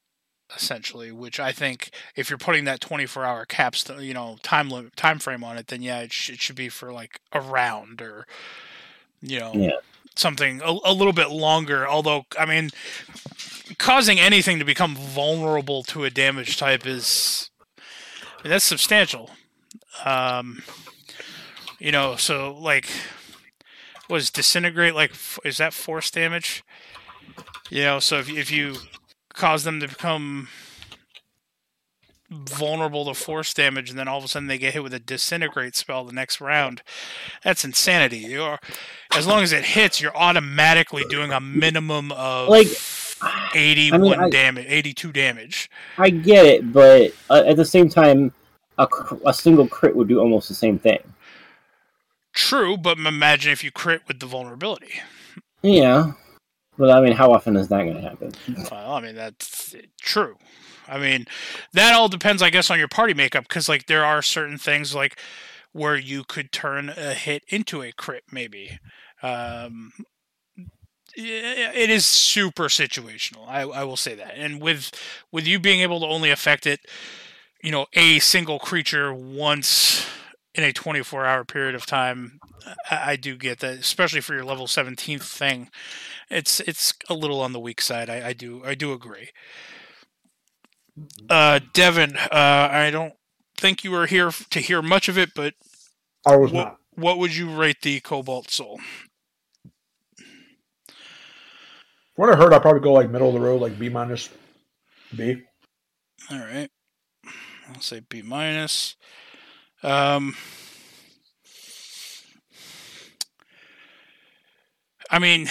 essentially. 0.56 1.12
Which 1.12 1.40
I 1.40 1.52
think, 1.52 1.90
if 2.16 2.30
you're 2.30 2.38
putting 2.38 2.66
that 2.66 2.80
24 2.80 3.26
hour 3.26 3.46
caps, 3.46 3.90
you 4.00 4.14
know, 4.14 4.38
time 4.44 4.70
limit, 4.70 4.96
time 4.96 5.20
frame 5.20 5.44
on 5.44 5.58
it, 5.58 5.68
then 5.68 5.82
yeah, 5.82 6.02
it, 6.02 6.14
sh- 6.14 6.30
it 6.30 6.42
should 6.42 6.56
be 6.56 6.70
for 6.70 6.94
like 6.94 7.20
a 7.32 7.42
round 7.42 8.02
or, 8.02 8.28
you 9.22 9.40
know, 9.40 9.52
Yeah. 9.54 9.78
something 10.16 10.62
a, 10.62 10.78
a 10.86 10.94
little 10.94 11.14
bit 11.14 11.30
longer. 11.30 11.88
Although, 11.88 12.26
I 12.38 12.46
mean, 12.46 12.70
causing 13.78 14.20
anything 14.20 14.60
to 14.60 14.66
become 14.66 14.96
vulnerable 14.96 15.84
to 15.84 16.04
a 16.06 16.10
damage 16.10 16.58
type 16.58 16.86
is 16.86 17.50
that's 18.44 18.66
substantial. 18.66 19.30
Um, 20.06 20.64
you 21.80 21.92
know, 21.92 22.16
so 22.16 22.54
like, 22.58 22.90
was 24.10 24.30
disintegrate 24.30 24.96
like 24.96 25.12
f- 25.12 25.40
is 25.46 25.58
that 25.58 25.74
force 25.74 26.10
damage? 26.12 26.64
You 27.70 27.84
know, 27.84 28.00
so 28.00 28.18
if 28.20 28.30
if 28.30 28.52
you 28.52 28.76
cause 29.34 29.64
them 29.64 29.80
to 29.80 29.88
become 29.88 30.48
vulnerable 32.30 33.06
to 33.06 33.14
force 33.14 33.54
damage, 33.54 33.90
and 33.90 33.98
then 33.98 34.08
all 34.08 34.18
of 34.20 34.24
a 34.24 34.28
sudden 34.28 34.48
they 34.48 34.58
get 34.58 34.74
hit 34.74 34.84
with 34.84 34.94
a 34.94 35.00
disintegrate 35.00 35.76
spell 35.76 36.04
the 36.06 36.14
next 36.14 36.40
round, 36.40 36.82
that's 37.44 37.66
insanity. 37.66 38.20
You're 38.20 38.60
as 39.16 39.26
long 39.26 39.42
as 39.44 39.52
it 39.52 39.66
hits, 39.66 40.00
you're 40.02 40.16
automatically 40.16 41.04
doing 41.10 41.32
a 41.32 41.40
minimum 41.40 42.12
of 42.12 42.50
Like, 42.50 42.68
81 43.56 44.20
I- 44.20 44.30
damage, 44.30 44.66
82 44.70 45.12
damage. 45.12 45.70
I 45.98 46.10
get 46.10 46.46
it, 46.46 46.72
but 46.72 47.14
uh, 47.30 47.44
at 47.46 47.56
the 47.58 47.66
same 47.66 47.90
time, 47.90 48.32
a, 48.78 48.88
a 49.26 49.34
single 49.34 49.68
crit 49.68 49.96
would 49.96 50.08
do 50.08 50.20
almost 50.20 50.48
the 50.48 50.56
same 50.56 50.78
thing. 50.80 51.00
True, 52.34 52.78
but 52.78 52.98
imagine 53.00 53.52
if 53.52 53.64
you 53.64 53.72
crit 53.72 54.02
with 54.08 54.20
the 54.20 54.26
vulnerability. 54.26 55.02
Yeah. 55.62 56.14
Well, 56.78 56.92
I 56.98 57.02
mean, 57.02 57.12
how 57.12 57.34
often 57.34 57.58
is 57.58 57.68
that 57.68 57.84
going 57.84 57.96
to 57.96 58.02
happen? 58.02 58.32
Well, 58.72 58.94
I 58.94 59.02
mean 59.02 59.16
that's 59.16 59.76
true. 60.00 60.38
I 60.90 61.00
mean, 61.00 61.26
that 61.74 61.94
all 61.94 62.10
depends, 62.10 62.42
I 62.42 62.50
guess, 62.50 62.70
on 62.70 62.80
your 62.80 62.88
party 62.88 63.14
makeup 63.14 63.48
because 63.48 63.70
like 63.70 63.86
there 63.88 64.06
are 64.06 64.22
certain 64.22 64.58
things 64.58 64.96
like 64.96 65.20
where 65.72 65.96
you 65.96 66.24
could 66.24 66.52
turn 66.52 66.90
a 66.90 67.14
hit 67.14 67.44
into 67.50 67.82
a 67.82 67.92
crit, 67.92 68.24
maybe. 68.32 68.80
Um, 69.22 69.92
it 71.16 71.90
is 71.90 72.06
super 72.06 72.66
situational. 72.66 73.48
I, 73.48 73.62
I 73.62 73.84
will 73.84 73.98
say 73.98 74.16
that, 74.16 74.34
and 74.36 74.62
with 74.62 74.92
with 75.32 75.48
you 75.48 75.60
being 75.60 75.82
able 75.82 76.00
to 76.00 76.06
only 76.06 76.30
affect 76.32 76.66
it, 76.66 76.80
you 77.64 77.72
know, 77.72 77.88
a 77.94 78.20
single 78.20 78.60
creature 78.60 79.14
once 79.14 80.08
in 80.56 80.64
a 80.64 80.74
24 80.74 81.26
hour 81.26 81.44
period 81.46 81.76
of 81.76 81.86
time, 81.86 82.40
I, 82.90 83.12
I 83.12 83.16
do 83.16 83.36
get 83.36 83.60
that, 83.60 83.80
especially 83.80 84.22
for 84.22 84.34
your 84.34 84.46
level 84.46 84.68
17th 84.68 85.24
thing. 85.24 85.70
It's 86.30 86.60
it's 86.62 86.94
a 87.10 87.14
little 87.14 87.42
on 87.42 87.54
the 87.54 87.60
weak 87.60 87.82
side. 87.82 88.10
I, 88.10 88.30
I 88.30 88.34
do 88.34 88.62
I 88.66 88.76
do 88.76 88.94
agree. 88.94 89.30
Uh, 91.30 91.60
Devin, 91.74 92.16
uh, 92.18 92.70
I 92.72 92.90
don't 92.92 93.14
think 93.58 93.84
you 93.84 93.92
were 93.92 94.06
here 94.06 94.32
to 94.50 94.60
hear 94.60 94.82
much 94.82 95.08
of 95.10 95.18
it, 95.18 95.32
but 95.36 95.54
I 96.26 96.36
was 96.36 96.52
what 96.52 96.66
not. 96.66 96.78
what 96.96 97.18
would 97.18 97.36
you 97.36 97.50
rate 97.54 97.82
the 97.82 98.00
Cobalt 98.00 98.50
Soul? 98.50 98.78
From 98.78 100.26
What 102.16 102.30
I 102.30 102.36
heard, 102.36 102.54
I'd 102.54 102.62
probably 102.62 102.82
go 102.82 102.94
like 102.94 103.10
middle 103.10 103.28
of 103.28 103.34
the 103.34 103.40
road, 103.40 103.62
like 103.62 103.78
B 103.78 103.90
minus, 103.90 104.30
B. 105.16 105.42
All 106.32 106.40
right, 106.40 106.70
I'll 107.70 107.82
say 107.82 108.02
B 108.08 108.22
minus. 108.22 108.96
Um, 109.84 110.36
I 115.10 115.20
mean, 115.20 115.48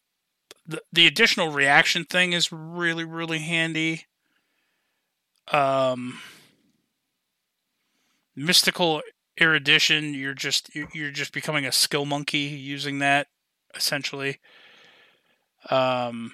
the 0.66 0.82
the 0.92 1.06
additional 1.06 1.50
reaction 1.50 2.04
thing 2.04 2.32
is 2.32 2.52
really 2.52 3.04
really 3.04 3.38
handy. 3.38 4.06
Um, 5.52 6.18
mystical 8.34 9.02
erudition, 9.40 10.14
you're 10.14 10.34
just 10.34 10.74
you're, 10.74 11.10
just 11.10 11.32
becoming 11.32 11.64
a 11.64 11.72
skill 11.72 12.04
monkey 12.04 12.38
using 12.38 12.98
that 13.00 13.28
essentially. 13.74 14.38
Um, 15.70 16.32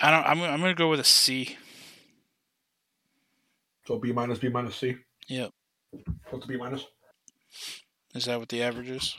I 0.00 0.10
don't. 0.10 0.24
I'm 0.24 0.42
I'm 0.42 0.60
gonna 0.60 0.74
go 0.74 0.90
with 0.90 1.00
a 1.00 1.04
C. 1.04 1.56
So 3.86 3.98
B 3.98 4.12
minus, 4.12 4.38
B 4.38 4.48
minus, 4.48 4.76
C. 4.76 4.96
Yep. 5.28 5.50
What's 6.30 6.46
the 6.46 6.52
B 6.52 6.58
minus? 6.58 6.86
Is 8.14 8.26
that 8.26 8.38
what 8.38 8.48
the 8.48 8.62
average 8.62 8.90
is? 8.90 9.16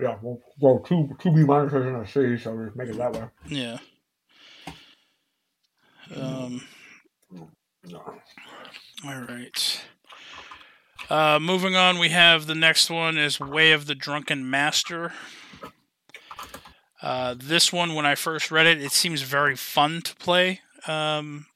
Yeah, 0.00 0.16
well, 0.22 0.40
well 0.60 0.80
two 0.80 1.08
two 1.20 1.30
B 1.30 1.42
minuses 1.42 1.86
and 1.86 2.04
a 2.04 2.06
C, 2.06 2.42
so 2.42 2.52
we 2.52 2.66
make 2.74 2.88
it 2.88 2.96
that 2.96 3.12
way. 3.12 3.24
Yeah. 3.46 3.78
Um. 6.16 6.62
No. 7.84 7.98
All 9.04 9.20
right. 9.22 9.80
Uh, 11.10 11.38
moving 11.40 11.76
on, 11.76 11.98
we 11.98 12.08
have 12.08 12.46
the 12.46 12.54
next 12.54 12.88
one 12.88 13.18
is 13.18 13.38
Way 13.38 13.72
of 13.72 13.86
the 13.86 13.94
Drunken 13.94 14.48
Master. 14.48 15.12
Uh, 17.02 17.34
this 17.36 17.70
one, 17.72 17.94
when 17.94 18.06
I 18.06 18.14
first 18.14 18.50
read 18.50 18.66
it, 18.66 18.80
it 18.80 18.92
seems 18.92 19.20
very 19.20 19.56
fun 19.56 20.00
to 20.02 20.16
play, 20.16 20.60
um, 20.86 21.46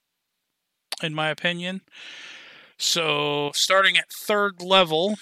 in 1.03 1.15
my 1.15 1.31
opinion. 1.31 1.81
So, 2.77 3.51
starting 3.55 3.97
at 3.97 4.13
third 4.13 4.61
level, 4.61 5.17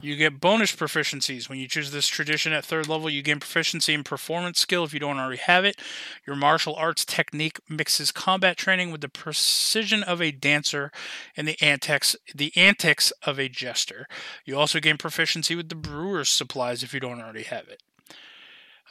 you 0.00 0.16
get 0.16 0.40
bonus 0.40 0.74
proficiencies. 0.74 1.48
When 1.48 1.58
you 1.58 1.68
choose 1.68 1.90
this 1.90 2.06
tradition 2.06 2.52
at 2.52 2.64
third 2.64 2.88
level, 2.88 3.08
you 3.08 3.22
gain 3.22 3.40
proficiency 3.40 3.94
in 3.94 4.04
performance 4.04 4.60
skill 4.60 4.84
if 4.84 4.92
you 4.92 5.00
don't 5.00 5.18
already 5.18 5.38
have 5.38 5.64
it. 5.64 5.76
Your 6.26 6.36
martial 6.36 6.74
arts 6.74 7.04
technique 7.04 7.58
mixes 7.68 8.12
combat 8.12 8.56
training 8.56 8.90
with 8.90 9.00
the 9.00 9.08
precision 9.08 10.02
of 10.02 10.20
a 10.20 10.30
dancer 10.30 10.92
and 11.36 11.48
the 11.48 11.60
antics 11.62 12.16
the 12.34 12.52
antics 12.56 13.10
of 13.24 13.38
a 13.38 13.48
jester. 13.48 14.06
You 14.44 14.58
also 14.58 14.80
gain 14.80 14.98
proficiency 14.98 15.54
with 15.54 15.68
the 15.68 15.74
brewer's 15.74 16.28
supplies 16.28 16.82
if 16.82 16.92
you 16.92 17.00
don't 17.00 17.20
already 17.20 17.44
have 17.44 17.68
it. 17.68 17.82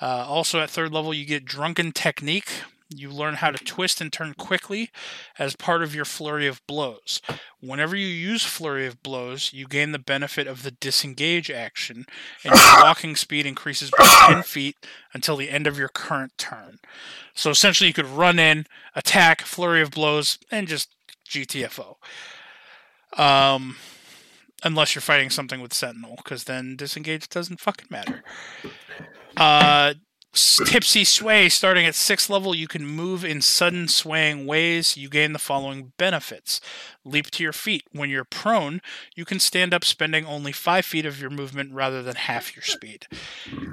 Uh, 0.01 0.25
also, 0.27 0.59
at 0.59 0.69
third 0.69 0.91
level, 0.91 1.13
you 1.13 1.25
get 1.25 1.45
drunken 1.45 1.91
technique. 1.91 2.49
You 2.89 3.09
learn 3.09 3.35
how 3.35 3.51
to 3.51 3.63
twist 3.63 3.99
and 3.99 4.11
turn 4.13 4.33
quickly 4.33 4.91
as 5.37 5.55
part 5.55 5.83
of 5.83 5.93
your 5.93 6.05
flurry 6.05 6.47
of 6.47 6.65
blows. 6.67 7.21
Whenever 7.59 7.95
you 7.97 8.07
use 8.07 8.43
flurry 8.43 8.87
of 8.87 9.03
blows, 9.03 9.51
you 9.51 9.67
gain 9.67 9.91
the 9.91 9.99
benefit 9.99 10.47
of 10.47 10.63
the 10.63 10.71
disengage 10.71 11.51
action, 11.51 12.05
and 12.43 12.55
your 12.55 12.81
walking 12.81 13.15
speed 13.15 13.45
increases 13.45 13.91
by 13.91 14.05
10 14.27 14.43
feet 14.43 14.77
until 15.13 15.35
the 15.35 15.49
end 15.49 15.67
of 15.67 15.77
your 15.77 15.89
current 15.89 16.37
turn. 16.37 16.79
So 17.33 17.49
essentially, 17.49 17.89
you 17.89 17.93
could 17.93 18.05
run 18.05 18.39
in, 18.39 18.65
attack, 18.95 19.41
flurry 19.41 19.81
of 19.81 19.91
blows, 19.91 20.39
and 20.49 20.67
just 20.67 20.89
GTFO. 21.29 21.95
Um, 23.17 23.75
unless 24.63 24.95
you're 24.95 25.01
fighting 25.01 25.29
something 25.29 25.59
with 25.59 25.73
Sentinel, 25.73 26.15
because 26.17 26.45
then 26.45 26.75
disengage 26.77 27.27
doesn't 27.27 27.59
fucking 27.59 27.87
matter. 27.89 28.23
Uh, 29.35 29.95
tipsy 30.37 31.03
sway 31.03 31.49
starting 31.49 31.85
at 31.85 31.95
sixth 31.95 32.29
level 32.29 32.55
you 32.55 32.67
can 32.67 32.85
move 32.85 33.25
in 33.25 33.41
sudden 33.41 33.87
swaying 33.87 34.45
ways. 34.45 34.95
You 34.95 35.09
gain 35.09 35.33
the 35.33 35.39
following 35.39 35.93
benefits. 35.97 36.61
Leap 37.03 37.31
to 37.31 37.43
your 37.43 37.53
feet. 37.53 37.83
When 37.91 38.09
you're 38.09 38.23
prone 38.23 38.81
you 39.15 39.25
can 39.25 39.39
stand 39.39 39.73
up 39.73 39.83
spending 39.83 40.25
only 40.25 40.51
five 40.51 40.85
feet 40.85 41.05
of 41.05 41.19
your 41.19 41.29
movement 41.29 41.73
rather 41.73 42.01
than 42.03 42.15
half 42.15 42.55
your 42.55 42.63
speed. 42.63 43.07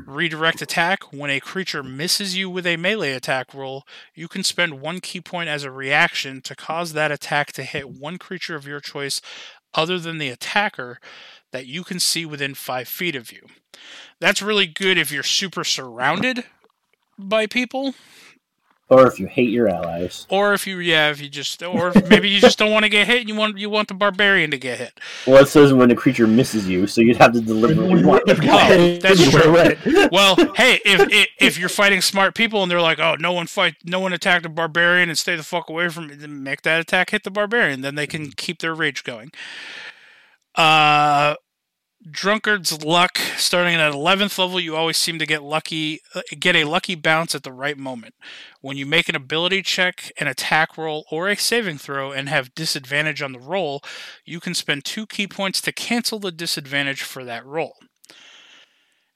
Redirect 0.07 0.63
attack. 0.63 1.13
When 1.13 1.31
a 1.31 1.41
creature 1.41 1.83
misses 1.83 2.37
you 2.37 2.49
with 2.49 2.67
a 2.67 2.77
melee 2.77 3.13
attack 3.13 3.55
roll 3.55 3.85
you 4.15 4.29
can 4.29 4.43
spend 4.43 4.81
one 4.81 5.01
ki 5.01 5.21
point 5.21 5.49
as 5.49 5.65
a 5.65 5.71
reaction 5.71 6.41
to 6.43 6.57
cause 6.57 6.93
that 6.93 7.13
attack 7.13 7.53
to 7.53 7.63
hit 7.63 7.91
one 7.91 8.19
creature 8.19 8.57
of 8.57 8.67
your 8.67 8.81
choice 8.81 9.21
other 9.75 9.99
than 9.99 10.19
the 10.19 10.29
attacker 10.29 10.99
that 11.53 11.67
you 11.67 11.85
can 11.85 12.01
see 12.01 12.25
within 12.25 12.55
five 12.55 12.89
feet 12.89 13.15
of 13.15 13.33
you. 13.33 13.47
That's 14.21 14.43
really 14.43 14.67
good 14.67 14.99
if 14.99 15.13
you're 15.13 15.23
super 15.23 15.65
surrounded 15.65 16.45
by 17.19 17.47
people, 17.47 17.95
Or 18.89 19.07
if 19.07 19.19
you 19.19 19.27
hate 19.27 19.49
your 19.51 19.69
allies. 19.69 20.27
or 20.29 20.53
if 20.53 20.67
you 20.67 20.79
yeah, 20.79 21.11
if 21.11 21.21
you 21.21 21.29
just 21.29 21.63
or 21.63 21.93
maybe 22.09 22.29
you 22.29 22.41
just 22.41 22.59
don't 22.59 22.71
want 22.71 22.85
to 22.85 22.89
get 22.91 23.07
hit 23.07 23.21
and 23.21 23.29
you 23.29 23.35
want 23.35 23.57
you 23.59 23.71
want 23.71 23.89
the 23.89 23.95
barbarian 23.95 24.51
to 24.51 24.59
get 24.59 24.79
hit. 24.79 25.01
Well, 25.27 25.43
it 25.43 25.47
says 25.49 25.73
when 25.73 25.91
a 25.91 25.95
creature 25.95 26.27
misses 26.27 26.69
you, 26.69 26.87
so 26.87 27.01
you'd 27.01 27.17
have 27.17 27.33
to 27.33 27.41
deliberately 27.41 28.05
want 28.11 28.23
Oh, 28.29 28.99
that's 29.01 29.31
true. 29.31 29.55
right. 29.57 29.79
Well, 30.13 30.37
hey, 30.57 30.81
if, 30.85 31.01
if 31.13 31.29
if 31.41 31.59
you're 31.59 31.69
fighting 31.71 32.01
smart 32.03 32.35
people 32.35 32.63
and 32.63 32.71
they're 32.71 32.81
like, 32.83 32.99
oh, 32.99 33.17
no 33.19 33.33
one 33.33 33.47
fight, 33.47 33.77
no 33.85 34.01
one 34.01 34.13
attack 34.13 34.43
the 34.43 34.49
barbarian 34.49 35.09
and 35.09 35.17
stay 35.19 35.35
the 35.37 35.43
fuck 35.43 35.69
away 35.71 35.89
from 35.89 36.11
it, 36.11 36.21
then 36.21 36.43
make 36.43 36.63
that 36.63 36.81
attack 36.81 37.11
hit 37.11 37.23
the 37.25 37.31
barbarian. 37.31 37.81
Then 37.81 37.95
they 37.95 38.07
can 38.07 38.33
keep 38.33 38.59
their 38.59 38.75
rage 38.75 39.03
going. 39.03 39.31
Uh, 40.55 41.35
drunkard's 42.11 42.85
luck 42.85 43.19
starting 43.37 43.75
at 43.75 43.93
11th 43.93 44.39
level 44.39 44.61
you 44.61 44.77
always 44.77 44.97
seem 44.97 45.19
to 45.19 45.27
get 45.27 45.43
lucky 45.43 46.01
uh, 46.15 46.21
get 46.39 46.55
a 46.55 46.65
lucky 46.65 46.95
bounce 46.95 47.35
at 47.35 47.43
the 47.43 47.53
right 47.53 47.79
moment. 47.79 48.15
When 48.61 48.77
you 48.77 48.87
make 48.87 49.09
an 49.09 49.17
ability 49.17 49.63
check 49.63 50.13
an 50.19 50.27
attack 50.27 50.77
roll 50.77 51.07
or 51.11 51.29
a 51.29 51.37
saving 51.37 51.79
throw 51.79 52.13
and 52.13 52.29
have 52.29 52.55
disadvantage 52.55 53.23
on 53.23 53.33
the 53.33 53.39
roll 53.39 53.81
you 54.25 54.41
can 54.41 54.55
spend 54.55 54.85
two 54.85 55.07
ki 55.07 55.27
points 55.27 55.61
to 55.63 55.73
cancel 55.73 56.19
the 56.19 56.33
disadvantage 56.33 57.03
for 57.03 57.25
that 57.25 57.45
roll 57.47 57.77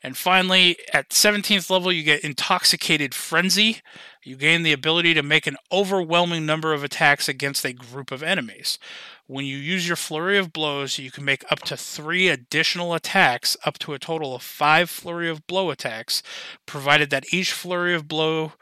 and 0.03 0.17
finally, 0.17 0.77
at 0.93 1.11
17th 1.11 1.71
level, 1.71 1.91
you 1.91 2.05
get 2.05 2.23
Intoxicated 2.23 3.15
Frenzy. 3.15 3.83
You 4.23 4.37
gain 4.37 4.63
the 4.63 4.73
ability 4.73 5.13
to 5.15 5.25
make 5.25 5.47
an 5.47 5.57
overwhelming 5.73 6.47
number 6.47 6.73
of 6.73 6.85
attacks 6.85 7.29
against 7.29 7.65
a 7.65 7.73
group 7.73 8.13
of 8.13 8.23
enemies. 8.23 8.79
When 9.27 9.45
you 9.45 9.57
use 9.57 9.89
your 9.89 9.97
Flurry 9.97 10.39
of 10.39 10.53
Blows, 10.53 10.99
you 10.99 11.11
can 11.11 11.25
make 11.25 11.45
up 11.51 11.61
to 11.61 11.77
three 11.77 12.29
additional 12.29 12.95
attacks, 12.95 13.57
up 13.65 13.79
to 13.81 13.93
a 13.93 13.99
total 13.99 14.37
of 14.37 14.43
five 14.43 14.89
Flurry 14.89 15.29
of 15.29 15.47
Blow 15.49 15.71
attacks, 15.71 16.23
provided 16.65 17.11
that 17.11 17.33
each 17.35 17.53
Flurry 17.53 17.95
of 17.95 18.07
Blow 18.07 18.53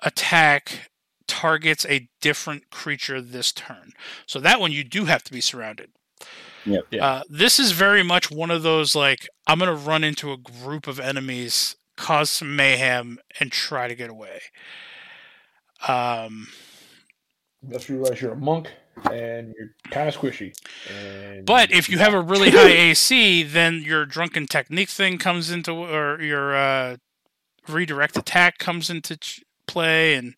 attack 0.00 0.90
targets 1.26 1.84
a 1.86 2.08
different 2.22 2.70
creature 2.70 3.20
this 3.20 3.52
turn. 3.52 3.92
So 4.26 4.40
that 4.40 4.60
one 4.60 4.72
you 4.72 4.82
do 4.82 5.04
have 5.04 5.22
to 5.24 5.32
be 5.32 5.40
surrounded. 5.42 5.90
Yep. 6.66 6.84
Yeah. 6.90 7.06
Uh, 7.06 7.22
this 7.28 7.58
is 7.58 7.72
very 7.72 8.02
much 8.02 8.30
one 8.30 8.50
of 8.50 8.62
those 8.62 8.94
like 8.94 9.28
I'm 9.46 9.58
gonna 9.58 9.74
run 9.74 10.04
into 10.04 10.32
a 10.32 10.36
group 10.36 10.86
of 10.86 10.98
enemies, 10.98 11.76
cause 11.96 12.30
some 12.30 12.56
mayhem, 12.56 13.18
and 13.40 13.52
try 13.52 13.88
to 13.88 13.94
get 13.94 14.10
away. 14.10 14.40
Um, 15.86 16.48
Let's 17.66 17.88
realize 17.88 18.20
you're 18.20 18.32
a 18.32 18.36
monk 18.36 18.70
and 19.10 19.54
you're 19.58 19.70
kind 19.90 20.08
of 20.08 20.16
squishy. 20.16 20.52
And 20.90 21.44
but 21.44 21.70
if 21.72 21.88
you 21.88 21.98
have 21.98 22.14
a 22.14 22.20
really 22.20 22.50
high 22.50 22.68
AC, 22.90 23.42
then 23.42 23.82
your 23.82 24.04
drunken 24.06 24.46
technique 24.46 24.88
thing 24.90 25.18
comes 25.18 25.50
into, 25.50 25.72
or 25.72 26.20
your 26.20 26.54
uh, 26.54 26.96
redirect 27.68 28.16
attack 28.16 28.58
comes 28.58 28.90
into 28.90 29.16
ch- 29.16 29.42
play, 29.66 30.14
and 30.14 30.34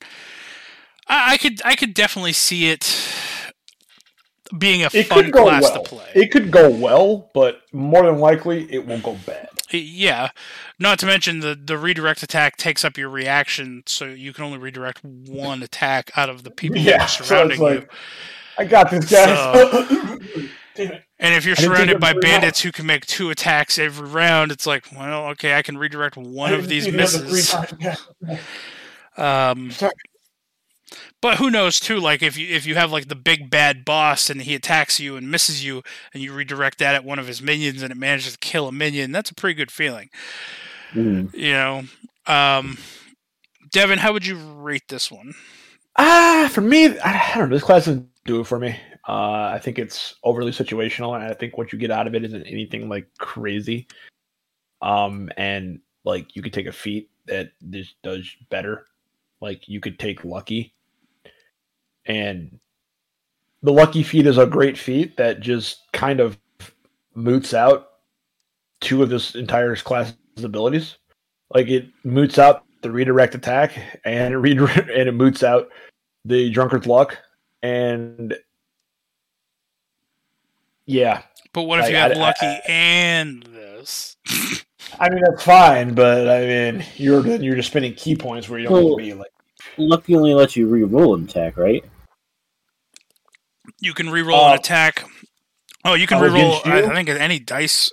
I, 1.08 1.34
I 1.34 1.36
could 1.36 1.60
I 1.64 1.74
could 1.74 1.94
definitely 1.94 2.32
see 2.32 2.68
it 2.70 2.84
being 4.58 4.82
a 4.82 4.88
it 4.92 5.06
fun 5.06 5.24
could 5.24 5.32
go 5.32 5.44
class 5.44 5.62
well. 5.62 5.82
to 5.82 5.88
play. 5.88 6.10
It 6.14 6.30
could 6.30 6.50
go 6.50 6.70
well, 6.70 7.30
but 7.34 7.60
more 7.72 8.04
than 8.04 8.18
likely 8.18 8.72
it 8.72 8.86
will 8.86 9.00
go 9.00 9.16
bad. 9.26 9.48
Yeah, 9.70 10.30
not 10.78 10.98
to 11.00 11.06
mention 11.06 11.40
the 11.40 11.58
the 11.60 11.76
redirect 11.76 12.22
attack 12.22 12.56
takes 12.56 12.84
up 12.84 12.96
your 12.96 13.08
reaction, 13.08 13.82
so 13.86 14.04
you 14.06 14.32
can 14.32 14.44
only 14.44 14.58
redirect 14.58 15.04
one 15.04 15.62
attack 15.62 16.10
out 16.16 16.28
of 16.30 16.44
the 16.44 16.50
people 16.50 16.78
Yeah, 16.78 16.98
that 16.98 17.04
are 17.04 17.08
so 17.08 17.24
surrounding 17.24 17.58
you. 17.60 17.64
like- 17.66 17.90
I 18.58 18.64
got 18.64 18.90
this, 18.90 19.10
guys. 19.10 19.28
Damn 20.74 20.92
it. 20.92 21.02
And 21.18 21.34
if 21.34 21.44
you're 21.44 21.52
I 21.52 21.56
didn't 21.56 21.56
think 21.56 21.60
surrounded 21.60 22.00
by 22.00 22.12
bandits 22.14 22.60
who 22.60 22.70
can 22.72 22.86
make 22.86 23.04
two 23.06 23.30
attacks 23.30 23.78
every 23.78 24.08
round, 24.08 24.52
it's 24.52 24.66
like, 24.66 24.84
well, 24.96 25.28
okay, 25.28 25.54
I 25.56 25.62
can 25.62 25.76
redirect 25.78 26.16
one 26.16 26.52
of 26.54 26.68
these 26.68 26.84
see 26.84 26.90
the 26.90 27.02
other 27.02 27.18
three 27.18 27.32
misses. 27.32 28.06
Um, 29.16 29.70
Sorry. 29.70 29.92
But 31.26 31.38
who 31.38 31.50
knows 31.50 31.80
too? 31.80 31.98
Like 31.98 32.22
if 32.22 32.36
you 32.36 32.54
if 32.54 32.66
you 32.66 32.76
have 32.76 32.92
like 32.92 33.08
the 33.08 33.16
big 33.16 33.50
bad 33.50 33.84
boss 33.84 34.30
and 34.30 34.42
he 34.42 34.54
attacks 34.54 35.00
you 35.00 35.16
and 35.16 35.28
misses 35.28 35.64
you, 35.64 35.82
and 36.14 36.22
you 36.22 36.32
redirect 36.32 36.78
that 36.78 36.94
at 36.94 37.04
one 37.04 37.18
of 37.18 37.26
his 37.26 37.42
minions 37.42 37.82
and 37.82 37.90
it 37.90 37.96
manages 37.96 38.34
to 38.34 38.38
kill 38.38 38.68
a 38.68 38.72
minion, 38.72 39.10
that's 39.10 39.32
a 39.32 39.34
pretty 39.34 39.54
good 39.54 39.72
feeling. 39.72 40.08
Mhm. 40.92 41.34
You 41.34 41.52
know, 41.52 41.82
um, 42.28 42.78
Devin, 43.72 43.98
how 43.98 44.12
would 44.12 44.24
you 44.24 44.36
rate 44.36 44.86
this 44.86 45.10
one? 45.10 45.34
Ah, 45.96 46.48
for 46.52 46.60
me, 46.60 46.96
I, 47.00 47.32
I 47.34 47.38
don't 47.38 47.48
know. 47.48 47.56
This 47.56 47.64
class 47.64 47.86
doesn't 47.86 48.08
do 48.24 48.38
it 48.40 48.46
for 48.46 48.60
me. 48.60 48.78
Uh, 49.08 49.50
I 49.52 49.58
think 49.60 49.80
it's 49.80 50.14
overly 50.22 50.52
situational, 50.52 51.16
and 51.16 51.24
I 51.24 51.34
think 51.34 51.58
what 51.58 51.72
you 51.72 51.78
get 51.78 51.90
out 51.90 52.06
of 52.06 52.14
it 52.14 52.24
isn't 52.24 52.44
anything 52.44 52.88
like 52.88 53.08
crazy. 53.18 53.88
Um, 54.80 55.28
and 55.36 55.80
like 56.04 56.36
you 56.36 56.42
could 56.42 56.52
take 56.52 56.66
a 56.66 56.72
feat 56.72 57.10
that 57.26 57.50
this 57.60 57.94
does 58.04 58.30
better. 58.48 58.86
Like 59.40 59.68
you 59.68 59.80
could 59.80 59.98
take 59.98 60.24
lucky, 60.24 60.72
and 62.06 62.58
the 63.62 63.72
lucky 63.72 64.02
feat 64.02 64.26
is 64.26 64.38
a 64.38 64.46
great 64.46 64.76
feat 64.78 65.16
that 65.16 65.40
just 65.40 65.80
kind 65.92 66.20
of 66.20 66.38
moots 67.14 67.54
out 67.54 67.88
two 68.80 69.02
of 69.02 69.08
this 69.08 69.34
entire 69.34 69.74
class's 69.76 70.14
abilities. 70.42 70.96
Like 71.54 71.68
it 71.68 71.86
moots 72.04 72.38
out 72.38 72.64
the 72.82 72.90
redirect 72.90 73.34
attack, 73.34 73.76
and 74.04 74.34
it 74.34 74.38
redirect 74.38 74.90
and 74.94 75.08
it 75.08 75.12
moots 75.14 75.42
out 75.42 75.68
the 76.24 76.50
drunkard's 76.50 76.86
luck, 76.86 77.16
and 77.62 78.34
yeah, 80.86 81.22
But 81.52 81.62
what 81.62 81.78
if 81.80 81.84
Like, 81.84 81.90
you 81.92 81.96
have 81.96 82.12
I- 82.12 82.14
I- 82.14 82.18
lucky 82.18 82.46
I- 82.46 82.62
and 82.68 83.42
this? 83.44 84.16
I 85.00 85.08
mean 85.10 85.22
that's 85.28 85.42
fine, 85.42 85.94
but 85.94 86.28
I 86.28 86.46
mean 86.46 86.84
you're 86.96 87.26
you're 87.26 87.56
just 87.56 87.70
spending 87.70 87.94
ki 87.94 88.16
points 88.16 88.48
where 88.48 88.58
you 88.60 88.66
don't 88.68 88.72
Well- 88.84 88.96
need 88.98 89.10
to 89.10 89.14
be 89.14 89.18
like 89.18 89.30
Lucky 89.78 90.14
only 90.16 90.32
lets 90.32 90.56
you 90.56 90.68
re-roll 90.68 91.14
an 91.16 91.24
attack, 91.24 91.56
right? 91.56 91.84
You 93.80 93.94
can 93.94 94.06
reroll 94.06 94.48
Uh, 94.48 94.52
an 94.52 94.58
attack. 94.58 95.04
Oh, 95.84 95.94
you 95.94 96.06
can 96.06 96.18
oh, 96.18 96.28
reroll. 96.28 96.66
I, 96.66 96.80
you? 96.80 96.86
I 96.86 96.94
think 96.94 97.08
any 97.08 97.38
dice, 97.38 97.90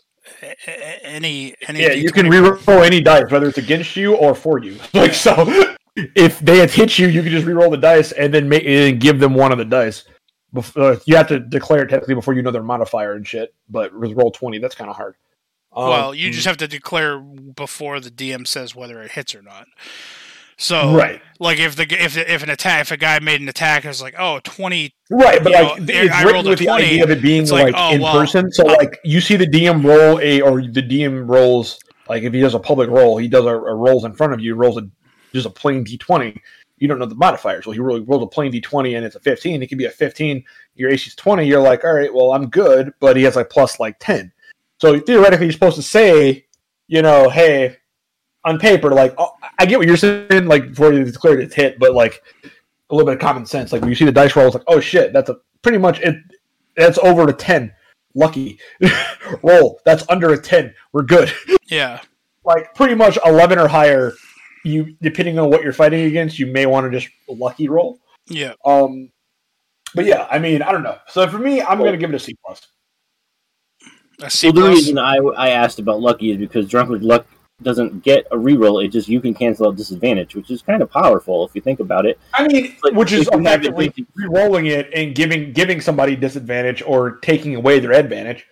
any 1.04 1.56
any. 1.68 1.82
yeah, 1.82 1.92
you 1.92 2.10
D20 2.10 2.14
can 2.14 2.26
reroll 2.28 2.86
any 2.86 3.02
dice, 3.02 3.30
whether 3.30 3.48
it's 3.48 3.58
against 3.58 3.96
you 3.96 4.16
or 4.16 4.34
for 4.36 4.60
you. 4.60 4.78
Like 4.94 5.14
so, 5.14 5.76
if 5.96 6.40
they 6.40 6.66
hit 6.68 6.98
you, 6.98 7.08
you 7.08 7.22
can 7.22 7.32
just 7.32 7.46
reroll 7.46 7.70
the 7.70 7.78
dice 7.78 8.12
and 8.14 8.34
then 8.34 8.50
make 8.50 8.64
and 8.66 9.00
give 9.00 9.20
them 9.20 9.34
one 9.34 9.52
of 9.52 9.58
the 9.58 9.66
dice. 9.66 10.06
Before, 10.54 11.00
you 11.06 11.16
have 11.16 11.28
to 11.30 11.40
declare 11.40 11.84
it 11.84 11.90
technically 11.90 12.16
before 12.16 12.34
you 12.36 12.42
know 12.42 12.52
their 12.52 12.64
modifier 12.64 13.14
and 13.14 13.28
shit. 13.28 13.54
But 13.70 13.94
with 13.98 14.12
Roll20, 14.12 14.62
that's 14.62 14.76
kind 14.76 14.90
of 14.90 14.96
hard. 14.96 15.16
Um, 15.76 15.90
Well, 15.90 16.14
you 16.16 16.32
just 16.32 16.46
have 16.46 16.58
to 16.58 16.68
declare 16.68 17.20
before 17.20 18.00
the 18.00 18.12
DM 18.12 18.46
says 18.46 18.76
whether 18.76 19.02
it 19.02 19.12
hits 19.12 19.34
or 19.34 19.42
not. 19.42 19.68
So, 20.64 20.96
right, 20.96 21.22
like 21.40 21.60
if 21.60 21.76
the 21.76 21.84
if 21.84 22.16
if 22.16 22.42
an 22.42 22.50
attack 22.50 22.84
if 22.84 22.92
a 22.92 22.98
guy 22.98 23.20
made 23.20 23.42
an 23.42 23.50
attack, 23.50 23.84
it's 23.84 24.02
like 24.02 24.16
oh 24.18 24.40
20 24.46 24.96
right, 25.12 25.44
but 25.44 25.52
like 25.52 25.80
know, 25.80 25.86
it's 25.90 26.16
I 26.16 26.24
written 26.24 26.48
with 26.48 26.60
the 26.60 26.70
idea 26.70 27.04
of 27.04 27.12
it 27.12 27.22
being 27.22 27.46
like, 27.50 27.74
like, 27.74 27.76
oh, 27.78 27.94
in 27.94 28.02
well, 28.02 28.14
person. 28.14 28.50
So 28.50 28.66
uh, 28.66 28.78
like 28.78 28.98
you 29.04 29.20
see 29.20 29.36
the 29.36 29.46
DM 29.46 29.84
roll 29.84 30.22
a 30.22 30.40
or 30.40 30.62
the 30.62 30.82
DM 30.82 31.30
rolls 31.30 31.80
like 32.08 32.24
if 32.24 32.34
he 32.34 32.40
does 32.40 32.54
a 32.54 32.60
public 32.60 32.90
roll, 32.90 33.18
he 33.18 33.28
does 33.28 33.44
a, 33.44 33.50
a 33.50 33.76
rolls 33.76 34.06
in 34.06 34.14
front 34.14 34.32
of 34.32 34.40
you, 34.40 34.56
rolls 34.56 34.78
a 34.78 34.88
just 35.34 35.46
a 35.46 35.50
plain 35.50 35.84
d 35.84 35.98
twenty. 35.98 36.42
You 36.78 36.88
don't 36.88 36.98
know 36.98 37.08
the 37.08 37.16
modifiers. 37.16 37.66
Well, 37.66 37.74
he 37.74 37.82
really 37.82 38.00
rolls 38.00 38.24
a 38.24 38.28
plain 38.28 38.50
d 38.50 38.62
twenty 38.62 38.96
and 38.96 39.06
it's 39.06 39.18
a 39.18 39.20
fifteen. 39.20 39.62
It 39.62 39.68
could 39.68 39.78
be 39.78 39.86
a 39.86 39.92
fifteen. 39.92 40.46
Your 40.76 40.90
AC 40.90 41.08
is 41.08 41.16
twenty. 41.16 41.46
You're 41.46 41.62
like, 41.62 41.84
all 41.84 41.94
right, 41.94 42.14
well, 42.14 42.32
I'm 42.32 42.50
good, 42.50 42.94
but 43.02 43.18
he 43.18 43.24
has 43.24 43.36
like 43.36 43.50
plus 43.50 43.82
like 43.82 43.98
ten. 44.00 44.32
So 44.80 44.98
theoretically, 44.98 45.48
you're 45.48 45.54
supposed 45.54 45.76
to 45.76 45.84
say, 45.84 46.46
you 46.88 47.02
know, 47.02 47.30
hey, 47.30 47.78
on 48.46 48.60
paper, 48.60 48.92
like 48.92 49.14
oh, 49.18 49.32
I 49.58 49.66
get 49.66 49.78
what 49.78 49.88
you're 49.88 49.98
saying, 49.98 50.46
like 50.46 50.70
before 50.70 50.94
you 50.94 51.04
declared 51.04 51.40
it's 51.40 51.56
hit, 51.56 51.80
but 51.80 51.94
like 51.94 52.22
a 52.90 52.96
little 52.96 53.06
bit 53.06 53.16
of 53.16 53.22
common 53.22 53.46
sense. 53.46 53.72
Like 53.72 53.82
when 53.82 53.90
you 53.90 53.96
see 53.96 54.06
the 54.06 54.12
dice 54.12 54.36
roll, 54.36 54.48
it's 54.48 54.56
like, 54.56 54.66
oh 54.68 54.80
shit, 54.80 55.14
that's 55.14 55.30
a 55.30 55.38
pretty 55.62 55.78
much 55.78 56.00
it. 56.02 56.16
That's 56.76 56.98
over 57.00 57.28
a 57.28 57.34
ten. 57.34 57.74
Lucky 58.16 58.60
roll. 59.44 59.80
That's 59.86 60.06
under 60.10 60.34
a 60.34 60.42
ten. 60.42 60.74
We're 60.92 61.04
good. 61.04 61.32
Yeah. 61.68 62.02
like 62.46 62.76
pretty 62.76 62.94
much 62.94 63.18
eleven 63.26 63.58
or 63.58 63.68
higher. 63.68 64.14
You 64.64 64.96
depending 65.02 65.40
on 65.40 65.50
what 65.50 65.64
you're 65.64 65.74
fighting 65.74 66.06
against, 66.06 66.38
you 66.38 66.46
may 66.46 66.68
want 66.68 66.92
to 66.92 67.00
just 67.00 67.12
lucky 67.28 67.68
roll. 67.68 68.00
Yeah. 68.28 68.54
Um, 68.64 69.12
but 69.96 70.06
yeah, 70.06 70.28
I 70.30 70.38
mean, 70.38 70.62
I 70.62 70.72
don't 70.72 70.84
know. 70.84 70.98
So 71.08 71.28
for 71.28 71.40
me, 71.40 71.62
I'm 71.62 71.80
gonna 71.80 71.98
give 71.98 72.12
it 72.12 72.16
a 72.16 72.20
C 72.20 72.36
plus. 72.46 72.62
A 74.22 74.30
C 74.30 74.52
Well, 74.52 74.66
the 74.66 74.70
reason 74.70 75.00
I, 75.00 75.18
I 75.18 75.50
asked 75.50 75.80
about 75.80 76.00
Lucky 76.00 76.32
is 76.32 76.38
because 76.38 76.68
Drunkard 76.68 77.04
Luck 77.04 77.26
doesn't 77.62 78.04
get 78.04 78.26
a 78.32 78.36
reroll. 78.36 78.84
It 78.84 78.90
just 78.90 79.08
you 79.08 79.22
can 79.22 79.34
cancel 79.34 79.68
out 79.68 79.76
disadvantage, 79.76 80.36
which 80.36 80.50
is 80.50 80.62
kind 80.62 80.82
of 80.82 80.90
powerful 80.90 81.46
if 81.46 81.54
you 81.54 81.62
think 81.62 81.80
about 81.80 82.06
it. 82.06 82.20
I 82.34 82.48
mean, 82.48 82.76
Like, 82.84 82.94
which 82.94 83.12
is 83.12 83.28
if 83.28 83.34
you 83.34 83.40
effectively 83.42 83.94
it- 83.96 84.08
re-rolling 84.16 84.66
it 84.68 84.90
and 84.94 85.14
giving 85.16 85.54
giving 85.54 85.80
somebody 85.80 86.16
disadvantage 86.16 86.82
or 86.86 87.18
taking 87.18 87.56
away 87.56 87.80
their 87.80 87.94
advantage. 87.94 88.46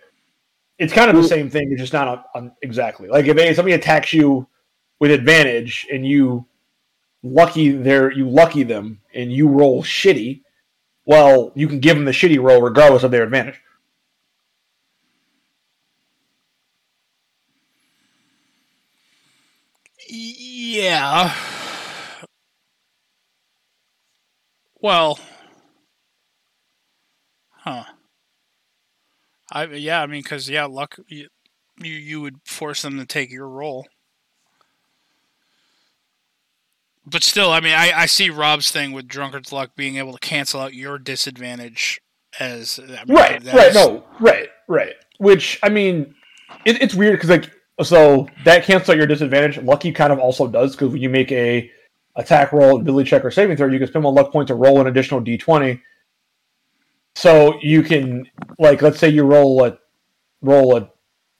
It's 0.78 0.92
kind 0.92 1.10
of 1.10 1.16
the 1.16 1.28
same 1.28 1.50
thing. 1.50 1.70
It's 1.70 1.80
just 1.80 1.92
not 1.92 2.08
on, 2.08 2.24
on 2.34 2.52
exactly 2.62 3.08
like 3.08 3.26
if 3.26 3.36
they- 3.36 3.52
somebody 3.54 3.74
attacks 3.74 4.12
you 4.12 4.46
with 5.00 5.10
advantage 5.10 5.86
and 5.92 6.06
you 6.06 6.46
lucky 7.22 7.70
there 7.70 8.10
you 8.10 8.28
lucky 8.28 8.62
them 8.62 9.00
and 9.14 9.32
you 9.32 9.48
roll 9.48 9.82
shitty. 9.82 10.42
Well, 11.04 11.50
you 11.54 11.66
can 11.68 11.80
give 11.80 11.96
them 11.96 12.04
the 12.04 12.12
shitty 12.12 12.40
roll 12.40 12.62
regardless 12.62 13.02
of 13.02 13.10
their 13.10 13.24
advantage. 13.24 13.60
Yeah. 20.82 21.32
Well. 24.80 25.20
Huh. 27.50 27.84
I 29.52 29.66
yeah, 29.66 30.02
I 30.02 30.06
mean, 30.06 30.22
because 30.24 30.50
yeah, 30.50 30.64
luck. 30.64 30.98
You, 31.06 31.28
you 31.80 31.92
you 31.92 32.20
would 32.20 32.40
force 32.44 32.82
them 32.82 32.98
to 32.98 33.06
take 33.06 33.30
your 33.30 33.48
role. 33.48 33.86
But 37.06 37.22
still, 37.22 37.52
I 37.52 37.60
mean, 37.60 37.74
I, 37.74 37.92
I 37.92 38.06
see 38.06 38.30
Rob's 38.30 38.72
thing 38.72 38.90
with 38.90 39.06
drunkard's 39.06 39.52
luck 39.52 39.76
being 39.76 39.98
able 39.98 40.14
to 40.14 40.18
cancel 40.18 40.60
out 40.60 40.74
your 40.74 40.98
disadvantage 40.98 42.00
as 42.40 42.80
I 42.80 43.04
mean, 43.04 43.16
right 43.16 43.44
that 43.44 43.54
right 43.54 43.74
no 43.74 44.02
right 44.18 44.48
right 44.66 44.94
which 45.18 45.58
i 45.62 45.68
mean 45.68 46.14
it, 46.64 46.80
it's 46.80 46.94
weird 46.94 47.12
because 47.12 47.28
like 47.28 47.50
so 47.82 48.28
that 48.44 48.64
cancels 48.64 48.90
out 48.90 48.96
your 48.96 49.06
disadvantage. 49.06 49.58
Lucky 49.62 49.92
kind 49.92 50.12
of 50.12 50.18
also 50.18 50.46
does 50.46 50.72
because 50.72 50.92
when 50.92 51.00
you 51.00 51.08
make 51.08 51.32
a 51.32 51.70
attack 52.16 52.52
roll 52.52 52.78
ability 52.80 53.08
check 53.08 53.24
or 53.24 53.30
saving 53.30 53.56
throw 53.56 53.66
you 53.68 53.78
can 53.78 53.88
spend 53.88 54.04
one 54.04 54.14
luck 54.14 54.30
point 54.30 54.46
to 54.46 54.54
roll 54.54 54.82
an 54.82 54.86
additional 54.86 55.18
d20 55.22 55.80
so 57.14 57.58
you 57.62 57.82
can 57.82 58.26
like 58.58 58.82
let's 58.82 58.98
say 58.98 59.08
you 59.08 59.24
roll 59.24 59.64
a 59.64 59.78
roll 60.42 60.76
a 60.76 60.90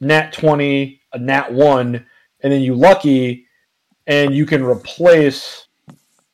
nat 0.01 0.33
20 0.33 0.99
a 1.13 1.19
nat 1.19 1.53
1 1.53 1.95
and 2.43 2.53
then 2.53 2.63
you 2.63 2.75
lucky 2.75 3.47
and 4.07 4.35
you 4.35 4.47
can 4.47 4.65
replace 4.65 5.67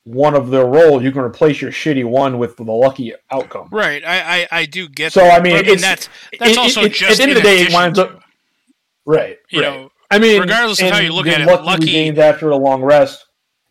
one 0.05 0.35
of 0.35 0.49
the 0.49 0.65
rolls. 0.65 1.03
You 1.03 1.13
can 1.13 1.21
replace 1.21 1.61
your 1.61 1.71
shitty 1.71 2.03
one 2.05 2.39
with 2.39 2.57
the 2.57 2.63
lucky 2.63 3.13
outcome. 3.31 3.69
Right, 3.71 4.03
I, 4.03 4.21
I, 4.43 4.49
I 4.61 4.65
do 4.65 4.89
get. 4.89 5.13
So, 5.13 5.21
that, 5.21 5.39
I 5.39 5.43
mean, 5.43 5.53
but 5.57 5.67
it's- 5.67 5.83
that's 5.83 6.09
that's 6.39 6.53
it- 6.53 6.59
also 6.59 6.83
it- 6.85 6.95
just 6.95 7.11
at 7.11 7.17
the 7.19 7.23
end 7.25 7.33
of 7.33 7.37
the 7.37 7.43
day, 7.43 7.63
it 7.65 7.73
winds 7.75 7.99
up 7.99 8.23
right. 9.09 9.39
you 9.51 9.63
right. 9.63 9.81
know, 9.81 9.91
I 10.11 10.19
mean, 10.19 10.41
regardless 10.41 10.81
of 10.81 10.91
how 10.91 10.99
you 11.01 11.13
look 11.13 11.27
then 11.27 11.43
at 11.43 11.49
it, 11.49 11.51
lucky 11.51 11.67
lucky- 11.67 11.93
gains 11.93 12.19
after 12.19 12.51
a 12.51 12.57
long 12.57 12.83
rest. 12.83 13.25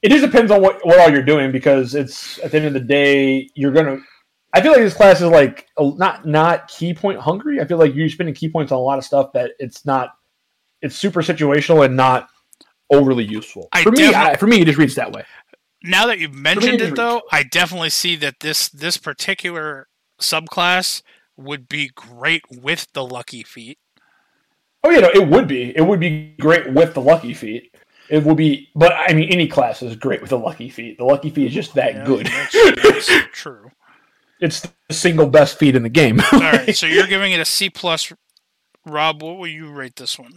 It 0.03 0.09
just 0.09 0.23
depends 0.23 0.51
on 0.51 0.61
what, 0.61 0.85
what 0.85 0.99
all 0.99 1.09
you're 1.09 1.23
doing 1.23 1.51
because 1.51 1.95
it's 1.95 2.37
at 2.39 2.51
the 2.51 2.57
end 2.57 2.67
of 2.67 2.73
the 2.73 2.79
day 2.79 3.49
you're 3.55 3.71
gonna. 3.71 3.97
I 4.53 4.61
feel 4.61 4.71
like 4.71 4.81
this 4.81 4.93
class 4.93 5.21
is 5.21 5.29
like 5.29 5.67
a- 5.77 5.95
not 5.95 6.25
not 6.25 6.67
ki 6.67 6.93
point 6.93 7.19
hungry. 7.19 7.59
I 7.59 7.65
feel 7.65 7.77
like 7.77 7.95
you're 7.95 8.07
spending 8.09 8.35
ki 8.35 8.49
points 8.49 8.71
on 8.71 8.77
a 8.77 8.81
lot 8.81 8.99
of 8.99 9.03
stuff 9.05 9.33
that 9.33 9.51
it's 9.59 9.85
not. 9.85 10.11
It's 10.83 10.95
super 10.95 11.21
situational 11.21 11.83
and 11.83 11.97
not 11.97 12.29
overly 12.91 13.25
useful. 13.25 13.69
I 13.71 13.83
for 13.83 13.91
me, 13.91 14.13
I, 14.13 14.35
for 14.35 14.45
me, 14.45 14.61
it 14.61 14.65
just 14.65 14.77
reads 14.77 14.95
that 14.95 15.11
way. 15.11 15.23
now 15.83 16.05
that 16.05 16.19
you've 16.19 16.35
mentioned 16.35 16.81
it's 16.81 16.91
it 16.91 16.95
though, 16.95 17.23
I 17.31 17.41
definitely 17.43 17.89
see 17.89 18.15
that 18.17 18.41
this 18.41 18.69
this 18.69 18.97
particular 18.97 19.87
subclass 20.21 21.01
would 21.35 21.67
be 21.67 21.89
great 21.95 22.43
with 22.51 22.87
the 22.93 23.03
lucky 23.03 23.43
feat. 23.43 23.79
Oh 24.87 24.89
yeah, 24.89 24.99
no, 25.01 25.09
it 25.09 25.27
would 25.27 25.49
be. 25.49 25.75
It 25.75 25.81
would 25.81 25.99
be 25.99 26.33
great 26.39 26.71
with 26.71 26.93
the 26.93 27.01
lucky 27.01 27.33
feet. 27.33 27.75
It 28.09 28.23
would 28.23 28.37
be, 28.37 28.69
but 28.73 28.93
I 28.93 29.11
mean, 29.11 29.27
any 29.29 29.45
class 29.45 29.81
is 29.81 29.97
great 29.97 30.21
with 30.21 30.29
the 30.29 30.39
lucky 30.39 30.69
feet. 30.69 30.97
The 30.97 31.03
lucky 31.03 31.29
feet 31.29 31.47
is 31.47 31.53
just 31.53 31.73
that 31.73 31.93
Yeah, 31.93 32.05
good. 32.05 32.25
That's, 32.27 32.81
that's 32.81 33.09
true. 33.33 33.69
it's 34.39 34.61
the 34.61 34.93
single 34.93 35.27
best 35.27 35.59
feat 35.59 35.75
in 35.75 35.83
the 35.83 35.89
game. 35.89 36.21
All 36.31 36.39
right, 36.39 36.73
so 36.73 36.85
you're 36.87 37.05
giving 37.05 37.33
it 37.33 37.41
a 37.41 37.45
C 37.45 37.69
plus. 37.69 38.13
Rob, 38.85 39.21
what 39.21 39.37
will 39.37 39.47
you 39.47 39.69
rate 39.69 39.97
this 39.97 40.17
one? 40.17 40.35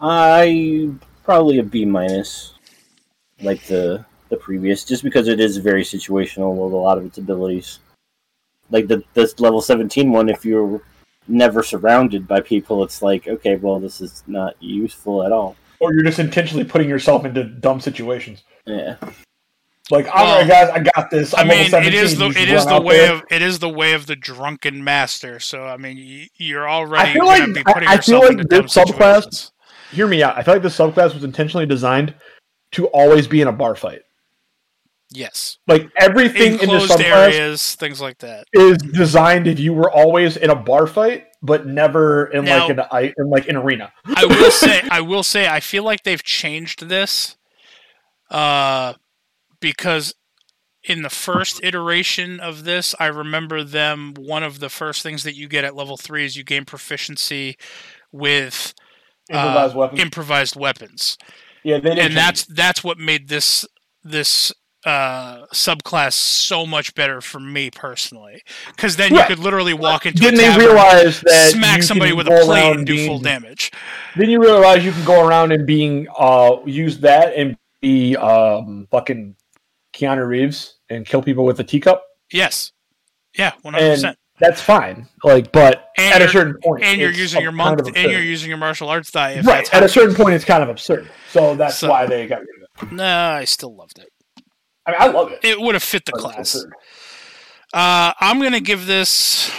I 0.00 0.88
probably 1.24 1.58
a 1.58 1.62
B 1.62 1.84
minus, 1.84 2.54
like 3.42 3.62
the 3.64 4.02
the 4.30 4.36
previous, 4.38 4.82
just 4.82 5.02
because 5.02 5.28
it 5.28 5.40
is 5.40 5.58
very 5.58 5.82
situational 5.82 6.54
with 6.54 6.72
a 6.72 6.76
lot 6.76 6.96
of 6.96 7.04
its 7.04 7.18
abilities. 7.18 7.80
Like 8.70 8.86
the 8.88 9.04
this 9.12 9.38
level 9.40 9.60
17 9.60 10.10
one, 10.10 10.30
if 10.30 10.46
you're 10.46 10.80
never 11.28 11.62
surrounded 11.62 12.26
by 12.26 12.40
people, 12.40 12.82
it's 12.82 13.02
like 13.02 13.28
okay, 13.28 13.56
well, 13.56 13.78
this 13.80 14.00
is 14.00 14.22
not 14.26 14.60
useful 14.62 15.22
at 15.24 15.32
all. 15.32 15.56
or 15.80 15.92
you're 15.94 16.02
just 16.04 16.18
intentionally 16.18 16.64
putting 16.64 16.88
yourself 16.88 17.24
into 17.24 17.44
dumb 17.44 17.80
situations. 17.80 18.42
Yeah, 18.66 18.96
Like, 19.90 20.06
all 20.14 20.24
Well, 20.24 20.38
right, 20.40 20.48
guys, 20.48 20.68
I 20.70 20.80
got 20.94 21.10
this. 21.10 21.32
I 21.34 21.40
I'm 21.42 21.48
level 21.48 21.56
mean, 21.58 21.66
it 21.66 21.70
17. 21.70 21.90
the 22.34 22.40
it 22.42 22.48
is 22.50 22.66
the 22.66 22.80
way 22.80 22.98
there. 22.98 23.14
of 23.14 23.22
it 23.30 23.40
is 23.42 23.58
the 23.60 23.68
way 23.68 23.92
of 23.94 24.06
the 24.06 24.16
drunken 24.16 24.82
master. 24.84 25.38
So 25.40 25.64
I 25.64 25.76
mean, 25.76 26.28
you're 26.36 26.68
already 26.68 27.18
I 27.18 27.22
already 27.22 27.44
feel 27.44 27.46
like- 27.46 27.54
be 27.54 27.62
I- 27.66 27.72
putting 27.72 27.88
I 27.88 27.96
feel 27.98 28.20
like 28.20 28.48
this 28.48 28.74
subclass- 28.74 29.22
situations. 29.22 29.52
Hear 29.92 30.06
me 30.06 30.22
out. 30.22 30.36
I 30.36 30.42
feel 30.42 30.52
like 30.54 30.62
the 30.62 30.68
subclass 30.68 31.14
was 31.14 31.24
intentionally 31.24 31.64
designed 31.64 32.14
to 32.72 32.86
always 32.88 33.26
be 33.26 33.40
in 33.40 33.48
a 33.48 33.52
bar 33.52 33.74
fight. 33.74 34.02
Yes, 35.10 35.56
Like 35.66 35.88
everything 35.98 36.52
in 36.52 36.68
the 36.68 36.74
enclosed 36.74 37.00
areas, 37.00 37.74
things 37.76 37.98
like 38.00 38.18
that. 38.18 38.44
is 38.52 38.76
designed 38.76 39.46
if 39.46 39.58
you 39.58 39.72
were 39.72 39.90
always 39.90 40.36
in 40.36 40.50
a 40.50 40.54
bar 40.54 40.86
fight, 40.86 41.24
but 41.42 41.66
never 41.66 42.26
in 42.26 42.44
Now- 42.44 42.68
like 42.68 42.70
an 42.78 42.80
I- 42.92 43.14
in 43.16 43.30
like 43.30 43.48
an 43.48 43.56
arena. 43.56 43.90
I 44.04 44.26
will 44.26 44.50
say, 44.50 44.82
I 44.90 45.00
will 45.00 45.22
say, 45.22 45.48
I 45.48 45.60
feel 45.60 45.82
like 45.82 46.02
they've 46.02 46.22
changed 46.22 46.88
this, 46.90 47.36
uh, 48.30 48.94
because 49.60 50.14
in 50.84 51.00
the 51.02 51.10
first 51.10 51.62
iteration 51.64 52.38
of 52.38 52.64
this, 52.64 52.94
I 53.00 53.06
remember 53.06 53.64
them. 53.64 54.12
One 54.18 54.42
of 54.42 54.60
the 54.60 54.68
first 54.68 55.02
things 55.02 55.22
that 55.22 55.34
you 55.34 55.48
get 55.48 55.64
at 55.64 55.74
level 55.74 55.96
three 55.96 56.24
is 56.26 56.36
you 56.36 56.44
gain 56.44 56.64
proficiency 56.66 57.56
with 58.12 58.74
Improvised 59.30 59.74
uh, 59.74 59.78
weapons. 59.78 60.00
improvised 60.00 60.56
weapons, 60.56 61.18
yeah, 61.64 61.76
and 61.76 61.84
change 61.98 62.14
that's 62.14 62.44
that's 62.46 62.84
what 62.84 62.98
made 62.98 63.28
this 63.28 63.66
this 64.04 64.52
uh 64.86 65.44
subclass 65.52 66.12
so 66.12 66.64
much 66.64 66.94
better 66.94 67.20
for 67.20 67.40
me 67.40 67.68
personally 67.70 68.40
because 68.68 68.94
then 68.96 69.12
you 69.12 69.22
could 69.24 69.40
literally 69.40 69.74
walk 69.74 70.06
into 70.06 70.20
Didn't 70.20 70.38
a 70.38 70.56
they 70.56 70.56
realize 70.66 71.20
that 71.22 71.50
smack 71.50 71.82
somebody 71.82 72.12
with 72.12 72.28
a 72.28 72.44
plate 72.44 72.76
and 72.76 72.86
do 72.86 72.94
being- 72.94 73.08
full 73.08 73.18
damage 73.18 73.72
Then 74.16 74.30
you 74.30 74.40
realize 74.40 74.84
you 74.84 74.92
can 74.92 75.04
go 75.04 75.26
around 75.26 75.50
and 75.50 75.66
being 75.66 76.06
uh 76.16 76.58
use 76.64 76.98
that 77.00 77.34
and 77.34 77.56
be 77.80 78.16
um 78.16 78.86
fucking 78.92 79.34
Keanu 79.92 80.26
Reeves 80.28 80.76
and 80.90 81.04
kill 81.04 81.22
people 81.22 81.44
with 81.44 81.58
a 81.60 81.64
teacup, 81.64 82.04
Yes. 82.32 82.72
Yeah, 83.36 83.52
one 83.62 83.74
hundred 83.74 83.86
and 83.86 83.94
percent. 83.96 84.18
that's 84.38 84.60
fine. 84.60 85.08
Like, 85.24 85.50
but 85.50 85.88
And 85.98 86.14
at 86.14 86.22
a 86.22 86.28
certain 86.30 86.56
point, 86.62 86.84
And 86.84 87.00
you're 87.00 87.10
using 87.10 87.40
your 87.42 87.50
kind 87.50 87.56
monk, 87.56 87.80
of 87.80 87.86
and 87.96 88.12
you're 88.12 88.20
using 88.22 88.48
your 88.48 88.58
martial 88.58 88.88
arts 88.88 89.10
die. 89.10 89.34
Right. 89.36 89.44
that's 89.44 89.74
At 89.74 89.82
a 89.82 89.88
certain 89.88 90.14
point, 90.14 90.34
it's 90.34 90.44
kind 90.44 90.62
of 90.62 90.68
absurd. 90.68 91.08
So 91.32 91.54
that's 91.56 91.78
So- 91.78 91.90
why 91.90 92.06
they 92.06 92.26
got 92.28 92.40
rid 92.40 92.48
of 92.82 92.90
it. 92.90 92.92
Nah, 92.94 93.32
I 93.34 93.44
still 93.44 93.74
loved 93.74 93.98
it. 93.98 94.08
I 94.88 94.90
mean, 94.90 95.00
I 95.00 95.06
love 95.08 95.32
it. 95.32 95.40
It 95.42 95.60
would 95.60 95.74
have 95.74 95.82
fit 95.82 96.06
the 96.06 96.12
class. 96.12 96.54
absurd. 96.54 96.72
Uh, 97.74 98.12
I'm 98.20 98.40
gonna 98.40 98.60
give 98.60 98.86
this. 98.86 99.50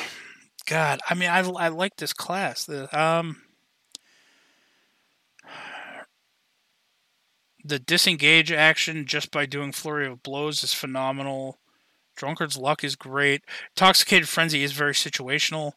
God, 0.66 1.00
I 1.08 1.14
mean, 1.14 1.30
I 1.30 1.40
I 1.40 1.68
like 1.68 1.98
this 1.98 2.14
class. 2.14 2.66
The 2.66 3.00
um. 3.00 3.42
The 7.64 7.78
disengage 7.78 8.52
action 8.52 9.06
just 9.06 9.30
by 9.32 9.46
doing 9.46 9.72
flurry 9.72 10.08
of 10.08 10.24
blows 10.24 10.64
is 10.64 10.74
phenomenal. 10.74 11.60
Drunkard's 12.16 12.58
luck 12.58 12.84
is 12.84 12.96
great. 12.96 13.44
Intoxicated 13.76 14.28
frenzy 14.28 14.64
is 14.64 14.72
very 14.72 14.94
situational. 14.94 15.74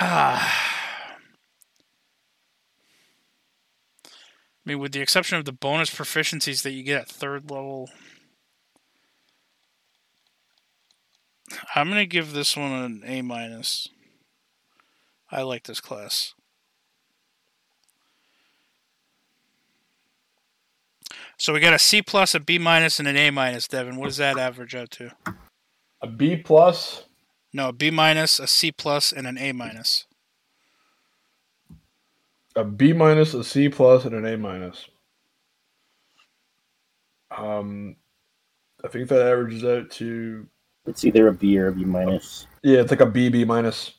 Ah. 0.00 0.77
I 4.68 4.72
mean, 4.72 4.80
with 4.80 4.92
the 4.92 5.00
exception 5.00 5.38
of 5.38 5.46
the 5.46 5.52
bonus 5.52 5.88
proficiencies 5.88 6.60
that 6.60 6.72
you 6.72 6.82
get 6.82 7.00
at 7.00 7.08
third 7.08 7.50
level. 7.50 7.88
I'm 11.74 11.88
going 11.88 12.00
to 12.00 12.06
give 12.06 12.34
this 12.34 12.54
one 12.54 12.72
an 12.72 13.02
A 13.06 13.22
minus. 13.22 13.88
I 15.30 15.40
like 15.40 15.64
this 15.64 15.80
class. 15.80 16.34
So 21.38 21.54
we 21.54 21.60
got 21.60 21.72
a 21.72 21.78
C 21.78 22.02
plus, 22.02 22.34
a 22.34 22.40
B 22.40 22.58
minus, 22.58 22.98
and 22.98 23.08
an 23.08 23.16
A 23.16 23.30
minus, 23.30 23.68
Devin. 23.68 23.96
What 23.96 24.08
does 24.08 24.18
that 24.18 24.36
average 24.36 24.74
out 24.74 24.90
to? 24.90 25.12
A 26.02 26.06
B 26.06 26.36
plus? 26.36 27.04
No, 27.54 27.70
a 27.70 27.72
B 27.72 27.90
minus, 27.90 28.38
a 28.38 28.46
C 28.46 28.70
plus, 28.70 29.12
and 29.12 29.26
an 29.26 29.38
A 29.38 29.52
minus 29.52 30.04
a 32.58 32.64
B 32.64 32.92
minus, 32.92 33.34
a 33.34 33.44
C 33.44 33.68
plus, 33.68 34.04
and 34.04 34.14
an 34.14 34.26
A 34.26 34.36
minus. 34.36 34.88
Um, 37.36 37.96
I 38.84 38.88
think 38.88 39.08
that 39.08 39.20
averages 39.26 39.64
out 39.64 39.90
to 39.92 40.46
It's 40.86 41.04
either 41.04 41.28
a 41.28 41.32
B 41.32 41.58
or 41.58 41.68
a 41.68 41.72
B 41.72 41.84
minus. 41.84 42.46
yeah, 42.62 42.80
it's 42.80 42.90
like 42.90 43.00
a 43.00 43.06
B 43.06 43.28
B 43.28 43.44
minus. 43.44 43.92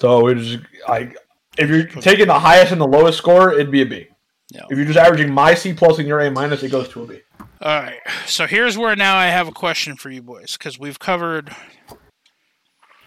So 0.00 0.24
we 0.24 0.34
just 0.34 0.64
I 0.88 1.12
if 1.58 1.68
you're 1.70 1.86
taking 1.86 2.26
the 2.26 2.38
highest 2.38 2.72
and 2.72 2.80
the 2.80 2.86
lowest 2.86 3.18
score, 3.18 3.52
it'd 3.52 3.70
be 3.70 3.82
a 3.82 3.86
B. 3.86 4.08
Yeah. 4.50 4.62
If 4.70 4.76
you're 4.76 4.86
just 4.86 4.98
averaging 4.98 5.32
my 5.32 5.54
C 5.54 5.72
plus 5.72 5.98
and 5.98 6.06
your 6.08 6.20
A 6.20 6.30
minus, 6.30 6.62
it 6.62 6.70
goes 6.70 6.88
to 6.90 7.02
a 7.02 7.06
B. 7.06 7.20
All 7.60 7.82
right. 7.82 7.98
So 8.26 8.46
here's 8.46 8.76
where 8.76 8.94
now 8.96 9.16
I 9.16 9.26
have 9.26 9.48
a 9.48 9.52
question 9.52 9.96
for 9.96 10.10
you 10.10 10.22
boys 10.22 10.56
because 10.56 10.78
we've 10.78 10.98
covered. 10.98 11.54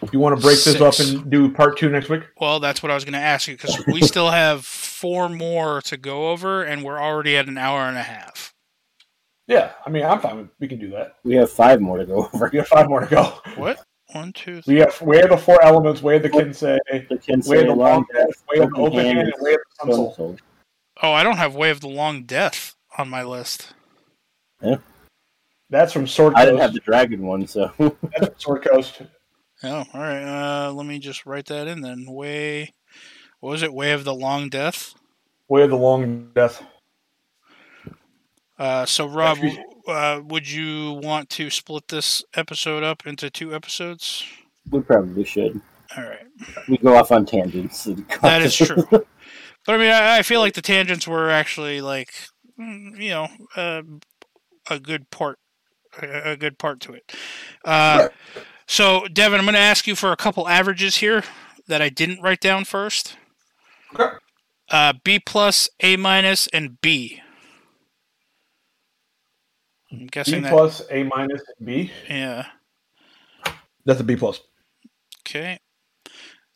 If 0.02 0.12
you 0.12 0.18
want 0.18 0.36
to 0.36 0.42
break 0.42 0.62
this 0.62 0.80
up 0.80 0.98
and 0.98 1.30
do 1.30 1.52
part 1.52 1.76
two 1.76 1.90
next 1.90 2.08
week? 2.08 2.22
Well, 2.40 2.58
that's 2.58 2.82
what 2.82 2.90
I 2.90 2.94
was 2.94 3.04
going 3.04 3.12
to 3.12 3.18
ask 3.18 3.48
you 3.48 3.54
because 3.54 3.84
we 3.86 4.00
still 4.02 4.30
have 4.30 4.64
four 4.64 5.28
more 5.28 5.82
to 5.82 5.96
go 5.96 6.30
over, 6.30 6.62
and 6.62 6.82
we're 6.82 6.98
already 6.98 7.36
at 7.36 7.48
an 7.48 7.58
hour 7.58 7.82
and 7.82 7.98
a 7.98 8.02
half. 8.02 8.54
Yeah, 9.46 9.72
I 9.84 9.90
mean, 9.90 10.04
I'm 10.04 10.20
fine. 10.20 10.38
With, 10.38 10.48
we 10.58 10.68
can 10.68 10.78
do 10.78 10.90
that. 10.90 11.16
We 11.24 11.34
have 11.34 11.50
five 11.50 11.80
more 11.80 11.98
to 11.98 12.06
go 12.06 12.30
over. 12.32 12.48
We 12.52 12.58
have 12.58 12.68
five 12.68 12.88
more 12.88 13.00
to 13.00 13.06
go. 13.06 13.38
What? 13.56 13.84
One, 14.12 14.32
two, 14.32 14.62
three. 14.62 14.74
We 14.74 14.80
have 14.80 15.00
we 15.02 15.18
have 15.18 15.30
the 15.30 15.36
four 15.36 15.62
elements. 15.62 16.02
We 16.02 16.14
have 16.14 16.22
the 16.22 16.30
Kensei. 16.30 16.78
The 16.90 17.06
We 17.10 17.16
Kensei, 17.16 17.56
have 17.58 17.66
the 17.66 17.74
long 17.74 17.78
long 17.78 18.06
death. 18.12 18.42
We 18.50 18.58
have 18.58 18.70
the 18.70 18.76
open 18.76 18.98
hand. 18.98 19.18
And 19.18 19.32
we 19.40 19.50
have 19.50 19.60
the 19.60 19.84
sun 19.84 19.92
soul. 19.92 20.14
Soul. 20.14 20.36
Oh, 21.02 21.12
I 21.12 21.22
don't 21.22 21.36
have 21.36 21.54
Way 21.54 21.70
of 21.70 21.80
the 21.80 21.88
Long 21.88 22.24
Death 22.24 22.74
on 22.98 23.08
my 23.08 23.22
list. 23.22 23.72
Yeah, 24.62 24.76
that's 25.68 25.92
from 25.92 26.06
Sword 26.06 26.34
I 26.36 26.44
didn't 26.44 26.60
have 26.60 26.72
the 26.72 26.80
dragon 26.80 27.22
one, 27.22 27.46
so 27.46 27.70
That's 27.78 28.26
from 28.26 28.34
Sword 28.38 28.64
Coast. 28.64 29.02
Oh, 29.62 29.84
all 29.92 30.00
right. 30.00 30.22
Uh, 30.68 30.72
let 30.72 30.86
me 30.86 30.98
just 30.98 31.26
write 31.26 31.46
that 31.46 31.66
in 31.68 31.82
then. 31.82 32.06
Way. 32.08 32.72
What 33.40 33.50
was 33.50 33.62
it? 33.62 33.72
Way 33.74 33.92
of 33.92 34.04
the 34.04 34.14
Long 34.14 34.48
Death. 34.48 34.94
Way 35.48 35.62
of 35.62 35.70
the 35.70 35.76
long 35.76 36.30
death. 36.34 36.62
Uh, 38.58 38.84
so 38.86 39.06
Rob, 39.06 39.38
Actually- 39.38 39.56
w- 39.56 39.66
uh, 39.88 40.20
would 40.24 40.48
you 40.50 40.92
want 41.02 41.28
to 41.30 41.50
split 41.50 41.88
this 41.88 42.22
episode 42.34 42.82
up 42.82 43.06
into 43.06 43.30
two 43.30 43.54
episodes? 43.54 44.24
we 44.70 44.80
probably 44.80 45.24
should. 45.24 45.60
All 45.96 46.04
right. 46.04 46.26
We 46.68 46.76
go 46.78 46.94
off 46.94 47.10
on 47.10 47.26
tangents. 47.26 47.88
That 48.22 48.42
is 48.42 48.54
true. 48.56 48.84
But 49.66 49.74
I 49.74 49.76
mean, 49.78 49.90
I, 49.90 50.18
I 50.18 50.22
feel 50.22 50.40
like 50.40 50.54
the 50.54 50.62
tangents 50.62 51.06
were 51.06 51.28
actually 51.28 51.82
like, 51.82 52.14
mm, 52.58 52.96
you 52.98 53.10
know, 53.10 53.28
uh, 53.56 53.82
a 54.70 54.80
good 54.80 55.10
part, 55.10 55.38
a 56.00 56.30
a 56.32 56.36
good 56.36 56.58
part 56.58 56.80
to 56.80 56.94
it. 56.94 57.12
Uh, 57.64 58.08
so, 58.70 59.06
Devin, 59.12 59.40
I'm 59.40 59.44
going 59.44 59.54
to 59.54 59.58
ask 59.60 59.86
you 59.88 59.96
for 59.96 60.12
a 60.12 60.16
couple 60.16 60.46
averages 60.48 60.96
here 60.98 61.24
that 61.66 61.82
I 61.82 61.88
didn't 61.88 62.22
write 62.22 62.40
down 62.40 62.64
first. 62.64 63.16
Okay. 63.94 64.16
Uh, 64.70 64.92
B 65.02 65.18
plus, 65.18 65.68
A 65.80 65.96
minus, 65.96 66.46
and 66.48 66.80
B. 66.80 67.20
I'm 69.92 70.06
guessing 70.06 70.34
B 70.36 70.40
that. 70.42 70.52
plus, 70.52 70.82
A 70.90 71.02
minus, 71.02 71.42
B. 71.62 71.90
Yeah. 72.08 72.46
That's 73.84 74.00
a 74.00 74.04
B 74.04 74.14
plus. 74.14 74.40
Okay. 75.26 75.58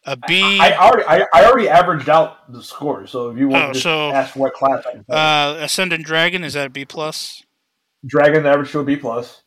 A 0.06 0.16
B. 0.16 0.58
I 0.60 0.76
already 0.76 1.04
I, 1.08 1.26
I 1.32 1.44
already 1.46 1.68
averaged 1.68 2.08
out 2.08 2.52
the 2.52 2.62
score. 2.62 3.06
So 3.06 3.30
if 3.30 3.38
you 3.38 3.48
want 3.48 3.64
Oh, 3.64 3.66
to 3.68 3.72
just 3.72 3.82
so- 3.82 4.10
ask 4.12 4.36
what 4.36 4.52
class 4.52 4.84
I 5.10 5.12
uh, 5.12 5.56
Ascendant 5.64 6.04
Dragon 6.04 6.44
is 6.44 6.52
that 6.52 6.66
a 6.66 6.70
B 6.70 6.84
plus? 6.84 7.42
Dragon 8.06 8.44
averaged 8.46 8.70
to 8.72 8.80
a 8.80 8.84
B 8.84 8.96
plus. 8.96 9.42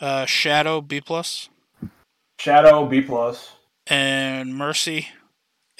Uh, 0.00 0.24
Shadow 0.24 0.80
B 0.80 1.00
plus, 1.00 1.50
Shadow 2.44 2.84
B 2.84 3.00
plus. 3.00 3.52
and 3.86 4.54
Mercy 4.54 5.08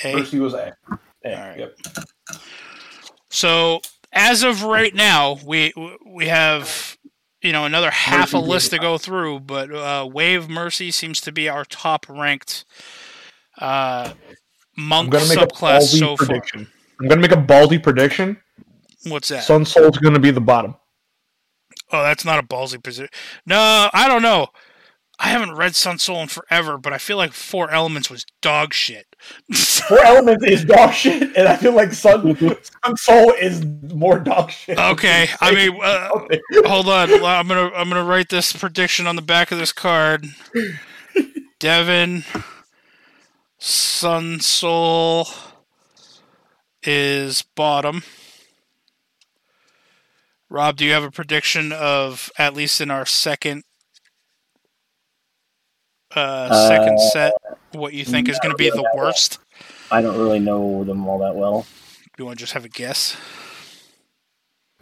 A. 0.02 0.14
Mercy 0.14 0.40
was 0.40 0.54
A. 0.54 0.74
A. 1.22 1.54
Yep. 1.58 1.76
So 3.28 3.82
as 4.14 4.42
of 4.42 4.62
right 4.62 4.94
now, 4.94 5.36
we 5.44 5.74
we 6.06 6.28
have 6.28 6.96
you 7.42 7.52
know 7.52 7.66
another 7.66 7.90
half 7.90 8.32
a 8.32 8.38
list 8.38 8.70
to 8.70 8.78
go 8.78 8.96
through, 8.96 9.40
but 9.40 9.70
uh, 9.70 10.08
Way 10.10 10.36
of 10.36 10.48
Mercy 10.48 10.90
seems 10.90 11.20
to 11.20 11.32
be 11.32 11.50
our 11.50 11.66
top 11.66 12.06
ranked 12.08 12.64
uh, 13.58 14.14
monk 14.74 15.12
subclass 15.12 15.98
so 15.98 16.16
far. 16.16 16.26
prediction. 16.26 16.66
I'm 16.98 17.08
gonna 17.08 17.20
make 17.20 17.32
a 17.32 17.36
ballsy 17.36 17.82
prediction. 17.82 18.38
What's 19.06 19.28
that? 19.28 19.44
Sun 19.44 19.66
Soul's 19.66 19.98
gonna 19.98 20.18
be 20.18 20.30
the 20.30 20.40
bottom. 20.40 20.76
oh, 21.92 22.02
that's 22.02 22.24
not 22.24 22.42
a 22.42 22.46
ballsy 22.46 22.82
position. 22.82 23.10
No, 23.44 23.90
I 23.92 24.08
don't 24.08 24.22
know. 24.22 24.48
I 25.18 25.28
haven't 25.28 25.54
read 25.54 25.76
Sun 25.76 25.98
Soul 25.98 26.22
in 26.22 26.28
forever, 26.28 26.76
but 26.76 26.92
I 26.92 26.98
feel 26.98 27.16
like 27.16 27.32
Four 27.32 27.70
Elements 27.70 28.10
was 28.10 28.26
dog 28.42 28.74
shit. 28.74 29.06
Four 29.54 30.04
Elements 30.04 30.44
is 30.44 30.64
dog 30.64 30.92
shit, 30.92 31.36
and 31.36 31.46
I 31.46 31.56
feel 31.56 31.72
like 31.72 31.92
Sun, 31.92 32.36
Sun 32.84 32.96
Soul 32.96 33.32
is 33.40 33.64
more 33.64 34.18
dog 34.18 34.50
shit. 34.50 34.78
okay, 34.78 35.28
I 35.40 35.54
mean, 35.54 35.78
uh, 35.80 36.08
hold 36.68 36.88
on. 36.88 37.10
I'm 37.12 37.46
gonna 37.46 37.70
I'm 37.74 37.88
gonna 37.88 38.04
write 38.04 38.28
this 38.28 38.52
prediction 38.52 39.06
on 39.06 39.16
the 39.16 39.22
back 39.22 39.52
of 39.52 39.58
this 39.58 39.72
card. 39.72 40.26
Devin, 41.60 42.24
Sun 43.58 44.40
Soul 44.40 45.28
is 46.82 47.42
bottom. 47.54 48.02
Rob, 50.50 50.76
do 50.76 50.84
you 50.84 50.92
have 50.92 51.04
a 51.04 51.10
prediction 51.10 51.72
of 51.72 52.30
at 52.36 52.54
least 52.54 52.80
in 52.80 52.90
our 52.90 53.06
second 53.06 53.64
uh, 56.16 56.68
second 56.68 56.96
Uh, 56.98 57.10
set 57.10 57.34
what 57.72 57.92
you 57.94 58.04
think 58.04 58.28
is 58.28 58.38
going 58.40 58.52
to 58.52 58.56
be 58.58 58.70
the 58.70 58.88
worst? 58.94 59.38
I 59.90 60.00
don't 60.00 60.18
really 60.18 60.38
know 60.40 60.84
them 60.84 61.06
all 61.06 61.18
that 61.20 61.34
well. 61.34 61.66
You 62.18 62.24
want 62.26 62.38
to 62.38 62.42
just 62.42 62.52
have 62.54 62.64
a 62.64 62.68
guess? 62.68 63.16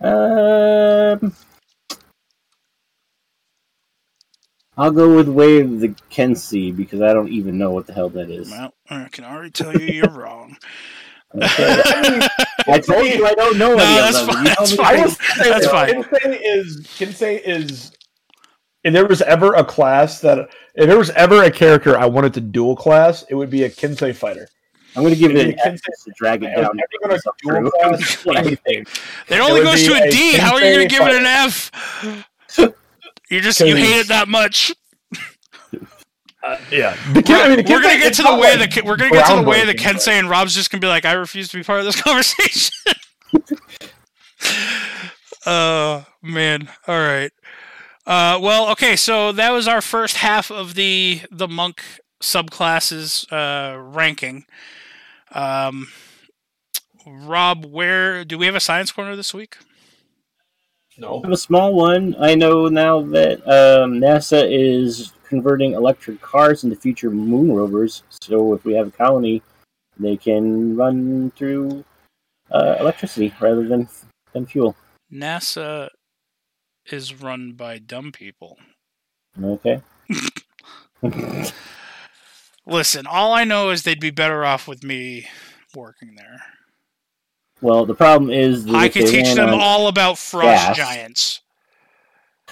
Um, 0.00 1.34
I'll 4.76 4.90
go 4.90 5.14
with 5.14 5.28
Way 5.28 5.60
of 5.60 5.80
the 5.80 5.88
Kensei 6.10 6.74
because 6.74 7.00
I 7.02 7.12
don't 7.12 7.28
even 7.28 7.58
know 7.58 7.70
what 7.70 7.86
the 7.86 7.92
hell 7.92 8.08
that 8.10 8.30
is. 8.30 8.50
Well, 8.50 8.72
I 8.90 9.08
can 9.10 9.24
already 9.24 9.50
tell 9.50 9.76
you 9.78 9.86
you're 9.92 10.08
wrong. 10.10 10.56
Okay. 11.34 11.80
I 12.68 12.78
told 12.78 13.06
you 13.06 13.24
I 13.26 13.34
don't 13.34 13.56
know 13.58 13.74
No, 13.76 13.82
any 13.84 13.94
that's 14.12 14.20
of 14.20 14.26
them. 14.26 14.34
fine, 14.36 14.44
You 14.44 14.54
that's 14.58 14.70
me- 14.72 14.76
fine. 14.76 14.96
I 14.98 15.04
will 15.04 15.14
That's 15.50 15.66
fine. 15.66 16.02
Kensei 16.02 16.38
is 16.42 16.86
Kensei 16.98 17.40
is. 17.44 17.92
If 18.84 18.92
there 18.92 19.06
was 19.06 19.22
ever 19.22 19.54
a 19.54 19.64
class 19.64 20.20
that, 20.20 20.48
if 20.74 20.86
there 20.88 20.98
was 20.98 21.10
ever 21.10 21.44
a 21.44 21.50
character 21.50 21.96
I 21.98 22.06
wanted 22.06 22.34
to 22.34 22.40
dual 22.40 22.74
class, 22.76 23.24
it 23.30 23.34
would 23.34 23.50
be 23.50 23.62
a 23.64 23.70
Kensei 23.70 24.14
fighter. 24.14 24.48
I'm 24.96 25.02
going 25.02 25.14
to 25.14 25.18
give 25.20 25.30
it 25.34 25.46
an 25.46 25.52
Kensei- 25.52 25.88
X 25.88 26.04
to 26.04 26.12
drag 26.16 26.42
it 26.42 26.54
down. 26.56 26.76
you're 26.76 27.08
gonna 27.08 27.18
dual 27.60 27.70
class 27.70 28.26
anything, 28.26 28.84
It 29.28 29.40
only 29.40 29.60
would 29.60 29.64
goes 29.64 29.84
to 29.84 29.94
a 29.94 30.08
a 30.08 30.10
D. 30.10 30.36
How 30.36 30.54
are 30.54 30.60
you 30.62 30.74
going 30.74 30.88
to 30.88 30.94
Kensei 30.94 30.98
give 30.98 31.08
it 31.08 31.14
an 31.16 31.26
F? 31.26 31.70
You 33.30 33.40
just 33.40 33.60
you 33.60 33.76
hate 33.76 34.00
it 34.00 34.08
that 34.08 34.28
much. 34.28 34.72
Uh, 36.44 36.58
yeah. 36.72 36.96
The 37.12 37.22
Ken- 37.22 37.40
I 37.40 37.54
mean, 37.54 37.64
the 37.64 37.72
we're 37.72 37.80
gonna 37.80 38.00
get 38.00 38.14
to 38.14 38.22
the 38.24 38.34
way 38.34 38.56
like 38.56 38.74
the 38.74 38.82
we're 38.82 38.96
gonna 38.96 39.12
get 39.12 39.28
to 39.28 39.36
the 39.36 39.48
way 39.48 39.64
the 39.64 39.74
groundbreaking, 39.74 39.92
Kensei 39.92 40.08
and 40.18 40.28
Rob's 40.28 40.52
just 40.52 40.72
gonna 40.72 40.80
be 40.80 40.88
like, 40.88 41.04
I 41.04 41.12
refuse 41.12 41.48
to 41.50 41.56
be 41.56 41.62
part 41.62 41.78
of 41.78 41.84
this 41.86 42.02
conversation. 42.02 42.72
Oh 45.46 46.04
man. 46.20 46.68
All 46.88 46.98
right. 46.98 47.30
Uh, 48.06 48.38
well, 48.42 48.70
okay. 48.70 48.96
So 48.96 49.32
that 49.32 49.50
was 49.50 49.68
our 49.68 49.80
first 49.80 50.18
half 50.18 50.50
of 50.50 50.74
the 50.74 51.22
the 51.30 51.48
monk 51.48 51.82
subclasses 52.20 53.26
uh, 53.32 53.78
ranking. 53.80 54.44
Um, 55.32 55.88
Rob, 57.06 57.64
where 57.64 58.24
do 58.24 58.38
we 58.38 58.46
have 58.46 58.54
a 58.54 58.60
science 58.60 58.92
corner 58.92 59.16
this 59.16 59.34
week? 59.34 59.56
No. 60.98 61.18
I 61.18 61.26
have 61.26 61.32
a 61.32 61.36
small 61.36 61.74
one. 61.74 62.14
I 62.18 62.34
know 62.34 62.68
now 62.68 63.00
that 63.02 63.40
um, 63.48 63.94
NASA 63.94 64.46
is 64.46 65.12
converting 65.24 65.72
electric 65.72 66.20
cars 66.20 66.64
into 66.64 66.76
future 66.76 67.10
moon 67.10 67.52
rovers. 67.52 68.02
So 68.10 68.52
if 68.52 68.64
we 68.64 68.74
have 68.74 68.88
a 68.88 68.90
colony, 68.90 69.42
they 69.98 70.16
can 70.16 70.76
run 70.76 71.30
through 71.30 71.84
uh, 72.50 72.76
electricity 72.78 73.32
rather 73.40 73.66
than 73.66 73.88
than 74.32 74.46
fuel. 74.46 74.76
NASA 75.10 75.88
is 76.90 77.14
run 77.14 77.52
by 77.52 77.78
dumb 77.78 78.12
people. 78.12 78.58
Okay. 79.42 79.80
Listen, 82.66 83.06
all 83.06 83.32
I 83.32 83.44
know 83.44 83.70
is 83.70 83.82
they'd 83.82 84.00
be 84.00 84.10
better 84.10 84.44
off 84.44 84.68
with 84.68 84.84
me 84.84 85.26
working 85.74 86.14
there. 86.14 86.42
well, 87.60 87.86
the 87.86 87.94
problem 87.94 88.30
is 88.30 88.66
I 88.68 88.88
could 88.88 89.06
teach 89.06 89.34
them 89.34 89.54
all 89.54 89.88
about 89.88 90.18
frost 90.18 90.46
gas. 90.46 90.76
giants. 90.76 91.40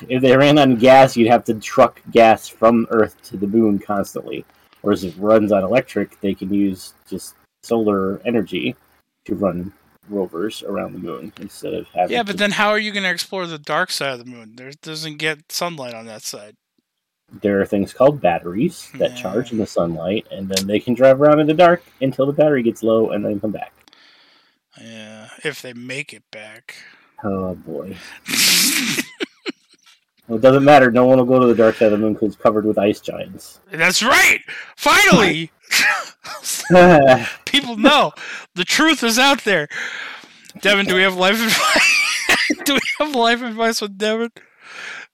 If 0.08 0.22
they 0.22 0.36
ran 0.36 0.58
on 0.58 0.76
gas, 0.76 1.16
you'd 1.16 1.28
have 1.30 1.44
to 1.44 1.54
truck 1.54 2.00
gas 2.10 2.48
from 2.48 2.86
Earth 2.90 3.20
to 3.24 3.36
the 3.36 3.46
moon 3.46 3.78
constantly. 3.78 4.44
Whereas 4.80 5.04
if 5.04 5.16
it 5.16 5.20
runs 5.20 5.52
on 5.52 5.62
electric, 5.62 6.18
they 6.20 6.34
can 6.34 6.52
use 6.52 6.94
just 7.08 7.34
solar 7.62 8.20
energy 8.24 8.74
to 9.26 9.34
run 9.34 9.72
rovers 10.10 10.62
around 10.62 10.92
the 10.92 10.98
moon 10.98 11.32
instead 11.40 11.72
of 11.72 11.86
having. 11.94 12.12
Yeah, 12.16 12.22
to- 12.22 12.26
but 12.26 12.38
then 12.38 12.50
how 12.50 12.68
are 12.70 12.78
you 12.78 12.92
going 12.92 13.04
to 13.04 13.10
explore 13.10 13.46
the 13.46 13.58
dark 13.58 13.90
side 13.90 14.12
of 14.12 14.18
the 14.18 14.24
moon? 14.30 14.54
There 14.56 14.70
doesn't 14.82 15.16
get 15.18 15.50
sunlight 15.50 15.94
on 15.94 16.06
that 16.06 16.22
side. 16.22 16.56
there 17.42 17.60
are 17.60 17.64
things 17.66 17.92
called 17.92 18.20
batteries 18.20 18.90
that 18.98 19.10
Yeah. 19.12 19.22
charge 19.22 19.52
in 19.52 19.58
the 19.58 19.66
sunlight, 19.66 20.26
and 20.32 20.48
then 20.48 20.66
they 20.66 20.80
can 20.80 20.94
drive 20.94 21.20
around 21.22 21.38
in 21.38 21.46
the 21.46 21.54
dark 21.54 21.84
until 22.00 22.26
the 22.26 22.32
battery 22.32 22.62
gets 22.64 22.82
low, 22.82 23.10
and 23.12 23.24
then 23.24 23.38
come 23.38 23.52
back. 23.52 23.72
Yeah, 24.80 25.28
if 25.44 25.62
they 25.62 25.72
make 25.72 26.12
it 26.12 26.24
back. 26.32 26.74
Oh 27.22 27.54
boy! 27.54 27.96
Well, 30.28 30.38
it 30.38 30.42
doesn't 30.42 30.62
matter. 30.64 30.92
No 30.92 31.06
one 31.06 31.18
will 31.18 31.24
go 31.24 31.40
to 31.40 31.46
the 31.48 31.56
dark 31.56 31.74
side 31.74 31.86
of 31.86 31.92
the 31.92 31.98
moon 31.98 32.12
because 32.12 32.34
it's 32.34 32.40
covered 32.40 32.64
with 32.64 32.78
ice 32.78 33.00
giants. 33.00 33.58
That's 33.72 34.00
right. 34.00 34.38
Finally, 34.76 35.50
people 37.50 37.76
know 37.76 38.12
the 38.54 38.64
truth 38.64 39.02
is 39.02 39.18
out 39.18 39.44
there. 39.44 39.68
Devin, 40.60 40.86
do 40.86 40.94
we 40.94 41.02
have 41.02 41.14
life 41.14 41.34
advice? 41.42 42.62
do 42.64 42.74
we 42.74 42.80
have 42.98 43.14
life 43.14 43.42
advice 43.42 43.80
with 43.80 43.96
Devin? 43.98 44.30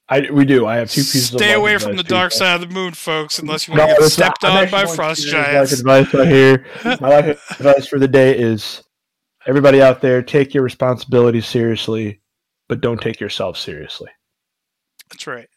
I 0.09 0.31
we 0.31 0.45
do. 0.45 0.67
I 0.67 0.77
have 0.77 0.91
two 0.91 1.01
pieces. 1.01 1.35
of 1.35 1.41
Stay 1.41 1.49
life 1.49 1.57
away 1.57 1.79
from 1.79 1.97
the 1.97 2.05
dark 2.05 2.31
side 2.33 2.55
of 2.55 2.61
the 2.69 2.73
moon, 2.73 2.93
folks, 2.95 3.39
unless 3.39 3.67
you 3.67 3.75
No, 3.75 3.87
want 3.87 3.97
to 3.97 4.01
get 4.01 4.07
it's 4.07 4.19
not. 4.19 4.39
stepped 4.39 4.45
on 4.45 4.71
by 4.71 4.87
frost 4.87 5.25
you 5.25 5.33
Life 5.33 5.73
advice 5.73 6.15
right 6.15 6.29
here. 6.29 6.65
My 7.01 7.09
life 7.09 7.51
advice 7.59 7.87
for 7.89 7.99
the 7.99 8.07
day 8.07 8.37
is: 8.39 8.83
everybody 9.47 9.83
out 9.83 10.01
there, 10.01 10.23
take 10.23 10.55
your 10.55 10.63
responsibilities 10.63 11.47
seriously, 11.47 12.21
but 12.69 12.81
don't 12.81 13.01
take 13.01 13.19
yourself 13.21 13.59
seriously. 13.59 14.11
That's 15.11 15.27
right. 15.27 15.49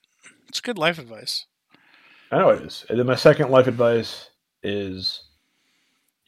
It's 0.47 0.61
good 0.61 0.79
life 0.79 0.97
advice. 0.97 1.45
I 2.31 2.39
know 2.39 2.49
it 2.49 2.63
is. 2.63 2.85
And 2.89 2.97
then 2.99 3.05
my 3.05 3.15
second 3.15 3.51
life 3.51 3.67
advice 3.67 4.31
is: 4.63 5.28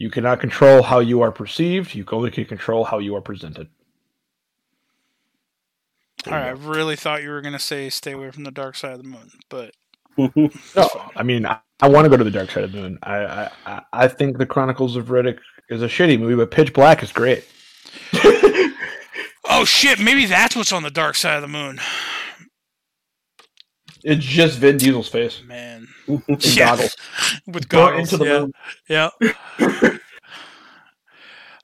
you 0.01 0.09
cannot 0.09 0.39
control 0.39 0.81
how 0.81 0.99
you 0.99 1.21
are 1.21 1.31
perceived. 1.31 1.93
You 1.93 2.03
only 2.11 2.31
can 2.31 2.45
control 2.45 2.83
how 2.85 2.97
you 2.97 3.15
are 3.15 3.21
presented. 3.21 3.69
All 6.25 6.33
right, 6.33 6.47
I 6.47 6.49
really 6.49 6.95
thought 6.95 7.21
you 7.23 7.29
were 7.29 7.41
going 7.41 7.53
to 7.53 7.59
say 7.59 7.89
stay 7.89 8.11
away 8.13 8.31
from 8.31 8.43
the 8.43 8.51
dark 8.51 8.75
side 8.75 8.93
of 8.93 8.97
the 9.03 9.07
moon, 9.07 9.31
but 9.49 9.73
No, 10.17 10.89
I 11.15 11.23
mean, 11.23 11.45
I, 11.45 11.59
I 11.79 11.87
want 11.87 12.05
to 12.05 12.09
go 12.09 12.17
to 12.17 12.23
the 12.23 12.31
dark 12.31 12.49
side 12.51 12.63
of 12.63 12.71
the 12.71 12.79
moon. 12.81 12.99
I, 13.03 13.15
I, 13.17 13.51
I- 13.65 13.81
I 13.93 14.07
think 14.07 14.37
the 14.37 14.45
Chronicles 14.45 14.95
of 14.95 15.07
Riddick 15.07 15.37
is 15.69 15.81
a 15.83 15.87
shitty 15.87 16.19
movie, 16.19 16.35
but 16.35 16.49
Pitch 16.51 16.73
Black 16.73 17.03
is 17.03 17.11
great. 17.11 17.45
oh 19.49 19.65
shit, 19.65 19.99
maybe 19.99 20.25
that's 20.25 20.55
what's 20.55 20.71
on 20.71 20.83
the 20.83 20.89
dark 20.91 21.15
side 21.15 21.35
of 21.35 21.41
the 21.43 21.47
moon. 21.47 21.79
It's 24.03 24.25
just 24.25 24.59
Vin 24.59 24.77
Diesel's 24.77 25.07
face 25.07 25.41
Man, 25.45 25.87
in 26.07 26.21
Yeah. 26.39 26.75
goggles. 26.75 26.95
with 27.47 27.69
goggles. 27.69 28.13
into 28.13 28.23
the 28.23 28.31
yeah. 28.87 29.09
moon. 29.19 29.19
Yeah. 29.59 29.89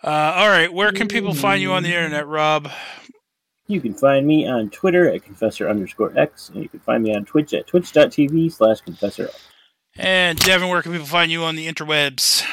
Uh, 0.04 0.34
all 0.38 0.48
right, 0.48 0.72
where 0.72 0.92
can 0.92 1.08
people 1.08 1.34
find 1.34 1.62
you 1.62 1.74
on 1.74 1.84
the 1.84 1.90
internet, 1.90 2.28
Rob? 2.28 2.70
You 3.68 3.82
can 3.82 3.94
find 3.94 4.26
me 4.26 4.48
on 4.48 4.70
Twitter 4.70 5.10
at 5.10 5.24
confessor 5.26 5.68
underscore 5.68 6.18
x, 6.18 6.50
and 6.50 6.64
you 6.64 6.70
can 6.70 6.80
find 6.80 7.04
me 7.04 7.14
on 7.14 7.26
Twitch 7.26 7.54
at 7.54 7.68
twitch.tv 7.68 8.54
slash 8.54 8.80
confessor. 8.82 9.30
And 9.98 10.38
Devin, 10.40 10.70
where 10.70 10.82
can 10.82 10.92
people 10.94 11.08
find 11.08 11.30
you 11.32 11.44
on 11.44 11.56
the 11.56 11.68
interwebs? 11.68 12.44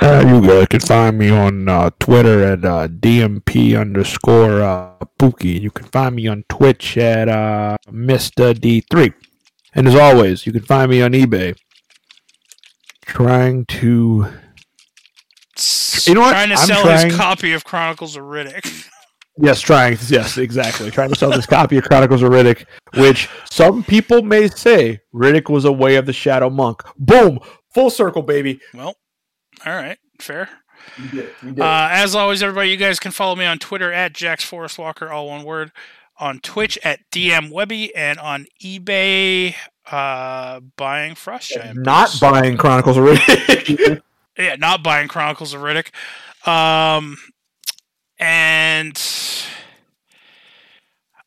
Uh, 0.00 0.24
you 0.26 0.40
guys 0.46 0.68
can 0.68 0.80
find 0.80 1.18
me 1.18 1.28
on 1.28 1.68
uh, 1.68 1.90
Twitter 1.98 2.44
at 2.44 2.64
uh, 2.64 2.88
DMP 2.88 3.78
underscore 3.78 4.62
uh, 4.62 4.94
Pookie. 5.18 5.60
You 5.60 5.70
can 5.70 5.86
find 5.86 6.14
me 6.14 6.28
on 6.28 6.44
Twitch 6.48 6.96
at 6.96 7.28
uh, 7.28 7.76
Mr. 7.88 8.54
D3. 8.54 9.12
And 9.74 9.88
as 9.88 9.94
always, 9.94 10.46
you 10.46 10.52
can 10.52 10.62
find 10.62 10.90
me 10.90 11.00
on 11.02 11.12
eBay 11.12 11.56
trying 13.06 13.64
to. 13.66 14.26
You 16.04 16.14
know 16.14 16.20
what? 16.20 16.30
Trying 16.32 16.48
to 16.48 16.54
I'm 16.56 16.66
sell 16.66 16.82
trying- 16.82 17.06
his 17.10 17.16
copy 17.16 17.52
of 17.52 17.64
Chronicles 17.64 18.16
of 18.16 18.24
Riddick. 18.24 18.88
Yes, 19.38 19.60
trying. 19.62 19.96
Yes, 20.08 20.36
exactly. 20.36 20.90
Trying 20.90 21.08
to 21.08 21.14
sell 21.16 21.30
this 21.30 21.46
copy 21.46 21.78
of 21.78 21.84
Chronicles 21.84 22.22
of 22.22 22.30
Riddick, 22.30 22.66
which 22.96 23.30
some 23.50 23.82
people 23.82 24.22
may 24.22 24.48
say 24.48 25.00
Riddick 25.14 25.48
was 25.48 25.64
a 25.64 25.72
way 25.72 25.96
of 25.96 26.04
the 26.04 26.12
Shadow 26.12 26.50
Monk. 26.50 26.82
Boom! 26.98 27.38
Full 27.72 27.88
circle, 27.88 28.20
baby. 28.22 28.60
Well, 28.74 28.94
all 29.64 29.72
right, 29.74 29.96
fair. 30.20 30.50
We 30.98 31.08
did. 31.08 31.18
it. 31.20 31.34
We 31.42 31.48
did. 31.52 31.60
Uh, 31.60 31.88
as 31.92 32.14
always, 32.14 32.42
everybody, 32.42 32.68
you 32.70 32.76
guys 32.76 33.00
can 33.00 33.10
follow 33.10 33.34
me 33.34 33.46
on 33.46 33.58
Twitter 33.58 33.90
at 33.90 34.12
Jax 34.12 34.44
Forest 34.44 34.78
Walker, 34.78 35.08
all 35.10 35.28
one 35.28 35.44
word. 35.44 35.72
On 36.22 36.38
Twitch 36.38 36.78
at 36.84 37.00
DM 37.10 37.50
Webby 37.50 37.92
and 37.96 38.16
on 38.20 38.46
eBay, 38.62 39.56
uh, 39.90 40.60
buying 40.76 41.16
Frost 41.16 41.50
Giant. 41.50 41.80
Not 41.80 42.16
buying 42.20 42.56
Chronicles 42.56 42.96
of 42.96 43.04
Riddick. 43.04 44.00
yeah, 44.38 44.54
not 44.54 44.84
buying 44.84 45.08
Chronicles 45.08 45.52
of 45.52 45.62
Riddick. 45.62 45.88
Um, 46.46 47.16
and 48.20 48.96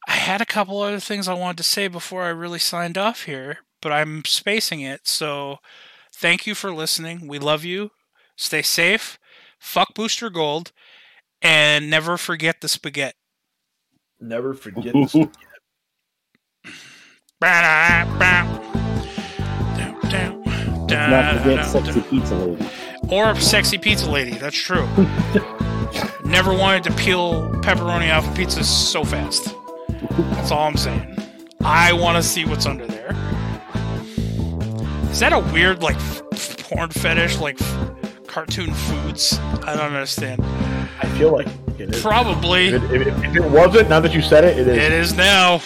I 0.07 0.13
had 0.13 0.39
a 0.39 0.45
couple 0.45 0.79
other 0.81 1.01
things 1.01 1.27
I 1.27 1.33
wanted 1.33 1.57
to 1.57 1.63
say 1.63 1.89
before 1.89 2.23
I 2.23 2.29
really 2.29 2.59
signed 2.59 2.97
off 2.97 3.23
here, 3.23 3.57
but 3.81 3.91
I'm 3.91 4.23
spacing 4.23 4.79
it. 4.79 5.09
So 5.09 5.57
thank 6.13 6.47
you 6.47 6.55
for 6.55 6.73
listening. 6.73 7.27
We 7.27 7.37
love 7.37 7.65
you. 7.65 7.91
Stay 8.37 8.61
safe. 8.61 9.19
Fuck 9.59 9.93
Booster 9.93 10.29
Gold. 10.29 10.71
And 11.41 11.89
never 11.89 12.15
forget 12.15 12.61
the 12.61 12.69
spaghetti. 12.69 13.17
Never 14.19 14.53
forget 14.53 14.93
this. 14.93 15.15
Not 20.89 21.41
forget 21.41 21.65
sexy 21.65 22.01
pizza 22.01 22.35
lady. 22.35 22.65
Or 23.09 23.31
a 23.31 23.41
sexy 23.41 23.77
pizza 23.77 24.09
lady. 24.09 24.31
That's 24.31 24.57
true. 24.57 24.87
Never 26.25 26.53
wanted 26.53 26.83
to 26.85 26.93
peel 26.93 27.49
pepperoni 27.61 28.13
off 28.15 28.29
a 28.29 28.35
pizza 28.35 28.63
so 28.63 29.03
fast. 29.03 29.53
That's 30.11 30.51
all 30.51 30.67
I'm 30.67 30.77
saying. 30.77 31.15
I 31.63 31.93
want 31.93 32.15
to 32.17 32.23
see 32.23 32.45
what's 32.45 32.65
under 32.65 32.85
there. 32.85 33.11
Is 35.11 35.19
that 35.19 35.33
a 35.33 35.39
weird, 35.53 35.81
like, 35.81 35.95
f- 35.95 36.57
porn 36.69 36.89
fetish, 36.89 37.39
like 37.39 37.61
f- 37.61 38.25
cartoon 38.27 38.73
foods? 38.73 39.37
I 39.63 39.75
don't 39.75 39.93
understand. 39.93 40.41
I 41.01 41.07
feel 41.17 41.31
like 41.31 41.47
it 41.47 41.53
is. 41.53 41.64
Probably. 42.01 42.67
If 42.67 42.83
it, 42.83 43.07
if, 43.07 43.23
if 43.23 43.35
it 43.35 43.43
wasn't, 43.43 43.89
now 43.89 43.99
that 43.99 44.13
you 44.13 44.21
said 44.21 44.43
it, 44.43 44.57
it 44.57 44.67
is. 44.67 44.77
It 44.77 44.91
is 44.91 45.13
now. 45.13 45.61